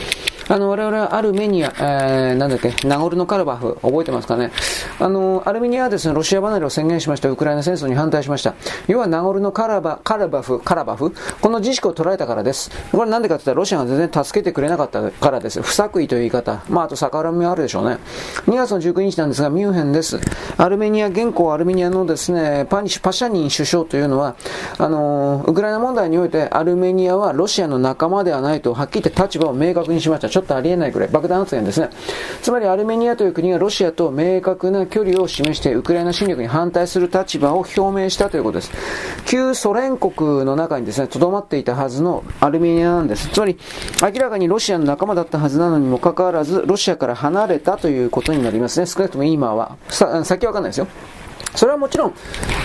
[0.47, 4.51] あの、我々はアルメニア、えー、なんだっけ、ナゴルノカルバフ、覚えてますかね？
[4.99, 8.53] あの、アルメニアはですね、ロシア離れを宣言しましたウクライナ戦争に反対しました。
[8.87, 12.69] 要はナゴルノカラバ、カラバフ、カラバフ、この自粛を捉えたからです。
[12.91, 15.61] これなんでかって言ったら、ロシアが全然助けてくれなかったからです。
[15.63, 16.61] 不作為という言い方。
[16.69, 17.97] まあ、あと逆恨みもあるでしょうね。
[18.47, 20.19] 2月の19日なんですが、ミュンヘンです。
[20.57, 24.35] アルメニア、現行アルメニアのですね、パニシパシャニン首相というのは、
[24.77, 30.34] あの、ウクライナ問題において、アルメニアはロシアの仲間ではないと、はっきり言って立場を明確にしました。
[30.35, 31.89] ちょっとありえないくらい、爆弾発言ですね。
[32.41, 38.71] つまり、アルメニアという国がロシアと明確な距離を示して、ウクライナ侵略に反対する立場を表明したということです。
[39.25, 43.29] 旧ソ連国の中にですね、留まっていたはずのアルメニアなんです。
[43.29, 43.57] つまり、
[44.03, 48.87] 明らかにロシアの仲間だったはずなのにもかかわらず、ロシアから離れたということになりますね。
[48.87, 49.77] 少なくとも今は。
[49.87, 50.87] さ先わかんないですよ。
[51.55, 52.13] それはもちろん、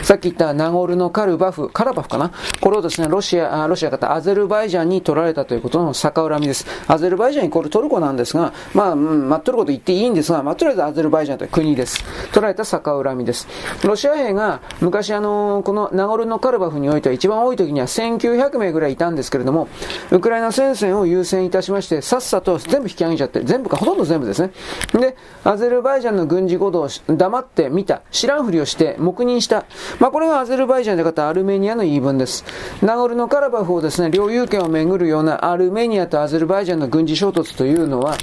[0.03, 2.33] さっき言ったナゴルノカルバフ、カラバフかな？
[2.61, 6.67] これをですね、ロシア、ロシア方、アゼルバイジャンに取られたということの逆恨みです。
[6.87, 12.03] アゼルバイジャンイコールトルコなんですが、まあ、うん、まあ、トルコと言っていいんですが、まあ、とりあえずアゼルバイジャンという国です。
[12.33, 13.47] 取られた逆恨みです。
[13.85, 19.69] ロシア兵が、昔あの、このナゴルノカルバフにおいては一番多い時には1900名ぐらいいたんですけれども、
[20.11, 24.53] ウクライナ戦線を優先いたしまして、さっさと全部引き上げちゃって、全部か、ほとんど全部ですね。
[24.95, 29.65] で、アゼルバイジャンの軍事行動を黙って見た、知らんふりをして、黙認した。
[29.99, 32.45] まあ、これがアゼルバイジャンで方アルメニアの言い分です。
[32.83, 38.17] ナゴルノカラバフをですね、領有権をめぐるようなアルメニアとアゼルバイジャンの軍事衝突というのは、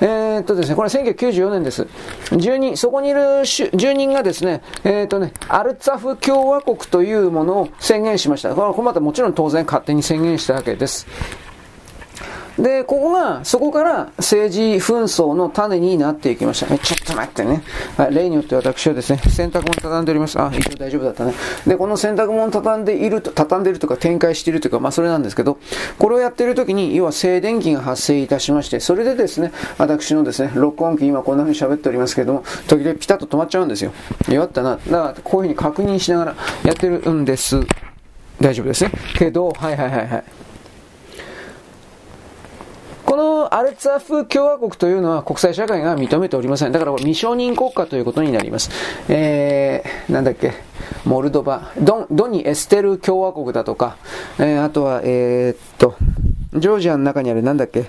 [0.00, 1.86] えー、っとですね、これは1994年です。
[2.36, 8.54] 住人、そこにいる住人がですね、えー、っとね、アルツァフ共和国というものを宣言しました。
[8.54, 11.06] これはまたもちろん当然勝手に宣言したわけです。
[12.58, 16.72] で、ここが、そこから政治紛争の種になっていきました。
[16.72, 17.62] えちょっと待ってね。
[17.96, 20.38] はい、例によって私はですね、洗濯物畳んでおります。
[20.38, 21.34] あ、一応大丈夫だったね。
[21.66, 25.58] で、この洗濯物畳んでいると、畳んでるとか展開しているというか、まあそれなんですけど、
[25.98, 33.92] これをやっているときに、要は静電気が発生いたしまして、それでですね、私のですね、録音機、今こんな風に喋っておりますけれども、時々ピタッと止まっちゃうんですよ。
[34.28, 34.76] 弱ったな。
[34.76, 37.60] だから、こういうふうに確認しながらやってるんです。
[38.40, 38.92] 大丈夫ですね。
[39.14, 40.24] けど、はいはいはいはい。
[43.12, 46.72] このアルツァフ共和国というのは国際社会が認めておりません。
[46.72, 48.70] だから未承認国家ということになります。
[49.06, 50.54] えー、なんだっけ、
[51.04, 53.98] モルドバ、ドドニエステル共和国だとか、
[54.38, 55.94] えー、あとは、えー、っと、
[56.54, 57.84] ジョージアの中にあるなんだっけ、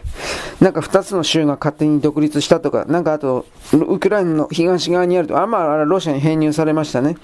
[0.60, 7.16] なんか二つの州が勝手に独立したとか、なんかあと、ウクライナの東側にあると、あ、まあ、ロシアに編入されましたね。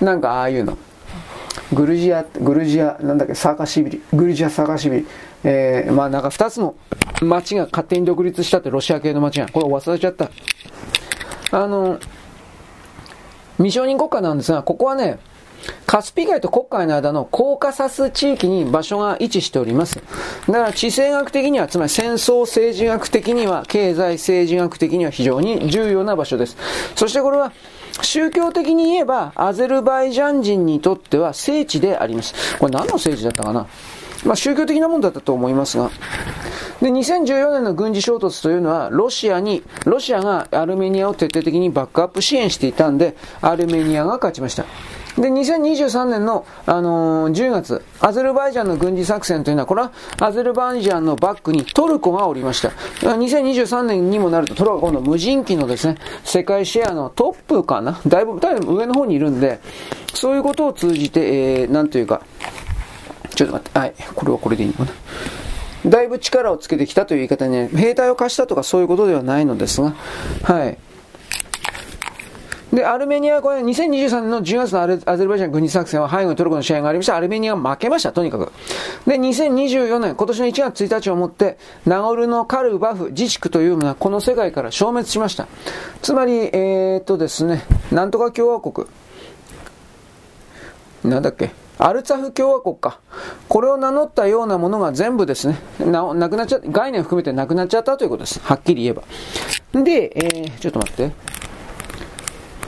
[0.00, 0.78] なんかああいうの。
[1.74, 5.06] グルジア、グルジア、なんだっけ、サーカシビリ、グルジア、サーカシビリ、
[5.44, 6.74] えー、まあなんか二つの
[7.20, 9.48] 町が勝手に独立したって、ロシア系の町が。
[9.48, 10.30] これ忘れちゃった。
[11.50, 11.98] あの、
[13.56, 15.18] 未承認国家なんですが、ここはね、
[15.86, 20.02] カスピ海と黒海の間のコーカサス地域に場所が位置しております。
[20.48, 26.56] だから地政学的には、つまり戦争政治学的には、経済政治学的には非常に重要な場所です。
[26.96, 27.52] そしてこれは、
[28.00, 32.56] 宗教的に言えば、アゼルバイジャン人にとっては聖地であります。
[32.58, 33.66] これ何の聖地だったかな？
[34.24, 35.90] まあ宗教的なものだったと思いますが。
[36.80, 44.64] で、2014年の軍事衝突というのは、ロシアに、ロシアがアルメニアを徹底的にバックアップ支援していたんで、アルメニアが勝ちました。
[45.16, 52.70] で、2023年の、あのー10月、アゼルバイジャンの軍事作戦というのは、これはアゼルバイジャンのバックにトルコがおりました。
[53.00, 58.00] 2023年にもなると、トルコは今度無人機のですね、世界シェアのトップかな？
[58.06, 59.60] だいぶ、だいぶ上の方にいるんで、
[60.14, 62.22] そういうことを通じて、えー、なんというか、
[63.34, 64.90] ちょっと待って、はい、これはこれでいいのかな。
[65.90, 69.94] だいぶ力をつけてきたという言い方に、ね、兵隊を貸したとかそういうことではないのですが、
[70.44, 70.78] はい。
[72.72, 77.16] で、アルメニアこれ2023年の10月のアアゼルバイジャン軍事作戦は背後にトルコの試合がありました。
[77.16, 78.52] アルメニアが負けました、とにかく。
[79.06, 85.48] で、2024年、今年の1月1日をもって、ナゴルノカルバフ自治区というのはこの世界から消滅しました。
[86.00, 88.86] つまり、えー、っとですね、なんとか共和国。
[91.04, 91.50] なんだっけ？
[91.84, 93.00] アルツァフ共和国か。
[93.48, 98.40] これを名乗ったようなものが全部ですね、ななくなっちゃ概念を含めてなくなっちゃったということです。
[98.40, 99.02] はっきり言えば。
[99.82, 101.10] で、えー、ちょっと待って。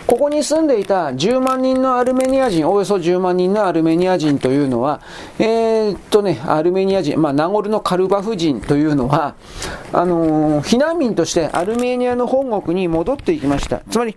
[0.06, 5.00] ここに住んでいた10万人のアルメニア人、およそ10万人のアルメニア人というのは、
[5.38, 9.34] えー、っとね、アルメニア人、まあ、ナゴルのカルバフ人というのは、
[9.92, 13.80] あのー避難民としてアルメニアの本国に戻っていきました。
[13.90, 14.16] つまり、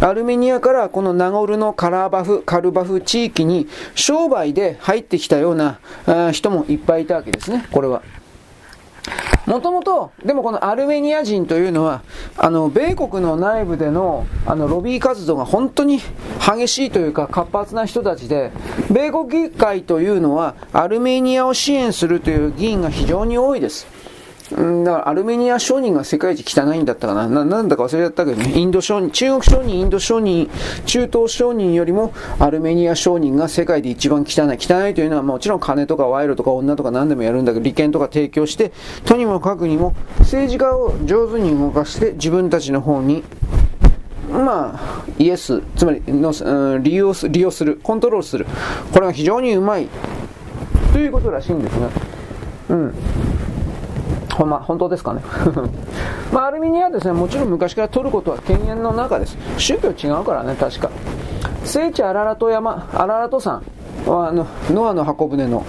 [0.00, 5.78] アルメニアからこのナゴルのカラバフ、カルバフ地域に商売で入ってきたような
[6.32, 8.02] 人もいっぱいいたわけですね、これは。
[9.46, 12.02] もともと、でもこのアルメニア人というのは、
[12.36, 15.98] あの、米国の内部での、あの、ロビー活動が本当に
[16.38, 18.52] 激しいというか活発な人たちで、
[18.90, 24.01] 米国議会というのは、アルメニアを支援するという議員が非常に多いです。
[24.56, 27.28] うんだからアルメニア商人が世界一汚いんだったかな。
[27.28, 30.50] な、なんだか忘れちゃったけどね、インド商人、中国商人、インド商人、
[30.86, 34.58] 中東商人よりもアルメニア商人が世界で一番汚い。
[34.58, 38.72] 汚いというのはもちろん金とか賄賂とか女とか何でもやるんだけど、利権とか提供して、
[39.04, 43.24] とにもかくにも政治家を上手に動かして自分たちの方に
[44.32, 48.46] まあ、イエス、つまりの、うん利用す利用する、コントロールする、
[48.92, 49.88] これが非常にうまい。
[50.92, 51.88] ということらしいんですが、
[52.70, 52.94] うん、
[54.32, 55.22] ほんま、本当ですかね。
[56.32, 59.36] まあ、アルミニアはですね、もちろん昔から取ることは犬猿の中です。
[59.58, 60.90] 宗教違うからね、確か。
[61.64, 63.62] 聖地アララト山、アララト山、
[64.06, 65.64] あの、ノアの箱舟の、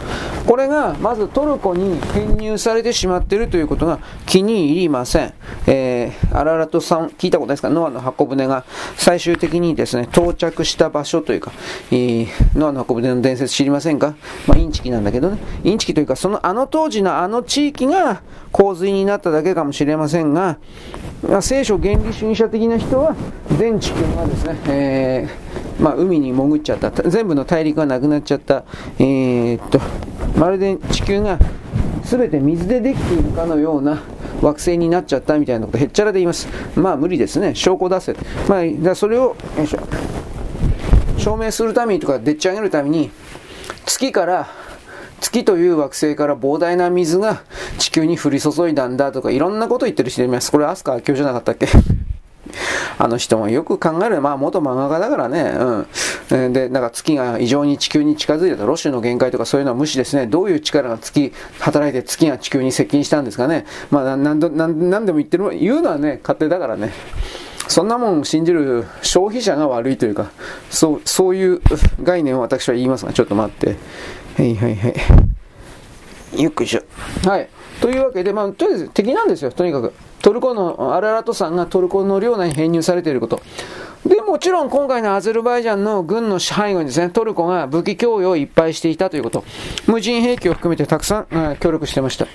[0.47, 5.33] これが、まずトルコに編入されてしまっているということが気に入りません。
[5.67, 7.69] えー、アララトさん、聞いたことないですか？
[7.69, 8.65] ノアの箱舟が
[8.97, 11.51] 最終的にですね、到着した場所というか、
[11.91, 12.27] えー、
[12.57, 14.15] ノアの箱舟の伝説知りませんか？
[14.47, 15.37] まあ、インチキなんだけどね。
[15.63, 18.21] インチキというか、そのあの当時のあの地域が
[18.51, 20.57] 洪水になっただけかもしれませんが、
[21.21, 23.15] まあ聖書原理主義者的な人は、
[23.57, 28.63] 全地球がですね、えーまあ、海に潜っちゃった、全部の大陸がなくななっちゃった、
[28.99, 29.79] えーっと、
[30.39, 31.37] まるで地球が
[32.03, 34.01] 全て水でできているかのような
[34.41, 36.47] 惑星になっちゃったみたいなことへっちゃらで言います。
[36.75, 37.55] まあ無理ですね。
[37.55, 38.15] 証拠出せ。
[38.47, 39.79] まあ、だそれを、よいしょ
[41.17, 43.11] 証明するためにとかでっち上げるために、
[43.85, 44.47] 月から、
[45.21, 47.43] 月という惑星から膨大な水が
[47.77, 50.51] 地球に降り注いだんだとかいろんなこと言ってる人います。
[50.51, 51.67] これ飛鳥明夫じゃなかったっけ？
[52.97, 55.87] あの人もよく考える、まあ元漫画家だからね、うん。
[56.31, 60.27] えーで、なんか月が異常に地球に近づいたと、ロシュの限界とかそういうのは無視ですね。
[60.27, 63.65] どういう力が月、働いて月が地球に接近したんですかね。
[63.91, 66.93] まあ、なんどなんなんでも言ってる、言うのはね、勝手だからね。
[67.67, 70.31] そんなもん信じる消費者が悪いというか、
[70.69, 71.61] そう、そういう
[72.01, 73.77] 概念を私は言いますが、ちょっと待って。
[74.37, 74.89] はいはいは
[76.35, 76.41] い。
[76.43, 76.81] よっこいしょ。
[77.27, 77.47] はい。
[77.79, 79.93] というわけで、まあ、とりあえず敵なんですよ、とにかく。
[80.23, 83.41] トルコの、アララト山がトルコの領内に編入されていること。
[84.05, 89.43] で、もちろん今回のアゼルバイジャンの軍の支配後にですね、トルコが武器供与をいっぱいしていたということ。
[89.85, 92.25] 無人兵器を含めてたくさん、うん協力してました。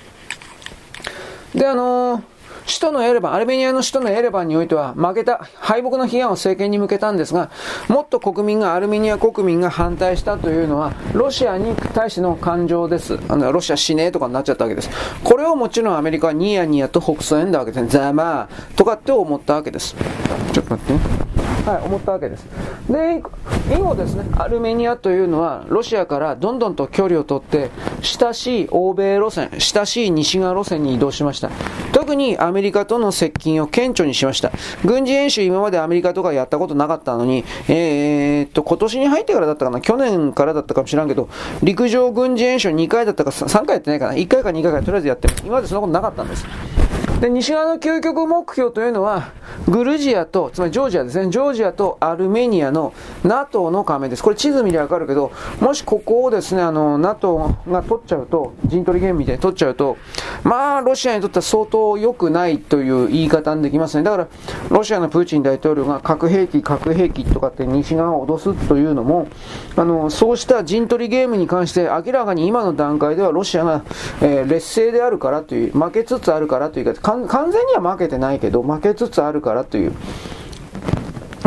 [1.55, 2.38] で、あのー
[2.69, 7.49] 首都のエレバン、アルメニアの首都のエレバンにおいては、負けた、敗北の批判を政権に向けたんですが、
[7.87, 13.17] もっと国民が、アルメニア国民が反対したというのは、ロシアに対しての感情です。
[13.27, 14.89] あの、ロシア死ねえとかになっちゃったわけです。
[15.23, 17.87] これをもちろんアメリカはニヤニヤと北総んだわけですね。
[17.89, 19.95] ざまあ、とかって思ったわけです。
[20.53, 21.29] ちょっと待ってね。
[21.65, 22.45] はい、思ったわけです。
[22.89, 23.21] で、
[23.71, 27.69] 以後ですね、アルメニアというのは、ロシアからどんどんと距離を取って、
[28.01, 31.51] 親しい欧米路線、親しい西側路線に移動しました。
[31.91, 34.51] 特にアメメリカとの接近を顕著にしました。
[34.83, 41.29] 軍事演習今までアメリカとかやったことなかったのに、えー、っと、今年に入ってからだったかな、去年からだったかもしれんけど、
[41.63, 45.35] 陸上軍事演習2回だったか3回やってないかな、1回か2回かとりあえずやってる。
[45.43, 46.45] 今までそんなことなかったんです。
[47.19, 49.31] で、西側の究極目標というのは、
[49.67, 54.23] グルジアと、つまりジョージアですね、ジョージアとアルメニアの NATO の加盟です。
[54.23, 59.97] これ地図見りゃわかるけど、もしここをですね、あの、NATO が取っちゃうと、陣取りゲームみたいに取っちゃうと、
[60.43, 64.03] まあ、ロシアにとっては相当良くないという言い方にできますね。
[64.03, 64.27] だから、
[64.69, 69.27] ロシアのプーチン大統領が核兵器、核兵器とかって西側を脅すというのも、
[69.75, 73.83] あの、そうした陣取りゲームに関して明らかに今の段階ではロシアが、
[74.21, 79.93] えー、劣勢であるからという、負けつつあるからというか、完全には負けてないけど、負けつつあるからという。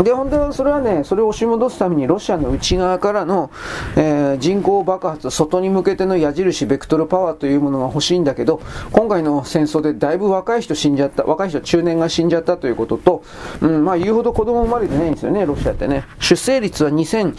[0.03, 3.51] で、本当はそれはね、それを押し戻すためにロシアの内側からの、
[3.97, 8.61] えー、人口爆発、外に向けての矢印、ベクトルパワーというものが欲しいんだけど、
[8.91, 13.23] 今回の戦争でだいぶ若い人死んじゃった、若い人、中年が死んじゃったということと、
[13.61, 16.05] うん、まあ言うほど子供生まれてないんですよね、ロシアってね。
[16.19, 17.37] 出生率は2000、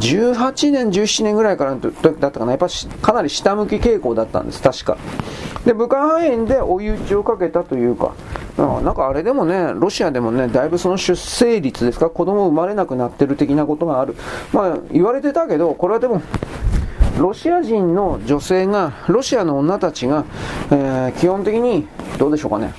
[0.00, 2.68] 18年、17年ぐらいからだったかな、やっぱ
[3.02, 4.96] かなり下向き傾向だったんです、確か。
[5.64, 8.14] で、武漢肺炎で追い打ちをかけたというか、
[8.56, 14.16] なんかあれでもね、ロシアでもね、だいぶその出生率ですか、子供生まれなくなってる的なことがある。
[14.52, 16.22] まあ、言われてたけど、これはでも、
[17.18, 20.24] ロシア人の女性が、ロシアの女たちが、
[20.70, 21.86] えー、基本的に、
[22.18, 22.72] どうでしょうかね、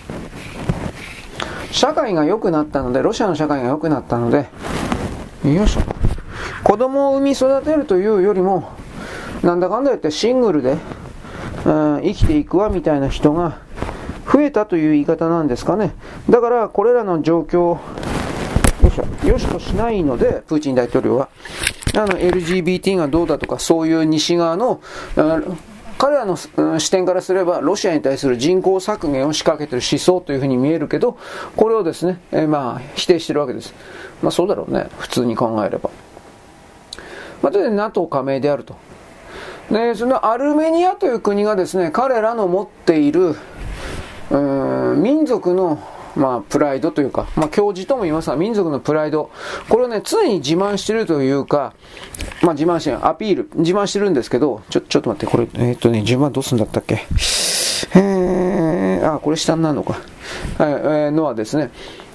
[1.72, 4.48] 社会が良くなったので、ロシアの社会が良くなったので、
[5.43, 5.81] よいしょ。
[6.63, 8.69] 子供を産み育てるというよりも、
[9.43, 10.77] なんだかんだ言ってシングルで、
[11.65, 13.59] うん、生きていくわみたいな人が
[14.31, 15.93] 増えたという言い方なんですかね。
[16.29, 17.79] だからこれらの状況
[18.83, 21.29] よしょ、よしとしないので、プーチン大統領は。
[21.95, 24.81] あの、LGBT がどうだとか、そういう西側の、
[25.97, 31.17] 彼らの視点からすれば、ロシアに対する人口削減を仕掛けている思想というふうに見えるけど、
[31.55, 33.73] これをですね、えー、まあ、否定してるわけです。
[34.22, 34.88] まあ、そうだろうね。
[35.00, 35.90] 普通に考えれば。
[37.41, 38.75] また、あ、NATO 加盟であると。
[39.69, 43.35] で、そのアルメニアという国がですね、彼らの持っている、
[44.30, 44.38] う
[44.95, 45.82] ん、民族の
[46.14, 49.30] まあ、プライドというか、まあ、教授とも言いますが、民族のプライド。
[49.69, 51.74] これをね、常に自慢してるというか、
[52.41, 57.06] まあ、自慢してる、アピール、自慢してるんですけど、ちょ、ちょっと待って、これ、えー、っとね、順番どうすんだったっけ？
[57.95, 59.93] えー、あ、これ下になるのか。
[59.93, 60.01] はい、
[60.59, 61.72] えー、のはですね、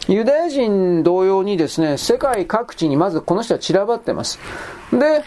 [0.08, 4.38] ユダヤ人同様にですね、世界各地にまずこの人は散らばってます。
[4.92, 5.24] で、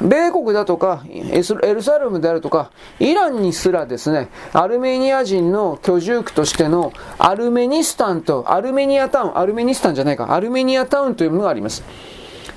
[0.00, 1.42] 米国だとか、エ
[1.74, 11.84] ルサルムであるとか、イランにすらですね、アルメニア人の居住区としてのアルメニスタンと、アルメニアタウン、アルメニスタンじゃないか、アルメニアタウンというものがあります。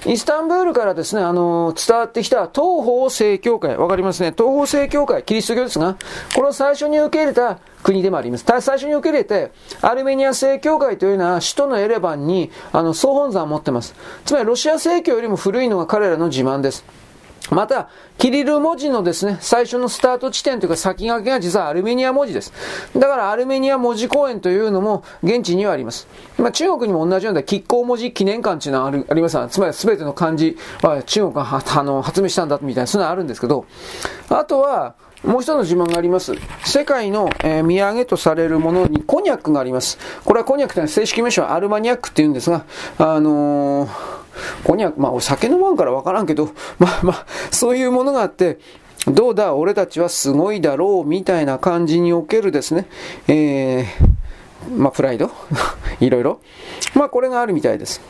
[0.08, 4.34] イスタンブールからですね、あの、伝わってきた東方正教会、わかりますね。
[4.38, 5.98] 東方正教会、キリスト教ですが、
[6.36, 8.46] これを最初に受け入れた国でもあります。
[8.46, 9.52] 最初に受け入れて、
[9.82, 13.96] アルメニア正教会というのは首都のエレバンに、あの、総本山を持ってます。
[14.26, 16.86] つまりロシア正教よりも古いのが彼らの自慢です。
[17.52, 22.52] また、キリル文字のですね、最初のスタート地点というか先駆けが実はアルメニア文字です。
[22.96, 26.08] だからアルメニア文字公園というのも現地にはあります。
[26.38, 33.66] まあ、中国にも同じような亀甲文字記念館というのはありますつまり全ての漢字は中国が発明したんだみたいな、そういうのはあるんですけど、
[34.30, 36.34] あとは、もう一つの自慢があります。
[36.64, 39.98] 世界の、えー、土産とされるものにコニャックがあります。
[40.24, 42.66] これはコニャックというのは正式名称はアルマニャックって言うんですが、
[43.00, 44.25] あのー
[44.64, 46.50] ここには、まあ、お酒飲まんからわからんけど、
[46.80, 48.60] まあまあ、そういうものがあって、
[49.08, 52.88] どうだ、俺たちはすごいだろう、みたいな感じにおけるですね、
[53.28, 55.30] えー、まあ、プライド？
[56.00, 56.40] いろいろ？
[56.96, 58.02] まあ、これがあるみたいです。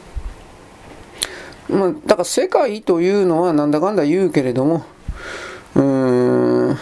[1.69, 4.85] まあ、だから世界というのはなんだかんだ言うけれども、
[5.75, 5.83] うー
[6.71, 6.77] ん、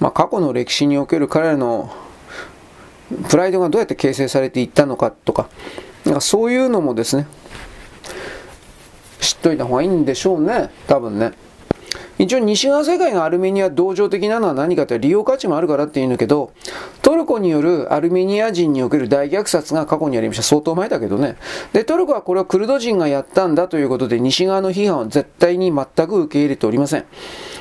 [0.00, 1.90] まあ、過去の歴史における彼らの
[3.28, 5.48] プライドがどうやって形成されていったのかとか、
[6.04, 7.26] なんかそういうのもですね、
[9.20, 10.70] 知っといた方がいいんでしょうね。
[10.86, 11.32] 多分ね。
[12.20, 16.52] 一応西側世界がアルメニア同情的なのは何かというと利用価値もあるからって言うんだけど、
[17.00, 20.42] トルコによるアルメニア人における大虐殺が過去にありました。
[20.42, 21.36] 相当前だけどね。
[21.72, 27.06] で、トルコはこれはクルド人がやったんだということで西側の批判は絶対に全く受け入れておりません。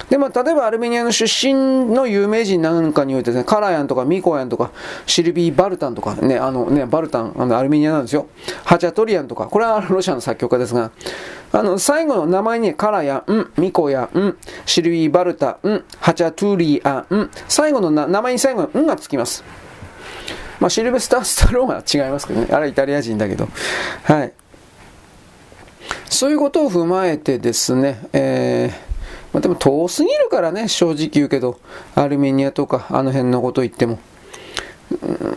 [0.10, 4.72] で、まあ、例えばアルメニアの出身の有名人なんかにおいてですね、カラヤンとかミコヤンとか、
[5.06, 8.28] シルビー・バルタンとか、ね、あのね、バルタン、あのアルメニアなんですよ。
[8.66, 10.92] ハチャトリアンとか、これはロシアの作曲家ですが、
[11.52, 19.44] あの、最後の名前に、カラヤン、ミコヤン、シルビー・バルタン、ハチャトゥリアン、最後の名前に最後のんがつきます。
[20.60, 22.48] まあ、シルベスター・スタローンは違いますけどね。
[22.52, 23.48] あれイタリア人だけど。
[24.04, 24.34] はい。
[26.10, 28.90] そういうことを踏まえてですね、えー、
[29.34, 31.60] まあ、でも遠すぎるからね、正直言うけど、
[31.96, 34.00] アルメニアとか、あの辺のこと言っても。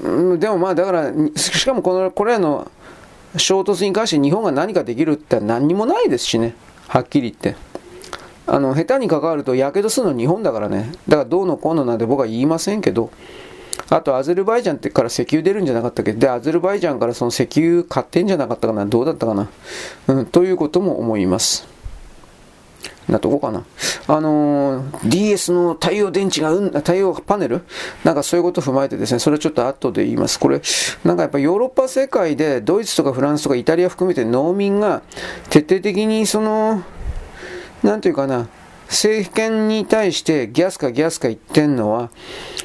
[0.05, 2.71] うん、でもまあ、だから、しかもこの、これらの
[3.37, 6.55] 衝突に関して日本が何かできるって何にもないですしね、
[6.89, 7.57] はっきり言って。
[8.47, 10.93] あの、下手に関わると、やけどするの日本だからね。
[11.09, 13.11] だからどうのこうのなんて僕は言いませんけど、
[13.89, 16.13] あとアゼルバイジャンってから石油出るんじゃなかったっけ？
[16.13, 18.85] で、アゼルバイジャンからその石油買ってんじゃなかったかな？
[18.85, 19.49] どうだったかな？
[20.09, 21.67] うん、ということも思います。
[23.09, 23.65] なとこかな。
[24.07, 27.63] あのー、DS の太陽電池が、うん、太陽パネル？
[28.05, 30.39] なんかそういうことを踏まえてですね、それちょっと後で言います。
[30.39, 30.61] これ、
[31.05, 35.03] なんかやっぱヨーロッパ世界でドイツとかフランスとかイタリア含めて農民が
[35.51, 36.83] 徹底的にその、
[37.83, 38.49] なんていうかな、
[38.93, 42.11] 政権に対してギャスかギャスか言ってんのは、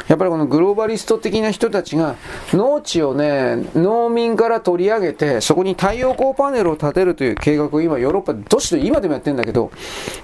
[0.07, 2.15] やっぱりこのグローバリスト的な人たちが
[2.53, 9.71] 農地をね、農民から取り上げて、そこに太陽光パネルを建てるという計画を今ヨーロッパでどしど今でもやってんだけど、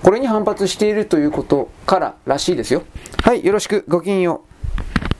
[0.03, 2.83] これに反発しているということかららしいですよ。
[3.23, 5.12] はい、よろしく、ごきげんよう。